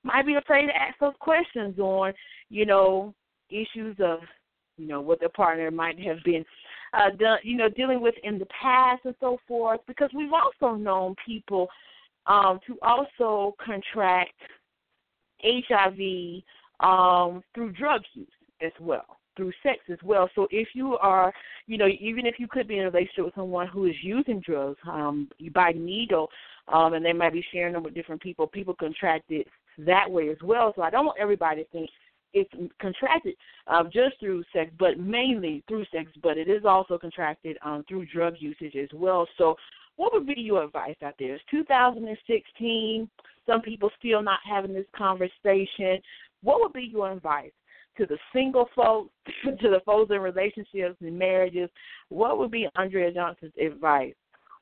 might 0.05 0.27
be 0.27 0.35
afraid 0.35 0.67
to 0.67 0.77
ask 0.77 0.99
those 1.01 1.15
questions 1.19 1.79
on, 1.79 2.13
you 2.51 2.65
know, 2.65 3.15
issues 3.51 3.97
of, 4.01 4.21
you 4.77 4.87
know, 4.87 5.01
what 5.01 5.19
their 5.19 5.29
partner 5.31 5.71
might 5.71 5.99
have 5.99 6.19
been 6.25 6.45
uh, 6.95 7.11
done, 7.19 7.39
you 7.43 7.57
know, 7.57 7.69
dealing 7.69 8.01
with 8.01 8.15
in 8.23 8.39
the 8.39 8.47
past 8.47 9.05
and 9.05 9.15
so 9.21 9.39
forth. 9.49 9.81
Because 9.89 10.11
we've 10.15 10.33
also 10.33 10.77
known 10.77 11.15
people 11.27 11.69
um, 12.27 12.61
to 12.67 12.79
also 12.83 13.57
contract 13.65 14.35
HIV 15.43 16.43
um, 16.81 17.43
through 17.55 17.73
drug 17.73 18.03
use 18.15 18.29
as 18.61 18.73
well 18.81 19.18
through 19.39 19.53
sex 19.63 19.79
as 19.91 19.99
well. 20.03 20.29
So 20.35 20.49
if 20.51 20.69
you 20.75 20.99
are, 20.99 21.33
you 21.67 21.79
know, 21.79 21.87
even 22.01 22.27
if 22.27 22.35
you 22.39 22.49
could 22.49 22.67
be 22.67 22.79
in 22.79 22.85
a 22.85 22.91
relationship 22.91 23.25
with 23.25 23.35
someone 23.37 23.69
who 23.69 23.87
is 23.87 23.95
using 24.03 24.43
drugs, 24.45 24.79
um, 24.87 25.31
you 25.39 25.51
buy 25.53 25.73
needle, 25.75 26.29
um, 26.67 26.93
and 26.93 27.05
they 27.05 27.13
might 27.13 27.33
be 27.33 27.45
sharing 27.53 27.73
them 27.73 27.85
with 27.85 27.95
different 27.95 28.21
people. 28.21 28.47
People 28.49 28.75
contract 28.75 29.31
it 29.31 29.47
that 29.79 30.11
way 30.11 30.29
as 30.29 30.37
well. 30.43 30.73
So 30.75 30.83
I 30.83 30.91
don't 30.91 31.07
want 31.07 31.19
everybody 31.21 31.63
to 31.63 31.71
think 31.71 31.89
it's 32.35 32.51
contracted 32.83 33.35
um, 33.69 33.89
just 33.93 34.19
through 34.21 34.43
sex, 34.53 34.71
but 34.79 34.99
mainly 34.99 35.63
through 35.69 35.85
sex. 35.93 36.11
But 36.21 36.37
it 36.37 36.49
is 36.49 36.65
also 36.65 36.99
contracted 36.99 37.57
um, 37.65 37.85
through 37.89 38.07
drug 38.07 38.35
usage 38.41 38.75
as 38.75 38.91
well. 38.93 39.27
So 39.39 39.55
what 39.97 40.13
would 40.13 40.27
be 40.27 40.41
your 40.41 40.65
advice 40.65 40.97
out 41.03 41.15
there? 41.19 41.37
It's 41.37 41.45
2016. 41.51 43.09
Some 43.47 43.63
people 43.63 43.91
still 43.99 44.21
not 44.21 44.41
having 44.49 44.75
this 44.75 44.85
conversation. 44.97 46.01
What 46.43 46.61
would 46.61 46.73
be 46.73 46.91
your 46.93 47.13
advice 47.13 47.53
to 47.99 48.07
the 48.07 48.19
single 48.33 48.69
folks, 48.75 49.11
to 49.45 49.69
the 49.69 49.81
folks 49.85 50.11
in 50.11 50.21
relationships 50.21 50.97
and 51.01 51.19
marriages, 51.19 51.69
what 52.09 52.39
would 52.39 52.51
be 52.51 52.69
Andrea 52.77 53.13
Johnson's 53.13 53.53
advice 53.61 54.15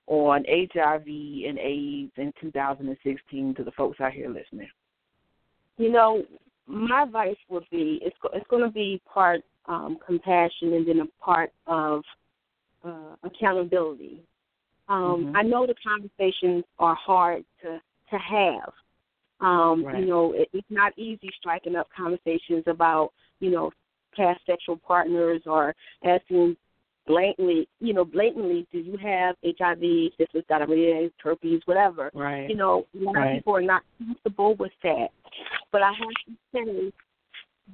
on 0.07 0.45
HIV 0.49 1.07
and 1.07 1.59
AIDS 1.59 2.13
in 2.17 2.33
2016 2.41 3.55
to 3.55 3.65
the 3.65 3.71
folks 3.73 4.01
out 4.01 4.13
here 4.13 4.29
listening? 4.29 4.69
You 5.79 5.93
know, 5.93 6.23
my 6.67 7.03
advice 7.03 7.37
would 7.49 7.65
be 7.71 8.01
it's 8.03 8.17
it's 8.33 8.47
going 8.49 8.63
to 8.63 8.71
be 8.71 9.01
part 9.13 9.43
um, 9.67 9.99
compassion 10.05 10.73
and 10.73 10.89
then 10.89 11.01
a 11.01 11.25
part 11.25 11.53
of 11.67 12.03
uh, 12.85 13.17
accountability. 13.23 14.23
Um, 14.89 15.27
mm-hmm. 15.27 15.37
I 15.37 15.43
know 15.43 15.67
the 15.67 15.75
conversations 15.87 16.65
are 16.79 16.95
hard 16.95 17.45
to 17.63 17.81
to 18.11 18.19
have. 18.19 18.73
Um, 19.41 19.85
right. 19.85 20.01
You 20.01 20.07
know, 20.07 20.33
it, 20.33 20.49
it's 20.53 20.67
not 20.71 20.97
easy 20.99 21.29
striking 21.39 21.77
up 21.77 21.89
conversations 21.95 22.65
about 22.67 23.13
you 23.41 23.51
know, 23.51 23.71
past 24.15 24.41
sexual 24.47 24.77
partners 24.79 25.43
or 25.47 25.75
asking 26.05 26.57
blatantly, 27.07 27.69
you 27.81 27.95
know, 27.95 28.05
blatantly, 28.05 28.67
do 28.73 28.79
you 28.79 28.97
have 28.97 29.37
HIV, 29.45 30.13
syphilis, 30.19 30.45
gonorrhea, 30.49 31.09
herpes, 31.23 31.61
whatever? 31.67 32.11
Right. 32.15 32.49
You 32.49 32.57
know, 32.57 32.87
a 32.95 33.05
lot 33.05 33.17
of 33.17 33.35
people 33.37 33.57
are 33.57 33.63
not 33.63 33.83
comfortable 33.99 34.57
with 34.57 34.73
that. 34.83 35.09
But 35.71 35.83
I 35.83 35.93
have 35.93 36.09
to 36.27 36.33
say, 36.53 36.93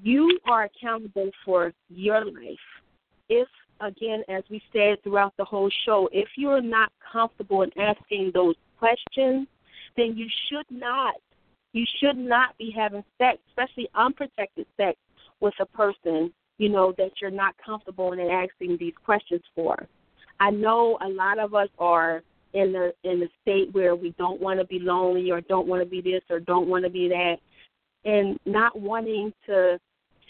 you 0.03 0.39
are 0.47 0.65
accountable 0.65 1.31
for 1.45 1.73
your 1.89 2.25
life. 2.25 2.59
If, 3.29 3.49
again, 3.81 4.23
as 4.29 4.43
we 4.51 4.63
said 4.73 5.03
throughout 5.03 5.35
the 5.39 5.45
whole 5.45 5.71
show, 5.87 6.09
if 6.13 6.29
you're 6.37 6.63
not 6.63 6.93
comfortable 7.11 7.63
in 7.63 7.71
asking 7.79 8.33
those 8.35 8.55
questions, 8.79 9.47
then 9.97 10.17
you 10.17 10.27
should 10.49 10.67
not. 10.71 11.15
You 11.73 11.87
should 12.01 12.19
not 12.19 12.57
be 12.59 12.71
having 12.77 13.05
sex, 13.17 13.39
especially 13.49 13.89
unprotected 13.95 14.67
sex, 14.77 14.99
with 15.43 15.55
a 15.61 15.67
person, 15.67 16.33
you 16.57 16.71
know, 16.71 16.95
that 16.97 17.11
you're 17.21 17.31
not 17.31 17.55
comfortable 17.65 18.13
in 18.13 18.21
asking 18.21 18.79
these 18.79 18.95
questions 19.05 19.43
for. 19.55 19.87
I 20.41 20.51
know 20.51 20.97
a 21.05 21.09
lot 21.09 21.39
of 21.39 21.55
us 21.55 21.69
are 21.79 22.23
in 22.55 22.73
the 22.73 22.93
in 23.05 23.21
the 23.21 23.29
state 23.43 23.75
where 23.75 23.97
we 23.97 24.15
don't 24.19 24.41
want 24.41 24.61
to 24.61 24.67
be 24.67 24.79
lonely 24.79 25.31
or 25.31 25.41
don't 25.43 25.67
want 25.67 25.83
to 25.83 25.89
be 25.89 26.01
this 26.01 26.23
or 26.31 26.39
don't 26.41 26.69
want 26.69 26.85
to 26.85 26.91
be 26.91 27.09
that 27.09 27.37
and 28.05 28.39
not 28.47 28.79
wanting 28.79 29.33
to 29.47 29.79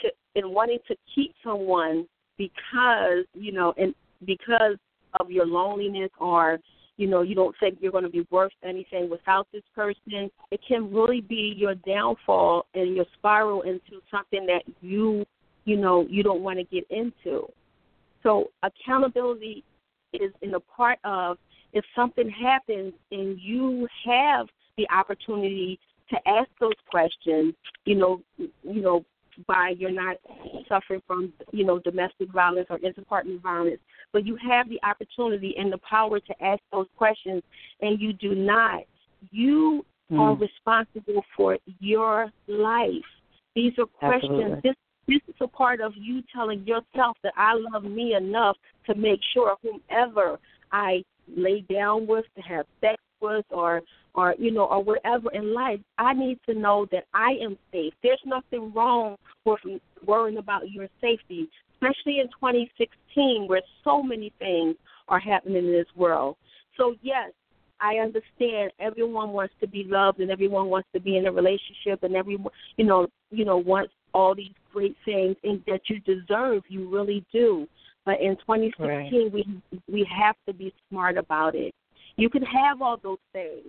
to 0.00 0.08
and 0.34 0.52
wanting 0.52 0.78
to 0.88 0.96
keep 1.14 1.34
someone 1.44 2.06
because, 2.38 3.24
you 3.34 3.52
know, 3.52 3.74
and 3.76 3.94
because 4.24 4.76
of 5.20 5.30
your 5.30 5.46
loneliness 5.46 6.10
or 6.18 6.58
you 6.96 7.06
know 7.06 7.22
you 7.22 7.34
don't 7.34 7.54
think 7.58 7.78
you're 7.80 7.92
going 7.92 8.04
to 8.04 8.10
be 8.10 8.26
worth 8.30 8.52
anything 8.62 9.10
without 9.10 9.46
this 9.52 9.62
person. 9.74 10.30
It 10.50 10.60
can 10.66 10.92
really 10.92 11.20
be 11.20 11.54
your 11.56 11.74
downfall 11.74 12.66
and 12.74 12.94
your 12.94 13.06
spiral 13.18 13.62
into 13.62 14.02
something 14.10 14.46
that 14.46 14.62
you 14.80 15.24
you 15.64 15.76
know 15.76 16.06
you 16.08 16.22
don't 16.22 16.42
want 16.42 16.58
to 16.58 16.64
get 16.64 16.84
into. 16.90 17.46
So 18.22 18.50
accountability 18.62 19.64
is 20.12 20.32
in 20.42 20.54
a 20.54 20.60
part 20.60 20.98
of 21.04 21.38
if 21.72 21.84
something 21.96 22.28
happens 22.28 22.92
and 23.10 23.38
you 23.40 23.88
have 24.06 24.46
the 24.76 24.86
opportunity 24.90 25.78
to 26.10 26.16
ask 26.28 26.48
those 26.60 26.72
questions 26.90 27.54
you 27.84 27.94
know 27.94 28.20
you 28.38 28.82
know 28.82 29.04
by 29.46 29.74
you're 29.76 29.90
not 29.90 30.16
suffering 30.68 31.02
from 31.06 31.32
you 31.52 31.64
know 31.64 31.78
domestic 31.78 32.30
violence 32.32 32.66
or 32.70 32.78
interpartner 32.78 33.40
violence 33.40 33.80
but 34.12 34.26
you 34.26 34.36
have 34.48 34.68
the 34.68 34.80
opportunity 34.86 35.54
and 35.58 35.72
the 35.72 35.78
power 35.78 36.20
to 36.20 36.44
ask 36.44 36.60
those 36.70 36.86
questions, 36.96 37.42
and 37.80 38.00
you 38.00 38.12
do 38.12 38.34
not. 38.34 38.82
You 39.30 39.84
mm. 40.10 40.18
are 40.18 40.34
responsible 40.34 41.24
for 41.36 41.58
your 41.80 42.30
life. 42.46 42.88
These 43.54 43.72
are 43.78 43.86
questions. 43.86 44.62
This 44.62 44.74
this 45.08 45.20
is 45.26 45.34
a 45.40 45.48
part 45.48 45.80
of 45.80 45.92
you 45.96 46.22
telling 46.32 46.64
yourself 46.64 47.16
that 47.24 47.32
I 47.36 47.54
love 47.54 47.82
me 47.82 48.14
enough 48.14 48.56
to 48.86 48.94
make 48.94 49.18
sure 49.34 49.56
whomever 49.60 50.38
I 50.70 51.02
lay 51.36 51.62
down 51.62 52.06
with, 52.06 52.24
to 52.36 52.42
have 52.42 52.66
sex 52.80 53.01
or 53.50 53.82
or 54.14 54.34
you 54.38 54.50
know, 54.50 54.64
or 54.64 54.82
whatever 54.82 55.30
in 55.32 55.54
life, 55.54 55.80
I 55.98 56.12
need 56.12 56.38
to 56.46 56.54
know 56.54 56.86
that 56.92 57.04
I 57.14 57.36
am 57.42 57.56
safe. 57.72 57.94
There's 58.02 58.20
nothing 58.26 58.72
wrong 58.74 59.16
with 59.44 59.60
worrying 60.04 60.38
about 60.38 60.70
your 60.70 60.88
safety 61.00 61.48
especially 61.82 62.20
in 62.20 62.26
2016 62.28 63.46
where 63.48 63.62
so 63.84 64.02
many 64.02 64.32
things 64.38 64.76
are 65.08 65.18
happening 65.18 65.66
in 65.66 65.72
this 65.72 65.86
world. 65.96 66.36
So, 66.76 66.94
yes, 67.02 67.30
I 67.80 67.96
understand 67.96 68.70
everyone 68.78 69.30
wants 69.30 69.54
to 69.60 69.66
be 69.66 69.84
loved 69.84 70.20
and 70.20 70.30
everyone 70.30 70.68
wants 70.68 70.88
to 70.94 71.00
be 71.00 71.16
in 71.16 71.26
a 71.26 71.32
relationship 71.32 72.02
and 72.02 72.14
everyone, 72.14 72.52
you 72.76 72.84
know, 72.84 73.08
you 73.30 73.44
know, 73.44 73.56
wants 73.56 73.92
all 74.14 74.34
these 74.34 74.52
great 74.72 74.96
things 75.04 75.36
and 75.42 75.62
that 75.66 75.80
you 75.88 75.98
deserve. 76.00 76.62
You 76.68 76.88
really 76.88 77.24
do. 77.32 77.66
But 78.04 78.20
in 78.20 78.36
2016, 78.36 78.88
right. 78.88 79.32
we 79.32 79.60
we 79.88 80.08
have 80.16 80.36
to 80.46 80.54
be 80.54 80.72
smart 80.88 81.16
about 81.16 81.54
it. 81.54 81.72
You 82.16 82.28
can 82.28 82.42
have 82.42 82.82
all 82.82 82.98
those 83.02 83.18
things. 83.32 83.66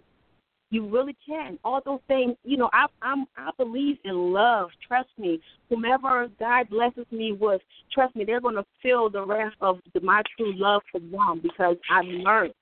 You 0.70 0.88
really 0.90 1.16
can. 1.26 1.60
All 1.64 1.82
those 1.86 2.00
things, 2.08 2.36
you 2.44 2.58
know, 2.58 2.70
I 2.74 2.88
I'm 3.02 3.26
I 3.38 3.52
believe 3.58 3.98
in 4.06 4.34
love. 4.34 4.70
Trust 4.88 5.10
me. 5.18 5.40
Whomever 5.70 6.28
God 6.40 6.70
blesses 6.70 7.06
me 7.12 7.38
with, 7.40 7.62
trust 7.94 8.16
me, 8.16 8.26
they're 8.26 8.42
gonna 8.42 8.66
feel 8.82 9.10
the 9.10 9.24
rest 9.24 9.56
of 9.62 9.80
my 10.02 10.24
true 10.36 10.54
love 10.56 10.82
for 10.92 11.00
them 11.00 11.42
because 11.44 11.78
I've 11.92 12.06
learned. 12.06 12.54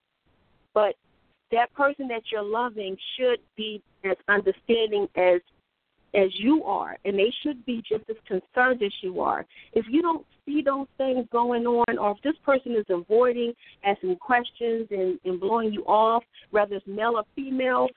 But 0.74 0.96
that 1.52 1.74
person 1.74 2.08
that 2.10 2.24
you're 2.32 2.44
loving 2.44 2.98
should 3.18 3.40
be 3.56 3.82
as 4.04 4.18
understanding 4.28 5.08
as 5.16 5.42
as 6.14 6.30
you 6.34 6.64
are, 6.64 6.98
and 7.06 7.18
they 7.18 7.34
should 7.42 7.66
be 7.66 7.82
just 7.88 8.04
as 8.10 8.16
concerned 8.28 8.82
as 8.84 8.92
you 9.02 9.22
are. 9.22 9.46
If 9.74 9.86
you 9.90 10.02
don't 10.02 10.26
see 10.46 10.62
those 10.62 10.88
things 10.98 11.26
going 11.32 11.66
on, 11.66 11.98
or 11.98 12.12
if 12.12 12.22
this 12.24 12.36
person 12.46 12.76
is 12.76 12.86
avoiding 12.90 13.54
asking 13.84 14.18
questions 14.18 14.88
and, 14.92 15.20
and 15.24 15.40
blowing 15.40 15.72
you 15.72 15.84
off, 15.86 16.24
whether 16.52 16.76
it's 16.76 16.88
male 16.88 17.14
or 17.16 17.24
female, 17.36 17.88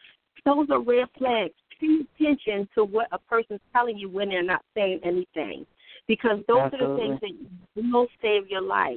those 0.44 0.68
are 0.70 0.80
red 0.80 1.06
flags. 1.18 1.54
Pay 1.80 2.00
attention 2.20 2.68
to 2.74 2.84
what 2.84 3.08
a 3.12 3.18
person's 3.18 3.60
telling 3.72 3.98
you 3.98 4.08
when 4.08 4.28
they're 4.28 4.44
not 4.44 4.64
saying 4.74 5.00
anything, 5.04 5.66
because 6.06 6.38
those 6.46 6.70
Absolutely. 6.72 6.86
are 6.86 7.14
the 7.14 7.18
things 7.18 7.38
that 7.74 7.84
will 7.92 8.06
save 8.22 8.48
your 8.48 8.62
life. 8.62 8.96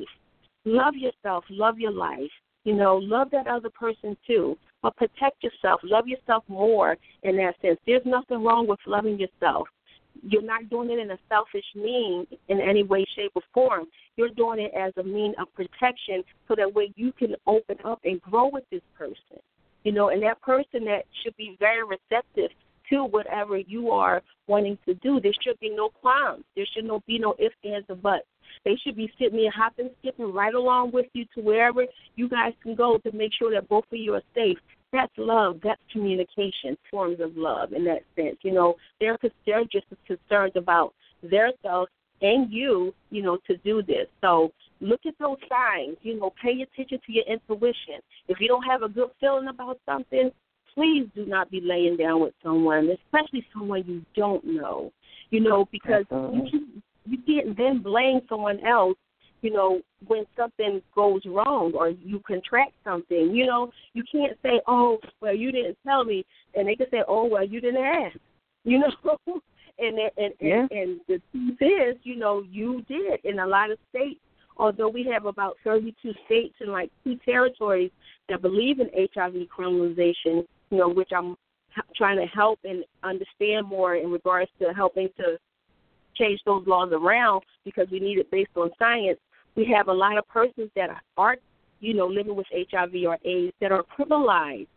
Love 0.65 0.95
yourself, 0.95 1.43
love 1.49 1.79
your 1.79 1.91
life. 1.91 2.31
You 2.65 2.75
know, 2.75 2.97
love 2.97 3.29
that 3.31 3.47
other 3.47 3.69
person 3.69 4.17
too, 4.27 4.57
but 4.81 4.95
protect 4.95 5.43
yourself. 5.43 5.81
Love 5.83 6.07
yourself 6.07 6.43
more 6.47 6.97
in 7.23 7.37
that 7.37 7.55
sense. 7.61 7.79
There's 7.85 8.05
nothing 8.05 8.43
wrong 8.43 8.67
with 8.67 8.79
loving 8.85 9.19
yourself. 9.19 9.67
You're 10.23 10.41
not 10.41 10.69
doing 10.69 10.89
it 10.89 10.99
in 10.99 11.11
a 11.11 11.17
selfish 11.29 11.65
mean 11.75 12.25
in 12.47 12.59
any 12.59 12.83
way, 12.83 13.05
shape, 13.15 13.31
or 13.35 13.41
form. 13.53 13.85
You're 14.15 14.29
doing 14.29 14.59
it 14.59 14.71
as 14.75 14.93
a 14.97 15.03
mean 15.03 15.33
of 15.39 15.53
protection 15.53 16.23
so 16.47 16.55
that 16.55 16.73
way 16.73 16.91
you 16.95 17.11
can 17.11 17.35
open 17.45 17.77
up 17.85 17.99
and 18.03 18.21
grow 18.21 18.47
with 18.47 18.63
this 18.71 18.81
person. 18.97 19.39
You 19.83 19.91
know, 19.91 20.09
and 20.09 20.21
that 20.23 20.41
person 20.41 20.85
that 20.85 21.03
should 21.23 21.37
be 21.37 21.55
very 21.59 21.83
receptive 21.83 22.51
to 22.89 23.03
whatever 23.05 23.57
you 23.57 23.91
are 23.91 24.21
wanting 24.47 24.77
to 24.85 24.93
do. 24.95 25.19
There 25.19 25.33
should 25.43 25.59
be 25.59 25.69
no 25.69 25.89
qualms. 25.89 26.43
There 26.55 26.65
should 26.73 26.85
no 26.85 27.01
be 27.05 27.19
no 27.19 27.35
ifs, 27.39 27.55
ands, 27.63 27.85
or 27.89 27.95
buts. 27.95 28.25
They 28.67 28.75
should 28.83 28.97
be 28.97 29.09
sitting 29.17 29.37
there 29.37 29.49
hopping, 29.49 29.91
skipping 29.99 30.33
right 30.33 30.53
along 30.53 30.91
with 30.91 31.05
you 31.13 31.23
to 31.35 31.41
wherever 31.41 31.85
you 32.17 32.27
guys 32.27 32.51
can 32.61 32.75
go 32.75 32.97
to 32.97 33.11
make 33.13 33.31
sure 33.39 33.49
that 33.53 33.69
both 33.69 33.85
of 33.89 33.97
you 33.97 34.13
are 34.15 34.21
safe. 34.35 34.57
That's 34.91 35.13
love. 35.15 35.61
That's 35.63 35.79
communication. 35.89 36.77
Forms 36.91 37.21
of 37.21 37.37
love 37.37 37.71
in 37.71 37.85
that 37.85 38.01
sense. 38.17 38.35
You 38.41 38.51
know, 38.51 38.75
they're 38.99 39.17
they're 39.45 39.63
just 39.71 39.85
concerned 40.05 40.57
about 40.57 40.93
themselves 41.21 41.89
and 42.21 42.51
you, 42.51 42.93
you 43.09 43.21
know, 43.21 43.37
to 43.47 43.55
do 43.63 43.81
this. 43.81 44.07
So 44.19 44.51
look 44.81 44.99
at 45.07 45.13
those 45.17 45.37
signs. 45.47 45.95
You 46.01 46.19
know, 46.19 46.33
pay 46.43 46.61
attention 46.61 46.99
to 47.05 47.13
your 47.13 47.23
intuition. 47.23 48.01
If 48.27 48.41
you 48.41 48.49
don't 48.49 48.63
have 48.63 48.81
a 48.81 48.89
good 48.89 49.11
feeling 49.21 49.47
about 49.47 49.79
something, 49.85 50.29
please 50.75 51.07
do 51.15 51.25
not 51.25 51.49
be 51.49 51.61
laying 51.61 51.95
down 51.95 52.19
with 52.19 52.33
someone, 52.43 52.89
especially 52.89 53.47
someone 53.53 53.85
you 53.87 54.03
don't 54.13 54.43
know. 54.43 54.91
You 55.29 55.39
know, 55.39 55.69
because 55.71 56.03
you 56.11 56.47
can, 56.51 56.83
you 57.07 57.17
can't 57.25 57.57
then 57.57 57.79
blame 57.79 58.21
someone 58.29 58.59
else. 58.65 58.97
You 59.41 59.51
know, 59.51 59.81
when 60.07 60.25
something 60.35 60.81
goes 60.95 61.21
wrong 61.25 61.71
or 61.75 61.89
you 61.89 62.19
contract 62.25 62.73
something, 62.83 63.31
you 63.35 63.45
know, 63.45 63.71
you 63.93 64.03
can't 64.11 64.37
say, 64.41 64.59
"Oh, 64.67 64.97
well, 65.21 65.35
you 65.35 65.51
didn't 65.51 65.77
tell 65.85 66.03
me," 66.03 66.25
and 66.55 66.67
they 66.67 66.75
can 66.75 66.89
say, 66.89 67.03
"Oh, 67.07 67.25
well, 67.25 67.45
you 67.45 67.61
didn't 67.61 67.83
ask." 67.83 68.17
You 68.63 68.79
know, 68.79 69.41
and 69.79 69.97
and 70.17 70.33
yeah. 70.41 70.67
and, 70.69 70.71
and 70.71 70.99
the 71.07 71.21
truth 71.31 71.57
is, 71.61 71.95
you 72.03 72.17
know, 72.17 72.43
you 72.51 72.81
did 72.89 73.23
in 73.23 73.39
a 73.39 73.47
lot 73.47 73.71
of 73.71 73.77
states 73.89 74.19
although 74.59 74.89
we 74.89 75.03
have 75.11 75.25
about 75.25 75.57
32 75.63 76.13
states 76.25 76.55
and 76.59 76.71
like 76.71 76.91
two 77.03 77.17
territories 77.23 77.91
that 78.29 78.41
believe 78.41 78.79
in 78.79 78.89
HIV 79.13 79.33
criminalization, 79.55 80.45
you 80.69 80.77
know, 80.77 80.89
which 80.89 81.09
I'm 81.15 81.35
trying 81.95 82.17
to 82.17 82.25
help 82.25 82.59
and 82.63 82.83
understand 83.03 83.67
more 83.67 83.95
in 83.95 84.11
regards 84.11 84.49
to 84.59 84.73
helping 84.73 85.09
to 85.17 85.37
change 86.17 86.39
those 86.45 86.65
laws 86.67 86.91
around 86.93 87.43
because 87.65 87.87
we 87.91 87.99
need 87.99 88.17
it 88.17 88.29
based 88.31 88.51
on 88.55 88.69
science. 88.79 89.19
We 89.55 89.65
have 89.75 89.87
a 89.87 89.93
lot 89.93 90.17
of 90.17 90.27
persons 90.27 90.69
that 90.75 90.89
are, 91.17 91.37
you 91.79 91.93
know, 91.93 92.07
living 92.07 92.35
with 92.35 92.47
HIV 92.51 92.93
or 93.05 93.17
AIDS 93.23 93.53
that 93.61 93.71
are 93.71 93.83
criminalized 93.97 94.67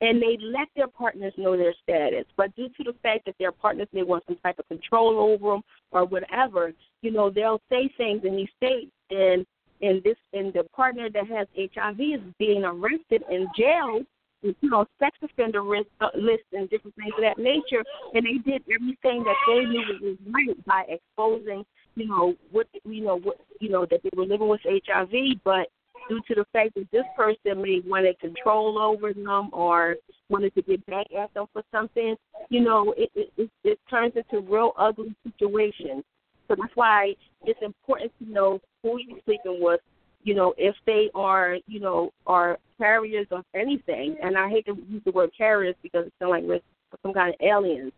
and 0.00 0.20
they 0.20 0.36
let 0.40 0.68
their 0.76 0.88
partners 0.88 1.32
know 1.36 1.56
their 1.56 1.74
status. 1.82 2.24
But 2.36 2.54
due 2.54 2.68
to 2.68 2.84
the 2.84 2.94
fact 3.02 3.24
that 3.26 3.34
their 3.38 3.52
partners 3.52 3.88
may 3.92 4.02
want 4.02 4.24
some 4.26 4.36
type 4.42 4.58
of 4.58 4.68
control 4.68 5.18
over 5.18 5.54
them 5.54 5.62
or 5.90 6.04
whatever, 6.04 6.72
you 7.02 7.10
know, 7.10 7.30
they'll 7.30 7.62
say 7.70 7.90
things 7.96 8.22
in 8.24 8.36
these 8.36 8.48
states, 8.56 8.92
and 9.10 9.46
and 9.82 10.02
this 10.02 10.16
and 10.32 10.52
the 10.52 10.64
partner 10.74 11.08
that 11.10 11.26
has 11.28 11.46
HIV 11.56 12.00
is 12.00 12.20
being 12.38 12.64
arrested 12.64 13.22
and 13.30 13.48
jailed 13.56 14.06
you 14.42 14.54
know, 14.62 14.86
sex 14.98 15.16
offender 15.22 15.62
risk, 15.62 15.88
uh, 16.00 16.08
list 16.14 16.44
and 16.52 16.68
different 16.70 16.94
things 16.96 17.12
of 17.16 17.22
that 17.22 17.42
nature. 17.42 17.84
And 18.14 18.24
they 18.24 18.38
did 18.50 18.62
everything 18.72 19.24
that 19.24 19.36
they 19.46 19.64
knew 19.64 19.98
was 20.02 20.16
right 20.32 20.66
by 20.66 20.84
exposing, 20.88 21.64
you 21.94 22.08
know, 22.08 22.34
what 22.50 22.66
you 22.84 23.04
know, 23.04 23.18
what 23.18 23.38
you 23.60 23.68
know, 23.68 23.86
that 23.90 24.00
they 24.02 24.10
were 24.16 24.26
living 24.26 24.48
with 24.48 24.60
HIV, 24.64 25.40
but 25.44 25.68
due 26.08 26.20
to 26.28 26.34
the 26.34 26.44
fact 26.52 26.74
that 26.74 26.88
this 26.92 27.04
person 27.16 27.62
may 27.62 27.80
wanted 27.84 28.18
control 28.20 28.78
over 28.78 29.12
them 29.12 29.50
or 29.52 29.96
wanted 30.28 30.54
to 30.54 30.62
get 30.62 30.84
back 30.86 31.06
at 31.18 31.32
them 31.34 31.46
for 31.52 31.62
something, 31.72 32.16
you 32.48 32.60
know, 32.60 32.94
it 32.96 33.10
it, 33.14 33.32
it, 33.36 33.50
it 33.64 33.80
turns 33.88 34.12
into 34.16 34.46
real 34.46 34.72
ugly 34.78 35.14
situations. 35.24 36.04
So 36.48 36.54
that's 36.56 36.76
why 36.76 37.14
it's 37.44 37.58
important 37.60 38.12
to 38.20 38.30
know 38.30 38.60
who 38.82 38.98
you're 39.00 39.18
sleeping 39.24 39.58
with 39.60 39.80
you 40.26 40.34
know, 40.34 40.52
if 40.58 40.74
they 40.86 41.08
are, 41.14 41.56
you 41.68 41.78
know, 41.78 42.10
are 42.26 42.58
carriers 42.78 43.26
of 43.30 43.44
anything, 43.54 44.16
and 44.22 44.36
I 44.36 44.48
hate 44.48 44.66
to 44.66 44.76
use 44.88 45.02
the 45.04 45.12
word 45.12 45.30
carriers 45.36 45.74
because 45.82 46.06
it 46.06 46.12
sounds 46.18 46.30
like 46.30 46.44
we're 46.44 46.60
some 47.02 47.12
kind 47.12 47.34
of 47.34 47.40
aliens, 47.40 47.92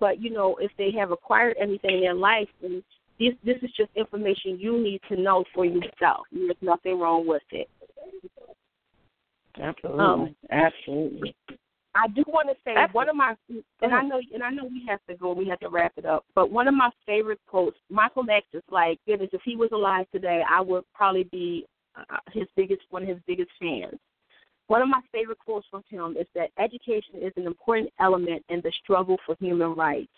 but 0.00 0.20
you 0.20 0.30
know, 0.30 0.56
if 0.60 0.70
they 0.78 0.90
have 0.98 1.10
acquired 1.10 1.56
anything 1.60 1.96
in 1.96 2.00
their 2.00 2.14
life, 2.14 2.48
and 2.62 2.82
this 3.18 3.34
this 3.44 3.56
is 3.62 3.70
just 3.76 3.90
information 3.94 4.58
you 4.58 4.82
need 4.82 5.00
to 5.08 5.20
know 5.20 5.44
for 5.54 5.64
yourself. 5.64 6.26
There's 6.32 6.56
nothing 6.60 6.98
wrong 6.98 7.26
with 7.26 7.42
it. 7.50 7.68
Absolutely, 9.60 10.04
um, 10.04 10.36
absolutely. 10.50 11.34
I 11.94 12.08
do 12.08 12.24
want 12.26 12.48
to 12.48 12.54
say 12.64 12.74
Absolutely. 12.74 12.94
one 12.94 13.08
of 13.10 13.16
my, 13.16 13.34
and 13.82 13.94
I 13.94 14.02
know, 14.02 14.20
and 14.32 14.42
I 14.42 14.50
know 14.50 14.64
we 14.64 14.82
have 14.88 15.00
to 15.08 15.14
go, 15.14 15.32
we 15.32 15.46
have 15.48 15.60
to 15.60 15.68
wrap 15.68 15.92
it 15.96 16.06
up. 16.06 16.24
But 16.34 16.50
one 16.50 16.66
of 16.66 16.74
my 16.74 16.88
favorite 17.04 17.40
quotes, 17.46 17.76
Malcolm 17.90 18.30
X 18.30 18.46
is 18.54 18.62
like, 18.70 18.98
goodness, 19.06 19.28
if 19.32 19.42
he 19.44 19.56
was 19.56 19.68
alive 19.72 20.06
today, 20.10 20.42
I 20.48 20.62
would 20.62 20.84
probably 20.94 21.24
be 21.24 21.66
uh, 21.94 22.16
his 22.32 22.44
biggest, 22.56 22.80
one 22.88 23.02
of 23.02 23.08
his 23.08 23.18
biggest 23.26 23.50
fans. 23.60 23.98
One 24.72 24.80
of 24.80 24.88
my 24.88 25.02
favorite 25.12 25.38
quotes 25.38 25.66
from 25.70 25.82
him 25.90 26.16
is 26.18 26.26
that 26.34 26.48
education 26.58 27.16
is 27.20 27.34
an 27.36 27.46
important 27.46 27.90
element 28.00 28.42
in 28.48 28.62
the 28.62 28.72
struggle 28.82 29.18
for 29.26 29.36
human 29.38 29.74
rights. 29.74 30.08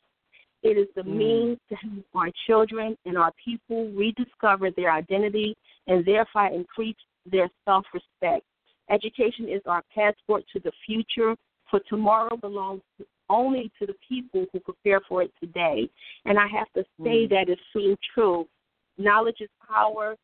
It 0.62 0.78
is 0.78 0.86
the 0.94 1.02
mm. 1.02 1.16
means 1.16 1.58
to 1.70 1.74
help 1.74 2.04
our 2.14 2.30
children 2.46 2.96
and 3.04 3.18
our 3.18 3.32
people 3.44 3.90
rediscover 3.90 4.70
their 4.70 4.92
identity 4.92 5.56
and 5.88 6.06
thereby 6.06 6.52
increase 6.52 6.94
their 7.26 7.50
self 7.64 7.84
respect. 7.92 8.46
Education 8.90 9.48
is 9.48 9.60
our 9.66 9.82
passport 9.92 10.44
to 10.52 10.60
the 10.60 10.70
future 10.86 11.34
for 11.68 11.80
tomorrow 11.88 12.36
belongs 12.36 12.82
only 13.28 13.72
to 13.80 13.86
the 13.86 13.96
people 14.08 14.46
who 14.52 14.60
prepare 14.60 15.00
for 15.08 15.20
it 15.22 15.32
today. 15.40 15.90
And 16.26 16.38
I 16.38 16.46
have 16.46 16.70
to 16.76 16.84
say 17.02 17.26
mm. 17.26 17.30
that 17.30 17.48
is 17.48 17.58
so 17.72 17.96
true. 18.14 18.46
Knowledge 18.98 19.40
is 19.40 19.50
power. 19.68 20.14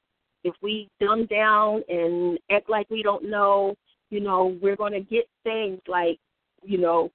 If 0.45 0.55
we 0.63 0.89
dumb 1.01 1.27
down 1.27 1.83
and 1.89 2.39
act 2.49 2.71
like 2.71 2.89
we 2.91 3.03
don't 3.03 3.29
know, 3.29 3.75
you 4.11 4.21
know, 4.21 4.59
we're 4.61 4.77
going 4.77 4.93
to 4.93 5.01
get 5.01 5.29
things 5.45 5.81
like, 5.89 6.19
you 6.63 6.79
know, 6.79 7.11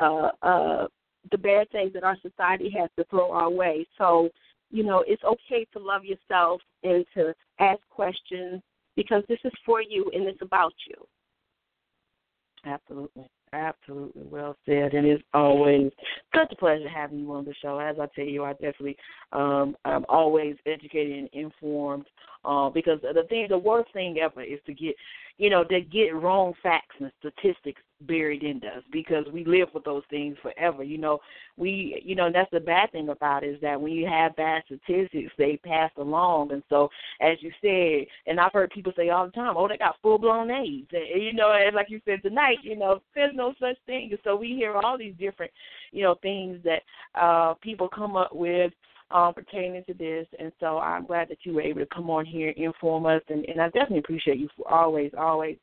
uh, 0.00 0.30
uh, 0.42 0.86
the 1.30 1.38
bad 1.38 1.70
things 1.70 1.92
that 1.92 2.04
our 2.04 2.16
society 2.22 2.70
has 2.78 2.88
to 2.98 3.04
throw 3.10 3.30
our 3.30 3.50
way. 3.50 3.86
So, 3.98 4.30
you 4.70 4.82
know, 4.82 5.04
it's 5.06 5.22
okay 5.22 5.66
to 5.72 5.78
love 5.78 6.04
yourself 6.04 6.62
and 6.82 7.04
to 7.14 7.34
ask 7.58 7.80
questions 7.90 8.62
because 8.96 9.22
this 9.28 9.38
is 9.44 9.52
for 9.64 9.82
you 9.82 10.10
and 10.14 10.26
it's 10.26 10.42
about 10.42 10.72
you. 10.88 11.06
Absolutely. 12.64 13.28
Absolutely 13.52 14.22
well 14.22 14.56
said, 14.64 14.94
and 14.94 15.06
it's 15.06 15.24
always 15.34 15.90
such 16.36 16.52
a 16.52 16.56
pleasure 16.56 16.88
having 16.88 17.18
you 17.18 17.32
on 17.32 17.44
the 17.44 17.54
show. 17.60 17.78
As 17.78 17.96
I 18.00 18.06
tell 18.14 18.24
you, 18.24 18.44
I 18.44 18.52
definitely 18.52 18.96
um, 19.32 19.76
I'm 19.84 20.04
always 20.08 20.54
educated 20.66 21.18
and 21.18 21.28
informed 21.32 22.06
uh, 22.44 22.70
because 22.70 23.00
the 23.02 23.24
thing, 23.28 23.46
the 23.48 23.58
worst 23.58 23.92
thing 23.92 24.18
ever 24.18 24.42
is 24.42 24.60
to 24.66 24.74
get 24.74 24.94
you 25.40 25.48
know, 25.48 25.64
to 25.64 25.80
get 25.80 26.14
wrong 26.14 26.52
facts 26.62 26.94
and 27.00 27.10
statistics 27.18 27.80
buried 28.06 28.42
in 28.42 28.56
us 28.58 28.82
because 28.92 29.24
we 29.32 29.44
live 29.44 29.68
with 29.74 29.84
those 29.84 30.02
things 30.10 30.36
forever. 30.42 30.82
You 30.82 30.98
know, 30.98 31.18
we, 31.56 32.00
you 32.04 32.14
know, 32.14 32.30
that's 32.32 32.50
the 32.50 32.60
bad 32.60 32.92
thing 32.92 33.08
about 33.08 33.44
it 33.44 33.48
is 33.48 33.60
that 33.60 33.80
when 33.80 33.92
you 33.92 34.06
have 34.06 34.36
bad 34.36 34.62
statistics, 34.66 35.32
they 35.36 35.58
pass 35.64 35.90
along. 35.96 36.52
And 36.52 36.62
so, 36.68 36.88
as 37.20 37.36
you 37.40 37.50
said, 37.60 38.06
and 38.26 38.40
I've 38.40 38.52
heard 38.52 38.70
people 38.70 38.92
say 38.96 39.10
all 39.10 39.26
the 39.26 39.32
time, 39.32 39.54
oh, 39.56 39.68
they 39.68 39.76
got 39.76 39.96
full 40.02 40.18
blown 40.18 40.50
AIDS. 40.50 40.88
And, 40.92 41.22
you 41.22 41.32
know, 41.32 41.52
and 41.52 41.74
like 41.74 41.90
you 41.90 42.00
said 42.04 42.22
tonight, 42.22 42.58
you 42.62 42.76
know, 42.76 43.00
there's 43.14 43.34
no 43.34 43.54
such 43.60 43.76
thing. 43.86 44.08
And 44.10 44.20
so 44.24 44.36
we 44.36 44.48
hear 44.48 44.74
all 44.74 44.96
these 44.98 45.14
different, 45.18 45.52
you 45.92 46.02
know, 46.02 46.16
things 46.22 46.58
that 46.64 46.82
uh 47.20 47.54
people 47.62 47.88
come 47.88 48.16
up 48.16 48.34
with 48.34 48.72
um, 49.10 49.34
pertaining 49.34 49.84
to 49.84 49.94
this. 49.94 50.26
And 50.38 50.52
so 50.60 50.78
I'm 50.78 51.06
glad 51.06 51.28
that 51.28 51.38
you 51.44 51.54
were 51.54 51.62
able 51.62 51.80
to 51.80 51.86
come 51.94 52.10
on 52.10 52.24
here, 52.24 52.48
and 52.48 52.58
inform 52.58 53.06
us, 53.06 53.22
and, 53.28 53.44
and 53.46 53.60
I 53.60 53.66
definitely 53.66 53.98
appreciate 53.98 54.38
you 54.38 54.48
for 54.56 54.70
always, 54.70 55.12
always 55.18 55.56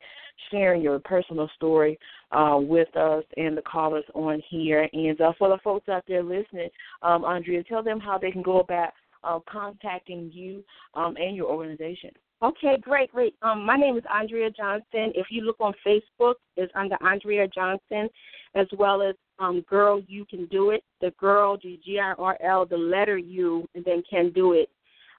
sharing 0.52 0.82
your 0.82 1.00
personal 1.00 1.50
story 1.56 1.98
uh, 2.32 2.58
with 2.60 2.96
us 2.96 3.24
and 3.38 3.58
the 3.58 3.62
callers 3.62 4.06
on 4.14 4.42
here. 4.50 4.88
And 4.94 5.20
uh, 5.20 5.34
for 5.38 5.50
the 5.50 5.58
folks 5.64 5.90
out 5.90 6.04
there 6.08 6.24
listening, 6.24 6.70
um, 7.02 7.26
Andrea, 7.26 7.64
tell 7.64 7.84
them 7.84 8.00
how 8.00 8.18
they 8.18 8.32
can 8.32 8.44
go 8.44 8.60
about 8.60 8.90
uh, 9.24 9.40
contacting 9.50 10.32
you 10.34 10.64
um, 10.94 11.16
and 11.18 11.36
your 11.36 11.48
organization. 11.48 12.12
Okay, 12.44 12.78
great, 12.80 13.12
great. 13.12 13.34
Um, 13.42 13.66
my 13.66 13.76
name 13.76 13.98
is 13.98 14.04
Andrea 14.14 14.52
Johnson. 14.52 15.12
If 15.16 15.28
you 15.32 15.42
look 15.42 15.60
on 15.60 15.74
Facebook, 15.86 16.36
it's 16.56 16.72
under 16.76 16.96
Andrea 17.04 17.48
Johnson, 17.48 18.10
as 18.54 18.68
well 18.78 19.02
as 19.02 19.16
um, 19.40 19.62
Girl 19.70 20.02
You 20.08 20.26
Can 20.26 20.46
Do 20.48 20.72
It. 20.72 20.84
The 21.02 21.12
girl, 21.20 21.58
the 21.62 21.80
G 21.84 22.00
I 22.00 22.14
R 22.18 22.38
L, 22.44 22.66
the 22.66 22.78
letter 22.78 23.18
U, 23.18 23.68
and 23.76 23.86
then 23.86 24.04
Can 24.10 24.32
Do 24.32 24.54
It. 24.54 24.70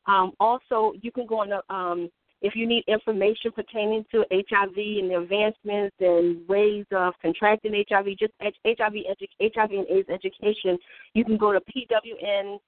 Um, 0.06 0.32
also, 0.40 0.92
you 1.02 1.12
can 1.12 1.26
go 1.26 1.40
on 1.40 1.50
the 1.50 1.74
um, 1.74 2.10
if 2.40 2.54
you 2.54 2.66
need 2.68 2.84
information 2.86 3.50
pertaining 3.50 4.04
to 4.12 4.24
HIV 4.30 4.76
and 4.76 5.10
the 5.10 5.18
advancements 5.20 5.96
and 5.98 6.46
ways 6.48 6.84
of 6.92 7.14
contracting 7.20 7.72
HIV, 7.88 8.06
just 8.18 8.32
HIV, 8.40 8.92
edu- 8.92 9.26
HIV 9.40 9.70
and 9.70 9.86
AIDS 9.90 10.08
education, 10.08 10.78
you 11.14 11.24
can 11.24 11.36
go 11.36 11.52
to 11.52 11.60
pwn-usa.org. 11.60 12.60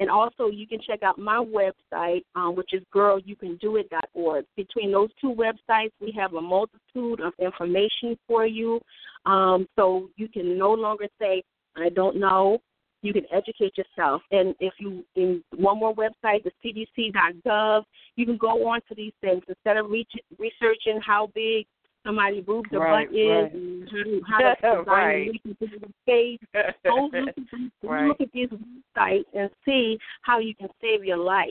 And 0.00 0.10
also, 0.10 0.48
you 0.48 0.66
can 0.66 0.80
check 0.80 1.02
out 1.02 1.18
my 1.18 1.44
website, 1.44 2.24
um, 2.34 2.56
which 2.56 2.72
is 2.72 2.82
girlyoucandoit.org. 2.94 4.44
Between 4.56 4.92
those 4.92 5.10
two 5.20 5.34
websites, 5.34 5.92
we 6.00 6.12
have 6.18 6.34
a 6.34 6.40
multitude 6.40 7.20
of 7.20 7.32
information 7.38 8.18
for 8.26 8.46
you. 8.46 8.80
Um, 9.26 9.68
so 9.76 10.08
you 10.16 10.28
can 10.28 10.58
no 10.58 10.72
longer 10.72 11.06
say, 11.20 11.42
I 11.76 11.90
don't 11.90 12.18
know 12.18 12.60
you 13.02 13.12
can 13.12 13.24
educate 13.32 13.72
yourself. 13.76 14.22
And 14.30 14.54
if 14.60 14.74
you 14.78 15.04
in 15.16 15.42
one 15.56 15.78
more 15.78 15.94
website, 15.94 16.44
the 16.44 16.50
CDC.gov, 16.64 17.84
you 18.16 18.26
can 18.26 18.36
go 18.36 18.68
on 18.68 18.80
to 18.88 18.94
these 18.94 19.12
things 19.20 19.42
instead 19.48 19.76
of 19.76 19.90
reach, 19.90 20.10
researching 20.38 21.00
how 21.04 21.30
big 21.34 21.66
somebody's 22.04 22.44
boobs 22.44 22.68
or 22.72 22.80
right, 22.80 23.08
butt 23.08 23.16
is, 23.16 23.52
and 23.52 24.22
how, 24.26 24.38
to 24.38 24.54
design 24.60 24.86
right. 24.86 25.30
a 25.50 25.86
face. 26.06 26.38
Go 26.84 27.10
look 27.12 27.34
right. 27.82 28.08
look 28.08 28.20
at 28.20 28.32
these 28.32 28.48
websites 28.48 29.24
and 29.34 29.50
see 29.64 29.98
how 30.22 30.38
you 30.38 30.54
can 30.54 30.68
save 30.80 31.04
your 31.04 31.18
life. 31.18 31.48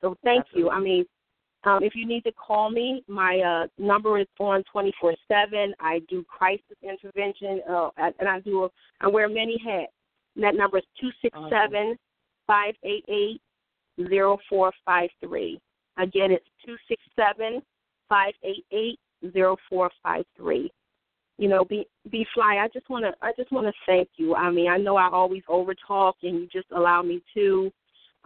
So 0.00 0.16
thank 0.24 0.46
Absolutely. 0.46 0.62
you. 0.62 0.70
I 0.70 0.80
mean, 0.80 1.04
um, 1.64 1.82
if 1.82 1.94
you 1.94 2.06
need 2.06 2.24
to 2.24 2.32
call 2.32 2.70
me, 2.70 3.04
my 3.06 3.38
uh, 3.40 3.66
number 3.78 4.18
is 4.18 4.26
on 4.38 4.64
24 4.72 5.14
7. 5.28 5.74
I 5.78 6.00
do 6.08 6.24
crisis 6.24 6.64
intervention, 6.82 7.60
uh, 7.68 7.90
and 7.98 8.28
I 8.28 8.40
do 8.40 8.64
a, 8.64 8.68
I 9.00 9.08
wear 9.08 9.28
many 9.28 9.58
hats. 9.64 9.92
And 10.36 10.44
that 10.44 10.54
number 10.54 10.78
is 10.78 10.84
two 11.00 11.10
six 11.20 11.36
seven 11.50 11.96
five 12.46 12.74
eight 12.84 13.04
eight 13.08 13.40
zero 14.08 14.38
four 14.48 14.72
five 14.84 15.10
three. 15.22 15.60
Again, 15.98 16.30
it's 16.30 16.46
two 16.64 16.76
six 16.88 17.02
seven 17.14 17.60
five 18.08 18.32
eight 18.42 18.64
eight 18.72 18.98
zero 19.32 19.56
four 19.68 19.90
five 20.02 20.24
three. 20.36 20.70
You 21.38 21.48
know, 21.48 21.64
be 21.64 21.86
B.Fly. 22.10 22.58
I 22.62 22.68
just 22.72 22.88
want 22.90 23.04
to 23.04 23.12
I 23.22 23.32
just 23.36 23.50
want 23.50 23.66
to 23.66 23.72
thank 23.86 24.08
you. 24.16 24.34
I 24.34 24.50
mean, 24.50 24.68
I 24.68 24.76
know 24.76 24.96
I 24.96 25.08
always 25.08 25.42
over 25.48 25.74
talk, 25.86 26.16
and 26.22 26.40
you 26.40 26.48
just 26.52 26.70
allow 26.70 27.02
me 27.02 27.22
to. 27.34 27.72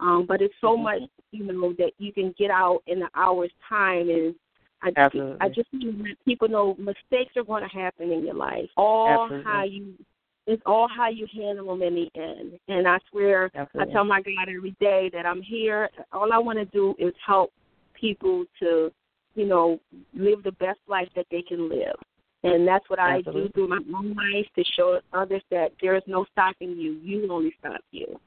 Um, 0.01 0.25
but 0.27 0.41
it's 0.41 0.53
so 0.59 0.75
much, 0.75 0.99
you 1.31 1.45
know, 1.45 1.73
that 1.77 1.91
you 1.97 2.11
can 2.11 2.35
get 2.37 2.51
out 2.51 2.81
in 2.85 3.01
an 3.01 3.07
hour's 3.15 3.53
time, 3.69 4.09
and 4.09 4.35
I, 4.83 4.91
Absolutely. 4.97 5.37
I 5.39 5.47
just 5.47 5.69
want 5.71 5.97
to 5.97 6.03
let 6.03 6.25
people 6.25 6.49
know 6.49 6.75
mistakes 6.77 7.37
are 7.37 7.45
going 7.45 7.63
to 7.63 7.69
happen 7.69 8.11
in 8.11 8.25
your 8.25 8.35
life. 8.35 8.69
All 8.75 9.23
Absolutely. 9.23 9.43
how 9.45 9.63
you 9.63 9.93
it's 10.47 10.61
all 10.65 10.87
how 10.87 11.09
you 11.09 11.27
handle 11.33 11.67
them 11.67 11.81
in 11.81 11.95
the 11.95 12.21
end. 12.21 12.59
And 12.67 12.87
I 12.87 12.99
swear, 13.09 13.49
Absolutely. 13.55 13.91
I 13.91 13.93
tell 13.93 14.03
my 14.03 14.21
God 14.21 14.47
every 14.55 14.75
day 14.79 15.09
that 15.13 15.25
I'm 15.25 15.41
here. 15.41 15.89
All 16.11 16.31
I 16.31 16.37
want 16.37 16.59
to 16.59 16.65
do 16.65 16.93
is 16.99 17.13
help 17.25 17.51
people 17.99 18.45
to, 18.59 18.91
you 19.35 19.45
know, 19.45 19.79
live 20.13 20.43
the 20.43 20.53
best 20.53 20.79
life 20.87 21.09
that 21.15 21.27
they 21.29 21.41
can 21.41 21.69
live. 21.69 21.95
And 22.43 22.67
that's 22.67 22.87
what 22.89 22.99
I 22.99 23.21
do 23.21 23.49
through 23.53 23.69
my 23.69 23.79
own 23.95 24.13
life 24.13 24.45
to 24.55 24.63
show 24.75 24.99
others 25.13 25.41
that 25.49 25.71
there 25.81 25.95
is 25.95 26.03
no 26.05 26.25
stopping 26.31 26.77
you. 26.77 26.99
You 27.03 27.31
only 27.31 27.53
stop 27.59 27.81
you. 27.91 28.19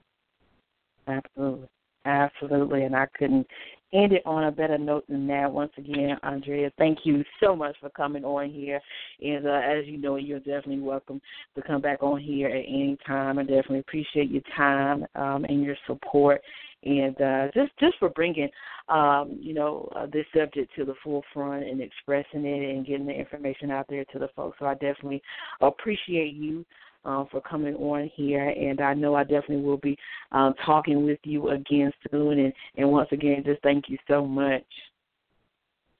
Absolutely. 1.06 1.68
Absolutely. 2.04 2.84
And 2.84 2.96
I 2.96 3.06
couldn't 3.18 3.46
end 3.92 4.12
it 4.12 4.22
on 4.26 4.44
a 4.44 4.50
better 4.50 4.78
note 4.78 5.04
than 5.08 5.26
that. 5.28 5.50
Once 5.50 5.72
again, 5.76 6.16
Andrea, 6.22 6.70
thank 6.78 6.98
you 7.04 7.24
so 7.40 7.54
much 7.54 7.76
for 7.80 7.90
coming 7.90 8.24
on 8.24 8.50
here. 8.50 8.80
And 9.20 9.46
uh, 9.46 9.60
as 9.64 9.86
you 9.86 9.98
know, 9.98 10.16
you're 10.16 10.38
definitely 10.38 10.80
welcome 10.80 11.20
to 11.54 11.62
come 11.62 11.80
back 11.80 12.02
on 12.02 12.20
here 12.20 12.48
at 12.48 12.64
any 12.66 12.96
time. 13.06 13.38
I 13.38 13.42
definitely 13.42 13.80
appreciate 13.80 14.30
your 14.30 14.42
time 14.56 15.06
um, 15.14 15.44
and 15.44 15.62
your 15.62 15.76
support. 15.86 16.40
And 16.84 17.20
uh, 17.20 17.48
just 17.52 17.72
just 17.80 17.98
for 17.98 18.08
bringing, 18.10 18.48
um, 18.88 19.36
you 19.40 19.52
know, 19.52 19.90
uh, 19.96 20.06
this 20.12 20.26
subject 20.36 20.72
to 20.76 20.84
the 20.84 20.94
forefront 21.02 21.64
and 21.64 21.80
expressing 21.80 22.44
it 22.44 22.70
and 22.70 22.86
getting 22.86 23.06
the 23.06 23.12
information 23.12 23.70
out 23.70 23.86
there 23.88 24.04
to 24.12 24.18
the 24.18 24.28
folks. 24.36 24.58
So 24.60 24.66
I 24.66 24.74
definitely 24.74 25.20
appreciate 25.60 26.34
you 26.34 26.64
um, 27.04 27.26
for 27.30 27.40
coming 27.40 27.74
on 27.74 28.10
here, 28.14 28.48
and 28.48 28.80
I 28.80 28.94
know 28.94 29.14
I 29.14 29.24
definitely 29.24 29.62
will 29.62 29.78
be 29.78 29.96
um, 30.30 30.54
talking 30.64 31.04
with 31.04 31.18
you 31.24 31.48
again 31.48 31.92
soon. 32.10 32.38
And, 32.38 32.52
and 32.76 32.90
once 32.90 33.08
again, 33.10 33.42
just 33.44 33.62
thank 33.62 33.88
you 33.88 33.98
so 34.06 34.24
much. 34.24 34.64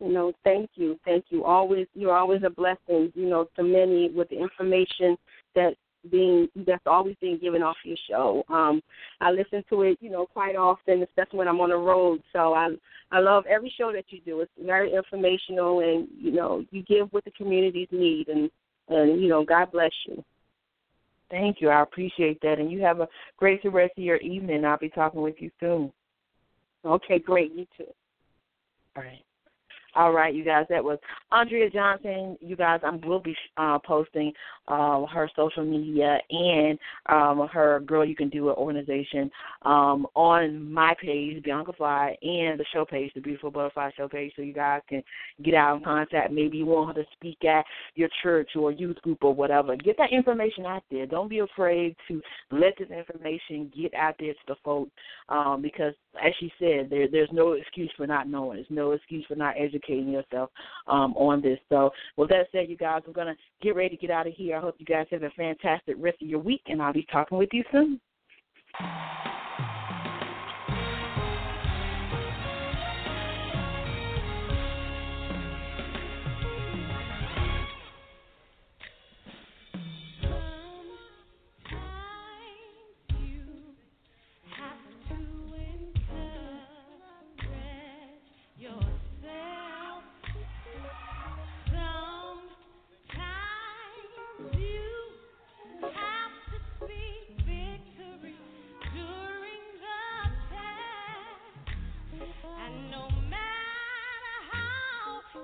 You 0.01 0.13
know, 0.13 0.33
thank 0.45 0.71
you, 0.75 0.97
thank 1.05 1.25
you. 1.31 1.45
Always, 1.45 1.89
you're 1.95 2.17
always 2.17 2.43
a 2.47 2.51
blessing. 2.51 3.13
You 3.15 3.29
know, 3.29 3.49
to 3.57 3.65
many 3.65 4.11
with 4.11 4.29
the 4.29 4.39
information 4.41 5.17
that 5.57 5.75
being 6.11 6.49
that's 6.67 6.87
always 6.87 7.17
being 7.21 7.39
given 7.39 7.63
off 7.63 7.77
your 7.85 7.97
show. 8.09 8.45
Um, 8.49 8.81
I 9.21 9.31
listen 9.31 9.65
to 9.71 9.83
it, 9.83 9.99
you 10.01 10.11
know, 10.11 10.27
quite 10.27 10.57
often, 10.57 11.03
especially 11.03 11.39
when 11.39 11.49
I'm 11.49 11.61
on 11.61 11.71
the 11.71 11.77
road. 11.77 12.23
So 12.33 12.55
I 12.55 12.71
I 13.11 13.21
love 13.21 13.45
every 13.47 13.73
show 13.77 13.93
that 13.93 14.05
you 14.09 14.21
do. 14.25 14.41
It's 14.41 14.53
very 14.65 14.95
informational, 14.95 15.81
and 15.81 16.09
you 16.17 16.33
know, 16.33 16.65
you 16.71 16.83
give 16.83 17.13
what 17.13 17.25
the 17.25 17.31
communities 17.33 17.89
need, 17.91 18.29
and 18.29 18.51
and 18.89 19.21
you 19.21 19.29
know, 19.29 19.45
God 19.45 19.73
bless 19.73 19.93
you. 20.07 20.25
Thank 21.31 21.61
you. 21.61 21.69
I 21.69 21.83
appreciate 21.83 22.41
that. 22.41 22.59
And 22.59 22.71
you 22.73 22.81
have 22.83 23.01
a 23.01 23.09
great 23.37 23.61
rest 23.65 23.93
of 23.99 24.05
your 24.05 24.17
evening. 24.17 24.65
I'll 24.65 24.79
be 24.79 24.89
talking 24.89 25.21
with 25.21 25.37
you 25.39 25.51
soon. 25.61 25.93
Okay, 26.85 27.19
great. 27.19 27.53
You 27.53 27.67
too. 27.77 27.85
All 28.97 29.03
right. 29.03 29.23
All 29.95 30.13
right, 30.13 30.35
you 30.35 30.45
guys. 30.45 30.67
That 30.69 30.85
was 30.85 30.99
Andrea 31.33 31.71
Johnson. 31.71 32.37
You 32.41 32.57
guys, 32.57 32.81
I 32.85 32.91
will 33.07 33.21
be 33.21 33.35
uh, 33.57 33.79
posting 33.79 34.33
uh, 34.69 35.07
her 35.07 35.31
social 35.35 35.65
media 35.65 36.19
and 36.31 36.79
um, 37.07 37.49
her 37.51 37.81
Girl 37.81 38.05
You 38.05 38.15
Can 38.15 38.29
Do 38.29 38.51
It 38.51 38.59
organization 38.59 39.31
um, 39.63 40.07
on 40.15 40.71
my 40.71 40.95
page, 41.01 41.43
Bianca 41.43 41.73
Fly, 41.73 42.15
and 42.21 42.61
the 42.61 42.67
show 42.73 42.85
page, 42.85 43.13
the 43.15 43.23
Beautiful 43.23 43.51
Butterfly 43.51 43.91
show 43.97 44.09
page, 44.09 44.33
so 44.37 44.43
you 44.43 44.53
guys 44.53 44.83
can 44.89 45.03
get 45.43 45.55
out 45.55 45.79
in 45.79 45.85
contact. 45.85 46.33
Maybe 46.33 46.59
you 46.59 46.67
want 46.67 46.95
her 46.95 47.03
to 47.03 47.09
speak 47.15 47.43
at 47.45 47.65
your 47.95 48.11
church 48.23 48.51
or 48.57 48.71
youth 48.71 48.97
group 48.97 49.25
or 49.25 49.35
whatever. 49.35 49.75
Get 49.75 49.97
that 49.97 50.13
information 50.13 50.67
out 50.67 50.83
there. 50.91 51.07
Don't 51.07 51.31
be 51.31 51.39
afraid 51.39 51.97
to 52.09 52.21
let 52.51 52.75
this 52.79 52.91
information 52.91 53.73
get 53.75 53.95
out 53.95 54.17
there 54.21 54.35
to 54.35 54.41
the 54.49 54.57
folks 54.63 54.91
um, 55.31 55.63
because, 55.63 55.95
as 56.23 56.33
she 56.39 56.53
said, 56.59 56.91
there, 56.91 57.09
there's 57.11 57.31
no 57.33 57.53
excuse 57.53 57.91
for 57.97 58.07
not 58.07 58.29
knowing. 58.29 58.57
There's 58.59 58.67
no 58.71 58.93
excuse 58.93 59.25
for 59.27 59.35
not 59.35 59.55
educating 59.59 59.88
yourself 59.95 60.51
um, 60.87 61.15
on 61.17 61.41
this. 61.41 61.59
So, 61.69 61.91
with 62.17 62.31
that 62.31 62.47
said, 62.53 62.69
you 62.69 62.77
guys, 62.77 63.03
we're 63.07 63.13
going 63.13 63.35
to 63.35 63.37
get 63.63 63.75
ready 63.75 63.97
to 63.97 63.97
get 63.97 64.11
out 64.11 64.27
of 64.27 64.33
here. 64.35 64.57
I 64.57 64.61
hope 64.61 64.77
you 64.79 64.87
guys 64.87 65.07
have 65.11 65.23
a 65.23 65.31
fantastic 65.31 65.97
rest 65.99 66.23
of 66.23 66.29
your 66.29 66.41
week, 66.41 66.63
and 66.67 66.83
I'll 66.83 66.93
be 66.93 67.07
talking 67.11 67.39
with 67.39 67.51
you 67.53 67.65
soon. 67.73 68.01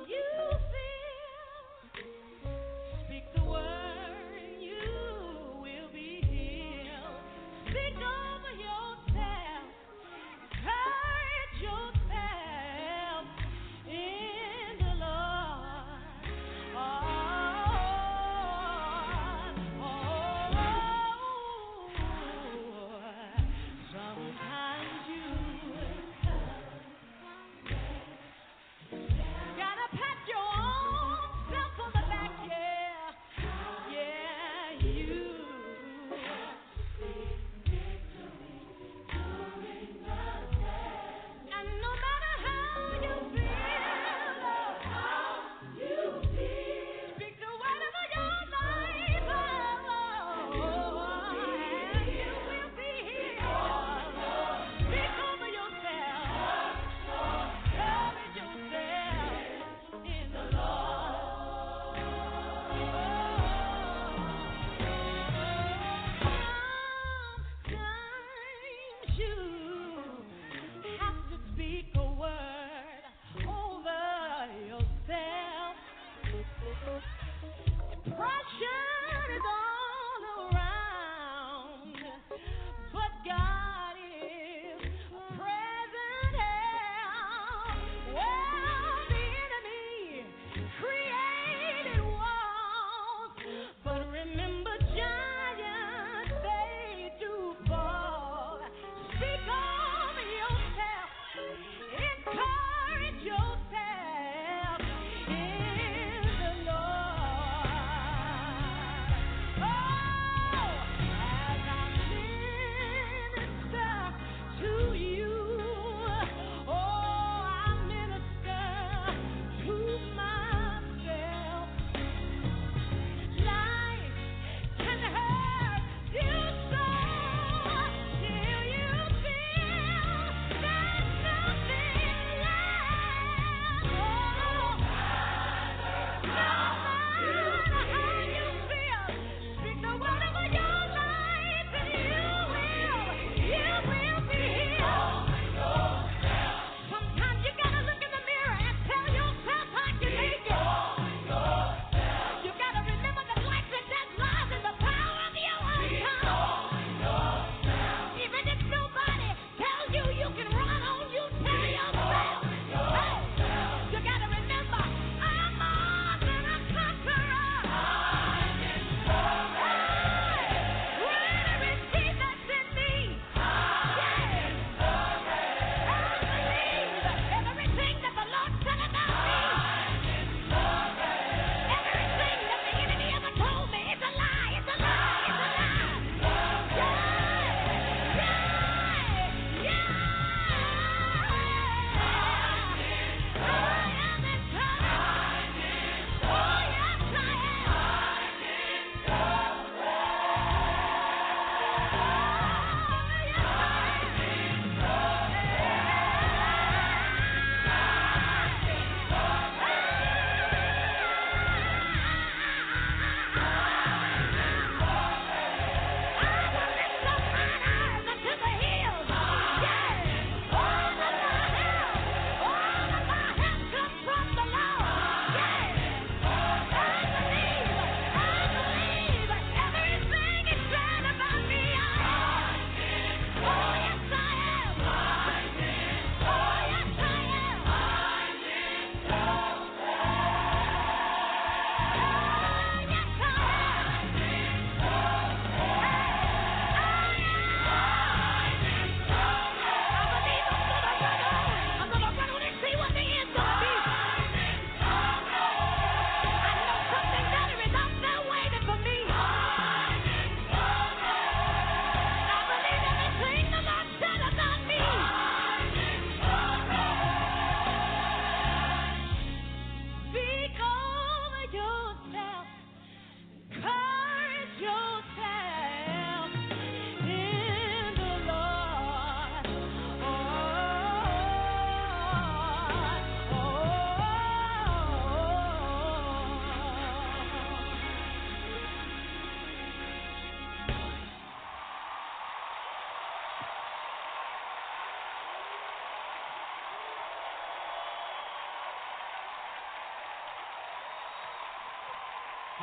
you. 0.08 0.33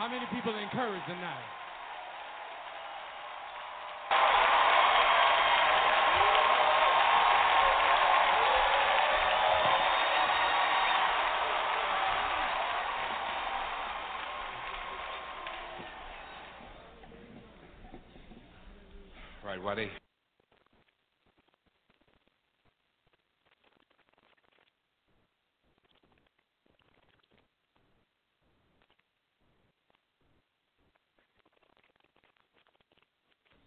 How 0.01 0.07
many 0.07 0.25
people 0.33 0.51
are 0.51 0.59
encouraged 0.59 1.05
tonight? 1.05 1.37
Right, 19.45 19.61
Waddy. 19.61 20.00